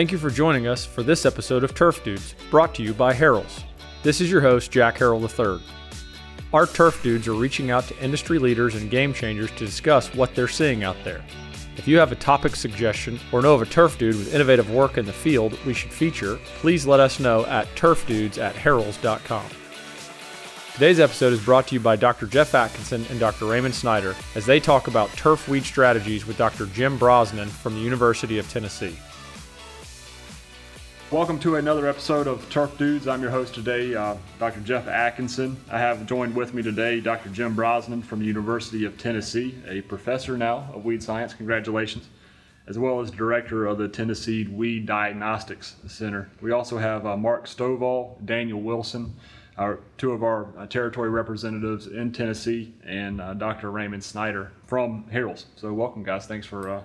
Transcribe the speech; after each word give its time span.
Thank 0.00 0.12
you 0.12 0.16
for 0.16 0.30
joining 0.30 0.66
us 0.66 0.86
for 0.86 1.02
this 1.02 1.26
episode 1.26 1.62
of 1.62 1.74
Turf 1.74 2.02
Dudes, 2.02 2.34
brought 2.50 2.74
to 2.76 2.82
you 2.82 2.94
by 2.94 3.12
Harrell's. 3.12 3.64
This 4.02 4.22
is 4.22 4.30
your 4.30 4.40
host, 4.40 4.70
Jack 4.70 4.96
Harrell 4.96 5.20
III. 5.20 5.62
Our 6.54 6.66
Turf 6.66 7.02
Dudes 7.02 7.28
are 7.28 7.34
reaching 7.34 7.70
out 7.70 7.84
to 7.88 8.02
industry 8.02 8.38
leaders 8.38 8.76
and 8.76 8.90
game 8.90 9.12
changers 9.12 9.50
to 9.50 9.66
discuss 9.66 10.14
what 10.14 10.34
they're 10.34 10.48
seeing 10.48 10.84
out 10.84 10.96
there. 11.04 11.22
If 11.76 11.86
you 11.86 11.98
have 11.98 12.12
a 12.12 12.16
topic 12.16 12.56
suggestion 12.56 13.20
or 13.30 13.42
know 13.42 13.52
of 13.52 13.60
a 13.60 13.66
turf 13.66 13.98
dude 13.98 14.16
with 14.16 14.34
innovative 14.34 14.70
work 14.70 14.96
in 14.96 15.04
the 15.04 15.12
field 15.12 15.62
we 15.66 15.74
should 15.74 15.92
feature, 15.92 16.38
please 16.60 16.86
let 16.86 16.98
us 16.98 17.20
know 17.20 17.44
at 17.44 17.68
turfdudes 17.74 18.38
at 18.38 18.54
harrells.com. 18.54 19.44
Today's 20.72 20.98
episode 20.98 21.34
is 21.34 21.44
brought 21.44 21.66
to 21.66 21.74
you 21.74 21.80
by 21.80 21.96
Dr. 21.96 22.26
Jeff 22.26 22.54
Atkinson 22.54 23.04
and 23.10 23.20
Dr. 23.20 23.44
Raymond 23.44 23.74
Snyder 23.74 24.16
as 24.34 24.46
they 24.46 24.60
talk 24.60 24.88
about 24.88 25.10
turf 25.10 25.46
weed 25.46 25.64
strategies 25.64 26.24
with 26.26 26.38
Dr. 26.38 26.64
Jim 26.64 26.96
Brosnan 26.96 27.50
from 27.50 27.74
the 27.74 27.82
University 27.82 28.38
of 28.38 28.48
Tennessee. 28.48 28.96
Welcome 31.10 31.40
to 31.40 31.56
another 31.56 31.88
episode 31.88 32.28
of 32.28 32.48
Turf 32.50 32.78
Dudes. 32.78 33.08
I'm 33.08 33.20
your 33.20 33.32
host 33.32 33.52
today, 33.52 33.96
uh, 33.96 34.14
Dr. 34.38 34.60
Jeff 34.60 34.86
Atkinson. 34.86 35.56
I 35.68 35.80
have 35.80 36.06
joined 36.06 36.36
with 36.36 36.54
me 36.54 36.62
today 36.62 37.00
Dr. 37.00 37.30
Jim 37.30 37.56
Brosnan 37.56 38.00
from 38.00 38.20
the 38.20 38.26
University 38.26 38.84
of 38.84 38.96
Tennessee, 38.96 39.56
a 39.66 39.80
professor 39.80 40.38
now 40.38 40.70
of 40.72 40.84
weed 40.84 41.02
science. 41.02 41.34
Congratulations. 41.34 42.08
As 42.68 42.78
well 42.78 43.00
as 43.00 43.10
director 43.10 43.66
of 43.66 43.76
the 43.78 43.88
Tennessee 43.88 44.46
Weed 44.46 44.86
Diagnostics 44.86 45.74
Center. 45.88 46.30
We 46.40 46.52
also 46.52 46.78
have 46.78 47.04
uh, 47.04 47.16
Mark 47.16 47.46
Stovall, 47.46 48.24
Daniel 48.24 48.60
Wilson, 48.60 49.16
our, 49.58 49.80
two 49.98 50.12
of 50.12 50.22
our 50.22 50.56
uh, 50.56 50.66
territory 50.66 51.10
representatives 51.10 51.88
in 51.88 52.12
Tennessee, 52.12 52.72
and 52.84 53.20
uh, 53.20 53.34
Dr. 53.34 53.72
Raymond 53.72 54.04
Snyder 54.04 54.52
from 54.64 55.06
Harrell's. 55.12 55.46
So, 55.56 55.72
welcome, 55.72 56.04
guys. 56.04 56.26
Thanks 56.26 56.46
for 56.46 56.70
uh, 56.70 56.82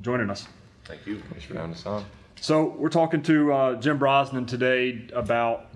joining 0.00 0.30
us. 0.30 0.48
Thank 0.84 1.06
you. 1.06 1.22
Thanks 1.30 1.44
for 1.44 1.54
having 1.54 1.70
us 1.70 1.86
on. 1.86 2.04
So 2.42 2.74
we're 2.76 2.88
talking 2.88 3.22
to 3.22 3.52
uh, 3.52 3.74
Jim 3.76 3.98
Brosnan 3.98 4.46
today 4.46 5.06
about 5.14 5.66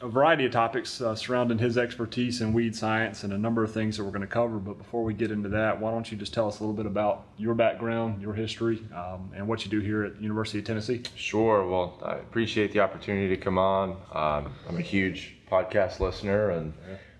a 0.00 0.08
variety 0.08 0.46
of 0.46 0.50
topics 0.50 1.02
uh, 1.02 1.14
surrounding 1.14 1.58
his 1.58 1.76
expertise 1.76 2.40
in 2.40 2.54
weed 2.54 2.74
science 2.74 3.22
and 3.22 3.34
a 3.34 3.38
number 3.38 3.62
of 3.62 3.70
things 3.70 3.98
that 3.98 4.04
we're 4.04 4.12
going 4.12 4.22
to 4.22 4.26
cover. 4.26 4.56
But 4.56 4.78
before 4.78 5.04
we 5.04 5.12
get 5.12 5.30
into 5.30 5.50
that, 5.50 5.78
why 5.78 5.90
don't 5.90 6.10
you 6.10 6.16
just 6.16 6.32
tell 6.32 6.48
us 6.48 6.58
a 6.58 6.62
little 6.62 6.74
bit 6.74 6.86
about 6.86 7.26
your 7.36 7.52
background, 7.52 8.22
your 8.22 8.32
history, 8.32 8.82
um, 8.94 9.30
and 9.36 9.46
what 9.46 9.66
you 9.66 9.70
do 9.70 9.80
here 9.80 10.04
at 10.04 10.16
the 10.16 10.22
University 10.22 10.58
of 10.58 10.64
Tennessee? 10.64 11.02
Sure. 11.16 11.68
Well, 11.68 11.98
I 12.02 12.14
appreciate 12.14 12.72
the 12.72 12.80
opportunity 12.80 13.28
to 13.28 13.36
come 13.36 13.58
on. 13.58 13.90
Um, 14.14 14.54
I'm 14.70 14.78
a 14.78 14.80
huge 14.80 15.36
podcast 15.52 16.00
listener 16.00 16.48
and 16.48 16.72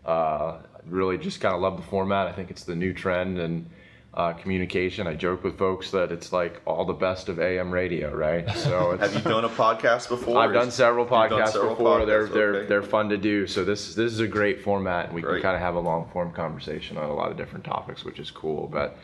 uh, 0.06 0.56
really 0.86 1.19
just 1.19 1.42
kind 1.42 1.55
of 1.55 1.60
love 1.60 1.77
the 1.77 1.86
format. 1.86 2.28
I 2.28 2.33
think 2.33 2.50
it's 2.50 2.64
the 2.64 2.75
new 2.75 2.94
trend 2.94 3.38
and 3.41 3.69
uh, 4.17 4.33
communication. 4.33 5.06
I 5.06 5.14
joke 5.14 5.45
with 5.45 5.59
folks 5.59 5.91
that 5.91 6.11
it's 6.11 6.33
like 6.33 6.62
all 6.64 6.84
the 6.86 6.95
best 6.95 7.28
of 7.28 7.39
AM 7.39 7.70
radio, 7.70 8.14
right? 8.14 8.47
So 8.67 8.97
have 8.97 9.14
you 9.14 9.20
done 9.20 9.45
a 9.45 9.48
podcast 9.48 10.09
before? 10.09 10.39
I've 10.39 10.53
done 10.53 10.70
several 10.70 11.06
podcasts 11.06 11.28
done 11.28 11.53
several 11.53 11.75
before. 11.77 12.00
Podcasts, 12.00 12.06
they're 12.06 12.27
they're 12.27 12.55
okay. 12.55 12.67
they're 12.67 12.83
fun 12.83 13.11
to 13.11 13.17
do. 13.17 13.47
So 13.47 13.64
this 13.64 13.94
this 13.94 14.12
is 14.12 14.19
a 14.19 14.27
great 14.27 14.62
format, 14.62 15.06
and 15.06 15.14
we 15.14 15.20
great. 15.20 15.34
can 15.34 15.42
kind 15.42 15.55
of 15.55 15.61
have 15.61 15.77
a 15.77 15.81
long 15.81 16.09
form 16.12 16.33
conversation 16.33 16.97
on 16.97 17.09
a 17.09 17.14
lot 17.14 17.31
of 17.31 17.37
different 17.37 17.64
topics, 17.64 18.05
which 18.05 18.19
is 18.19 18.31
cool. 18.31 18.67
But 18.67 18.98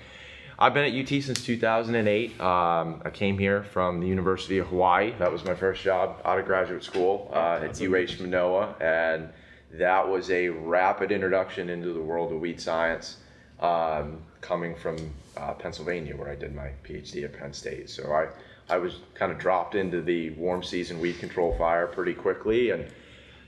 I've 0.58 0.74
been 0.74 0.84
at 0.84 1.00
UT 1.00 1.22
since 1.22 1.44
2008. 1.44 2.40
Um, 2.40 3.02
I 3.04 3.10
came 3.10 3.38
here 3.38 3.62
from 3.62 4.00
the 4.00 4.06
University 4.08 4.58
of 4.58 4.68
Hawaii. 4.68 5.12
That 5.18 5.30
was 5.30 5.44
my 5.44 5.54
first 5.54 5.82
job 5.82 6.20
out 6.24 6.38
of 6.38 6.46
graduate 6.46 6.82
school 6.82 7.30
uh, 7.32 7.60
at 7.62 7.80
UH 7.80 8.20
Manoa, 8.20 8.74
and 8.80 9.28
that 9.72 10.08
was 10.08 10.30
a 10.30 10.48
rapid 10.48 11.12
introduction 11.12 11.68
into 11.68 11.92
the 11.92 12.00
world 12.00 12.32
of 12.32 12.40
weed 12.40 12.60
science 12.60 13.18
um, 13.60 14.22
coming 14.42 14.74
from 14.74 14.96
uh, 15.38 15.54
Pennsylvania, 15.54 16.14
where 16.14 16.28
I 16.28 16.34
did 16.34 16.54
my 16.54 16.70
PhD 16.84 17.24
at 17.24 17.32
Penn 17.32 17.54
State. 17.54 17.88
So 17.88 18.12
I, 18.12 18.28
I 18.68 18.76
was 18.76 18.98
kind 19.14 19.32
of 19.32 19.38
dropped 19.38 19.74
into 19.74 20.02
the 20.02 20.30
warm 20.30 20.62
season 20.62 21.00
weed 21.00 21.18
control 21.18 21.56
fire 21.56 21.86
pretty 21.86 22.12
quickly. 22.12 22.70
And 22.70 22.86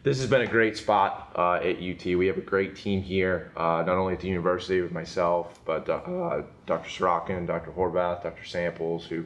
this 0.05 0.19
has 0.19 0.31
been 0.31 0.43
a 0.43 0.47
great 0.47 0.77
spot 0.77 1.33
uh, 1.37 1.55
at 1.55 1.77
UT. 1.77 2.05
We 2.05 2.27
have 2.27 2.39
a 2.39 2.43
great 2.43 2.77
team 2.77 3.03
here, 3.03 3.53
uh, 3.57 3.83
not 3.87 3.97
only 3.97 4.15
at 4.15 4.21
the 4.21 4.29
university 4.29 4.81
with 4.81 4.93
myself, 4.93 5.61
but 5.67 5.89
uh, 5.89 6.43
Dr. 6.67 6.89
Sorochan, 6.89 7.47
Dr. 7.47 7.73
Horvath, 7.73 8.23
Dr. 8.23 8.45
Samples, 8.45 9.05
who 9.05 9.25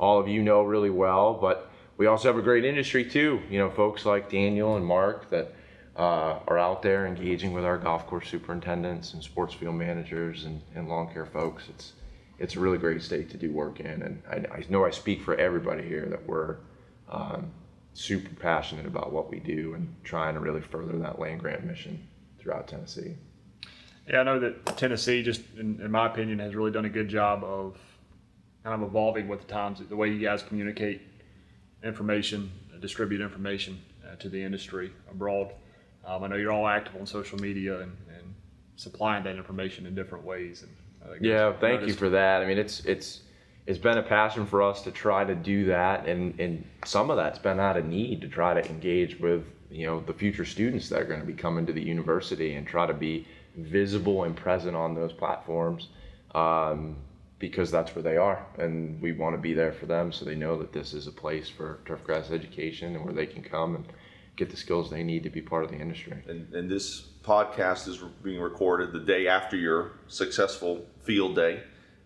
all 0.00 0.18
of 0.18 0.26
you 0.26 0.42
know 0.42 0.62
really 0.62 0.90
well. 0.90 1.34
But 1.34 1.70
we 1.98 2.06
also 2.06 2.28
have 2.28 2.38
a 2.38 2.42
great 2.42 2.64
industry 2.64 3.04
too. 3.04 3.40
You 3.50 3.58
know, 3.58 3.70
folks 3.70 4.06
like 4.06 4.30
Daniel 4.30 4.76
and 4.76 4.84
Mark 4.84 5.28
that 5.30 5.54
uh, 5.96 6.38
are 6.46 6.58
out 6.58 6.82
there 6.82 7.06
engaging 7.06 7.52
with 7.52 7.64
our 7.64 7.78
golf 7.78 8.06
course 8.06 8.28
superintendents 8.28 9.14
and 9.14 9.22
sports 9.22 9.54
field 9.54 9.74
managers 9.74 10.44
and, 10.44 10.62
and 10.74 10.88
lawn 10.88 11.12
care 11.12 11.26
folks. 11.26 11.64
It's 11.68 11.92
it's 12.38 12.56
a 12.56 12.60
really 12.60 12.78
great 12.78 13.02
state 13.02 13.30
to 13.30 13.36
do 13.36 13.52
work 13.52 13.78
in, 13.78 14.02
and 14.02 14.22
I, 14.28 14.56
I 14.56 14.64
know 14.68 14.84
I 14.84 14.90
speak 14.90 15.22
for 15.22 15.36
everybody 15.36 15.86
here 15.86 16.06
that 16.06 16.26
we're 16.26 16.56
um, 17.08 17.52
super 17.94 18.34
passionate 18.34 18.86
about 18.86 19.12
what 19.12 19.30
we 19.30 19.38
do 19.38 19.74
and 19.74 19.94
trying 20.02 20.34
to 20.34 20.40
really 20.40 20.60
further 20.60 20.98
that 20.98 21.18
land 21.20 21.40
grant 21.40 21.64
mission 21.64 22.08
throughout 22.40 22.66
Tennessee. 22.66 23.14
Yeah, 24.08 24.20
I 24.20 24.22
know 24.24 24.40
that 24.40 24.76
Tennessee, 24.76 25.22
just 25.22 25.42
in, 25.56 25.80
in 25.80 25.90
my 25.90 26.06
opinion, 26.06 26.40
has 26.40 26.54
really 26.56 26.72
done 26.72 26.86
a 26.86 26.90
good 26.90 27.08
job 27.08 27.44
of 27.44 27.78
kind 28.64 28.82
of 28.82 28.88
evolving 28.88 29.28
with 29.28 29.40
the 29.40 29.46
times, 29.46 29.80
the 29.88 29.96
way 29.96 30.08
you 30.08 30.18
guys 30.18 30.42
communicate 30.42 31.02
information, 31.84 32.50
distribute 32.80 33.20
information 33.20 33.80
uh, 34.04 34.16
to 34.16 34.28
the 34.28 34.42
industry 34.42 34.92
abroad. 35.10 35.52
Um, 36.04 36.24
I 36.24 36.28
know 36.28 36.36
you're 36.36 36.52
all 36.52 36.66
active 36.66 36.96
on 36.96 37.06
social 37.06 37.38
media 37.38 37.80
and, 37.80 37.96
and 38.08 38.34
supplying 38.76 39.24
that 39.24 39.36
information 39.36 39.86
in 39.86 39.94
different 39.94 40.24
ways. 40.24 40.62
And 40.62 41.24
yeah, 41.24 41.52
thank 41.52 41.86
you 41.86 41.94
for 41.94 42.08
that. 42.10 42.42
I 42.42 42.46
mean, 42.46 42.58
it's 42.58 42.84
it's 42.84 43.20
it's 43.66 43.78
been 43.78 43.98
a 43.98 44.02
passion 44.02 44.46
for 44.46 44.62
us 44.62 44.82
to 44.82 44.90
try 44.90 45.24
to 45.24 45.34
do 45.34 45.66
that, 45.66 46.06
and 46.06 46.38
and 46.40 46.64
some 46.84 47.10
of 47.10 47.16
that's 47.16 47.38
been 47.38 47.60
out 47.60 47.76
of 47.76 47.86
need 47.86 48.20
to 48.22 48.28
try 48.28 48.54
to 48.54 48.68
engage 48.68 49.18
with 49.20 49.44
you 49.70 49.86
know 49.86 50.00
the 50.00 50.12
future 50.12 50.44
students 50.44 50.88
that 50.88 51.00
are 51.00 51.04
going 51.04 51.20
to 51.20 51.26
be 51.26 51.32
coming 51.32 51.66
to 51.66 51.72
the 51.72 51.82
university 51.82 52.54
and 52.54 52.66
try 52.66 52.86
to 52.86 52.94
be 52.94 53.26
visible 53.56 54.24
and 54.24 54.36
present 54.36 54.76
on 54.76 54.94
those 54.94 55.12
platforms. 55.12 55.88
Um, 56.34 56.96
because 57.38 57.72
that's 57.72 57.92
where 57.96 58.04
they 58.04 58.16
are, 58.16 58.46
and 58.58 59.02
we 59.02 59.10
want 59.10 59.34
to 59.34 59.42
be 59.42 59.52
there 59.52 59.72
for 59.72 59.86
them, 59.86 60.12
so 60.12 60.24
they 60.24 60.36
know 60.36 60.56
that 60.56 60.72
this 60.72 60.94
is 60.94 61.08
a 61.08 61.10
place 61.10 61.48
for 61.48 61.80
turf 61.84 62.04
grass 62.04 62.30
education 62.30 62.94
and 62.94 63.04
where 63.04 63.12
they 63.12 63.26
can 63.26 63.42
come 63.42 63.74
and 63.74 63.84
get 64.36 64.50
the 64.50 64.56
skills 64.56 64.90
they 64.90 65.02
need 65.02 65.22
to 65.22 65.30
be 65.30 65.42
part 65.42 65.64
of 65.64 65.70
the 65.70 65.78
industry. 65.78 66.22
And, 66.28 66.52
and 66.54 66.70
this 66.70 67.00
podcast 67.22 67.88
is 67.88 67.98
being 68.22 68.40
recorded 68.40 68.92
the 68.92 69.00
day 69.00 69.28
after 69.28 69.56
your 69.56 69.92
successful 70.08 70.86
field 71.02 71.36
day. 71.36 71.62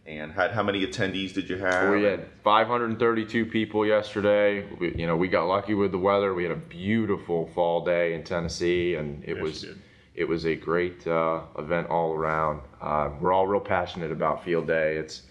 And 0.07 0.31
had 0.31 0.53
how 0.53 0.63
many 0.63 0.87
attendees 0.87 1.35
did 1.35 1.51
you 1.51 1.57
have? 1.57 1.93
We 1.93 2.05
had 2.05 2.29
532 2.45 3.47
people 3.47 3.85
yesterday. 3.85 4.65
We, 4.79 4.95
you 4.95 5.05
know, 5.05 5.17
we 5.17 5.27
got 5.27 5.49
lucky 5.49 5.75
with 5.75 5.91
the 5.91 5.99
weather. 5.99 6.33
We 6.33 6.45
had 6.45 6.53
a 6.53 6.57
beautiful 6.57 7.49
fall 7.49 7.85
day 7.85 8.15
in 8.15 8.23
Tennessee, 8.23 8.95
and 8.95 9.25
it 9.25 9.35
yes, 9.35 9.43
was 9.43 9.67
it 10.15 10.29
was 10.29 10.47
a 10.47 10.55
great 10.55 11.05
uh, 11.09 11.41
event 11.59 11.89
all 11.89 12.13
around. 12.13 12.61
Uh, 12.81 13.11
we're 13.21 13.33
all 13.33 13.49
real 13.49 13.61
passionate 13.61 14.13
about 14.13 14.45
field 14.45 14.69
day. 14.69 14.97
It's 14.97 15.23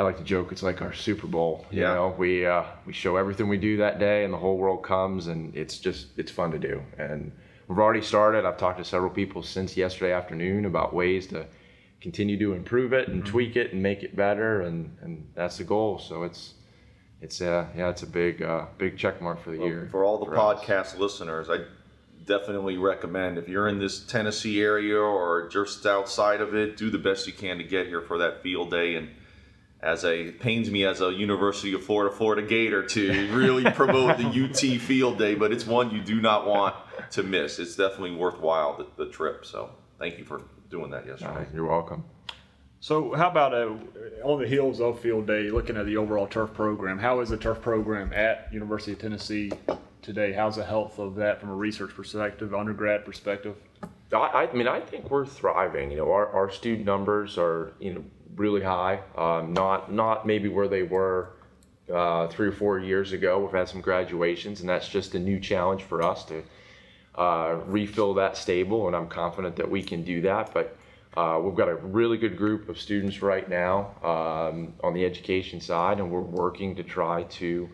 I 0.00 0.02
like 0.02 0.16
to 0.16 0.24
joke 0.24 0.50
it's 0.50 0.62
like 0.62 0.80
our 0.80 0.94
Super 0.94 1.26
Bowl. 1.26 1.66
You 1.70 1.82
yeah. 1.82 1.92
know, 1.92 2.14
we 2.16 2.46
uh, 2.46 2.64
we 2.86 2.94
show 2.94 3.18
everything 3.18 3.48
we 3.48 3.58
do 3.58 3.76
that 3.76 3.98
day, 3.98 4.24
and 4.24 4.32
the 4.32 4.38
whole 4.38 4.56
world 4.56 4.82
comes, 4.82 5.26
and 5.26 5.54
it's 5.54 5.78
just 5.78 6.06
it's 6.16 6.30
fun 6.30 6.52
to 6.52 6.58
do. 6.58 6.82
And 6.96 7.30
we've 7.68 7.78
already 7.78 8.00
started. 8.00 8.46
I've 8.46 8.56
talked 8.56 8.78
to 8.78 8.84
several 8.84 9.10
people 9.10 9.42
since 9.42 9.76
yesterday 9.76 10.14
afternoon 10.14 10.64
about 10.64 10.94
ways 10.94 11.26
to 11.26 11.44
continue 12.00 12.38
to 12.38 12.54
improve 12.54 12.94
it 12.94 13.08
and 13.08 13.22
mm-hmm. 13.22 13.30
tweak 13.30 13.56
it 13.56 13.74
and 13.74 13.82
make 13.82 14.02
it 14.02 14.16
better, 14.16 14.62
and 14.62 14.96
and 15.02 15.30
that's 15.34 15.58
the 15.58 15.64
goal. 15.64 15.98
So 15.98 16.22
it's 16.22 16.54
it's 17.20 17.42
uh 17.42 17.66
yeah 17.76 17.90
it's 17.90 18.02
a 18.02 18.06
big 18.06 18.40
uh, 18.40 18.68
big 18.78 18.96
check 18.96 19.20
mark 19.20 19.44
for 19.44 19.50
the 19.50 19.58
well, 19.58 19.68
year. 19.68 19.88
For 19.90 20.02
all 20.02 20.18
the 20.18 20.24
for 20.24 20.34
podcast 20.34 20.94
us. 20.94 20.98
listeners, 20.98 21.50
I 21.50 21.58
definitely 22.24 22.78
recommend 22.78 23.36
if 23.36 23.50
you're 23.50 23.68
in 23.68 23.78
this 23.78 24.02
Tennessee 24.02 24.62
area 24.62 24.98
or 24.98 25.46
just 25.50 25.84
outside 25.84 26.40
of 26.40 26.54
it, 26.54 26.78
do 26.78 26.88
the 26.88 26.98
best 26.98 27.26
you 27.26 27.34
can 27.34 27.58
to 27.58 27.64
get 27.64 27.86
here 27.86 28.00
for 28.00 28.16
that 28.16 28.42
field 28.42 28.70
day 28.70 28.94
and 28.94 29.10
as 29.82 30.04
a 30.04 30.30
pains 30.32 30.70
me 30.70 30.84
as 30.84 31.00
a 31.00 31.12
University 31.12 31.72
of 31.72 31.82
Florida 31.84 32.14
Florida 32.14 32.42
Gator 32.42 32.82
to 32.82 33.34
really 33.34 33.64
promote 33.72 34.18
the 34.18 34.26
UT 34.26 34.80
Field 34.80 35.18
Day, 35.18 35.34
but 35.34 35.52
it's 35.52 35.66
one 35.66 35.90
you 35.90 36.02
do 36.02 36.20
not 36.20 36.46
want 36.46 36.74
to 37.12 37.22
miss. 37.22 37.58
It's 37.58 37.76
definitely 37.76 38.14
worthwhile 38.14 38.76
the, 38.76 39.04
the 39.04 39.10
trip. 39.10 39.44
So 39.46 39.70
thank 39.98 40.18
you 40.18 40.24
for 40.24 40.42
doing 40.68 40.90
that 40.90 41.06
yesterday. 41.06 41.34
Right, 41.34 41.48
you're 41.54 41.66
welcome. 41.66 42.04
So 42.82 43.14
how 43.14 43.28
about 43.28 43.52
uh, 43.52 43.74
on 44.24 44.40
the 44.40 44.48
heels 44.48 44.80
of 44.80 45.00
Field 45.00 45.26
Day, 45.26 45.50
looking 45.50 45.76
at 45.76 45.86
the 45.86 45.96
overall 45.96 46.26
turf 46.26 46.54
program? 46.54 46.98
How 46.98 47.20
is 47.20 47.28
the 47.28 47.36
turf 47.36 47.60
program 47.60 48.12
at 48.14 48.48
University 48.52 48.92
of 48.92 48.98
Tennessee 48.98 49.52
today? 50.00 50.32
How's 50.32 50.56
the 50.56 50.64
health 50.64 50.98
of 50.98 51.14
that 51.16 51.40
from 51.40 51.50
a 51.50 51.54
research 51.54 51.94
perspective, 51.94 52.54
undergrad 52.54 53.04
perspective? 53.04 53.56
I, 54.12 54.48
I 54.50 54.52
mean, 54.54 54.66
I 54.66 54.80
think 54.80 55.10
we're 55.10 55.26
thriving. 55.26 55.90
You 55.90 55.98
know, 55.98 56.12
our, 56.12 56.28
our 56.28 56.50
student 56.50 56.86
numbers 56.86 57.36
are 57.36 57.74
you 57.78 57.94
know 57.94 58.04
really 58.40 58.62
high. 58.62 59.00
Um, 59.16 59.52
not 59.52 59.92
not 59.92 60.26
maybe 60.26 60.48
where 60.48 60.66
they 60.66 60.82
were 60.82 61.30
uh, 61.92 62.26
three 62.28 62.48
or 62.48 62.52
four 62.52 62.78
years 62.78 63.12
ago. 63.12 63.38
We've 63.38 63.52
had 63.52 63.68
some 63.68 63.82
graduations, 63.82 64.60
and 64.60 64.68
that's 64.68 64.88
just 64.88 65.14
a 65.14 65.18
new 65.18 65.38
challenge 65.38 65.82
for 65.82 66.02
us 66.02 66.24
to 66.24 66.42
uh, 67.14 67.60
refill 67.66 68.14
that 68.14 68.36
stable. 68.36 68.86
And 68.86 68.96
I'm 68.96 69.08
confident 69.08 69.56
that 69.56 69.70
we 69.70 69.82
can 69.82 70.02
do 70.02 70.22
that. 70.22 70.54
But 70.54 70.76
uh, 71.16 71.38
we've 71.42 71.54
got 71.54 71.68
a 71.68 71.74
really 71.74 72.16
good 72.16 72.36
group 72.36 72.68
of 72.68 72.80
students 72.80 73.20
right 73.20 73.48
now 73.48 73.94
um, 74.02 74.72
on 74.82 74.94
the 74.94 75.04
education 75.04 75.60
side, 75.60 75.98
and 75.98 76.10
we're 76.10 76.20
working 76.20 76.74
to 76.76 76.82
try 76.82 77.24
to 77.24 77.68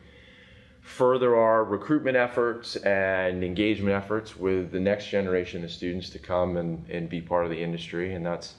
further 0.80 1.36
our 1.36 1.64
recruitment 1.64 2.16
efforts 2.16 2.76
and 2.76 3.42
engagement 3.42 3.94
efforts 3.94 4.36
with 4.36 4.70
the 4.70 4.80
next 4.80 5.08
generation 5.08 5.64
of 5.64 5.70
students 5.70 6.10
to 6.10 6.18
come 6.18 6.56
and, 6.56 6.88
and 6.88 7.08
be 7.08 7.20
part 7.20 7.44
of 7.44 7.50
the 7.50 7.60
industry. 7.60 8.14
And 8.14 8.24
that's 8.24 8.54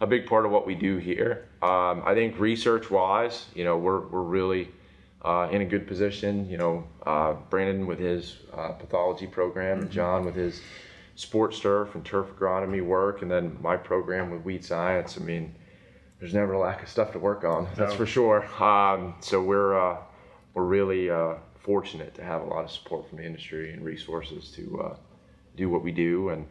a 0.00 0.06
big 0.06 0.26
part 0.26 0.44
of 0.44 0.50
what 0.50 0.66
we 0.66 0.74
do 0.74 0.96
here. 0.96 1.48
Um, 1.62 2.02
I 2.04 2.14
think 2.14 2.38
research 2.38 2.90
wise, 2.90 3.46
you 3.54 3.64
know, 3.64 3.76
we're, 3.76 4.00
we're 4.08 4.22
really 4.22 4.70
uh, 5.24 5.48
in 5.50 5.62
a 5.62 5.64
good 5.64 5.86
position. 5.86 6.48
You 6.48 6.58
know, 6.58 6.84
uh, 7.06 7.34
Brandon 7.50 7.86
with 7.86 7.98
his 7.98 8.36
uh, 8.52 8.72
pathology 8.72 9.26
program, 9.26 9.78
and 9.78 9.86
mm-hmm. 9.86 9.94
John 9.94 10.24
with 10.24 10.34
his 10.34 10.60
sports 11.16 11.60
turf 11.60 11.94
and 11.94 12.04
turf 12.04 12.28
agronomy 12.36 12.84
work, 12.84 13.22
and 13.22 13.30
then 13.30 13.56
my 13.62 13.76
program 13.76 14.30
with 14.30 14.42
weed 14.42 14.64
science. 14.64 15.16
I 15.18 15.24
mean, 15.24 15.54
there's 16.20 16.34
never 16.34 16.52
a 16.52 16.58
lack 16.58 16.82
of 16.82 16.88
stuff 16.88 17.12
to 17.12 17.18
work 17.18 17.44
on. 17.44 17.68
That's 17.76 17.92
no. 17.92 17.96
for 17.96 18.06
sure. 18.06 18.44
Um, 18.62 19.14
so 19.20 19.42
we're 19.42 19.78
uh, 19.78 19.98
we're 20.54 20.64
really 20.64 21.10
uh, 21.10 21.34
fortunate 21.54 22.14
to 22.14 22.22
have 22.22 22.42
a 22.42 22.44
lot 22.44 22.64
of 22.64 22.70
support 22.70 23.08
from 23.08 23.18
the 23.18 23.24
industry 23.24 23.72
and 23.72 23.84
resources 23.84 24.50
to 24.50 24.80
uh, 24.82 24.96
do 25.56 25.68
what 25.68 25.82
we 25.82 25.92
do. 25.92 26.28
And 26.28 26.46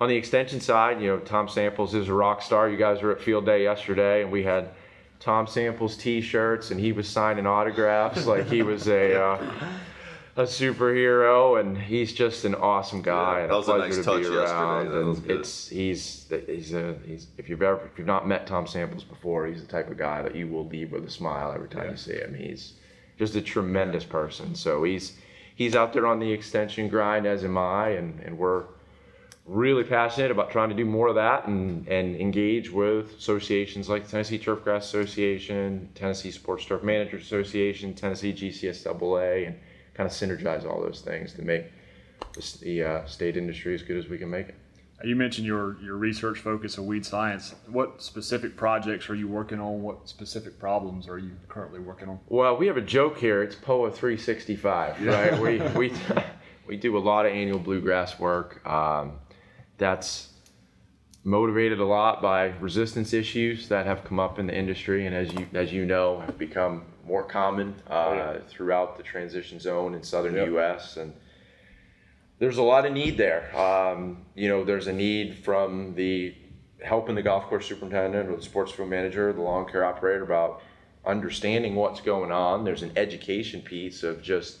on 0.00 0.08
the 0.08 0.16
extension 0.16 0.60
side, 0.60 1.00
you 1.00 1.08
know, 1.08 1.18
Tom 1.18 1.48
Samples 1.48 1.94
is 1.94 2.08
a 2.08 2.14
rock 2.14 2.42
star. 2.42 2.68
You 2.68 2.76
guys 2.76 3.02
were 3.02 3.12
at 3.12 3.20
field 3.20 3.46
day 3.46 3.62
yesterday, 3.62 4.22
and 4.22 4.30
we 4.30 4.44
had 4.44 4.70
Tom 5.18 5.46
Samples 5.46 5.96
T-shirts, 5.96 6.70
and 6.70 6.78
he 6.78 6.92
was 6.92 7.08
signing 7.08 7.46
autographs 7.46 8.26
like 8.26 8.46
he 8.46 8.62
was 8.62 8.86
a 8.88 9.14
uh, 9.22 9.52
a 10.36 10.42
superhero, 10.42 11.58
and 11.58 11.76
he's 11.76 12.12
just 12.12 12.44
an 12.44 12.54
awesome 12.54 13.02
guy 13.02 13.38
yeah, 13.38 13.44
and 13.44 13.52
a 13.52 13.62
pleasure 13.62 13.82
a 13.82 13.88
nice 13.88 14.04
to 14.04 14.18
be 14.18 14.26
around. 14.26 14.86
And 14.86 15.30
it's 15.30 15.68
he's 15.68 16.26
he's 16.46 16.72
a 16.72 16.96
he's 17.04 17.26
if 17.36 17.48
you've 17.48 17.62
ever 17.62 17.84
if 17.92 17.98
you've 17.98 18.06
not 18.06 18.28
met 18.28 18.46
Tom 18.46 18.68
Samples 18.68 19.02
before, 19.02 19.46
he's 19.48 19.60
the 19.60 19.66
type 19.66 19.90
of 19.90 19.96
guy 19.96 20.22
that 20.22 20.36
you 20.36 20.46
will 20.46 20.66
leave 20.66 20.92
with 20.92 21.04
a 21.04 21.10
smile 21.10 21.52
every 21.52 21.68
time 21.68 21.86
yeah. 21.86 21.90
you 21.90 21.96
see 21.96 22.14
him. 22.14 22.34
He's 22.34 22.74
just 23.18 23.34
a 23.34 23.42
tremendous 23.42 24.04
person. 24.04 24.54
So 24.54 24.84
he's 24.84 25.14
he's 25.56 25.74
out 25.74 25.92
there 25.92 26.06
on 26.06 26.20
the 26.20 26.30
extension 26.30 26.88
grind, 26.88 27.26
as 27.26 27.42
am 27.42 27.58
I, 27.58 27.88
and 27.90 28.20
and 28.20 28.38
we're 28.38 28.62
really 29.48 29.82
passionate 29.82 30.30
about 30.30 30.50
trying 30.50 30.68
to 30.68 30.74
do 30.74 30.84
more 30.84 31.08
of 31.08 31.14
that 31.14 31.46
and, 31.46 31.88
and 31.88 32.14
engage 32.16 32.70
with 32.70 33.16
associations 33.16 33.88
like 33.88 34.04
the 34.04 34.10
Tennessee 34.10 34.38
Turfgrass 34.38 34.78
Association, 34.78 35.88
Tennessee 35.94 36.30
Sports 36.30 36.66
Turf 36.66 36.82
Managers 36.82 37.22
Association, 37.22 37.94
Tennessee 37.94 38.32
GCSAA, 38.32 39.46
and 39.46 39.58
kind 39.94 40.06
of 40.06 40.12
synergize 40.12 40.68
all 40.68 40.80
those 40.82 41.00
things 41.00 41.32
to 41.32 41.42
make 41.42 41.64
the, 42.34 42.58
the 42.62 42.82
uh, 42.82 43.06
state 43.06 43.36
industry 43.36 43.74
as 43.74 43.82
good 43.82 43.96
as 43.96 44.08
we 44.08 44.18
can 44.18 44.28
make 44.28 44.48
it. 44.50 44.54
You 45.02 45.14
mentioned 45.16 45.46
your, 45.46 45.80
your 45.80 45.96
research 45.96 46.40
focus 46.40 46.76
of 46.76 46.84
weed 46.84 47.06
science. 47.06 47.54
What 47.68 48.02
specific 48.02 48.56
projects 48.56 49.08
are 49.08 49.14
you 49.14 49.28
working 49.28 49.60
on? 49.60 49.80
What 49.80 50.08
specific 50.08 50.58
problems 50.58 51.08
are 51.08 51.18
you 51.18 51.30
currently 51.48 51.78
working 51.78 52.08
on? 52.08 52.18
Well, 52.28 52.56
we 52.56 52.66
have 52.66 52.76
a 52.76 52.82
joke 52.82 53.16
here. 53.16 53.42
It's 53.42 53.54
POA 53.54 53.92
365, 53.92 55.06
right? 55.06 55.38
we, 55.38 55.60
we, 55.90 55.96
we 56.66 56.76
do 56.76 56.98
a 56.98 57.00
lot 57.00 57.26
of 57.26 57.32
annual 57.32 57.60
bluegrass 57.60 58.18
work. 58.18 58.66
Um, 58.68 59.12
that's 59.78 60.28
motivated 61.24 61.80
a 61.80 61.84
lot 61.84 62.22
by 62.22 62.46
resistance 62.60 63.12
issues 63.12 63.68
that 63.68 63.86
have 63.86 64.04
come 64.04 64.20
up 64.20 64.38
in 64.38 64.46
the 64.46 64.56
industry 64.56 65.06
and 65.06 65.14
as 65.14 65.32
you 65.32 65.46
as 65.54 65.72
you 65.72 65.84
know 65.84 66.20
have 66.20 66.38
become 66.38 66.84
more 67.04 67.22
common 67.22 67.74
uh, 67.90 67.92
oh, 67.92 68.14
yeah. 68.14 68.38
throughout 68.48 68.96
the 68.96 69.02
transition 69.02 69.58
zone 69.58 69.94
in 69.94 70.02
southern 70.02 70.34
yep. 70.34 70.46
U.S. 70.48 70.96
and 70.96 71.12
there's 72.38 72.58
a 72.58 72.62
lot 72.62 72.86
of 72.86 72.92
need 72.92 73.16
there. 73.16 73.54
Um, 73.56 74.24
you 74.34 74.48
know, 74.48 74.64
there's 74.64 74.86
a 74.86 74.92
need 74.92 75.38
from 75.38 75.94
the 75.94 76.34
helping 76.84 77.16
the 77.16 77.22
golf 77.22 77.46
course 77.46 77.66
superintendent 77.66 78.28
or 78.28 78.36
the 78.36 78.42
sports 78.42 78.70
field 78.70 78.88
manager, 78.88 79.32
the 79.32 79.40
lawn 79.40 79.66
care 79.68 79.84
operator 79.84 80.22
about 80.22 80.62
understanding 81.04 81.74
what's 81.74 82.00
going 82.00 82.30
on. 82.30 82.64
There's 82.64 82.82
an 82.82 82.92
education 82.96 83.60
piece 83.62 84.04
of 84.04 84.22
just 84.22 84.58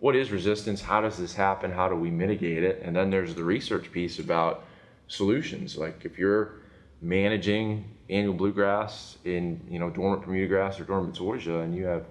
what 0.00 0.14
is 0.14 0.30
resistance? 0.30 0.80
How 0.80 1.00
does 1.00 1.16
this 1.16 1.34
happen? 1.34 1.72
How 1.72 1.88
do 1.88 1.96
we 1.96 2.10
mitigate 2.10 2.62
it? 2.62 2.82
And 2.82 2.94
then 2.94 3.10
there's 3.10 3.34
the 3.34 3.44
research 3.44 3.90
piece 3.90 4.18
about 4.18 4.64
solutions. 5.08 5.76
Like 5.76 6.04
if 6.04 6.18
you're 6.18 6.60
managing 7.00 7.96
annual 8.10 8.34
bluegrass 8.34 9.18
in 9.24 9.60
you 9.68 9.78
know 9.78 9.90
dormant 9.90 10.24
Bermuda 10.24 10.48
grass 10.48 10.78
or 10.80 10.84
dormant 10.84 11.16
zoysia, 11.16 11.64
and 11.64 11.74
you 11.74 11.84
have 11.84 12.04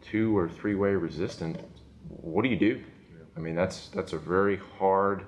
two 0.00 0.36
or 0.36 0.48
three 0.48 0.74
way 0.74 0.90
resistant, 0.90 1.58
what 2.08 2.42
do 2.42 2.48
you 2.48 2.58
do? 2.58 2.82
I 3.36 3.40
mean 3.40 3.54
that's 3.54 3.88
that's 3.88 4.12
a 4.12 4.18
very 4.18 4.60
hard 4.78 5.24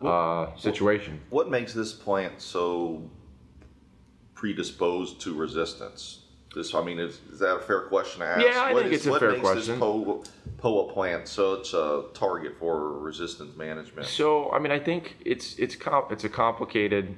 uh, 0.00 0.54
situation. 0.56 1.20
What 1.30 1.50
makes 1.50 1.74
this 1.74 1.92
plant 1.92 2.40
so 2.40 3.10
predisposed 4.34 5.20
to 5.22 5.34
resistance? 5.34 6.25
This, 6.56 6.74
I 6.74 6.82
mean, 6.82 6.98
is, 6.98 7.20
is 7.30 7.40
that 7.40 7.56
a 7.56 7.60
fair 7.60 7.82
question 7.82 8.20
to 8.20 8.26
ask? 8.26 8.40
Yeah, 8.42 8.62
I 8.62 8.72
what 8.72 8.84
think 8.84 8.94
is, 8.94 9.06
it's 9.06 9.14
a 9.14 9.20
fair 9.20 9.38
question. 9.38 9.78
What 9.78 10.16
makes 10.16 10.30
this 10.30 10.56
POA 10.56 10.90
plant 10.90 11.28
such 11.28 11.74
a 11.74 12.04
target 12.14 12.56
for 12.58 12.98
resistance 12.98 13.54
management? 13.58 14.08
So, 14.08 14.50
I 14.50 14.58
mean, 14.58 14.72
I 14.72 14.78
think 14.78 15.18
it's 15.22 15.58
it's 15.58 15.76
comp- 15.76 16.12
it's 16.12 16.24
a 16.24 16.30
complicated 16.30 17.14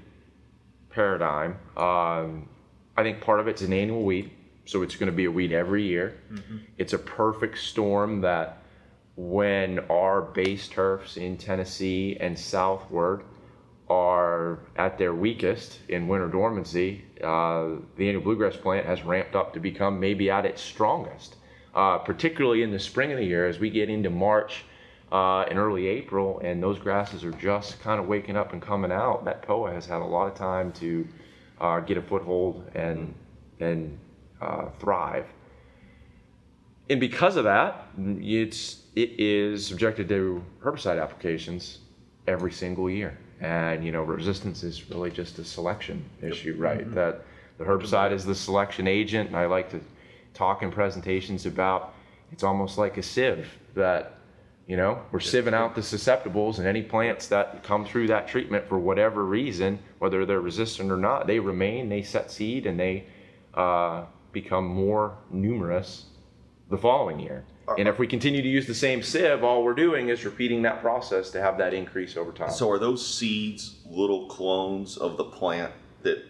paradigm. 0.90 1.52
Um, 1.76 2.48
I 2.96 3.04
think 3.04 3.20
part 3.20 3.38
of 3.38 3.46
it's 3.46 3.62
an 3.62 3.72
annual 3.72 4.02
weed, 4.02 4.32
so 4.64 4.82
it's 4.82 4.96
going 4.96 5.08
to 5.08 5.16
be 5.16 5.26
a 5.26 5.30
weed 5.30 5.52
every 5.52 5.84
year. 5.84 6.18
Mm-hmm. 6.32 6.56
It's 6.76 6.92
a 6.92 6.98
perfect 6.98 7.58
storm 7.58 8.22
that 8.22 8.60
when 9.14 9.78
our 9.88 10.20
base 10.20 10.66
turfs 10.66 11.16
in 11.16 11.36
Tennessee 11.36 12.16
and 12.18 12.36
southward 12.36 13.22
are 13.90 14.58
at 14.76 14.98
their 14.98 15.14
weakest 15.14 15.78
in 15.88 16.08
winter 16.08 16.28
dormancy, 16.28 17.04
uh, 17.22 17.68
the 17.96 18.06
annual 18.06 18.22
bluegrass 18.22 18.56
plant 18.56 18.86
has 18.86 19.02
ramped 19.02 19.34
up 19.34 19.52
to 19.54 19.60
become 19.60 19.98
maybe 19.98 20.30
at 20.30 20.44
its 20.44 20.60
strongest, 20.60 21.36
uh, 21.74 21.98
particularly 21.98 22.62
in 22.62 22.70
the 22.70 22.78
spring 22.78 23.12
of 23.12 23.18
the 23.18 23.24
year 23.24 23.46
as 23.48 23.58
we 23.58 23.70
get 23.70 23.88
into 23.88 24.10
March 24.10 24.64
uh, 25.10 25.40
and 25.42 25.58
early 25.58 25.86
April, 25.86 26.38
and 26.40 26.62
those 26.62 26.78
grasses 26.78 27.24
are 27.24 27.32
just 27.32 27.80
kind 27.80 27.98
of 27.98 28.06
waking 28.06 28.36
up 28.36 28.52
and 28.52 28.60
coming 28.60 28.92
out. 28.92 29.24
That 29.24 29.42
POA 29.42 29.72
has 29.72 29.86
had 29.86 30.02
a 30.02 30.04
lot 30.04 30.26
of 30.26 30.34
time 30.34 30.70
to 30.72 31.08
uh, 31.60 31.80
get 31.80 31.96
a 31.96 32.02
foothold 32.02 32.70
and 32.74 33.14
and 33.58 33.98
uh, 34.42 34.66
thrive. 34.78 35.26
And 36.90 37.00
because 37.00 37.36
of 37.36 37.44
that, 37.44 37.86
it's 37.96 38.82
it 38.94 39.18
is 39.18 39.66
subjected 39.66 40.10
to 40.10 40.44
herbicide 40.62 41.00
applications 41.00 41.78
every 42.26 42.52
single 42.52 42.90
year 42.90 43.16
and 43.40 43.84
you 43.84 43.92
know 43.92 44.02
resistance 44.02 44.62
is 44.62 44.90
really 44.90 45.10
just 45.10 45.38
a 45.38 45.44
selection 45.44 46.04
issue 46.22 46.54
right? 46.58 46.80
Mm-hmm. 46.80 46.94
that 46.94 47.24
the 47.58 47.64
herbicide 47.64 48.12
is 48.12 48.24
the 48.24 48.34
selection 48.34 48.86
agent 48.88 49.28
and 49.28 49.36
i 49.36 49.46
like 49.46 49.70
to 49.70 49.80
talk 50.34 50.62
in 50.62 50.70
presentations 50.70 51.46
about 51.46 51.94
it's 52.32 52.42
almost 52.42 52.78
like 52.78 52.96
a 52.96 53.02
sieve 53.02 53.48
that 53.74 54.18
you 54.66 54.76
know 54.76 55.00
we're 55.12 55.18
sieving 55.18 55.54
out 55.54 55.74
the 55.74 55.80
susceptibles 55.80 56.58
and 56.58 56.66
any 56.66 56.82
plants 56.82 57.28
that 57.28 57.62
come 57.62 57.84
through 57.84 58.06
that 58.08 58.28
treatment 58.28 58.68
for 58.68 58.78
whatever 58.78 59.24
reason 59.24 59.78
whether 59.98 60.26
they're 60.26 60.40
resistant 60.40 60.90
or 60.90 60.96
not 60.96 61.26
they 61.26 61.38
remain 61.38 61.88
they 61.88 62.02
set 62.02 62.30
seed 62.30 62.66
and 62.66 62.78
they 62.78 63.04
uh, 63.54 64.04
become 64.32 64.66
more 64.66 65.16
numerous 65.30 66.06
the 66.70 66.76
following 66.76 67.18
year 67.18 67.44
and 67.76 67.88
if 67.88 67.98
we 67.98 68.06
continue 68.06 68.42
to 68.42 68.48
use 68.48 68.66
the 68.66 68.74
same 68.74 69.02
sieve, 69.02 69.44
all 69.44 69.62
we're 69.62 69.74
doing 69.74 70.08
is 70.08 70.24
repeating 70.24 70.62
that 70.62 70.80
process 70.80 71.30
to 71.30 71.40
have 71.40 71.58
that 71.58 71.74
increase 71.74 72.16
over 72.16 72.32
time. 72.32 72.50
So 72.50 72.70
are 72.70 72.78
those 72.78 73.06
seeds 73.06 73.80
little 73.86 74.26
clones 74.26 74.96
of 74.96 75.16
the 75.16 75.24
plant 75.24 75.72
that 76.02 76.24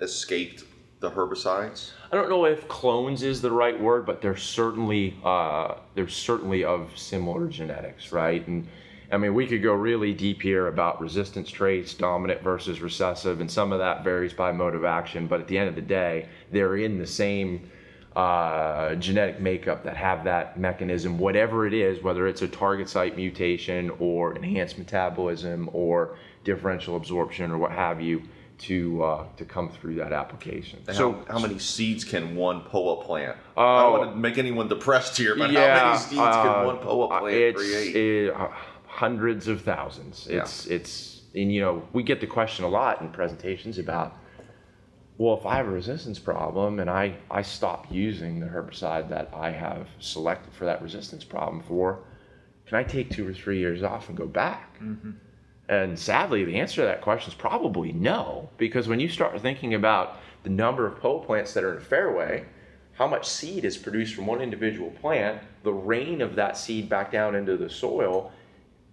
escaped 0.00 0.64
the 1.00 1.10
herbicides? 1.10 1.90
I 2.12 2.16
don't 2.16 2.28
know 2.28 2.44
if 2.44 2.68
clones 2.68 3.22
is 3.22 3.40
the 3.40 3.50
right 3.50 3.78
word, 3.78 4.06
but 4.06 4.22
they're 4.22 4.36
certainly 4.36 5.16
uh, 5.24 5.76
they're 5.94 6.08
certainly 6.08 6.64
of 6.64 6.96
similar 6.96 7.48
genetics, 7.48 8.12
right? 8.12 8.46
And 8.46 8.66
I 9.10 9.16
mean, 9.18 9.34
we 9.34 9.46
could 9.46 9.62
go 9.62 9.72
really 9.72 10.12
deep 10.12 10.42
here 10.42 10.66
about 10.66 11.00
resistance 11.00 11.50
traits, 11.50 11.94
dominant 11.94 12.42
versus 12.42 12.80
recessive, 12.80 13.40
and 13.40 13.50
some 13.50 13.72
of 13.72 13.78
that 13.78 14.02
varies 14.02 14.32
by 14.32 14.50
mode 14.52 14.74
of 14.74 14.84
action. 14.84 15.26
But 15.26 15.40
at 15.40 15.48
the 15.48 15.56
end 15.56 15.68
of 15.68 15.76
the 15.76 15.82
day, 15.82 16.28
they're 16.50 16.76
in 16.76 16.98
the 16.98 17.06
same 17.06 17.70
uh, 18.16 18.94
genetic 18.94 19.40
makeup 19.40 19.84
that 19.84 19.96
have 19.96 20.24
that 20.24 20.58
mechanism, 20.58 21.18
whatever 21.18 21.66
it 21.66 21.74
is, 21.74 22.02
whether 22.02 22.26
it's 22.26 22.40
a 22.40 22.48
target 22.48 22.88
site 22.88 23.14
mutation 23.14 23.90
or 23.98 24.34
enhanced 24.34 24.78
metabolism 24.78 25.68
or 25.74 26.16
differential 26.42 26.96
absorption 26.96 27.50
or 27.50 27.58
what 27.58 27.72
have 27.72 28.00
you, 28.00 28.22
to 28.58 29.02
uh, 29.02 29.26
to 29.36 29.44
come 29.44 29.68
through 29.68 29.96
that 29.96 30.14
application. 30.14 30.82
And 30.88 30.96
so, 30.96 31.12
how, 31.12 31.34
how, 31.34 31.38
many 31.40 31.58
seeds 31.58 32.04
can 32.04 32.34
one 32.34 32.62
POA 32.62 33.04
plant? 33.04 33.36
Uh, 33.54 33.60
I 33.60 33.82
don't 33.82 33.98
want 33.98 34.10
to 34.12 34.16
make 34.16 34.38
anyone 34.38 34.68
depressed 34.68 35.18
here, 35.18 35.36
but 35.36 35.50
yeah, 35.50 35.78
how 35.78 35.86
many 35.88 35.98
seeds 35.98 36.14
can 36.14 36.48
uh, 36.48 36.64
one 36.64 36.78
POA 36.78 37.20
plant 37.20 37.34
it's, 37.34 37.58
create? 37.58 37.96
It, 37.96 38.34
uh, 38.34 38.48
hundreds 38.86 39.46
of 39.46 39.60
thousands. 39.60 40.26
Yeah. 40.30 40.38
It's 40.38 40.66
it's 40.68 41.20
and 41.34 41.52
you 41.52 41.60
know 41.60 41.86
we 41.92 42.02
get 42.02 42.22
the 42.22 42.26
question 42.26 42.64
a 42.64 42.68
lot 42.68 43.02
in 43.02 43.10
presentations 43.10 43.78
about 43.78 44.16
well, 45.18 45.36
if 45.36 45.46
I 45.46 45.56
have 45.56 45.66
a 45.66 45.70
resistance 45.70 46.18
problem 46.18 46.78
and 46.78 46.90
I, 46.90 47.16
I 47.30 47.42
stop 47.42 47.86
using 47.90 48.40
the 48.40 48.46
herbicide 48.46 49.08
that 49.08 49.30
I 49.34 49.50
have 49.50 49.88
selected 49.98 50.52
for 50.52 50.66
that 50.66 50.82
resistance 50.82 51.24
problem 51.24 51.62
for, 51.62 52.00
can 52.66 52.78
I 52.78 52.82
take 52.82 53.10
two 53.10 53.26
or 53.26 53.32
three 53.32 53.58
years 53.58 53.82
off 53.82 54.08
and 54.08 54.16
go 54.16 54.26
back? 54.26 54.78
Mm-hmm. 54.80 55.12
And 55.68 55.98
sadly, 55.98 56.44
the 56.44 56.56
answer 56.56 56.82
to 56.82 56.86
that 56.86 57.00
question 57.00 57.30
is 57.30 57.36
probably 57.36 57.92
no, 57.92 58.50
because 58.56 58.88
when 58.88 59.00
you 59.00 59.08
start 59.08 59.40
thinking 59.40 59.74
about 59.74 60.18
the 60.42 60.50
number 60.50 60.86
of 60.86 61.00
POA 61.00 61.24
plants 61.24 61.54
that 61.54 61.64
are 61.64 61.72
in 61.72 61.78
a 61.78 61.84
fairway, 61.84 62.44
how 62.92 63.06
much 63.06 63.28
seed 63.28 63.64
is 63.64 63.76
produced 63.76 64.14
from 64.14 64.26
one 64.26 64.40
individual 64.40 64.90
plant, 64.90 65.42
the 65.64 65.72
rain 65.72 66.20
of 66.20 66.36
that 66.36 66.56
seed 66.56 66.88
back 66.88 67.10
down 67.10 67.34
into 67.34 67.56
the 67.56 67.68
soil 67.68 68.32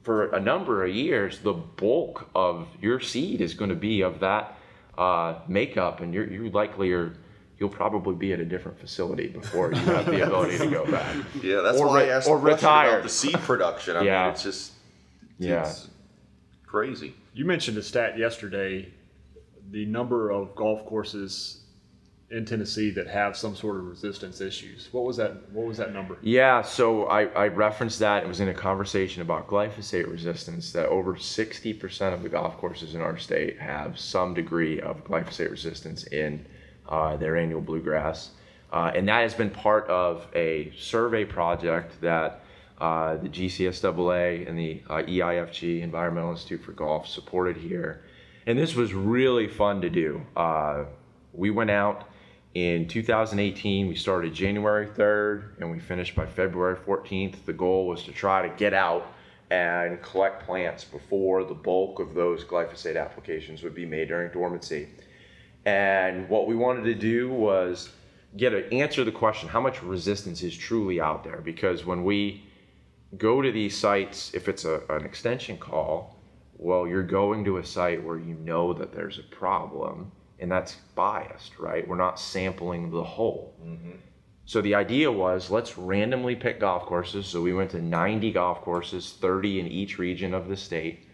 for 0.03 0.31
a 0.31 0.39
number 0.39 0.83
of 0.83 0.93
years, 0.93 1.39
the 1.39 1.53
bulk 1.53 2.29
of 2.35 2.67
your 2.81 2.99
seed 2.99 3.39
is 3.39 3.53
going 3.53 3.69
to 3.69 3.75
be 3.75 4.01
of 4.01 4.19
that 4.19 4.57
uh, 4.97 5.39
makeup, 5.47 6.01
and 6.01 6.13
you're, 6.13 6.29
you 6.29 6.49
likely 6.49 6.91
are 6.91 7.15
you'll 7.59 7.69
probably 7.69 8.15
be 8.15 8.33
at 8.33 8.39
a 8.39 8.45
different 8.45 8.79
facility 8.79 9.27
before 9.27 9.71
you 9.71 9.79
have 9.79 10.05
the 10.05 10.21
ability 10.21 10.57
to 10.57 10.67
go 10.67 10.85
back. 10.91 11.15
Yeah, 11.41 11.61
that's 11.61 11.79
or 11.79 11.87
why 11.87 12.03
re- 12.03 12.11
I 12.11 12.15
asked 12.17 12.27
or 12.27 12.37
the 12.39 12.45
retire. 12.45 12.89
about 12.89 13.03
the 13.03 13.09
seed 13.09 13.35
production. 13.35 13.95
I 13.95 14.01
yeah. 14.01 14.23
mean, 14.23 14.33
it's 14.33 14.43
just 14.43 14.73
yeah. 15.39 15.61
It's 15.61 15.89
crazy. 16.65 17.15
You 17.33 17.45
mentioned 17.45 17.77
a 17.77 17.83
stat 17.83 18.17
yesterday, 18.17 18.91
the 19.71 19.85
number 19.85 20.29
of 20.29 20.55
golf 20.55 20.85
courses 20.85 21.62
in 22.29 22.45
Tennessee 22.45 22.89
that 22.91 23.07
have 23.07 23.37
some 23.37 23.55
sort 23.55 23.77
of 23.77 23.85
resistance 23.85 24.41
issues. 24.41 24.89
What 24.91 25.03
was 25.03 25.17
that? 25.17 25.49
What 25.51 25.67
was 25.67 25.77
that 25.77 25.93
number? 25.93 26.17
Yeah, 26.21 26.61
so 26.61 27.05
I, 27.05 27.25
I 27.25 27.47
referenced 27.47 27.99
that. 27.99 28.23
It 28.23 28.27
was 28.27 28.39
in 28.39 28.49
a 28.49 28.53
conversation 28.53 29.21
about 29.21 29.47
glyphosate 29.47 30.09
resistance. 30.09 30.71
That 30.71 30.87
over 30.87 31.15
sixty 31.17 31.73
percent 31.73 32.15
of 32.15 32.23
the 32.23 32.29
golf 32.29 32.57
courses 32.57 32.95
in 32.95 33.01
our 33.01 33.17
state 33.17 33.59
have 33.59 33.99
some 33.99 34.33
degree 34.33 34.81
of 34.81 35.03
glyphosate 35.03 35.51
resistance 35.51 36.05
in 36.05 36.45
uh, 36.89 37.15
their 37.17 37.37
annual 37.37 37.61
bluegrass, 37.61 38.31
uh, 38.71 38.91
and 38.95 39.07
that 39.07 39.21
has 39.21 39.33
been 39.33 39.51
part 39.51 39.87
of 39.87 40.27
a 40.35 40.73
survey 40.77 41.25
project 41.25 41.99
that. 42.01 42.39
Uh, 42.81 43.15
the 43.17 43.29
GCSAA 43.29 44.49
and 44.49 44.57
the 44.57 44.81
uh, 44.89 44.95
EIFG, 45.03 45.81
Environmental 45.83 46.31
Institute 46.31 46.61
for 46.61 46.73
Golf, 46.73 47.07
supported 47.07 47.55
here. 47.55 48.03
And 48.45 48.59
this 48.59 48.75
was 48.75 48.93
really 48.93 49.47
fun 49.47 49.79
to 49.81 49.89
do. 49.89 50.21
Uh, 50.35 50.85
we 51.31 51.49
went 51.49 51.69
out 51.69 52.09
in 52.53 52.87
2018, 52.87 53.87
we 53.87 53.95
started 53.95 54.33
January 54.33 54.85
3rd 54.85 55.59
and 55.59 55.71
we 55.71 55.79
finished 55.79 56.15
by 56.15 56.25
February 56.25 56.75
14th. 56.75 57.45
The 57.45 57.53
goal 57.53 57.87
was 57.87 58.03
to 58.03 58.11
try 58.11 58.47
to 58.47 58.55
get 58.55 58.73
out 58.73 59.07
and 59.49 60.01
collect 60.03 60.45
plants 60.45 60.83
before 60.83 61.43
the 61.43 61.53
bulk 61.53 61.99
of 61.99 62.13
those 62.13 62.43
glyphosate 62.43 62.99
applications 62.99 63.63
would 63.63 63.73
be 63.73 63.85
made 63.85 64.09
during 64.09 64.31
dormancy. 64.31 64.87
And 65.65 66.29
what 66.29 66.47
we 66.47 66.55
wanted 66.55 66.83
to 66.83 66.93
do 66.93 67.29
was 67.31 67.89
get 68.37 68.53
an 68.53 68.71
answer 68.71 69.03
the 69.03 69.11
question 69.11 69.49
how 69.49 69.61
much 69.61 69.81
resistance 69.81 70.43
is 70.43 70.55
truly 70.55 71.01
out 71.01 71.23
there? 71.23 71.41
Because 71.41 71.85
when 71.85 72.03
we 72.03 72.43
go 73.17 73.41
to 73.41 73.51
these 73.51 73.75
sites, 73.75 74.31
if 74.35 74.47
it's 74.47 74.65
a, 74.65 74.81
an 74.89 75.05
extension 75.05 75.57
call, 75.57 76.19
well, 76.57 76.87
you're 76.87 77.03
going 77.03 77.45
to 77.45 77.57
a 77.57 77.65
site 77.65 78.03
where 78.03 78.19
you 78.19 78.35
know 78.35 78.73
that 78.73 78.93
there's 78.93 79.17
a 79.17 79.23
problem 79.23 80.11
and 80.43 80.51
that's 80.51 80.75
biased, 80.93 81.57
right? 81.57 81.87
We're 81.87 81.95
not 81.95 82.19
sampling 82.19 82.91
the 82.91 83.01
whole. 83.01 83.55
Mm-hmm. 83.63 83.91
So 84.43 84.59
the 84.59 84.75
idea 84.75 85.09
was 85.09 85.49
let's 85.49 85.77
randomly 85.77 86.35
pick 86.35 86.59
golf 86.59 86.85
courses. 86.85 87.25
So 87.27 87.41
we 87.41 87.53
went 87.53 87.71
to 87.71 87.81
90 87.81 88.29
golf 88.33 88.59
courses, 88.59 89.15
30 89.21 89.61
in 89.61 89.67
each 89.67 89.97
region 89.97 90.33
of 90.33 90.49
the 90.49 90.57
state. 90.57 91.07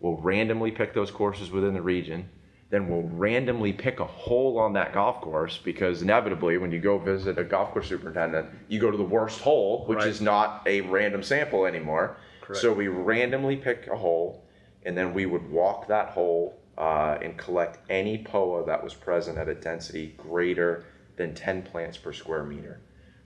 We'll 0.00 0.16
randomly 0.16 0.70
pick 0.70 0.94
those 0.94 1.10
courses 1.10 1.50
within 1.50 1.74
the 1.74 1.82
region. 1.82 2.30
Then 2.70 2.88
we'll 2.88 3.02
randomly 3.02 3.74
pick 3.74 4.00
a 4.00 4.06
hole 4.06 4.58
on 4.58 4.72
that 4.72 4.94
golf 4.94 5.20
course 5.20 5.58
because 5.62 6.00
inevitably, 6.00 6.56
when 6.56 6.72
you 6.72 6.80
go 6.80 6.96
visit 6.96 7.38
a 7.38 7.44
golf 7.44 7.72
course 7.72 7.88
superintendent, 7.88 8.48
you 8.68 8.80
go 8.80 8.90
to 8.90 8.96
the 8.96 9.04
worst 9.04 9.40
hole, 9.40 9.84
which 9.84 9.98
right. 9.98 10.08
is 10.08 10.22
not 10.22 10.62
a 10.64 10.80
random 10.80 11.22
sample 11.22 11.66
anymore. 11.66 12.16
Correct. 12.40 12.62
So 12.62 12.72
we 12.72 12.88
randomly 12.88 13.56
pick 13.56 13.86
a 13.86 13.96
hole, 13.96 14.46
and 14.86 14.96
then 14.96 15.12
we 15.12 15.26
would 15.26 15.46
walk 15.50 15.88
that 15.88 16.08
hole 16.08 16.58
uh, 16.78 17.18
and 17.22 17.36
collect 17.36 17.78
any 17.90 18.18
POA 18.18 18.66
that 18.66 18.82
was 18.82 18.94
present 18.94 19.38
at 19.38 19.48
a 19.48 19.54
density 19.54 20.14
greater 20.16 20.84
than 21.16 21.34
10 21.34 21.62
plants 21.62 21.96
per 21.96 22.12
square 22.12 22.44
meter. 22.44 22.80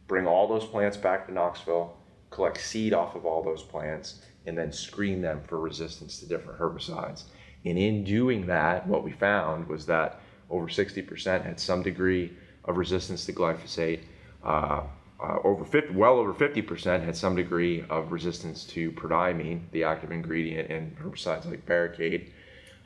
Bring 0.07 0.26
all 0.26 0.47
those 0.47 0.64
plants 0.64 0.97
back 0.97 1.26
to 1.26 1.33
Knoxville, 1.33 1.97
collect 2.30 2.61
seed 2.61 2.92
off 2.92 3.14
of 3.14 3.26
all 3.26 3.42
those 3.42 3.62
plants, 3.62 4.23
and 4.47 4.57
then 4.57 4.73
screen 4.73 5.21
them 5.21 5.42
for 5.47 5.59
resistance 5.59 6.19
to 6.21 6.26
different 6.26 6.61
herbicides. 6.61 7.25
And 7.64 7.78
in 7.78 8.04
doing 8.04 8.47
that, 8.47 8.87
what 8.87 9.04
we 9.04 9.12
found 9.12 9.69
was 9.69 9.87
that 9.87 10.21
over 10.49 10.66
60% 10.66 11.45
had 11.45 11.61
some 11.61 11.83
degree 11.83 12.33
of 12.64 12.76
resistance 12.76 13.26
to 13.26 13.33
glyphosate. 13.33 14.00
Uh, 14.42 14.83
uh, 15.23 15.37
over 15.45 15.64
50, 15.64 15.92
well 15.92 16.19
over 16.19 16.33
50% 16.33 17.04
had 17.04 17.14
some 17.14 17.37
degree 17.37 17.85
of 17.90 18.11
resistance 18.11 18.64
to 18.64 18.90
prodiamine, 18.92 19.71
the 19.73 19.85
active 19.85 20.11
ingredient 20.11 20.71
in 20.71 20.97
herbicides 21.02 21.45
like 21.45 21.66
Barricade 21.66 22.33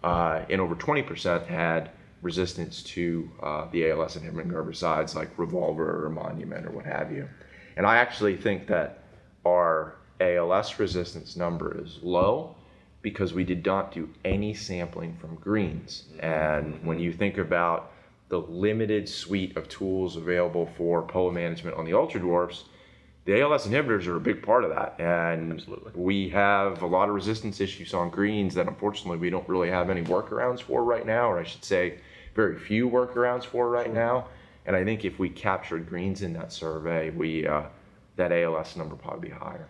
uh, 0.04 0.44
and 0.50 0.61
over 0.61 0.75
20% 0.75 1.46
had 1.46 1.90
resistance 2.20 2.82
to 2.82 3.30
uh, 3.42 3.66
the 3.73 3.90
ALS 3.90 4.16
inhibiting 4.16 4.52
herbicides 4.52 5.14
like 5.14 5.30
Revolver 5.38 6.04
or 6.04 6.11
Monument 6.11 6.66
or 6.66 6.70
what 6.73 6.84
have 6.84 7.11
you. 7.11 7.26
And 7.78 7.87
I 7.87 7.96
actually 7.96 8.37
think 8.37 8.66
that 8.66 8.99
our 9.46 9.96
ALS 10.20 10.78
resistance 10.78 11.37
number 11.37 11.82
is 11.82 12.00
low 12.02 12.54
because 13.00 13.32
we 13.32 13.44
did 13.44 13.64
not 13.64 13.92
do 13.92 14.11
any 14.26 14.52
sampling 14.52 15.16
from 15.16 15.37
greens. 15.37 16.04
And 16.20 16.84
when 16.84 16.99
you 16.99 17.11
think 17.11 17.38
about 17.38 17.90
the 18.28 18.40
limited 18.40 19.08
suite 19.08 19.56
of 19.56 19.68
tools 19.68 20.16
available 20.16 20.66
for 20.76 21.00
POA 21.02 21.32
management 21.32 21.78
on 21.78 21.87
the 21.87 21.94
ultra 21.94 22.20
dwarfs, 22.20 22.64
the 23.25 23.40
ALS 23.40 23.66
inhibitors 23.66 24.07
are 24.07 24.16
a 24.16 24.21
big 24.21 24.43
part 24.43 24.64
of 24.64 24.71
that. 24.71 24.97
And 24.99 25.52
Absolutely. 25.52 25.93
we 25.95 26.28
have 26.31 26.83
a 26.83 26.87
lot 26.87 27.09
of 27.09 27.14
resistance 27.14 27.61
issues 27.61 27.95
on 27.95 28.11
greens 28.11 28.54
that 28.54 28.69
unfortunately 28.69 29.19
we 29.19 29.31
don't 29.31 29.49
really 29.49 29.71
have 29.71 29.88
any 29.90 30.02
workarounds 30.02 30.61
for 30.61 30.85
right 30.85 31.07
now, 31.07 31.31
or 31.31 31.38
I 31.38 31.45
should 31.45 31.64
say, 31.64 31.99
very 32.35 32.59
few 32.59 32.88
workarounds 32.88 33.45
for 33.45 33.71
right 33.71 33.87
sure. 33.87 33.95
now. 33.95 34.26
And 34.66 34.76
I 34.76 34.85
think 34.85 35.04
if 35.04 35.19
we 35.19 35.28
captured 35.31 35.88
greens 35.88 36.23
in 36.23 36.33
that 36.35 36.52
survey, 36.52 37.11
we 37.11 37.47
uh, 37.47 37.64
that 38.16 38.33
ALS 38.33 38.76
number 38.76 38.97
probably 38.97 39.28
be 39.28 39.35
higher. 39.35 39.69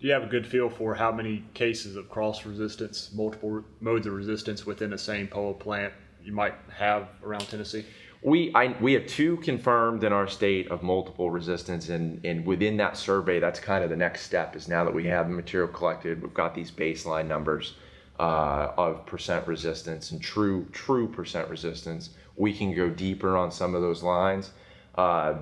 Do 0.00 0.06
you 0.06 0.12
have 0.14 0.22
a 0.22 0.26
good 0.26 0.46
feel 0.46 0.70
for 0.70 0.94
how 0.94 1.12
many 1.12 1.44
cases 1.52 1.96
of 1.96 2.08
cross 2.08 2.46
resistance, 2.46 3.10
multiple 3.14 3.62
modes 3.80 4.06
of 4.06 4.14
resistance 4.14 4.64
within 4.64 4.90
the 4.90 4.98
same 4.98 5.28
POA 5.28 5.54
plant 5.54 5.92
you 6.22 6.32
might 6.32 6.54
have 6.74 7.08
around 7.22 7.42
Tennessee? 7.48 7.84
We 8.22 8.52
I, 8.54 8.76
we 8.80 8.92
have 8.92 9.06
two 9.06 9.38
confirmed 9.38 10.04
in 10.04 10.12
our 10.12 10.28
state 10.28 10.70
of 10.70 10.82
multiple 10.82 11.30
resistance, 11.30 11.88
and, 11.88 12.24
and 12.24 12.44
within 12.44 12.76
that 12.76 12.96
survey, 12.96 13.40
that's 13.40 13.58
kind 13.58 13.82
of 13.82 13.88
the 13.88 13.96
next 13.96 14.22
step. 14.22 14.54
Is 14.54 14.68
now 14.68 14.84
that 14.84 14.92
we 14.92 15.06
have 15.06 15.28
the 15.28 15.34
material 15.34 15.68
collected, 15.68 16.20
we've 16.20 16.34
got 16.34 16.54
these 16.54 16.70
baseline 16.70 17.26
numbers 17.26 17.76
uh, 18.18 18.72
of 18.76 19.06
percent 19.06 19.46
resistance 19.46 20.10
and 20.10 20.20
true 20.20 20.66
true 20.72 21.08
percent 21.08 21.48
resistance. 21.48 22.10
We 22.36 22.52
can 22.52 22.74
go 22.74 22.90
deeper 22.90 23.36
on 23.36 23.50
some 23.50 23.74
of 23.74 23.80
those 23.80 24.02
lines. 24.02 24.50
Uh, 24.96 25.34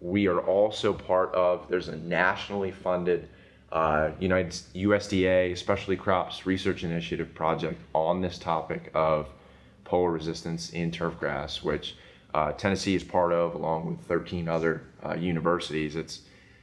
we 0.00 0.26
are 0.26 0.40
also 0.40 0.92
part 0.92 1.32
of. 1.34 1.68
There's 1.68 1.88
a 1.88 1.96
nationally 1.96 2.72
funded 2.72 3.28
uh, 3.70 4.10
United 4.18 4.50
USDA 4.74 5.56
Specialty 5.56 5.96
Crops 5.96 6.46
Research 6.46 6.82
Initiative 6.82 7.32
project 7.34 7.80
on 7.92 8.20
this 8.20 8.38
topic 8.38 8.90
of 8.94 9.28
POA 9.84 10.10
resistance 10.10 10.70
in 10.70 10.90
turfgrass, 10.90 11.62
which 11.62 11.96
uh, 12.34 12.52
Tennessee 12.52 12.96
is 12.96 13.04
part 13.04 13.32
of, 13.32 13.54
along 13.54 13.86
with 13.86 14.00
13 14.06 14.48
other 14.48 14.82
uh, 15.06 15.14
universities. 15.14 15.94
It's, 15.94 16.22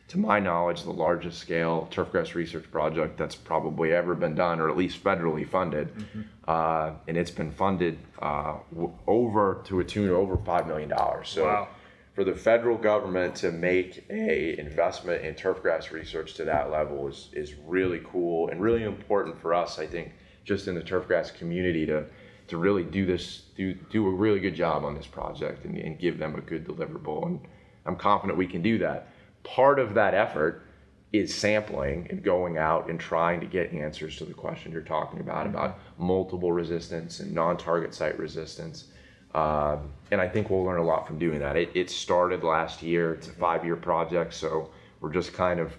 to 0.09 0.19
my 0.19 0.37
knowledge, 0.37 0.83
the 0.83 0.91
largest 0.91 1.39
scale 1.39 1.87
turfgrass 1.89 2.35
research 2.35 2.69
project 2.69 3.17
that's 3.17 3.35
probably 3.35 3.93
ever 3.93 4.13
been 4.13 4.35
done, 4.35 4.59
or 4.59 4.69
at 4.69 4.75
least 4.75 5.01
federally 5.01 5.47
funded. 5.47 5.95
Mm-hmm. 5.95 6.21
Uh, 6.45 6.91
and 7.07 7.15
it's 7.15 7.31
been 7.31 7.51
funded 7.51 7.97
uh, 8.21 8.57
w- 8.73 8.93
over 9.07 9.61
to 9.63 9.79
a 9.79 9.83
tune 9.85 10.09
of 10.09 10.15
over 10.15 10.35
$5 10.35 10.67
million. 10.67 10.91
So 11.23 11.45
wow. 11.45 11.69
for 12.13 12.25
the 12.25 12.35
federal 12.35 12.77
government 12.77 13.35
to 13.35 13.53
make 13.53 14.05
a 14.09 14.59
investment 14.59 15.23
in 15.23 15.35
turfgrass 15.35 15.91
research 15.91 16.33
to 16.33 16.43
that 16.43 16.69
level 16.69 17.07
is, 17.07 17.29
is 17.31 17.53
really 17.65 18.01
cool 18.03 18.49
and 18.49 18.61
really 18.61 18.83
important 18.83 19.39
for 19.41 19.53
us, 19.53 19.79
I 19.79 19.87
think, 19.87 20.11
just 20.43 20.67
in 20.67 20.75
the 20.75 20.81
turfgrass 20.81 21.33
community 21.33 21.85
to 21.85 22.05
to 22.51 22.57
really 22.57 22.83
do 22.83 23.05
this, 23.05 23.43
do 23.55 23.73
do 23.73 24.05
a 24.05 24.11
really 24.11 24.41
good 24.41 24.53
job 24.53 24.83
on 24.83 24.93
this 24.93 25.07
project 25.07 25.63
and, 25.63 25.77
and 25.77 25.97
give 25.97 26.19
them 26.19 26.35
a 26.35 26.41
good 26.41 26.67
deliverable. 26.67 27.25
And 27.25 27.39
I'm 27.85 27.95
confident 27.95 28.37
we 28.37 28.45
can 28.45 28.61
do 28.61 28.77
that. 28.79 29.07
Part 29.43 29.79
of 29.79 29.93
that 29.93 30.13
effort 30.13 30.65
is 31.13 31.33
sampling 31.33 32.07
and 32.09 32.21
going 32.21 32.57
out 32.57 32.89
and 32.89 32.99
trying 32.99 33.39
to 33.39 33.45
get 33.45 33.71
answers 33.71 34.17
to 34.17 34.25
the 34.25 34.33
question 34.33 34.73
you're 34.73 34.81
talking 34.81 35.21
about 35.21 35.45
mm-hmm. 35.45 35.55
about 35.55 35.79
multiple 35.97 36.51
resistance 36.51 37.21
and 37.21 37.33
non-target 37.33 37.95
site 37.95 38.19
resistance. 38.19 38.87
Um, 39.33 39.89
and 40.11 40.19
I 40.19 40.27
think 40.27 40.49
we'll 40.49 40.65
learn 40.65 40.79
a 40.79 40.83
lot 40.83 41.07
from 41.07 41.17
doing 41.19 41.39
that. 41.39 41.55
It, 41.55 41.69
it 41.73 41.89
started 41.89 42.43
last 42.43 42.83
year. 42.83 43.13
It's 43.13 43.29
a 43.29 43.31
five-year 43.31 43.77
project, 43.77 44.33
so 44.33 44.71
we're 44.99 45.13
just 45.13 45.31
kind 45.31 45.61
of 45.61 45.71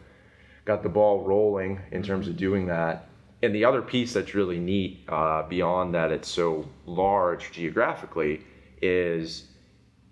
got 0.65 0.83
the 0.83 0.89
ball 0.89 1.23
rolling 1.23 1.81
in 1.91 2.03
terms 2.03 2.29
of 2.29 2.39
doing 2.39 2.67
that 2.69 3.11
and 3.43 3.55
the 3.55 3.65
other 3.65 3.83
piece 3.83 4.13
that's 4.13 4.35
really 4.35 4.59
neat 4.59 5.05
uh, 5.09 5.43
beyond 5.43 5.95
that 5.95 6.13
it's 6.13 6.29
so 6.29 6.69
large 6.87 7.51
geographically 7.51 8.43
is 8.81 9.49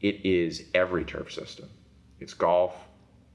it 0.00 0.24
is 0.24 0.64
every 0.74 1.04
turf 1.04 1.32
system. 1.32 1.68
It's 2.18 2.34
golf 2.34 2.74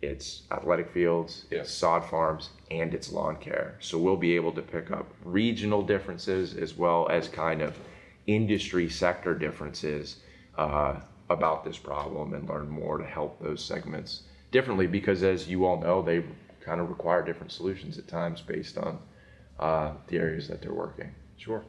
it's 0.02 0.44
athletic 0.52 0.92
fields 0.92 1.46
it's 1.50 1.72
sod 1.72 2.04
farms 2.06 2.50
and 2.70 2.94
it's 2.94 3.12
lawn 3.12 3.38
care. 3.38 3.78
So 3.80 3.98
we'll 3.98 4.18
be 4.18 4.36
able 4.36 4.52
to 4.52 4.62
pick 4.62 4.92
up 4.92 5.08
regional 5.24 5.82
differences 5.82 6.56
as 6.56 6.76
well 6.76 7.08
as 7.10 7.28
kind 7.28 7.62
of 7.62 7.78
industry 8.28 8.90
sector 8.90 9.34
differences 9.34 10.18
uh, 10.58 11.00
about 11.30 11.64
this 11.64 11.78
problem 11.78 12.34
and 12.34 12.48
learn 12.50 12.70
more 12.70 12.98
to 12.98 13.06
help 13.06 13.42
those 13.42 13.64
segments 13.64 14.24
differently 14.52 14.88
because 14.88 15.24
as 15.24 15.48
you 15.48 15.66
all 15.66 15.80
know 15.80 16.02
they 16.02 16.24
kind 16.60 16.82
of 16.82 16.90
require 16.90 17.24
different 17.24 17.52
solutions 17.52 17.98
at 17.98 18.08
times 18.08 18.42
based 18.42 18.78
on 18.78 19.00
uh, 19.60 19.94
the 20.08 20.18
areas 20.18 20.48
that 20.48 20.62
they're 20.62 20.74
working. 20.74 21.14
Sure 21.38 21.64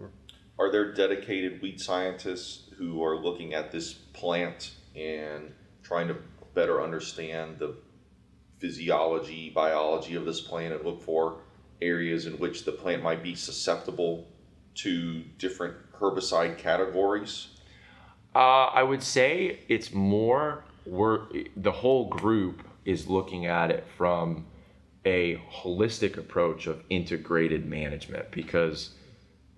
sure. 0.00 0.10
Are 0.58 0.70
there 0.70 0.92
dedicated 0.92 1.60
weed 1.62 1.80
scientists 1.80 2.70
who 2.76 3.02
are 3.02 3.16
looking 3.16 3.54
at 3.54 3.70
this 3.70 3.92
plant 3.92 4.72
and 4.96 5.52
trying 5.82 6.08
to 6.08 6.16
better 6.54 6.82
understand 6.82 7.58
the 7.58 7.76
physiology 8.58 9.50
biology 9.50 10.14
of 10.16 10.24
this 10.24 10.40
plant 10.40 10.74
and 10.74 10.84
look 10.84 11.02
for 11.02 11.40
areas 11.80 12.26
in 12.26 12.34
which 12.34 12.64
the 12.64 12.72
plant 12.72 13.02
might 13.02 13.22
be 13.22 13.34
susceptible 13.34 14.28
to 14.74 15.22
different 15.38 15.74
herbicide 15.98 16.58
categories? 16.58 17.48
Uh, 18.34 18.66
I 18.66 18.82
would 18.82 19.02
say 19.02 19.60
it's 19.68 19.92
more 19.92 20.64
we're 20.86 21.26
the 21.56 21.72
whole 21.72 22.08
group 22.08 22.62
is 22.84 23.06
looking 23.06 23.46
at 23.46 23.70
it 23.70 23.86
from 23.96 24.46
a 25.04 25.36
holistic 25.50 26.18
approach 26.18 26.66
of 26.66 26.82
integrated 26.90 27.66
management 27.66 28.30
because 28.30 28.90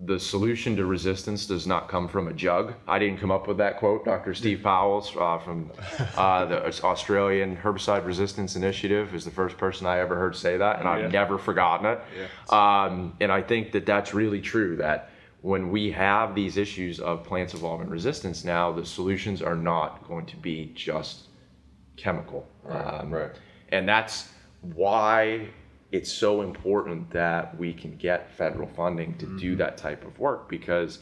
the 0.05 0.19
solution 0.19 0.75
to 0.75 0.85
resistance 0.85 1.45
does 1.45 1.65
not 1.65 1.87
come 1.87 2.07
from 2.07 2.27
a 2.27 2.33
jug. 2.33 2.73
I 2.87 2.99
didn't 2.99 3.19
come 3.19 3.31
up 3.31 3.47
with 3.47 3.57
that 3.57 3.77
quote. 3.77 4.05
Dr. 4.05 4.33
Steve 4.33 4.61
Powles 4.63 5.15
uh, 5.17 5.37
from 5.39 5.71
uh, 6.17 6.45
the 6.45 6.65
Australian 6.83 7.55
Herbicide 7.55 8.05
Resistance 8.05 8.55
Initiative 8.55 9.13
is 9.15 9.23
the 9.23 9.31
first 9.31 9.57
person 9.57 9.87
I 9.87 9.99
ever 9.99 10.15
heard 10.15 10.35
say 10.35 10.57
that, 10.57 10.79
and 10.79 10.87
I've 10.87 11.11
never 11.11 11.37
forgotten 11.37 11.85
it. 11.85 11.99
Yeah. 12.17 12.85
Um, 12.85 13.15
and 13.19 13.31
I 13.31 13.41
think 13.41 13.71
that 13.73 13.85
that's 13.85 14.13
really 14.13 14.41
true. 14.41 14.75
That 14.77 15.09
when 15.41 15.69
we 15.69 15.91
have 15.91 16.35
these 16.35 16.57
issues 16.57 16.99
of 16.99 17.23
plants 17.23 17.53
evolving 17.53 17.89
resistance 17.89 18.43
now, 18.43 18.71
the 18.71 18.85
solutions 18.85 19.41
are 19.41 19.55
not 19.55 20.05
going 20.07 20.25
to 20.27 20.37
be 20.37 20.71
just 20.75 21.27
chemical. 21.95 22.47
Right, 22.63 22.81
um, 22.81 23.11
right. 23.11 23.31
And 23.69 23.87
that's 23.87 24.29
why 24.73 25.47
it's 25.91 26.11
so 26.11 26.41
important 26.41 27.09
that 27.11 27.57
we 27.57 27.73
can 27.73 27.95
get 27.97 28.31
federal 28.31 28.67
funding 28.67 29.15
to 29.17 29.25
mm-hmm. 29.25 29.37
do 29.37 29.55
that 29.57 29.77
type 29.77 30.05
of 30.05 30.17
work 30.17 30.49
because 30.49 30.99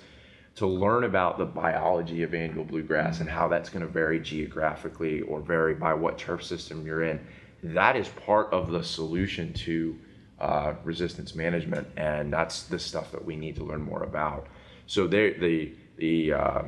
to 0.55 0.67
learn 0.67 1.05
about 1.05 1.37
the 1.37 1.45
biology 1.45 2.23
of 2.23 2.33
annual 2.33 2.65
bluegrass 2.65 3.15
mm-hmm. 3.15 3.23
and 3.23 3.29
how 3.29 3.47
that's 3.47 3.69
going 3.69 3.85
to 3.85 3.91
vary 3.91 4.19
geographically 4.19 5.21
or 5.21 5.39
vary 5.39 5.73
by 5.73 5.93
what 5.93 6.17
turf 6.17 6.43
system 6.43 6.85
you're 6.85 7.03
in, 7.03 7.25
that 7.63 7.95
is 7.95 8.09
part 8.09 8.51
of 8.51 8.71
the 8.71 8.83
solution 8.83 9.53
to 9.53 9.97
uh, 10.39 10.73
resistance 10.83 11.35
management, 11.35 11.87
and 11.97 12.33
that's 12.33 12.63
the 12.63 12.79
stuff 12.79 13.11
that 13.11 13.23
we 13.23 13.35
need 13.35 13.55
to 13.55 13.63
learn 13.63 13.81
more 13.81 14.03
about. 14.03 14.47
So 14.87 15.07
the 15.07 15.73
the 15.97 16.33
uh, 16.33 16.63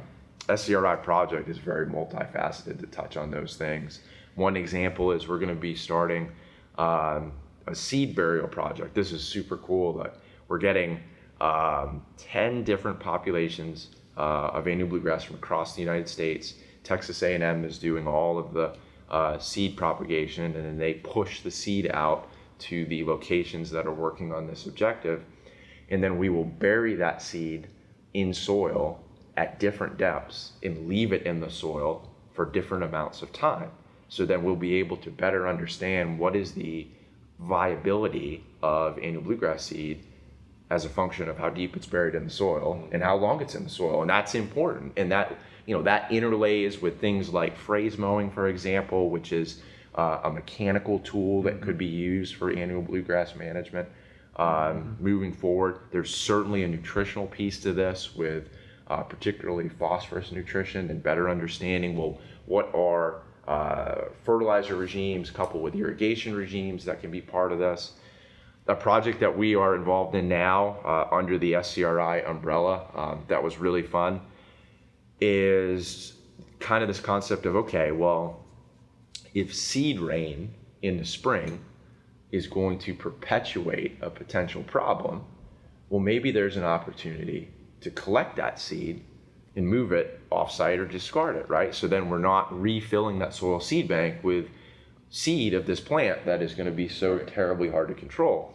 SCRI 0.48 1.02
project 1.02 1.50
is 1.50 1.58
very 1.58 1.88
multifaceted 1.88 2.80
to 2.80 2.88
touch 2.88 3.18
on 3.18 3.32
those 3.32 3.56
things. 3.58 4.02
One 4.36 4.56
example 4.56 5.12
is 5.12 5.28
we're 5.28 5.40
going 5.40 5.50
to 5.54 5.60
be 5.60 5.76
starting 5.76 6.32
um, 6.78 7.32
a 7.68 7.76
seed 7.76 8.16
burial 8.16 8.48
project. 8.48 8.94
This 8.94 9.12
is 9.12 9.24
super 9.24 9.58
cool 9.58 9.94
that 10.00 10.16
we're 10.48 10.58
getting 10.58 11.00
um, 11.42 12.06
10 12.18 12.64
different 12.64 13.00
populations 13.00 13.90
uh, 14.18 14.50
of 14.54 14.68
annual 14.68 14.90
bluegrass 14.90 15.24
from 15.24 15.36
across 15.36 15.76
the 15.76 15.82
United 15.82 16.08
States. 16.08 16.56
Texas 16.84 17.22
A&M 17.24 17.64
is 17.64 17.80
doing 17.80 18.08
all 18.08 18.38
of 18.38 18.54
the 18.54 18.76
uh, 19.10 19.38
seed 19.38 19.78
propagation, 19.78 20.46
and 20.46 20.66
then 20.66 20.78
they 20.78 20.96
push 20.96 21.42
the 21.42 21.52
seed 21.52 21.90
out 21.94 22.30
to 22.60 22.86
the 22.86 23.04
locations 23.04 23.70
that 23.72 23.86
are 23.86 23.94
working 23.94 24.34
on 24.34 24.48
this 24.48 24.66
objective. 24.66 25.24
And 25.90 26.04
then 26.04 26.18
we 26.18 26.30
will 26.30 26.46
bury 26.46 26.96
that 26.96 27.22
seed 27.22 27.68
in 28.14 28.34
soil 28.34 29.04
at 29.38 29.60
different 29.60 29.98
depths 29.98 30.54
and 30.62 30.88
leave 30.88 31.12
it 31.14 31.24
in 31.24 31.40
the 31.40 31.50
soil 31.50 32.10
for 32.34 32.46
different 32.46 32.84
amounts 32.84 33.22
of 33.22 33.32
time. 33.34 33.70
So 34.14 34.28
then 34.28 34.44
we'll 34.44 34.56
be 34.56 34.76
able 34.76 34.98
to 34.98 35.10
better 35.10 35.48
understand 35.48 36.20
what 36.20 36.36
is 36.36 36.52
the 36.52 36.86
viability 37.40 38.44
of 38.62 39.00
annual 39.00 39.24
bluegrass 39.24 39.66
seed 39.66 40.04
as 40.70 40.86
a 40.86 40.90
function 40.90 41.28
of 41.28 41.40
how 41.40 41.50
deep 41.50 41.76
it's 41.76 41.88
buried 41.88 42.14
in 42.14 42.26
the 42.26 42.30
soil 42.30 42.88
and 42.92 43.02
how 43.02 43.16
long 43.16 43.42
it's 43.42 43.56
in 43.56 43.64
the 43.64 43.72
soil. 43.72 44.02
And 44.02 44.10
that's 44.12 44.36
important. 44.36 44.94
And 44.98 45.12
that, 45.12 45.36
you 45.66 45.76
know, 45.76 45.82
that 45.82 46.12
interlays 46.12 46.80
with 46.80 47.02
things 47.02 47.30
like 47.30 47.58
fraise 47.58 47.98
mowing, 47.98 48.30
for 48.30 48.50
example, 48.50 49.10
which 49.10 49.34
is 49.34 49.64
uh, 49.96 50.20
a 50.26 50.30
mechanical 50.30 51.00
tool 51.00 51.42
that 51.42 51.60
could 51.60 51.80
be 51.80 51.88
used 51.88 52.36
for 52.36 52.52
annual 52.52 52.84
bluegrass 52.84 53.36
management. 53.36 53.90
Um, 54.36 54.46
mm-hmm. 54.46 55.04
moving 55.04 55.34
forward, 55.34 55.80
there's 55.90 56.14
certainly 56.14 56.62
a 56.62 56.68
nutritional 56.68 57.26
piece 57.26 57.60
to 57.62 57.74
this 57.74 58.14
with 58.14 58.50
uh, 58.92 59.02
particularly 59.02 59.70
phosphorus 59.70 60.32
nutrition 60.32 60.92
and 60.92 61.02
better 61.02 61.32
understanding 61.32 61.98
well 61.98 62.20
what 62.46 62.70
are 62.76 63.24
uh, 63.48 63.96
fertilizer 64.24 64.76
regimes 64.76 65.30
coupled 65.30 65.64
with 65.64 65.76
irrigation 65.76 66.36
regimes 66.36 66.86
that 66.86 67.02
can 67.02 67.12
be 67.12 67.22
part 67.22 67.52
of 67.52 67.60
this. 67.60 67.94
A 68.68 68.76
project 68.76 69.20
that 69.20 69.38
we 69.38 69.56
are 69.56 69.76
involved 69.76 70.16
in 70.16 70.30
now 70.30 70.78
uh, 70.86 71.08
under 71.12 71.38
the 71.38 71.54
SCRI 71.54 72.30
umbrella 72.30 72.86
um, 72.96 73.26
that 73.28 73.44
was 73.44 73.58
really 73.58 73.82
fun 73.82 74.22
is 75.20 76.14
kind 76.60 76.82
of 76.82 76.88
this 76.88 77.02
concept 77.02 77.46
of 77.46 77.56
okay, 77.58 77.92
well, 77.92 78.46
if 79.34 79.54
seed 79.54 80.00
rain 80.00 80.54
in 80.82 80.98
the 80.98 81.06
spring 81.06 81.60
is 82.32 82.48
going 82.48 82.80
to 82.80 82.94
perpetuate 82.94 83.98
a 84.02 84.10
potential 84.10 84.64
problem, 84.64 85.24
well, 85.90 86.00
maybe 86.00 86.32
there's 86.32 86.56
an 86.56 86.64
opportunity 86.64 87.50
to 87.82 87.92
collect 87.92 88.38
that 88.38 88.60
seed 88.60 89.04
and 89.56 89.68
move 89.68 89.92
it 89.92 90.20
offsite 90.32 90.80
or 90.80 90.86
discard 90.86 91.36
it, 91.36 91.48
right? 91.50 91.74
So 91.74 91.88
then 91.88 92.10
we're 92.10 92.18
not 92.18 92.60
refilling 92.60 93.20
that 93.20 93.34
soil 93.34 93.60
seed 93.60 93.88
bank 93.88 94.24
with 94.24 94.48
seed 95.10 95.54
of 95.54 95.66
this 95.66 95.80
plant 95.80 96.26
that 96.26 96.42
is 96.42 96.54
going 96.54 96.66
to 96.66 96.76
be 96.76 96.88
so 96.88 97.20
terribly 97.20 97.70
hard 97.70 97.88
to 97.90 97.94
control. 97.94 98.54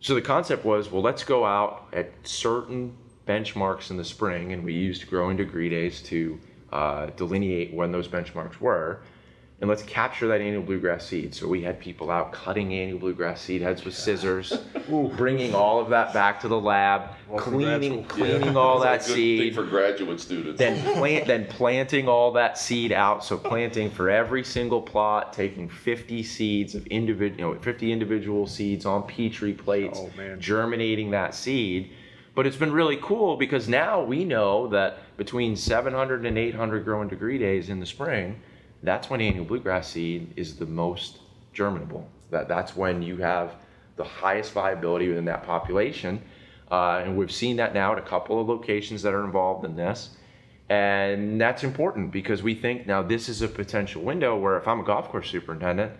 So 0.00 0.14
the 0.14 0.22
concept 0.22 0.64
was, 0.64 0.90
well, 0.90 1.02
let's 1.02 1.24
go 1.24 1.44
out 1.44 1.88
at 1.92 2.10
certain 2.24 2.96
benchmarks 3.26 3.90
in 3.90 3.96
the 3.96 4.04
spring, 4.04 4.52
and 4.52 4.64
we 4.64 4.72
used 4.72 5.08
growing 5.08 5.36
degree 5.36 5.68
days 5.68 6.02
to 6.02 6.40
uh, 6.72 7.06
delineate 7.16 7.72
when 7.72 7.92
those 7.92 8.08
benchmarks 8.08 8.60
were 8.60 9.00
and 9.60 9.68
let's 9.68 9.82
capture 9.82 10.28
that 10.28 10.40
annual 10.40 10.62
bluegrass 10.62 11.06
seed. 11.06 11.34
So 11.34 11.48
we 11.48 11.62
had 11.62 11.80
people 11.80 12.12
out 12.12 12.32
cutting 12.32 12.72
annual 12.74 13.00
bluegrass 13.00 13.40
seed 13.40 13.60
heads 13.60 13.84
with 13.84 13.94
scissors, 13.94 14.52
bringing 15.16 15.52
all 15.52 15.80
of 15.80 15.88
that 15.88 16.14
back 16.14 16.40
to 16.42 16.48
the 16.48 16.60
lab, 16.60 17.10
cleaning 17.36 18.04
cleaning 18.04 18.52
yeah. 18.52 18.54
all 18.56 18.78
that 18.78 19.02
seed 19.02 19.56
for 19.56 19.64
graduate 19.64 20.20
students. 20.20 20.58
Then 20.58 20.80
plant 20.94 21.26
then 21.26 21.46
planting 21.46 22.08
all 22.08 22.30
that 22.32 22.56
seed 22.56 22.92
out. 22.92 23.24
So 23.24 23.36
planting 23.36 23.90
for 23.90 24.08
every 24.08 24.44
single 24.44 24.80
plot, 24.80 25.32
taking 25.32 25.68
50 25.68 26.22
seeds 26.22 26.76
of 26.76 26.86
individual, 26.86 27.38
you 27.38 27.54
know, 27.54 27.60
50 27.60 27.90
individual 27.90 28.46
seeds 28.46 28.86
on 28.86 29.02
petri 29.08 29.54
plates, 29.54 29.98
oh, 30.00 30.36
germinating 30.38 31.10
that 31.10 31.34
seed. 31.34 31.90
But 32.36 32.46
it's 32.46 32.56
been 32.56 32.70
really 32.70 32.98
cool 33.02 33.36
because 33.36 33.68
now 33.68 34.00
we 34.00 34.24
know 34.24 34.68
that 34.68 35.16
between 35.16 35.56
700 35.56 36.24
and 36.24 36.38
800 36.38 36.84
growing 36.84 37.08
degree 37.08 37.38
days 37.38 37.68
in 37.68 37.80
the 37.80 37.86
spring 37.86 38.40
that's 38.82 39.10
when 39.10 39.20
annual 39.20 39.44
bluegrass 39.44 39.88
seed 39.88 40.32
is 40.36 40.56
the 40.56 40.66
most 40.66 41.18
germinable. 41.52 42.08
That, 42.30 42.48
that's 42.48 42.76
when 42.76 43.02
you 43.02 43.16
have 43.18 43.54
the 43.96 44.04
highest 44.04 44.52
viability 44.52 45.08
within 45.08 45.24
that 45.26 45.44
population. 45.44 46.22
Uh, 46.70 47.02
and 47.04 47.16
we've 47.16 47.32
seen 47.32 47.56
that 47.56 47.74
now 47.74 47.92
at 47.92 47.98
a 47.98 48.02
couple 48.02 48.40
of 48.40 48.48
locations 48.48 49.02
that 49.02 49.14
are 49.14 49.24
involved 49.24 49.64
in 49.64 49.74
this. 49.74 50.10
And 50.68 51.40
that's 51.40 51.64
important 51.64 52.12
because 52.12 52.42
we 52.42 52.54
think 52.54 52.86
now 52.86 53.02
this 53.02 53.28
is 53.28 53.40
a 53.40 53.48
potential 53.48 54.02
window 54.02 54.36
where 54.36 54.58
if 54.58 54.68
I'm 54.68 54.80
a 54.80 54.84
golf 54.84 55.08
course 55.08 55.30
superintendent, 55.30 55.92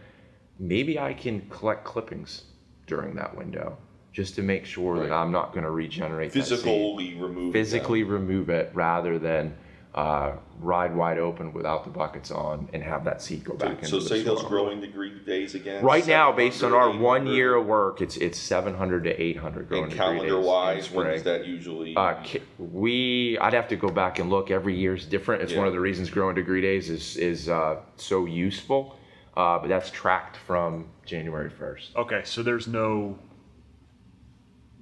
maybe 0.59 0.99
I 0.99 1.15
can 1.15 1.49
collect 1.49 1.85
clippings 1.85 2.43
during 2.87 3.15
that 3.17 3.37
window 3.37 3.79
just 4.13 4.35
to 4.35 4.43
make 4.43 4.67
sure 4.67 4.95
right. 4.95 5.09
that 5.09 5.15
I'm 5.15 5.33
not 5.33 5.53
going 5.53 5.65
to 5.65 5.71
regenerate 5.71 6.33
physically 6.33 7.17
remove 7.19 7.53
physically 7.53 8.03
remove 8.03 8.49
it 8.51 8.71
rather 8.75 9.19
than 9.19 9.57
uh, 9.99 10.37
ride 10.61 10.95
wide 10.95 11.19
open 11.19 11.53
without 11.53 11.83
the 11.83 11.91
buckets 11.91 12.31
on 12.31 12.69
and 12.73 12.85
have 12.85 13.03
that 13.03 13.21
seat 13.21 13.43
go 13.43 13.55
back 13.55 13.85
so, 13.85 13.97
into 13.97 14.01
so 14.01 14.15
say 14.15 14.23
those 14.23 14.45
growing 14.45 14.81
degree 14.81 15.11
days 15.27 15.57
again? 15.57 15.85
Right 15.85 16.07
now 16.07 16.31
based 16.31 16.63
on 16.63 16.73
our 16.73 16.97
one 16.97 17.27
year 17.27 17.57
of 17.57 17.67
work 17.67 18.01
it's 18.01 18.17
it's 18.17 18.39
700 18.39 19.03
to 19.05 19.21
800 19.21 19.69
growing 19.69 19.85
and 19.85 19.91
degree 19.91 20.07
calendar 20.07 20.41
wise 20.41 20.89
when 20.93 21.09
is 21.09 21.25
that 21.25 21.47
usually? 21.47 21.97
Uh, 21.97 22.15
we 22.59 23.37
i'd 23.41 23.53
have 23.53 23.67
to 23.69 23.77
go 23.77 23.89
back 23.89 24.21
and 24.21 24.31
look. 24.31 24.53
Every 24.53 24.77
year 24.77 24.95
is 24.95 25.05
different. 25.05 25.43
It's 25.43 25.53
yeah. 25.53 25.59
one 25.59 25.67
of 25.67 25.73
the 25.73 25.81
reasons 25.81 26.11
growing 26.11 26.37
degree 26.37 26.61
days 26.61 26.91
is 26.91 27.17
is 27.17 27.49
uh, 27.49 27.81
so 27.97 28.25
useful. 28.25 28.95
Uh, 29.37 29.59
but 29.59 29.69
that's 29.69 29.89
tracked 29.93 30.37
from 30.37 30.89
january 31.07 31.49
1st 31.49 31.95
okay 31.95 32.23
so 32.25 32.43
there's 32.43 32.67
no 32.67 33.17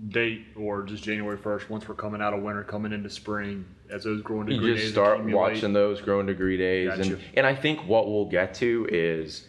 date 0.09 0.46
or 0.56 0.82
just 0.82 1.02
January 1.02 1.38
1st 1.38 1.70
once 1.70 1.88
we're 1.88 1.94
coming 1.94 2.20
out 2.20 2.35
of 2.35 2.42
winter, 2.42 2.62
coming 2.62 2.92
into 2.92 3.09
spring, 3.09 3.64
as 3.90 4.04
those 4.04 4.22
growing 4.22 4.46
degree 4.46 4.68
you 4.68 4.74
just 4.74 4.85
days 4.87 4.92
start 4.92 5.24
watching 5.24 5.72
those 5.72 6.00
growing 6.00 6.26
degree 6.26 6.56
days. 6.56 6.88
Gotcha. 6.88 7.02
And, 7.02 7.20
and 7.35 7.46
I 7.46 7.54
think 7.54 7.87
what 7.87 8.06
we'll 8.06 8.26
get 8.26 8.54
to 8.54 8.87
is, 8.90 9.46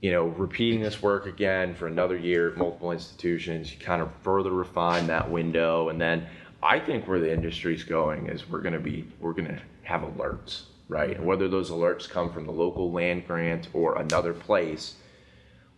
you 0.00 0.10
know, 0.10 0.26
repeating 0.26 0.80
this 0.80 1.02
work 1.02 1.26
again 1.26 1.74
for 1.74 1.86
another 1.86 2.16
year 2.16 2.50
at 2.50 2.56
multiple 2.56 2.92
institutions, 2.92 3.72
you 3.72 3.78
kind 3.78 4.00
of 4.00 4.10
further 4.22 4.50
refine 4.50 5.06
that 5.08 5.30
window. 5.30 5.90
And 5.90 6.00
then 6.00 6.26
I 6.62 6.78
think 6.78 7.06
where 7.06 7.18
the 7.18 7.32
industry's 7.32 7.84
going 7.84 8.28
is 8.28 8.48
we're 8.48 8.62
going 8.62 8.74
to 8.74 8.80
be, 8.80 9.06
we're 9.20 9.32
going 9.32 9.48
to 9.48 9.60
have 9.82 10.00
alerts 10.00 10.62
right? 10.90 11.16
And 11.16 11.24
whether 11.24 11.48
those 11.48 11.70
alerts 11.70 12.10
come 12.10 12.30
from 12.32 12.46
the 12.46 12.52
local 12.52 12.90
land 12.90 13.26
grant 13.26 13.68
or 13.72 13.98
another 13.98 14.34
place, 14.34 14.96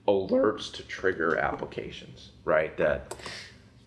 alerts 0.08 0.72
to 0.72 0.82
trigger 0.82 1.36
applications, 1.36 2.30
right? 2.44 2.76
That 2.78 3.14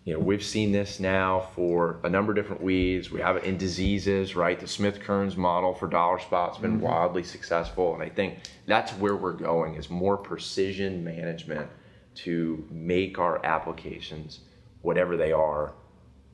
you 0.06 0.12
know, 0.12 0.20
we've 0.20 0.44
seen 0.44 0.70
this 0.70 1.00
now 1.00 1.48
for 1.56 1.98
a 2.04 2.08
number 2.08 2.30
of 2.30 2.36
different 2.36 2.62
weeds. 2.62 3.10
We 3.10 3.20
have 3.20 3.36
it 3.36 3.42
in 3.42 3.58
diseases, 3.58 4.36
right? 4.36 4.58
The 4.58 4.68
Smith 4.68 5.00
Kerns 5.00 5.36
model 5.36 5.74
for 5.74 5.88
dollar 5.88 6.20
spot's 6.20 6.58
been 6.58 6.74
mm-hmm. 6.74 6.86
wildly 6.86 7.24
successful, 7.24 7.92
and 7.92 8.00
I 8.00 8.08
think 8.08 8.38
that's 8.66 8.92
where 8.92 9.16
we're 9.16 9.32
going 9.32 9.74
is 9.74 9.90
more 9.90 10.16
precision 10.16 11.02
management 11.02 11.68
to 12.16 12.64
make 12.70 13.18
our 13.18 13.44
applications, 13.44 14.42
whatever 14.82 15.16
they 15.16 15.32
are, 15.32 15.72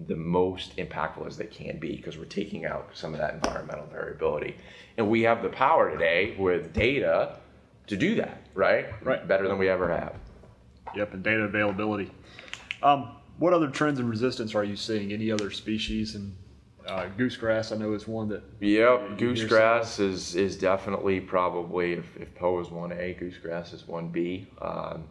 the 0.06 0.16
most 0.16 0.76
impactful 0.76 1.26
as 1.26 1.38
they 1.38 1.46
can 1.46 1.78
be 1.78 1.96
because 1.96 2.18
we're 2.18 2.26
taking 2.26 2.66
out 2.66 2.90
some 2.92 3.14
of 3.14 3.20
that 3.20 3.32
environmental 3.32 3.86
variability. 3.86 4.54
And 4.98 5.08
we 5.08 5.22
have 5.22 5.42
the 5.42 5.48
power 5.48 5.90
today 5.90 6.36
with 6.38 6.74
data 6.74 7.38
to 7.86 7.96
do 7.96 8.16
that, 8.16 8.42
right? 8.52 8.88
Right. 9.02 9.26
Better 9.26 9.48
than 9.48 9.56
we 9.56 9.70
ever 9.70 9.90
have. 9.90 10.16
Yep, 10.94 11.14
and 11.14 11.22
data 11.22 11.44
availability. 11.44 12.10
Um, 12.82 13.16
what 13.38 13.52
other 13.52 13.68
trends 13.68 13.98
in 13.98 14.08
resistance 14.08 14.54
are 14.54 14.64
you 14.64 14.76
seeing? 14.76 15.12
Any 15.12 15.30
other 15.30 15.50
species? 15.50 16.14
And 16.14 16.34
uh, 16.86 17.06
goosegrass, 17.16 17.72
I 17.72 17.76
know, 17.76 17.92
is 17.92 18.06
one 18.06 18.28
that. 18.28 18.42
Yep, 18.60 19.18
goosegrass 19.18 20.00
is 20.00 20.34
is 20.34 20.56
definitely 20.56 21.20
probably 21.20 21.92
if, 21.92 22.16
if 22.16 22.34
Poa 22.34 22.60
is 22.60 22.70
one 22.70 22.92
A, 22.92 23.14
goosegrass 23.14 23.72
is 23.72 23.86
one 23.86 24.08
B. 24.08 24.48
Um, 24.60 25.04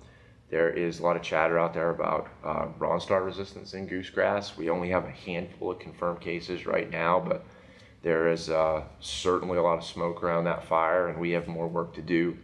there 0.49 0.69
is 0.69 0.99
a 0.99 1.03
lot 1.03 1.15
of 1.15 1.21
chatter 1.21 1.57
out 1.57 1.73
there 1.73 1.91
about 1.91 2.27
uh, 2.43 2.67
Ronstar 2.77 3.25
resistance 3.25 3.73
in 3.73 3.87
goosegrass. 3.87 4.57
We 4.57 4.69
only 4.69 4.89
have 4.89 5.05
a 5.05 5.11
handful 5.11 5.71
of 5.71 5.79
confirmed 5.79 6.19
cases 6.19 6.65
right 6.65 6.89
now, 6.89 7.21
but 7.25 7.45
there 8.03 8.27
is 8.27 8.49
uh, 8.49 8.83
certainly 8.99 9.57
a 9.57 9.61
lot 9.61 9.77
of 9.77 9.85
smoke 9.85 10.23
around 10.23 10.43
that 10.45 10.65
fire, 10.65 11.07
and 11.07 11.19
we 11.19 11.31
have 11.31 11.47
more 11.47 11.69
work 11.69 11.93
to 11.93 12.01
do 12.01 12.37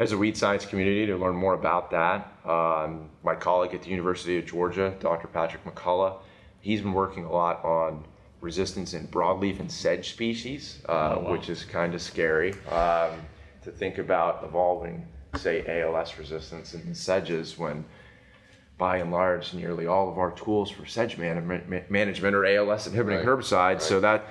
as 0.00 0.12
a 0.12 0.18
weed 0.18 0.34
science 0.34 0.64
community 0.64 1.04
to 1.06 1.16
learn 1.16 1.36
more 1.36 1.52
about 1.52 1.90
that. 1.90 2.32
Um, 2.46 3.10
my 3.22 3.34
colleague 3.34 3.74
at 3.74 3.82
the 3.82 3.90
University 3.90 4.38
of 4.38 4.46
Georgia, 4.46 4.96
Dr. 4.98 5.28
Patrick 5.28 5.62
McCullough, 5.64 6.16
he's 6.60 6.80
been 6.80 6.94
working 6.94 7.26
a 7.26 7.30
lot 7.30 7.62
on 7.62 8.04
resistance 8.40 8.94
in 8.94 9.06
broadleaf 9.08 9.60
and 9.60 9.70
sedge 9.70 10.10
species, 10.10 10.78
uh, 10.88 10.92
oh, 11.18 11.20
wow. 11.20 11.32
which 11.32 11.50
is 11.50 11.64
kind 11.64 11.94
of 11.94 12.00
scary 12.00 12.54
um, 12.70 13.10
to 13.62 13.70
think 13.70 13.98
about 13.98 14.42
evolving 14.42 15.06
say 15.36 15.82
ALS 15.82 16.18
resistance 16.18 16.74
in 16.74 16.88
the 16.88 16.94
sedges 16.94 17.56
when 17.56 17.84
by 18.78 18.96
and 18.96 19.12
large 19.12 19.54
nearly 19.54 19.86
all 19.86 20.10
of 20.10 20.18
our 20.18 20.32
tools 20.32 20.70
for 20.70 20.86
sedge 20.86 21.18
management, 21.18 21.90
management 21.90 22.34
are 22.34 22.46
ALS 22.46 22.86
inhibiting 22.86 23.18
right. 23.18 23.28
herbicides. 23.28 23.52
Right. 23.52 23.82
So 23.82 24.00
that 24.00 24.24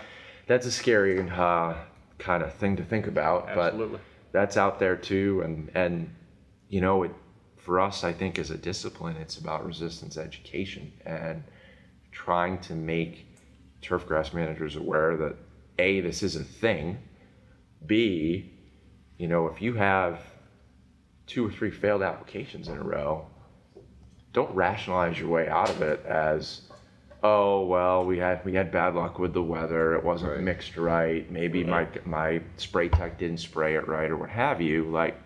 that's 0.47 0.65
a 0.65 0.71
scary 0.71 1.21
uh, 1.29 1.75
kind 2.17 2.41
of 2.41 2.53
thing 2.55 2.75
to 2.77 2.83
think 2.83 3.05
about. 3.05 3.47
Absolutely. 3.47 3.97
But 3.97 4.01
that's 4.31 4.57
out 4.57 4.79
there 4.79 4.95
too, 4.95 5.41
and 5.41 5.71
and 5.75 6.15
you 6.67 6.81
know 6.81 7.03
it 7.03 7.11
for 7.57 7.79
us. 7.79 8.03
I 8.03 8.13
think 8.13 8.39
as 8.39 8.51
a 8.51 8.57
discipline, 8.57 9.15
it's 9.17 9.37
about 9.37 9.65
resistance 9.65 10.17
education 10.17 10.91
and 11.05 11.43
trying 12.11 12.59
to 12.61 12.73
make 12.73 13.27
turfgrass 13.81 14.33
managers 14.33 14.75
aware 14.75 15.15
that 15.17 15.35
a 15.77 16.01
this 16.01 16.23
is 16.23 16.35
a 16.35 16.43
thing. 16.43 16.97
B, 17.85 18.51
you 19.17 19.27
know, 19.27 19.47
if 19.47 19.61
you 19.61 19.73
have 19.73 20.21
two 21.27 21.47
or 21.47 21.51
three 21.51 21.71
failed 21.71 22.01
applications 22.01 22.67
in 22.67 22.77
a 22.77 22.83
row, 22.83 23.27
don't 24.33 24.53
rationalize 24.53 25.19
your 25.19 25.29
way 25.29 25.47
out 25.47 25.69
of 25.69 25.81
it 25.81 26.05
as, 26.05 26.61
oh 27.23 27.65
well, 27.65 28.05
we 28.05 28.17
had 28.17 28.43
we 28.45 28.53
had 28.53 28.71
bad 28.71 28.95
luck 28.95 29.19
with 29.19 29.33
the 29.33 29.43
weather. 29.43 29.95
It 29.95 30.03
wasn't 30.03 30.31
right. 30.31 30.41
mixed 30.41 30.77
right. 30.77 31.29
Maybe 31.31 31.63
my 31.63 31.87
my 32.05 32.41
spray 32.57 32.89
tech 32.89 33.17
didn't 33.17 33.39
spray 33.39 33.75
it 33.75 33.87
right 33.87 34.09
or 34.09 34.17
what 34.17 34.29
have 34.29 34.61
you. 34.61 34.85
Like, 34.85 35.19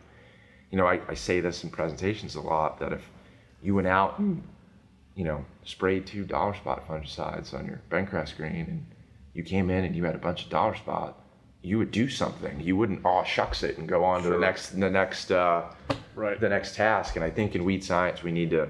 you 0.71 0.77
know, 0.77 0.87
I, 0.87 1.01
I 1.07 1.13
say 1.13 1.39
this 1.39 1.63
in 1.63 1.69
presentations 1.69 2.35
a 2.35 2.41
lot 2.41 2.79
that 2.79 2.93
if 2.93 3.09
you 3.61 3.75
went 3.75 3.87
out 3.87 4.19
and 4.19 4.43
you 5.15 5.23
know 5.23 5.45
sprayed 5.63 6.05
two 6.05 6.25
dollar 6.25 6.53
spot 6.53 6.87
fungicides 6.87 7.53
on 7.53 7.65
your 7.65 7.81
bentgrass 7.89 8.35
green 8.35 8.65
and 8.67 8.85
you 9.33 9.43
came 9.43 9.69
in 9.69 9.85
and 9.85 9.95
you 9.95 10.03
had 10.03 10.15
a 10.15 10.19
bunch 10.19 10.43
of 10.43 10.49
dollar 10.49 10.75
spot 10.75 11.23
you 11.63 11.77
would 11.77 11.91
do 11.91 12.09
something. 12.09 12.59
You 12.59 12.75
wouldn't 12.75 13.05
all 13.05 13.23
shucks 13.23 13.63
it 13.63 13.77
and 13.77 13.87
go 13.87 14.03
on 14.03 14.21
sure. 14.21 14.31
to 14.31 14.37
the 14.37 14.41
next 14.41 14.79
the 14.79 14.89
next 14.89 15.31
uh, 15.31 15.63
right. 16.13 16.39
the 16.39 16.49
next 16.49 16.75
task. 16.75 17.15
And 17.15 17.23
I 17.23 17.31
think 17.31 17.55
in 17.55 17.63
weed 17.63 17.83
science 17.83 18.21
we 18.21 18.31
need 18.31 18.51
to 18.51 18.69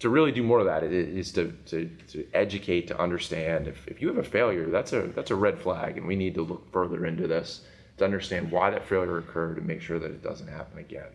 to 0.00 0.08
really 0.08 0.32
do 0.32 0.42
more 0.42 0.60
of 0.60 0.66
that 0.66 0.82
is 0.82 1.32
to, 1.32 1.52
to, 1.66 1.88
to 2.08 2.26
educate, 2.34 2.88
to 2.88 3.00
understand. 3.00 3.68
If, 3.68 3.86
if 3.86 4.02
you 4.02 4.08
have 4.08 4.18
a 4.18 4.24
failure, 4.24 4.68
that's 4.68 4.92
a 4.92 5.02
that's 5.02 5.30
a 5.30 5.36
red 5.36 5.58
flag, 5.58 5.96
and 5.96 6.06
we 6.06 6.16
need 6.16 6.34
to 6.34 6.42
look 6.42 6.70
further 6.72 7.06
into 7.06 7.26
this 7.26 7.62
to 7.98 8.04
understand 8.04 8.50
why 8.50 8.70
that 8.70 8.84
failure 8.84 9.18
occurred 9.18 9.56
and 9.58 9.66
make 9.66 9.80
sure 9.80 9.98
that 9.98 10.10
it 10.10 10.22
doesn't 10.22 10.48
happen 10.48 10.78
again. 10.78 11.08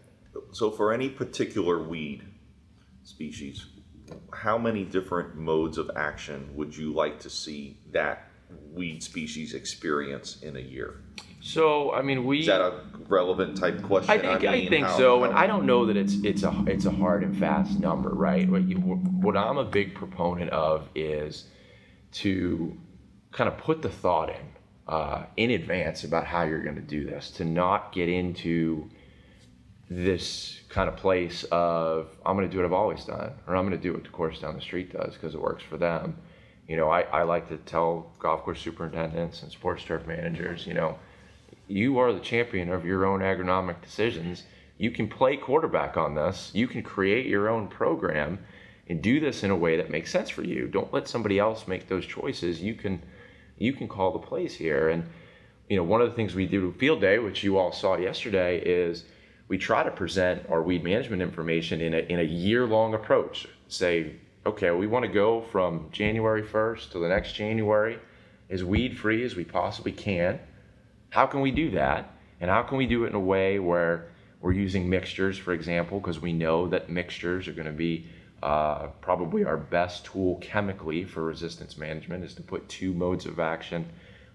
So 0.51 0.71
for 0.71 0.93
any 0.93 1.09
particular 1.09 1.83
weed 1.83 2.23
species, 3.03 3.65
how 4.33 4.57
many 4.57 4.85
different 4.85 5.35
modes 5.35 5.77
of 5.77 5.91
action 5.95 6.49
would 6.55 6.75
you 6.75 6.93
like 6.93 7.19
to 7.19 7.29
see 7.29 7.77
that 7.91 8.29
weed 8.71 9.03
species 9.03 9.53
experience 9.53 10.41
in 10.41 10.55
a 10.55 10.61
year? 10.61 11.01
So 11.41 11.93
I 11.93 12.01
mean, 12.01 12.25
we 12.25 12.39
is 12.39 12.47
that 12.47 12.61
a 12.61 12.81
relevant 13.07 13.57
type 13.57 13.81
question? 13.81 14.11
I 14.11 14.17
think 14.17 14.43
I, 14.45 14.51
mean, 14.51 14.67
I 14.67 14.69
think 14.69 14.85
how, 14.85 14.97
so, 14.97 15.19
how, 15.19 15.25
and 15.25 15.33
I 15.33 15.47
don't 15.47 15.65
know 15.65 15.85
that 15.85 15.97
it's 15.97 16.15
it's 16.23 16.43
a 16.43 16.63
it's 16.67 16.85
a 16.85 16.91
hard 16.91 17.23
and 17.23 17.37
fast 17.37 17.79
number, 17.79 18.09
right? 18.09 18.49
What, 18.49 18.63
you, 18.63 18.77
what 18.77 19.37
I'm 19.37 19.57
a 19.57 19.63
big 19.63 19.95
proponent 19.95 20.51
of 20.51 20.89
is 20.95 21.45
to 22.13 22.77
kind 23.31 23.47
of 23.47 23.57
put 23.57 23.81
the 23.81 23.89
thought 23.89 24.29
in 24.29 24.45
uh, 24.87 25.25
in 25.37 25.51
advance 25.51 26.03
about 26.03 26.25
how 26.25 26.43
you're 26.43 26.63
going 26.63 26.75
to 26.75 26.81
do 26.81 27.05
this, 27.05 27.31
to 27.31 27.45
not 27.45 27.91
get 27.93 28.09
into 28.09 28.89
this 29.89 30.59
kind 30.69 30.87
of 30.87 30.95
place 30.97 31.45
of 31.51 32.09
I'm 32.25 32.35
going 32.35 32.47
to 32.47 32.51
do 32.51 32.59
what 32.59 32.65
I've 32.65 32.73
always 32.73 33.05
done, 33.05 33.31
or 33.47 33.55
I'm 33.55 33.65
going 33.65 33.77
to 33.77 33.81
do 33.81 33.93
what 33.93 34.03
the 34.03 34.09
course 34.09 34.39
down 34.39 34.55
the 34.55 34.61
street 34.61 34.93
does 34.93 35.13
because 35.13 35.35
it 35.35 35.41
works 35.41 35.63
for 35.63 35.77
them 35.77 36.17
you 36.69 36.75
know, 36.75 36.87
I, 36.87 37.01
I 37.01 37.23
like 37.23 37.49
to 37.49 37.57
tell 37.57 38.13
golf 38.19 38.43
course 38.43 38.61
superintendents 38.61 39.41
and 39.41 39.51
sports 39.51 39.83
turf 39.83 40.05
managers, 40.05 40.67
you 40.67 40.75
know, 40.75 40.99
you 41.69 41.99
are 41.99 42.11
the 42.11 42.19
champion 42.19 42.69
of 42.69 42.83
your 42.83 43.05
own 43.05 43.19
agronomic 43.19 43.81
decisions. 43.81 44.43
You 44.77 44.91
can 44.91 45.07
play 45.07 45.37
quarterback 45.37 45.97
on 45.97 46.15
this. 46.15 46.51
You 46.53 46.67
can 46.67 46.81
create 46.81 47.27
your 47.27 47.47
own 47.47 47.67
program 47.67 48.39
and 48.87 49.01
do 49.01 49.19
this 49.19 49.43
in 49.43 49.51
a 49.51 49.55
way 49.55 49.77
that 49.77 49.91
makes 49.91 50.11
sense 50.11 50.29
for 50.29 50.43
you. 50.43 50.67
Don't 50.67 50.91
let 50.91 51.07
somebody 51.07 51.37
else 51.37 51.67
make 51.67 51.87
those 51.87 52.05
choices. 52.05 52.61
You 52.61 52.73
can 52.73 53.01
you 53.57 53.73
can 53.73 53.87
call 53.87 54.11
the 54.11 54.19
plays 54.19 54.55
here. 54.55 54.89
And 54.89 55.07
you 55.69 55.77
know, 55.77 55.83
one 55.83 56.01
of 56.01 56.09
the 56.09 56.15
things 56.15 56.33
we 56.33 56.47
do 56.47 56.73
field 56.79 57.01
day, 57.01 57.19
which 57.19 57.43
you 57.43 57.57
all 57.57 57.71
saw 57.71 57.97
yesterday, 57.97 58.59
is 58.59 59.03
we 59.47 59.57
try 59.57 59.83
to 59.83 59.91
present 59.91 60.49
our 60.49 60.63
weed 60.63 60.83
management 60.83 61.21
information 61.21 61.81
in 61.81 61.93
a 61.93 61.99
in 61.99 62.19
a 62.19 62.23
year 62.23 62.65
long 62.65 62.95
approach. 62.95 63.47
Say 63.67 64.15
okay, 64.45 64.71
we 64.71 64.87
want 64.87 65.05
to 65.05 65.11
go 65.11 65.41
from 65.41 65.87
January 65.91 66.41
1st 66.41 66.91
to 66.91 66.99
the 66.99 67.07
next 67.07 67.33
January 67.33 67.99
as 68.49 68.63
weed 68.63 68.97
free 68.97 69.23
as 69.23 69.35
we 69.35 69.43
possibly 69.43 69.91
can. 69.91 70.39
How 71.09 71.25
can 71.25 71.41
we 71.41 71.51
do 71.51 71.71
that? 71.71 72.13
And 72.41 72.49
how 72.49 72.63
can 72.63 72.77
we 72.77 72.85
do 72.85 73.03
it 73.03 73.07
in 73.07 73.15
a 73.15 73.19
way 73.19 73.59
where 73.59 74.11
we're 74.41 74.53
using 74.53 74.89
mixtures, 74.89 75.37
for 75.37 75.53
example, 75.53 75.99
because 75.99 76.19
we 76.19 76.31
know 76.31 76.67
that 76.69 76.89
mixtures 76.89 77.47
are 77.47 77.53
going 77.53 77.65
to 77.65 77.71
be 77.71 78.07
uh, 78.41 78.87
probably 79.01 79.43
our 79.43 79.57
best 79.57 80.05
tool 80.05 80.37
chemically 80.41 81.03
for 81.03 81.23
resistance 81.23 81.77
management 81.77 82.23
is 82.23 82.33
to 82.35 82.41
put 82.41 82.67
two 82.69 82.93
modes 82.93 83.25
of 83.25 83.39
action 83.39 83.85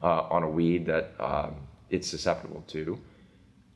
uh, 0.03 0.23
on 0.31 0.43
a 0.43 0.49
weed 0.49 0.85
that 0.85 1.15
um, 1.19 1.55
it's 1.89 2.07
susceptible 2.07 2.63
to 2.67 2.99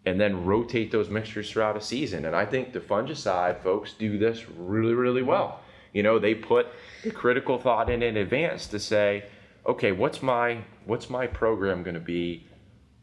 and 0.09 0.21
then 0.21 0.45
rotate 0.45 0.91
those 0.91 1.11
mixtures 1.11 1.51
throughout 1.51 1.77
a 1.77 1.81
season. 1.81 2.25
And 2.25 2.35
I 2.35 2.47
think 2.47 2.73
the 2.73 2.81
fungicide 2.81 3.63
folks 3.63 3.93
do 3.93 4.19
this 4.19 4.49
really, 4.49 4.95
really 4.95 5.23
well. 5.23 5.61
You 5.93 6.03
know, 6.03 6.19
they 6.19 6.35
put 6.35 6.67
the 7.03 7.11
critical 7.11 7.59
thought 7.59 7.91
in 7.91 8.03
in 8.03 8.17
advance 8.17 8.67
to 8.69 8.79
say, 8.79 9.25
okay, 9.67 9.93
what's 9.93 10.23
my 10.23 10.59
what's 10.87 11.11
my 11.11 11.27
program 11.27 11.83
going 11.83 11.95
to 11.95 12.01
be 12.01 12.47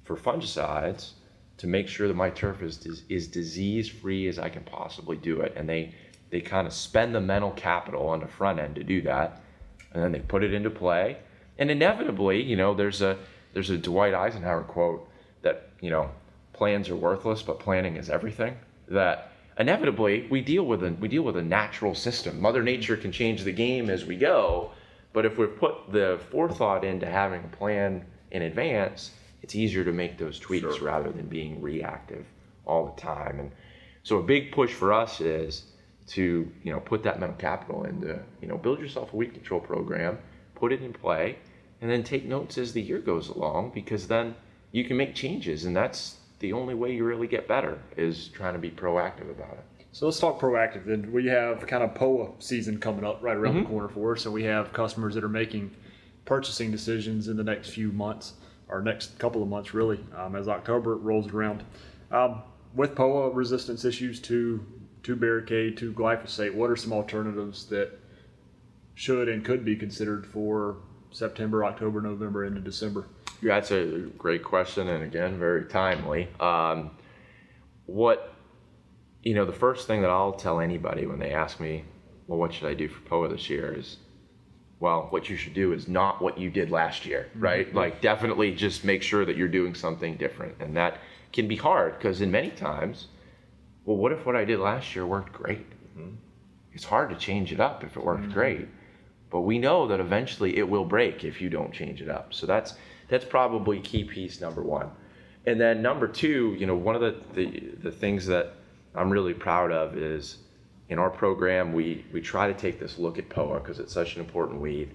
for 0.06 0.16
fungicides 0.16 1.12
to 1.58 1.68
make 1.68 1.88
sure 1.88 2.08
that 2.08 2.14
my 2.14 2.30
turf 2.30 2.62
is 2.62 3.04
is 3.10 3.28
disease 3.28 3.90
free 3.90 4.28
as 4.28 4.40
I 4.40 4.50
can 4.50 4.64
possibly 4.64 5.18
do 5.18 5.42
it, 5.42 5.54
and 5.56 5.68
they 5.68 5.94
they 6.30 6.42
kind 6.42 6.68
of 6.68 6.74
spend 6.74 7.14
the 7.14 7.22
mental 7.22 7.52
capital 7.52 8.08
on 8.08 8.20
the 8.20 8.28
front 8.28 8.60
end 8.60 8.76
to 8.76 8.84
do 8.84 9.02
that, 9.02 9.42
and 9.94 10.04
then 10.04 10.12
they 10.12 10.20
put 10.20 10.44
it 10.44 10.54
into 10.54 10.70
play, 10.70 11.18
and 11.58 11.70
inevitably, 11.72 12.42
you 12.42 12.56
know, 12.56 12.74
there's 12.74 13.02
a 13.02 13.18
there's 13.54 13.70
a 13.70 13.78
Dwight 13.78 14.14
Eisenhower 14.14 14.64
quote 14.64 15.10
that 15.42 15.70
you 15.82 15.90
know 15.90 16.10
plans 16.54 16.90
are 16.90 16.96
worthless, 16.96 17.42
but 17.42 17.60
planning 17.60 17.96
is 17.96 18.10
everything. 18.10 18.58
That 18.88 19.32
inevitably 19.58 20.28
we 20.30 20.42
deal 20.42 20.66
with 20.66 20.84
a 20.84 20.92
we 20.92 21.08
deal 21.08 21.24
with 21.24 21.38
a 21.38 21.44
natural 21.44 21.96
system. 21.96 22.42
Mother 22.42 22.64
Nature 22.64 22.98
can 22.98 23.12
change 23.12 23.44
the 23.44 23.52
game 23.52 23.90
as 23.90 24.06
we 24.06 24.18
go, 24.18 24.72
but 25.14 25.26
if 25.26 25.38
we 25.38 25.48
put 25.48 25.92
the 25.92 26.20
forethought 26.30 26.84
into 26.84 27.06
having 27.06 27.44
a 27.44 27.56
plan 27.56 28.06
in 28.32 28.42
advance, 28.42 29.12
it's 29.46 29.54
easier 29.54 29.84
to 29.84 29.94
make 29.94 30.18
those 30.18 30.40
tweaks 30.40 30.78
sure. 30.78 30.88
rather 30.88 31.12
than 31.12 31.28
being 31.28 31.62
reactive 31.62 32.26
all 32.66 32.88
the 32.88 33.00
time. 33.00 33.40
And 33.40 33.52
so 34.02 34.18
a 34.18 34.24
big 34.24 34.52
push 34.52 34.74
for 34.74 34.92
us 34.92 35.22
is 35.22 35.66
to 36.08 36.52
you 36.64 36.74
know 36.74 36.80
put 36.80 37.04
that 37.04 37.20
mental 37.20 37.38
capital 37.38 37.84
into 37.84 38.20
you 38.42 38.48
know 38.48 38.58
build 38.58 38.80
yourself 38.80 39.14
a 39.14 39.16
weed 39.16 39.36
control 39.36 39.60
program, 39.60 40.18
put 40.56 40.74
it 40.74 40.82
in 40.82 40.92
play, 40.92 41.38
and 41.80 41.92
then 41.92 42.02
take 42.04 42.26
notes 42.26 42.58
as 42.58 42.74
the 42.74 42.82
year 42.82 42.98
goes 42.98 43.30
along 43.30 43.70
because 43.72 44.08
then 44.08 44.34
you 44.72 44.84
can 44.84 44.98
make 44.98 45.14
changes, 45.14 45.66
and 45.66 45.78
that's 45.78 46.18
the 46.40 46.52
only 46.52 46.74
way 46.74 46.96
you 46.96 47.04
really 47.04 47.28
get 47.28 47.48
better 47.48 47.78
is 47.96 48.30
trying 48.30 48.54
to 48.54 48.60
be 48.60 48.72
proactive 48.72 49.30
about 49.30 49.54
it. 49.54 49.86
So 49.92 50.08
let's 50.08 50.20
talk 50.20 50.40
proactive. 50.40 50.86
Then 50.86 51.12
we 51.12 51.28
have 51.28 51.68
kind 51.68 51.84
of 51.84 51.94
POA 51.94 52.32
season 52.40 52.80
coming 52.80 53.06
up 53.06 53.22
right 53.22 53.38
around 53.38 53.54
mm-hmm. 53.54 53.64
the 53.66 53.70
corner 53.70 53.90
for 53.90 54.16
us. 54.16 54.26
and 54.26 54.34
we 54.34 54.44
have 54.46 54.74
customers 54.74 55.14
that 55.14 55.24
are 55.24 55.30
making 55.30 55.70
purchasing 56.26 56.72
decisions 56.72 57.28
in 57.28 57.38
the 57.38 57.44
next 57.44 57.70
few 57.70 57.92
months 57.92 58.34
or 58.68 58.82
next 58.82 59.18
couple 59.20 59.42
of 59.42 59.50
months, 59.50 59.74
really, 59.74 60.00
um, 60.16 60.36
as 60.36 60.48
October 60.48 60.96
rolls 60.96 61.32
around. 61.32 61.64
Um, 62.12 62.42
with 62.74 62.96
POA 62.96 63.32
resistance 63.32 63.86
issues 63.86 64.20
to 64.22 64.66
to 65.04 65.16
barricade 65.16 65.78
to 65.78 65.94
glyphosate, 65.94 66.54
what 66.54 66.70
are 66.70 66.76
some 66.76 66.92
alternatives 66.92 67.68
that 67.68 67.92
should 68.96 69.30
and 69.30 69.46
could 69.46 69.64
be 69.64 69.76
considered 69.76 70.26
for 70.26 70.78
September, 71.12 71.64
October, 71.64 72.02
November, 72.02 72.44
into 72.44 72.60
December? 72.60 73.08
Yeah, 73.42 73.56
that's 73.56 73.72
a 73.72 74.10
great 74.18 74.44
question, 74.44 74.88
and 74.90 75.04
again, 75.04 75.38
very 75.38 75.66
timely. 75.66 76.28
Um, 76.40 76.92
what 77.86 78.36
you 79.26 79.34
know, 79.34 79.44
the 79.44 79.52
first 79.52 79.88
thing 79.88 80.02
that 80.02 80.12
I'll 80.12 80.34
tell 80.34 80.60
anybody 80.60 81.08
when 81.08 81.20
they 81.20 81.34
ask 81.34 81.60
me, 81.60 81.84
well, 82.28 82.40
what 82.40 82.54
should 82.54 82.68
I 82.68 82.76
do 82.76 82.88
for 82.88 83.02
POA 83.02 83.30
this 83.30 83.50
year 83.50 83.74
is, 83.78 83.98
well, 84.80 85.08
what 85.10 85.30
you 85.30 85.38
should 85.38 85.54
do 85.54 85.74
is 85.74 85.88
not 85.88 86.22
what 86.22 86.38
you 86.38 86.50
did 86.50 86.70
last 86.70 87.06
year, 87.06 87.28
mm-hmm. 87.30 87.42
right? 87.42 87.68
Mm-hmm. 87.68 87.78
Like, 87.78 88.02
definitely 88.02 88.54
just 88.54 88.84
make 88.84 89.02
sure 89.02 89.26
that 89.26 89.38
you're 89.38 89.48
doing 89.48 89.76
something 89.76 90.16
different. 90.18 90.56
And 90.60 90.76
that 90.78 91.00
can 91.32 91.48
be 91.48 91.56
hard 91.56 91.98
because, 91.98 92.22
in 92.22 92.32
many 92.32 92.52
times, 92.52 93.08
well, 93.86 93.98
what 93.98 94.12
if 94.12 94.26
what 94.26 94.36
I 94.36 94.46
did 94.46 94.60
last 94.60 94.96
year 94.96 95.06
worked 95.06 95.34
great? 95.34 95.70
Mm-hmm. 95.98 96.16
It's 96.74 96.86
hard 96.86 97.10
to 97.10 97.16
change 97.16 97.54
it 97.54 97.60
up 97.60 97.84
if 97.84 97.96
it 97.96 98.04
worked 98.04 98.24
mm-hmm. 98.24 98.34
great. 98.34 98.68
But 99.30 99.42
we 99.42 99.60
know 99.60 99.88
that 99.88 100.00
eventually 100.00 100.58
it 100.58 100.68
will 100.68 100.86
break 100.86 101.24
if 101.24 101.42
you 101.42 101.50
don't 101.50 101.74
change 101.74 102.02
it 102.02 102.10
up. 102.10 102.34
So 102.34 102.46
that's 102.46 102.76
that's 103.08 103.26
probably 103.26 103.80
key 103.80 104.04
piece 104.04 104.42
number 104.42 104.62
one. 104.62 104.90
And 105.46 105.60
then 105.60 105.82
number 105.82 106.08
two, 106.08 106.56
you 106.58 106.66
know, 106.66 106.76
one 106.76 106.96
of 106.96 107.02
the, 107.02 107.16
the, 107.34 107.60
the 107.84 107.92
things 107.92 108.26
that 108.28 108.54
I'm 108.96 109.12
really 109.12 109.34
proud 109.34 109.72
of 109.72 109.96
is 109.98 110.38
in 110.90 111.00
our 111.00 111.10
program, 111.10 111.74
we, 111.74 112.06
we 112.14 112.22
try 112.22 112.48
to 112.48 112.54
take 112.54 112.80
this 112.80 112.98
look 112.98 113.18
at 113.18 113.30
POA 113.30 113.60
because 113.60 113.80
it's 113.80 113.94
such 113.94 114.16
an 114.16 114.22
important 114.22 114.62
weed 114.62 114.92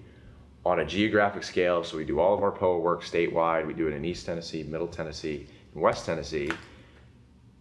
on 0.65 0.79
a 0.79 0.85
geographic 0.85 1.43
scale. 1.43 1.83
So 1.83 1.97
we 1.97 2.05
do 2.05 2.19
all 2.19 2.33
of 2.33 2.43
our 2.43 2.51
POA 2.51 2.79
work 2.79 3.03
statewide. 3.03 3.65
We 3.67 3.73
do 3.73 3.87
it 3.87 3.93
in 3.93 4.05
East 4.05 4.25
Tennessee, 4.25 4.63
Middle 4.63 4.87
Tennessee, 4.87 5.47
and 5.73 5.81
West 5.81 6.05
Tennessee. 6.05 6.51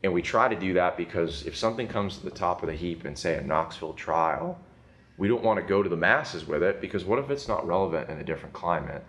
And 0.03 0.12
we 0.12 0.23
try 0.23 0.49
to 0.49 0.57
do 0.57 0.75
that 0.75 0.97
because 0.97 1.47
if 1.47 1.57
something 1.57 1.88
comes 1.88 2.19
to 2.19 2.25
the 2.25 2.31
top 2.31 2.62
of 2.62 2.69
the 2.69 2.75
heap 2.75 3.05
in, 3.05 3.16
say, 3.16 3.37
a 3.37 3.43
Knoxville 3.43 3.95
trial, 3.95 4.59
we 5.19 5.29
don't 5.29 5.43
want 5.43 5.61
to 5.61 5.66
go 5.66 5.83
to 5.83 5.88
the 5.88 5.97
masses 5.97 6.47
with 6.47 6.62
it 6.62 6.81
because 6.81 7.05
what 7.05 7.19
if 7.19 7.31
it's 7.31 7.49
not 7.49 7.66
relevant 7.66 8.09
in 8.09 8.19
a 8.19 8.25
different 8.25 8.55
climate 8.55 9.05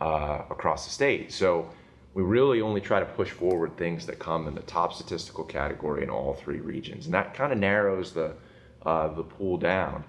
uh, 0.00 0.42
across 0.48 0.86
the 0.86 0.90
state? 0.90 1.32
So 1.32 1.68
we 2.14 2.22
really 2.22 2.60
only 2.60 2.80
try 2.80 3.00
to 3.00 3.06
push 3.06 3.30
forward 3.30 3.76
things 3.76 4.06
that 4.06 4.18
come 4.18 4.48
in 4.48 4.54
the 4.54 4.62
top 4.62 4.92
statistical 4.92 5.44
category 5.44 6.02
in 6.02 6.10
all 6.10 6.34
three 6.34 6.60
regions, 6.60 7.04
and 7.04 7.14
that 7.14 7.34
kind 7.34 7.52
of 7.52 7.58
narrows 7.58 8.12
the 8.12 8.32
uh, 8.84 9.08
the 9.08 9.22
pool 9.22 9.56
down. 9.56 10.04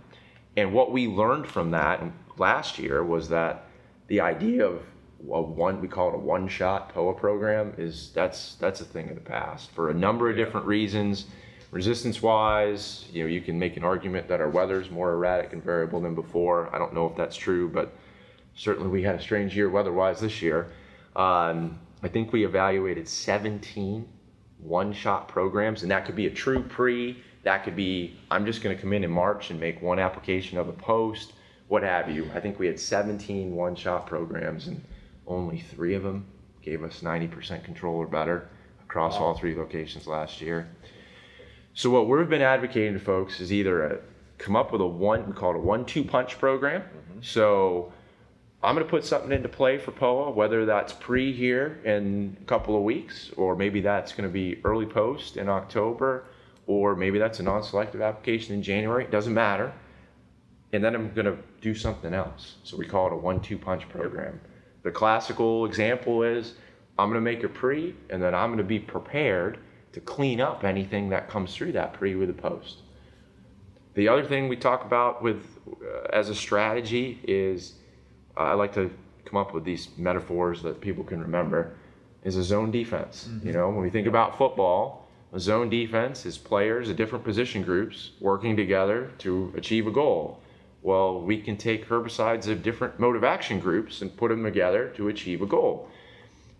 And 0.57 0.73
what 0.73 0.91
we 0.91 1.07
learned 1.07 1.47
from 1.47 1.71
that 1.71 2.03
last 2.37 2.79
year 2.79 3.03
was 3.03 3.29
that 3.29 3.65
the 4.07 4.19
idea 4.19 4.65
of 4.65 4.81
a 5.29 5.41
one 5.41 5.79
we 5.79 5.87
call 5.87 6.09
it 6.09 6.15
a 6.15 6.17
one 6.17 6.47
shot 6.47 6.93
POA 6.93 7.13
program 7.13 7.73
is 7.77 8.11
that's 8.13 8.55
that's 8.55 8.81
a 8.81 8.85
thing 8.85 9.09
of 9.09 9.15
the 9.15 9.21
past 9.21 9.71
for 9.71 9.89
a 9.89 9.93
number 9.93 10.29
of 10.29 10.35
different 10.35 10.65
reasons. 10.65 11.25
Resistance 11.69 12.21
wise, 12.21 13.05
you 13.13 13.23
know, 13.23 13.29
you 13.29 13.39
can 13.39 13.57
make 13.57 13.77
an 13.77 13.83
argument 13.83 14.27
that 14.27 14.41
our 14.41 14.49
weather 14.49 14.81
is 14.81 14.89
more 14.89 15.13
erratic 15.13 15.53
and 15.53 15.63
variable 15.63 16.01
than 16.01 16.15
before. 16.15 16.73
I 16.75 16.77
don't 16.77 16.93
know 16.93 17.07
if 17.07 17.15
that's 17.15 17.37
true, 17.37 17.69
but 17.69 17.93
certainly 18.55 18.89
we 18.89 19.03
had 19.03 19.15
a 19.15 19.21
strange 19.21 19.55
year 19.55 19.69
weather 19.69 19.93
wise 19.93 20.19
this 20.19 20.41
year. 20.41 20.73
Um, 21.15 21.79
I 22.03 22.09
think 22.09 22.33
we 22.33 22.43
evaluated 22.43 23.07
17 23.07 24.05
one 24.61 24.93
shot 24.93 25.27
programs, 25.27 25.81
and 25.81 25.91
that 25.91 26.05
could 26.05 26.15
be 26.15 26.27
a 26.27 26.31
true 26.31 26.61
pre, 26.61 27.23
that 27.43 27.63
could 27.63 27.75
be 27.75 28.15
I'm 28.29 28.45
just 28.45 28.61
going 28.61 28.75
to 28.75 28.81
come 28.81 28.93
in 28.93 29.03
in 29.03 29.11
March 29.11 29.49
and 29.49 29.59
make 29.59 29.81
one 29.81 29.99
application 29.99 30.57
of 30.57 30.69
a 30.69 30.73
post, 30.73 31.33
what 31.67 31.83
have 31.83 32.09
you. 32.09 32.29
I 32.35 32.39
think 32.39 32.59
we 32.59 32.67
had 32.67 32.79
17 32.79 33.55
one 33.55 33.75
shot 33.75 34.05
programs, 34.05 34.67
and 34.67 34.83
only 35.27 35.59
three 35.59 35.95
of 35.95 36.03
them 36.03 36.25
gave 36.61 36.83
us 36.83 37.01
90% 37.01 37.63
control 37.63 37.95
or 37.95 38.07
better 38.07 38.49
across 38.83 39.15
all 39.15 39.33
three 39.33 39.55
locations 39.55 40.05
last 40.05 40.41
year. 40.41 40.67
So, 41.73 41.89
what 41.89 42.07
we've 42.07 42.29
been 42.29 42.41
advocating 42.41 42.93
to 42.93 42.99
folks 42.99 43.39
is 43.39 43.53
either 43.53 43.85
a, 43.85 43.99
come 44.37 44.55
up 44.55 44.71
with 44.73 44.81
a 44.81 44.85
one, 44.85 45.25
we 45.25 45.33
call 45.33 45.51
it 45.51 45.55
a 45.55 45.59
one 45.59 45.85
two 45.85 46.03
punch 46.03 46.37
program. 46.37 46.81
Mm-hmm. 46.81 47.21
So, 47.21 47.93
I'm 48.63 48.75
going 48.75 48.85
to 48.85 48.89
put 48.89 49.05
something 49.05 49.31
into 49.31 49.49
play 49.49 49.77
for 49.77 49.91
POA, 49.91 50.31
whether 50.31 50.65
that's 50.65 50.93
pre 50.93 51.31
here 51.31 51.79
in 51.83 52.37
a 52.41 52.45
couple 52.45 52.75
of 52.75 52.83
weeks, 52.83 53.31
or 53.37 53.55
maybe 53.55 53.81
that's 53.81 54.11
going 54.11 54.29
to 54.29 54.33
be 54.33 54.59
early 54.63 54.85
post 54.85 55.37
in 55.37 55.49
October, 55.49 56.25
or 56.67 56.95
maybe 56.95 57.19
that's 57.19 57.39
a 57.39 57.43
non 57.43 57.63
selective 57.63 58.01
application 58.01 58.55
in 58.55 58.63
January. 58.63 59.03
It 59.03 59.11
doesn't 59.11 59.33
matter. 59.33 59.73
And 60.73 60.83
then 60.83 60.95
I'm 60.95 61.13
going 61.13 61.25
to 61.25 61.37
do 61.59 61.75
something 61.75 62.13
else. 62.13 62.55
So 62.63 62.77
we 62.77 62.85
call 62.85 63.07
it 63.07 63.13
a 63.13 63.17
one 63.17 63.41
two 63.41 63.57
punch 63.57 63.89
program. 63.89 64.39
The 64.83 64.91
classical 64.91 65.65
example 65.65 66.23
is 66.23 66.55
I'm 66.97 67.09
going 67.09 67.15
to 67.15 67.21
make 67.21 67.43
a 67.43 67.49
pre, 67.49 67.95
and 68.09 68.21
then 68.21 68.33
I'm 68.33 68.49
going 68.49 68.57
to 68.57 68.63
be 68.63 68.79
prepared 68.79 69.59
to 69.93 69.99
clean 69.99 70.39
up 70.39 70.63
anything 70.63 71.09
that 71.09 71.29
comes 71.29 71.53
through 71.55 71.73
that 71.73 71.93
pre 71.93 72.15
with 72.15 72.29
a 72.29 72.33
post. 72.33 72.79
The 73.93 74.07
other 74.07 74.23
thing 74.23 74.47
we 74.47 74.55
talk 74.55 74.85
about 74.85 75.21
with 75.21 75.45
uh, 75.67 76.07
as 76.13 76.29
a 76.29 76.35
strategy 76.35 77.19
is 77.23 77.73
I 78.37 78.53
like 78.53 78.73
to 78.75 78.89
come 79.25 79.37
up 79.37 79.53
with 79.53 79.65
these 79.65 79.89
metaphors 79.97 80.61
that 80.63 80.79
people 80.79 81.03
can 81.03 81.19
remember 81.19 81.75
is 82.23 82.37
a 82.37 82.43
zone 82.43 82.71
defense. 82.71 83.27
Mm-hmm. 83.29 83.47
You 83.47 83.53
know, 83.53 83.69
when 83.69 83.81
we 83.81 83.89
think 83.89 84.07
about 84.07 84.37
football, 84.37 85.00
zone 85.39 85.69
defense 85.69 86.25
is 86.25 86.37
players 86.37 86.89
of 86.89 86.97
different 86.97 87.23
position 87.23 87.63
groups 87.63 88.11
working 88.19 88.57
together 88.57 89.11
to 89.19 89.53
achieve 89.55 89.87
a 89.87 89.91
goal. 89.91 90.41
Well, 90.81 91.21
we 91.21 91.39
can 91.41 91.57
take 91.57 91.87
herbicides 91.87 92.47
of 92.47 92.63
different 92.63 92.99
of 93.15 93.23
action 93.23 93.59
groups 93.59 94.01
and 94.01 94.15
put 94.15 94.29
them 94.29 94.43
together 94.43 94.89
to 94.97 95.07
achieve 95.07 95.41
a 95.41 95.45
goal. 95.45 95.89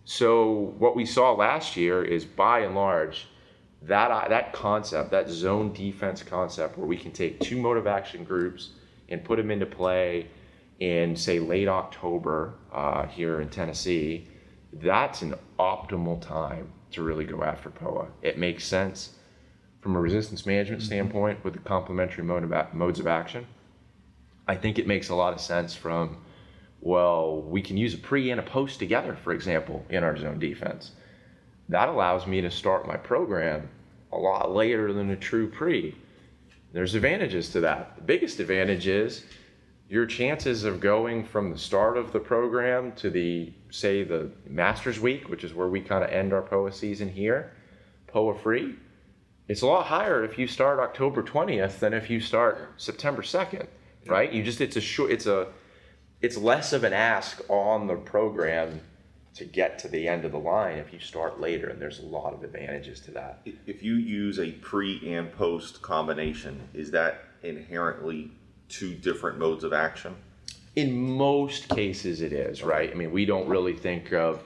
So 0.04 0.74
what 0.78 0.96
we 0.96 1.04
saw 1.04 1.32
last 1.32 1.76
year 1.76 2.04
is 2.04 2.24
by 2.24 2.60
and 2.60 2.74
large 2.74 3.26
that 3.82 4.28
that 4.28 4.52
concept, 4.52 5.10
that 5.10 5.28
zone 5.28 5.72
defense 5.72 6.22
concept 6.22 6.78
where 6.78 6.86
we 6.86 6.96
can 6.96 7.10
take 7.10 7.40
two 7.40 7.60
of 7.76 7.86
action 7.86 8.24
groups 8.24 8.70
and 9.08 9.24
put 9.24 9.36
them 9.36 9.50
into 9.50 9.66
play 9.66 10.28
in 10.78 11.14
say 11.16 11.38
late 11.38 11.68
October 11.68 12.54
uh, 12.72 13.06
here 13.06 13.40
in 13.40 13.48
Tennessee, 13.48 14.28
that's 14.74 15.22
an 15.22 15.34
optimal 15.58 16.20
time 16.20 16.72
to 16.92 17.02
really 17.02 17.24
go 17.24 17.42
after 17.42 17.70
POA. 17.70 18.08
It 18.22 18.38
makes 18.38 18.64
sense 18.64 19.14
from 19.80 19.96
a 19.96 20.00
resistance 20.00 20.46
management 20.46 20.80
mm-hmm. 20.80 20.86
standpoint 20.86 21.44
with 21.44 21.54
the 21.54 21.60
complementary 21.60 22.24
mode 22.24 22.50
of, 22.50 22.74
modes 22.74 23.00
of 23.00 23.06
action. 23.06 23.46
I 24.46 24.54
think 24.54 24.78
it 24.78 24.86
makes 24.86 25.08
a 25.08 25.14
lot 25.14 25.32
of 25.32 25.40
sense 25.40 25.74
from, 25.74 26.18
well, 26.80 27.40
we 27.42 27.62
can 27.62 27.76
use 27.76 27.94
a 27.94 27.98
pre 27.98 28.30
and 28.30 28.40
a 28.40 28.44
post 28.44 28.78
together, 28.78 29.16
for 29.22 29.32
example, 29.32 29.84
in 29.88 30.04
our 30.04 30.16
zone 30.16 30.38
defense. 30.38 30.92
That 31.68 31.88
allows 31.88 32.26
me 32.26 32.40
to 32.40 32.50
start 32.50 32.86
my 32.86 32.96
program 32.96 33.68
a 34.12 34.16
lot 34.16 34.52
later 34.54 34.92
than 34.92 35.10
a 35.10 35.16
true 35.16 35.48
pre. 35.48 35.96
There's 36.72 36.94
advantages 36.94 37.50
to 37.50 37.60
that. 37.60 37.96
The 37.96 38.02
biggest 38.02 38.40
advantage 38.40 38.86
is 38.86 39.24
your 39.92 40.06
chances 40.06 40.64
of 40.64 40.80
going 40.80 41.22
from 41.22 41.50
the 41.50 41.58
start 41.58 41.98
of 41.98 42.12
the 42.12 42.18
program 42.18 42.92
to 42.92 43.10
the 43.10 43.52
say 43.68 44.02
the 44.02 44.30
Masters 44.48 44.98
Week, 44.98 45.28
which 45.28 45.44
is 45.44 45.52
where 45.52 45.68
we 45.68 45.82
kind 45.82 46.02
of 46.02 46.08
end 46.08 46.32
our 46.32 46.40
POA 46.40 46.72
season 46.72 47.10
here, 47.10 47.52
POA 48.06 48.38
free, 48.38 48.76
it's 49.48 49.60
a 49.60 49.66
lot 49.66 49.84
higher 49.84 50.24
if 50.24 50.38
you 50.38 50.46
start 50.46 50.78
October 50.78 51.22
20th 51.22 51.78
than 51.78 51.92
if 51.92 52.08
you 52.08 52.20
start 52.20 52.72
September 52.78 53.20
2nd, 53.20 53.66
right? 54.06 54.32
You 54.32 54.42
just 54.42 54.62
it's 54.62 54.76
a 54.76 54.80
short 54.80 55.10
it's 55.10 55.26
a 55.26 55.48
it's 56.22 56.38
less 56.38 56.72
of 56.72 56.84
an 56.84 56.94
ask 56.94 57.42
on 57.50 57.86
the 57.86 57.96
program 57.96 58.80
to 59.34 59.44
get 59.44 59.78
to 59.80 59.88
the 59.88 60.08
end 60.08 60.24
of 60.24 60.32
the 60.32 60.38
line 60.38 60.78
if 60.78 60.90
you 60.94 61.00
start 61.00 61.38
later 61.38 61.68
and 61.68 61.78
there's 61.78 61.98
a 61.98 62.06
lot 62.06 62.32
of 62.32 62.42
advantages 62.42 62.98
to 63.00 63.10
that. 63.10 63.42
If 63.66 63.82
you 63.82 63.96
use 63.96 64.38
a 64.38 64.52
pre 64.52 65.14
and 65.14 65.30
post 65.30 65.82
combination, 65.82 66.66
is 66.72 66.90
that 66.92 67.24
inherently 67.42 68.30
two 68.72 68.94
different 68.94 69.38
modes 69.38 69.62
of 69.62 69.72
action? 69.72 70.16
In 70.74 71.16
most 71.16 71.68
cases, 71.68 72.22
it 72.22 72.32
is, 72.32 72.62
right? 72.62 72.90
I 72.90 72.94
mean, 72.94 73.12
we 73.12 73.26
don't 73.26 73.46
really 73.46 73.74
think 73.74 74.12
of 74.12 74.42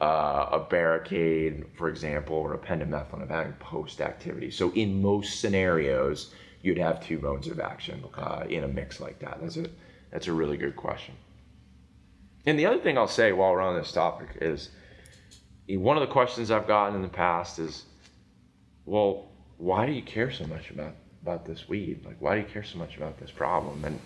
uh, 0.00 0.48
a 0.52 0.66
barricade, 0.68 1.64
for 1.76 1.88
example, 1.88 2.36
or 2.36 2.54
a 2.54 2.58
pendimethalin 2.58 3.58
post 3.58 4.00
activity. 4.00 4.50
So, 4.50 4.72
in 4.72 5.00
most 5.02 5.40
scenarios, 5.40 6.34
you'd 6.62 6.78
have 6.78 7.04
two 7.04 7.18
modes 7.18 7.46
of 7.46 7.60
action 7.60 8.02
uh, 8.16 8.44
in 8.48 8.64
a 8.64 8.68
mix 8.68 9.00
like 9.00 9.18
that. 9.20 9.38
That's 9.40 9.56
a 9.58 9.66
that's 10.10 10.26
a 10.26 10.32
really 10.32 10.56
good 10.56 10.76
question. 10.76 11.14
And 12.46 12.58
the 12.58 12.66
other 12.66 12.78
thing 12.78 12.96
I'll 12.96 13.08
say 13.08 13.32
while 13.32 13.52
we're 13.52 13.60
on 13.60 13.76
this 13.76 13.92
topic 13.92 14.38
is 14.40 14.70
one 15.68 15.96
of 15.96 16.00
the 16.00 16.12
questions 16.12 16.50
I've 16.50 16.66
gotten 16.66 16.94
in 16.94 17.02
the 17.02 17.08
past 17.08 17.58
is, 17.58 17.84
well, 18.84 19.28
why 19.58 19.84
do 19.84 19.92
you 19.92 20.02
care 20.02 20.30
so 20.30 20.46
much 20.46 20.70
about 20.70 20.94
about 21.26 21.44
this 21.44 21.68
weed? 21.68 22.06
Like, 22.06 22.16
why 22.20 22.36
do 22.36 22.42
you 22.42 22.46
care 22.46 22.62
so 22.62 22.78
much 22.78 22.96
about 22.96 23.18
this 23.18 23.32
problem? 23.32 23.84
And 23.84 23.98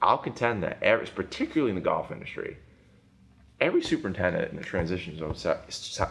I'll 0.00 0.18
contend 0.18 0.62
that, 0.62 0.80
every, 0.80 1.06
particularly 1.06 1.70
in 1.70 1.74
the 1.74 1.80
golf 1.80 2.12
industry, 2.12 2.56
every 3.60 3.82
superintendent 3.82 4.52
in 4.52 4.56
the 4.56 4.62
transition 4.62 5.18
zone, 5.18 5.34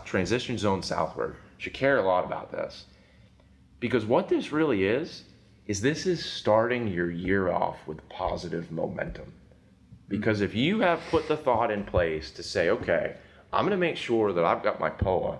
transition 0.04 0.58
zone 0.58 0.84
southward 0.84 1.38
should 1.58 1.74
care 1.74 1.98
a 1.98 2.02
lot 2.02 2.26
about 2.26 2.52
this. 2.52 2.86
Because 3.80 4.06
what 4.06 4.28
this 4.28 4.52
really 4.52 4.84
is, 4.84 5.24
is 5.68 5.80
this 5.80 6.06
is 6.06 6.24
starting 6.26 6.88
your 6.88 7.10
year 7.10 7.50
off 7.50 7.78
with 7.88 8.08
positive 8.10 8.72
momentum. 8.72 9.32
Because 10.10 10.42
if 10.42 10.54
you 10.54 10.82
have 10.82 11.00
put 11.10 11.30
the 11.30 11.38
thought 11.38 11.72
in 11.72 11.86
place 11.86 12.32
to 12.32 12.44
say, 12.44 12.72
okay, 12.72 13.16
I'm 13.54 13.64
going 13.64 13.72
to 13.72 13.78
make 13.78 13.96
sure 13.96 14.34
that 14.34 14.44
I've 14.44 14.64
got 14.64 14.80
my 14.80 14.90
POA 14.90 15.40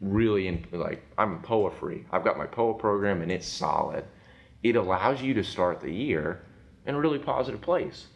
really 0.00 0.48
in, 0.48 0.66
like, 0.72 1.02
I'm 1.16 1.40
POA 1.42 1.70
free. 1.70 2.04
I've 2.12 2.24
got 2.24 2.38
my 2.38 2.46
POA 2.46 2.74
program 2.74 3.22
and 3.22 3.32
it's 3.32 3.46
solid. 3.46 4.04
It 4.62 4.76
allows 4.76 5.22
you 5.22 5.34
to 5.34 5.44
start 5.44 5.80
the 5.80 5.92
year 5.92 6.42
in 6.86 6.94
a 6.94 7.00
really 7.00 7.18
positive 7.18 7.60
place. 7.60 8.06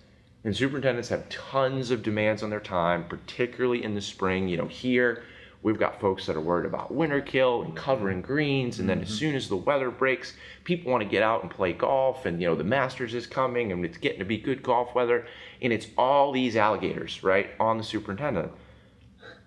And 0.45 0.57
superintendents 0.57 1.11
have 1.11 1.29
tons 1.29 1.91
of 1.91 2.03
demands 2.03 2.43
on 2.43 2.51
their 2.51 2.61
time, 2.61 3.05
particularly 3.05 3.85
in 3.85 3.95
the 3.95 4.01
spring. 4.01 4.49
You 4.49 4.57
know, 4.57 4.67
here 4.67 5.23
we've 5.63 5.79
got 5.79 6.01
folks 6.01 6.25
that 6.27 6.37
are 6.37 6.41
worried 6.41 6.65
about 6.65 6.93
winter 6.93 7.21
kill 7.21 7.63
and 7.63 7.77
covering 7.77 8.23
greens. 8.23 8.79
And 8.79 8.89
then 8.89 8.99
mm-hmm. 8.99 9.13
as 9.13 9.19
soon 9.19 9.35
as 9.35 9.49
the 9.49 9.57
weather 9.57 9.91
breaks, 9.91 10.35
people 10.65 10.91
want 10.91 11.03
to 11.03 11.09
get 11.09 11.23
out 11.23 11.43
and 11.43 11.51
play 11.51 11.75
golf. 11.75 12.25
And, 12.25 12.41
you 12.41 12.49
know, 12.49 12.55
the 12.55 12.65
Masters 12.65 13.15
is 13.15 13.27
coming 13.27 13.71
and 13.71 13.85
it's 13.85 13.99
getting 13.99 14.21
to 14.21 14.25
be 14.25 14.39
good 14.39 14.63
golf 14.63 14.95
weather. 14.95 15.27
And 15.61 15.73
it's 15.75 15.89
all 15.99 16.33
these 16.33 16.57
alligators, 16.57 17.23
right, 17.23 17.51
on 17.61 17.77
the 17.77 17.85
superintendent. 17.85 18.51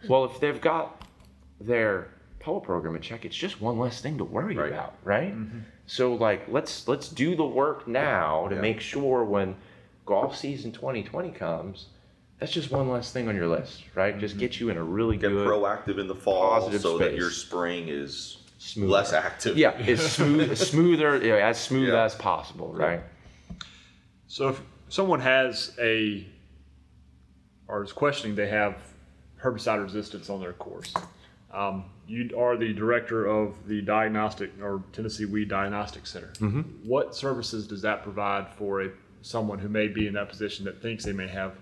Well, 0.08 0.26
if 0.26 0.40
they've 0.40 0.62
got 0.62 1.08
their 1.60 2.13
POA 2.44 2.62
program 2.62 2.96
in 2.96 3.02
check, 3.02 3.26
it's 3.26 3.36
just 3.36 3.62
one 3.62 3.80
less 3.80 4.02
thing 4.02 4.18
to 4.18 4.24
worry 4.24 4.56
right. 4.56 4.72
about, 4.72 4.96
right? 5.04 5.34
Mm-hmm. 5.34 5.60
So 5.88 6.14
like 6.14 6.46
let's 6.50 6.88
let's 6.88 7.10
do 7.10 7.36
the 7.36 7.46
work 7.46 7.88
now 7.88 8.48
to 8.50 8.56
yeah. 8.56 8.62
make 8.62 8.82
sure 8.82 9.24
when 9.24 9.56
golf 10.06 10.36
season 10.38 10.72
2020 10.72 11.32
comes, 11.32 11.88
that's 12.40 12.52
just 12.52 12.72
one 12.72 12.90
less 12.90 13.12
thing 13.12 13.30
on 13.30 13.36
your 13.36 13.48
list, 13.48 13.84
right? 13.96 14.18
Just 14.20 14.38
get 14.38 14.60
you 14.60 14.70
in 14.70 14.78
a 14.78 14.84
really 14.84 15.16
get 15.16 15.30
good 15.30 15.48
proactive 15.48 16.00
in 16.00 16.08
the 16.08 16.16
fall 16.16 16.70
so 16.70 16.98
space. 16.98 17.00
that 17.00 17.16
your 17.16 17.32
spring 17.32 17.88
is 17.88 18.38
Smoother. 18.58 18.92
less 18.92 19.14
active. 19.14 19.58
Yeah, 19.58 19.72
it's 19.78 20.04
smooth, 20.04 20.58
smoother, 20.72 21.22
you 21.24 21.30
know, 21.30 21.38
as 21.38 21.60
smooth 21.60 21.90
yeah. 21.90 22.04
as 22.04 22.16
possible, 22.16 22.74
right? 22.74 23.02
So 24.28 24.50
if 24.50 24.62
someone 24.90 25.22
has 25.22 25.76
a 25.80 26.28
or 27.68 27.84
is 27.84 27.94
questioning 27.94 28.36
they 28.36 28.50
have 28.50 28.76
herbicide 29.42 29.82
resistance 29.82 30.30
on 30.30 30.42
their 30.42 30.54
course, 30.54 30.94
um, 31.54 31.86
you 32.08 32.30
are 32.38 32.58
the 32.58 32.74
director 32.74 33.26
of 33.26 33.68
the 33.68 33.82
diagnostic 33.82 34.52
or 34.62 34.84
Tennessee 34.92 35.26
Weed 35.26 35.50
Diagnostic 35.50 36.06
Center. 36.06 36.34
Mm-hmm. 36.40 36.62
What 36.84 37.16
services 37.16 37.68
does 37.68 37.82
that 37.84 38.04
provide 38.04 38.50
for 38.58 38.82
a 38.82 38.90
someone 39.22 39.58
who 39.58 39.70
may 39.70 39.88
be 39.88 40.08
in 40.08 40.14
that 40.14 40.28
position 40.28 40.66
that 40.66 40.82
thinks 40.82 41.06
they 41.06 41.14
may 41.14 41.28
have 41.28 41.56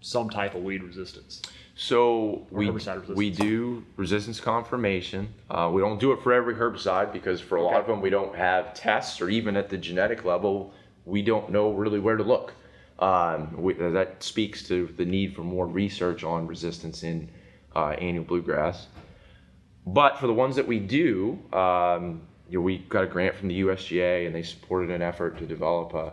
some 0.00 0.28
type 0.28 0.54
of 0.54 0.62
weed 0.62 0.82
resistance? 0.82 1.40
So 1.76 2.46
we 2.50 2.70
we 2.70 3.30
do 3.30 3.84
resistance 3.96 4.40
confirmation. 4.40 5.32
Uh, 5.50 5.70
we 5.72 5.80
don't 5.80 5.98
do 5.98 6.12
it 6.12 6.22
for 6.22 6.32
every 6.32 6.54
herbicide 6.54 7.12
because 7.12 7.40
for 7.40 7.56
a 7.56 7.62
okay. 7.64 7.74
lot 7.74 7.80
of 7.80 7.86
them 7.86 8.00
we 8.00 8.10
don't 8.10 8.34
have 8.34 8.74
tests 8.74 9.20
or 9.20 9.28
even 9.28 9.56
at 9.56 9.68
the 9.68 9.76
genetic 9.76 10.24
level 10.24 10.72
we 11.04 11.22
don't 11.22 11.50
know 11.50 11.72
really 11.72 12.00
where 12.00 12.16
to 12.16 12.22
look. 12.22 12.52
Um, 12.98 13.60
we, 13.60 13.74
that 13.74 14.22
speaks 14.22 14.62
to 14.68 14.86
the 14.96 15.04
need 15.04 15.34
for 15.34 15.42
more 15.42 15.66
research 15.66 16.24
on 16.24 16.46
resistance 16.46 17.02
in 17.02 17.28
uh, 17.74 17.90
annual 17.90 18.24
bluegrass. 18.24 18.86
But 19.86 20.18
for 20.18 20.26
the 20.26 20.32
ones 20.32 20.56
that 20.56 20.66
we 20.66 20.78
do, 20.78 21.38
um, 21.52 22.22
you 22.48 22.58
know, 22.58 22.62
we 22.62 22.78
got 22.78 23.04
a 23.04 23.06
grant 23.06 23.34
from 23.34 23.48
the 23.48 23.60
USGA 23.60 24.26
and 24.26 24.34
they 24.34 24.42
supported 24.42 24.90
an 24.90 25.02
effort 25.02 25.38
to 25.38 25.46
develop 25.46 25.94
a 25.94 26.12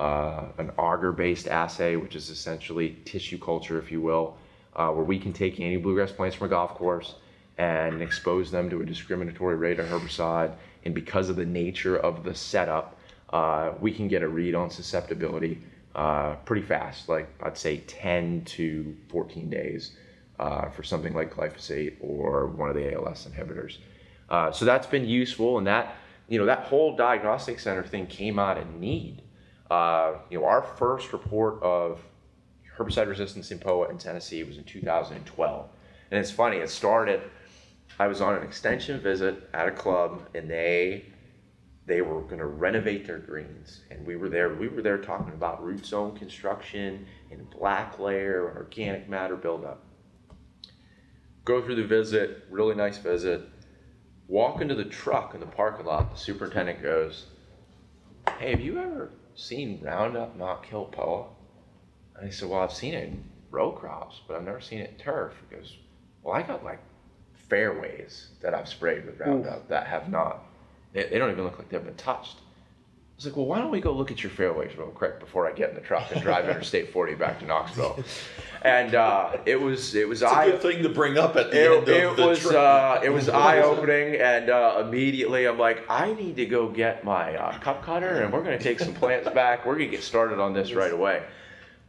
uh, 0.00 0.46
an 0.56 0.70
agar 0.78 1.12
based 1.12 1.46
assay, 1.46 1.96
which 1.96 2.16
is 2.16 2.30
essentially 2.30 2.96
tissue 3.04 3.38
culture, 3.38 3.78
if 3.78 3.92
you 3.92 4.00
will, 4.00 4.34
uh, 4.74 4.88
where 4.88 5.04
we 5.04 5.18
can 5.18 5.32
take 5.32 5.60
any 5.60 5.76
bluegrass 5.76 6.10
plants 6.10 6.36
from 6.36 6.46
a 6.46 6.50
golf 6.50 6.74
course 6.74 7.16
and 7.58 8.00
expose 8.00 8.50
them 8.50 8.70
to 8.70 8.80
a 8.80 8.84
discriminatory 8.86 9.56
rate 9.56 9.78
of 9.78 9.86
herbicide. 9.86 10.54
And 10.86 10.94
because 10.94 11.28
of 11.28 11.36
the 11.36 11.44
nature 11.44 11.98
of 11.98 12.24
the 12.24 12.34
setup, 12.34 12.98
uh, 13.28 13.72
we 13.78 13.92
can 13.92 14.08
get 14.08 14.22
a 14.22 14.28
read 14.28 14.54
on 14.54 14.70
susceptibility 14.70 15.60
uh, 15.94 16.36
pretty 16.46 16.62
fast, 16.62 17.10
like 17.10 17.28
I'd 17.42 17.58
say 17.58 17.78
10 17.86 18.44
to 18.46 18.96
14 19.08 19.50
days 19.50 19.92
uh, 20.40 20.68
for 20.70 20.82
something 20.82 21.14
like 21.14 21.32
glyphosate 21.32 21.96
or 22.00 22.48
one 22.48 22.68
of 22.68 22.74
the 22.74 22.92
ALS 22.92 23.28
inhibitors. 23.30 23.78
Uh, 24.28 24.50
so 24.50 24.64
that's 24.64 24.88
been 24.88 25.06
useful, 25.06 25.58
and 25.58 25.66
that 25.68 25.94
you 26.26 26.38
know 26.38 26.46
that 26.46 26.64
whole 26.64 26.96
diagnostic 26.96 27.60
center 27.60 27.84
thing 27.84 28.06
came 28.08 28.38
out 28.38 28.58
in 28.58 28.80
need 28.80 29.22
uh, 29.70 30.14
you 30.28 30.38
know, 30.38 30.44
our 30.44 30.62
first 30.62 31.12
report 31.12 31.62
of 31.62 32.00
herbicide 32.76 33.06
resistance 33.06 33.50
in 33.50 33.58
POA 33.58 33.88
in 33.88 33.98
Tennessee 33.98 34.42
was 34.42 34.58
in 34.58 34.64
2012. 34.64 35.68
And 36.10 36.20
it's 36.20 36.30
funny, 36.30 36.56
it 36.56 36.68
started, 36.68 37.22
I 37.98 38.08
was 38.08 38.20
on 38.20 38.34
an 38.34 38.42
extension 38.42 39.00
visit 39.00 39.48
at 39.54 39.68
a 39.68 39.70
club 39.70 40.28
and 40.34 40.50
they 40.50 41.06
they 41.86 42.02
were 42.02 42.20
going 42.20 42.38
to 42.38 42.46
renovate 42.46 43.04
their 43.04 43.18
greens 43.18 43.80
and 43.90 44.06
we 44.06 44.14
were 44.14 44.28
there 44.28 44.54
we 44.54 44.68
were 44.68 44.82
there 44.82 44.98
talking 44.98 45.32
about 45.32 45.64
root 45.64 45.84
zone 45.84 46.16
construction 46.16 47.04
and 47.32 47.50
black 47.50 47.98
layer 47.98 48.48
and 48.48 48.58
organic 48.58 49.08
matter 49.08 49.34
buildup 49.34 49.82
go 51.44 51.62
through 51.62 51.76
the 51.76 51.86
visit 51.86 52.44
really 52.50 52.74
nice 52.74 52.98
visit 52.98 53.42
walk 54.28 54.60
into 54.60 54.74
the 54.74 54.84
truck 54.84 55.34
in 55.34 55.40
the 55.40 55.46
parking 55.46 55.86
lot 55.86 56.12
the 56.12 56.18
superintendent 56.18 56.82
goes 56.82 57.26
hey 58.38 58.50
have 58.50 58.60
you 58.60 58.78
ever 58.78 59.10
seen 59.40 59.80
Roundup 59.82 60.36
not 60.36 60.62
kill 60.62 60.84
POA? 60.86 61.26
And 62.16 62.26
he 62.26 62.32
said, 62.32 62.48
Well, 62.48 62.60
I've 62.60 62.72
seen 62.72 62.94
it 62.94 63.08
in 63.08 63.24
row 63.50 63.72
crops, 63.72 64.20
but 64.26 64.36
I've 64.36 64.44
never 64.44 64.60
seen 64.60 64.80
it 64.80 64.90
in 64.90 64.96
turf. 64.96 65.34
He 65.48 65.56
goes, 65.56 65.76
Well, 66.22 66.34
I 66.34 66.42
got 66.42 66.64
like 66.64 66.80
fairways 67.48 68.28
that 68.42 68.54
I've 68.54 68.68
sprayed 68.68 69.06
with 69.06 69.18
Roundup 69.18 69.68
that 69.68 69.86
have 69.86 70.08
not, 70.08 70.44
they, 70.92 71.04
they 71.04 71.18
don't 71.18 71.30
even 71.30 71.44
look 71.44 71.58
like 71.58 71.68
they've 71.68 71.84
been 71.84 71.94
touched. 71.94 72.36
I 73.20 73.22
was 73.22 73.26
like, 73.26 73.36
well, 73.36 73.44
why 73.44 73.58
don't 73.58 73.70
we 73.70 73.82
go 73.82 73.92
look 73.92 74.10
at 74.10 74.22
your 74.22 74.30
fairways 74.30 74.74
real 74.78 74.86
quick 74.86 75.20
before 75.20 75.46
I 75.46 75.52
get 75.52 75.68
in 75.68 75.74
the 75.74 75.82
truck 75.82 76.10
and 76.10 76.22
drive 76.22 76.48
Interstate 76.48 76.88
40 76.92 77.16
back 77.16 77.38
to 77.40 77.44
Knoxville? 77.44 78.02
And 78.62 78.94
uh, 78.94 79.36
it 79.44 79.60
was 79.60 79.94
it 79.94 80.08
was 80.08 80.22
it's 80.22 80.32
eye- 80.32 80.46
a 80.46 80.50
good 80.52 80.62
thing 80.62 80.82
to 80.84 80.88
bring 80.88 81.18
up 81.18 81.36
at 81.36 81.50
the 81.50 81.60
it, 81.60 81.70
end 81.70 81.82
of 81.82 81.88
it 81.90 82.16
the 82.16 82.26
was 82.26 82.46
uh, 82.46 82.98
it 83.04 83.10
was 83.10 83.28
eye 83.28 83.60
opening, 83.60 84.18
and 84.18 84.48
uh, 84.48 84.82
immediately 84.86 85.46
I'm 85.46 85.58
like, 85.58 85.84
I 85.90 86.14
need 86.14 86.36
to 86.36 86.46
go 86.46 86.70
get 86.70 87.04
my 87.04 87.36
uh, 87.36 87.58
cup 87.58 87.84
cutter, 87.84 88.22
and 88.22 88.32
we're 88.32 88.42
going 88.42 88.56
to 88.56 88.64
take 88.64 88.80
some 88.80 88.94
plants 88.94 89.28
back. 89.34 89.66
We're 89.66 89.76
going 89.76 89.90
to 89.90 89.94
get 89.96 90.02
started 90.02 90.38
on 90.38 90.54
this 90.54 90.72
right 90.72 90.92
away. 90.92 91.22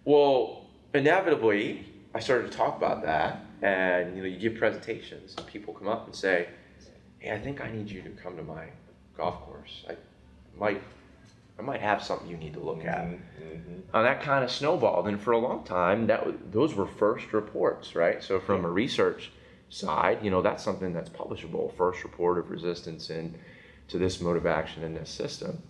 Well, 0.03 0.65
inevitably, 0.93 1.85
I 2.13 2.19
started 2.19 2.51
to 2.51 2.57
talk 2.57 2.75
about 2.75 3.03
that, 3.03 3.45
and 3.61 4.17
you 4.17 4.23
know, 4.23 4.27
you 4.27 4.37
give 4.37 4.55
presentations, 4.55 5.35
and 5.37 5.47
people 5.47 5.73
come 5.73 5.87
up 5.87 6.07
and 6.07 6.13
say, 6.13 6.49
"Hey, 7.19 7.31
I 7.31 7.39
think 7.39 7.61
I 7.61 7.71
need 7.71 7.89
you 7.89 8.01
to 8.01 8.09
come 8.09 8.35
to 8.35 8.43
my 8.43 8.65
golf 9.15 9.39
course. 9.45 9.85
I 9.89 9.95
might 10.59 10.81
I 11.59 11.61
might 11.61 11.81
have 11.81 12.03
something 12.03 12.27
you 12.27 12.37
need 12.37 12.53
to 12.53 12.59
look 12.59 12.85
at. 12.85 13.05
Mm-hmm. 13.05 13.43
mm-hmm. 13.43 13.71
Uh, 13.93 14.03
that 14.03 14.21
kind 14.21 14.43
of 14.43 14.49
snowballed, 14.49 15.07
and 15.07 15.19
for 15.19 15.31
a 15.31 15.37
long 15.37 15.63
time, 15.65 16.07
that 16.07 16.51
those 16.51 16.73
were 16.73 16.87
first 16.87 17.33
reports, 17.33 17.93
right? 17.93 18.23
So 18.23 18.39
from 18.39 18.63
a 18.63 18.69
research 18.69 19.31
side, 19.69 20.19
you 20.23 20.31
know, 20.31 20.41
that's 20.41 20.63
something 20.63 20.93
that's 20.93 21.09
publishable. 21.09 21.75
First 21.75 22.03
report 22.03 22.37
of 22.37 22.49
resistance 22.49 23.09
in 23.09 23.37
to 23.89 23.97
this 23.97 24.21
mode 24.21 24.37
of 24.37 24.45
action 24.45 24.83
in 24.83 24.93
this 24.93 25.09
system. 25.09 25.61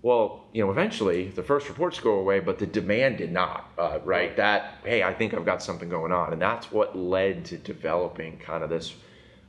Well, 0.00 0.44
you 0.52 0.64
know, 0.64 0.70
eventually 0.70 1.28
the 1.28 1.42
first 1.42 1.68
reports 1.68 1.98
go 1.98 2.20
away, 2.20 2.38
but 2.38 2.60
the 2.60 2.66
demand 2.66 3.18
did 3.18 3.32
not, 3.32 3.68
uh, 3.76 3.98
right? 4.04 4.36
That 4.36 4.74
hey, 4.84 5.02
I 5.02 5.12
think 5.12 5.34
I've 5.34 5.44
got 5.44 5.62
something 5.62 5.88
going 5.88 6.12
on, 6.12 6.32
and 6.32 6.40
that's 6.40 6.70
what 6.70 6.96
led 6.96 7.44
to 7.46 7.56
developing 7.56 8.38
kind 8.38 8.62
of 8.62 8.70
this 8.70 8.94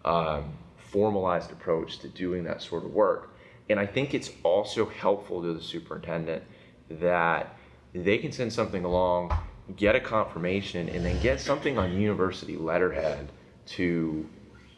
um, 0.05 0.53
formalized 0.77 1.51
approach 1.51 1.99
to 1.99 2.07
doing 2.07 2.43
that 2.45 2.63
sort 2.63 2.83
of 2.83 2.93
work 2.93 3.28
and 3.69 3.79
I 3.79 3.85
think 3.85 4.13
it's 4.13 4.31
also 4.43 4.85
helpful 4.87 5.41
to 5.43 5.53
the 5.53 5.61
superintendent 5.61 6.43
that 6.89 7.55
they 7.93 8.17
can 8.17 8.31
send 8.31 8.51
something 8.51 8.83
along, 8.83 9.31
get 9.75 9.95
a 9.95 9.99
confirmation, 9.99 10.89
and 10.89 11.05
then 11.05 11.21
get 11.21 11.39
something 11.39 11.77
on 11.77 11.99
university 11.99 12.57
letterhead 12.57 13.31
to 13.67 14.27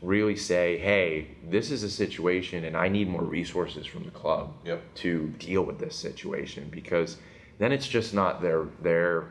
really 0.02 0.36
say, 0.36 0.78
hey, 0.80 1.28
this 1.50 1.72
is 1.72 1.84
a 1.84 1.90
situation 1.90 2.66
and 2.66 2.76
I 2.76 2.90
need 2.90 3.08
more 3.08 3.24
resources 3.24 3.86
from 3.86 4.04
the 4.04 4.12
club 4.12 4.54
yep. 4.66 4.82
to 4.96 5.28
deal 5.40 5.64
with 5.64 5.80
this 5.80 5.96
situation 5.96 6.70
because 6.72 7.18
then 7.60 7.72
it's 7.72 7.88
just 7.88 8.14
not 8.14 8.42
their 8.42 8.66
their 8.82 9.28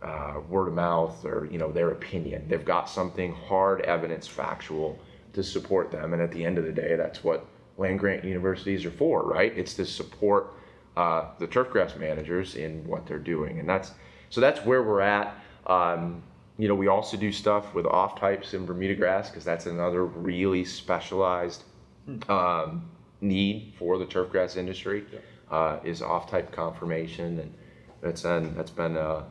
uh, 0.00 0.34
word 0.48 0.68
of 0.68 0.74
mouth 0.74 1.24
or 1.24 1.48
you 1.50 1.58
know 1.58 1.72
their 1.72 1.90
opinion. 1.90 2.46
They've 2.48 2.64
got 2.64 2.88
something 2.88 3.34
hard 3.34 3.80
evidence 3.80 4.28
factual 4.28 4.98
to 5.32 5.42
support 5.42 5.90
them, 5.90 6.12
and 6.12 6.22
at 6.22 6.30
the 6.30 6.44
end 6.44 6.58
of 6.58 6.64
the 6.64 6.72
day, 6.72 6.94
that's 6.94 7.24
what 7.24 7.46
land 7.76 7.98
grant 7.98 8.24
universities 8.24 8.84
are 8.84 8.90
for, 8.90 9.22
right? 9.22 9.52
It's 9.56 9.74
to 9.74 9.86
support 9.86 10.54
uh, 10.96 11.26
the 11.38 11.46
turfgrass 11.46 11.98
managers 11.98 12.54
in 12.54 12.86
what 12.86 13.06
they're 13.06 13.18
doing, 13.18 13.58
and 13.58 13.68
that's 13.68 13.92
so 14.30 14.40
that's 14.40 14.64
where 14.64 14.82
we're 14.82 15.00
at. 15.00 15.34
Um, 15.66 16.22
you 16.56 16.68
know, 16.68 16.74
we 16.74 16.86
also 16.86 17.16
do 17.16 17.32
stuff 17.32 17.74
with 17.74 17.86
off 17.86 18.18
types 18.18 18.54
in 18.54 18.64
Bermuda 18.64 18.94
grass 18.94 19.28
because 19.28 19.44
that's 19.44 19.66
another 19.66 20.04
really 20.04 20.64
specialized 20.64 21.64
um, 22.28 22.88
need 23.20 23.72
for 23.78 23.98
the 23.98 24.06
turfgrass 24.06 24.56
industry. 24.56 25.04
Uh, 25.50 25.78
is 25.84 26.00
off 26.02 26.28
type 26.28 26.50
confirmation, 26.50 27.38
and 27.38 27.54
It's 28.02 28.22
been 28.22 28.56
that's 28.56 28.70
been 28.70 28.96
a, 28.96 29.24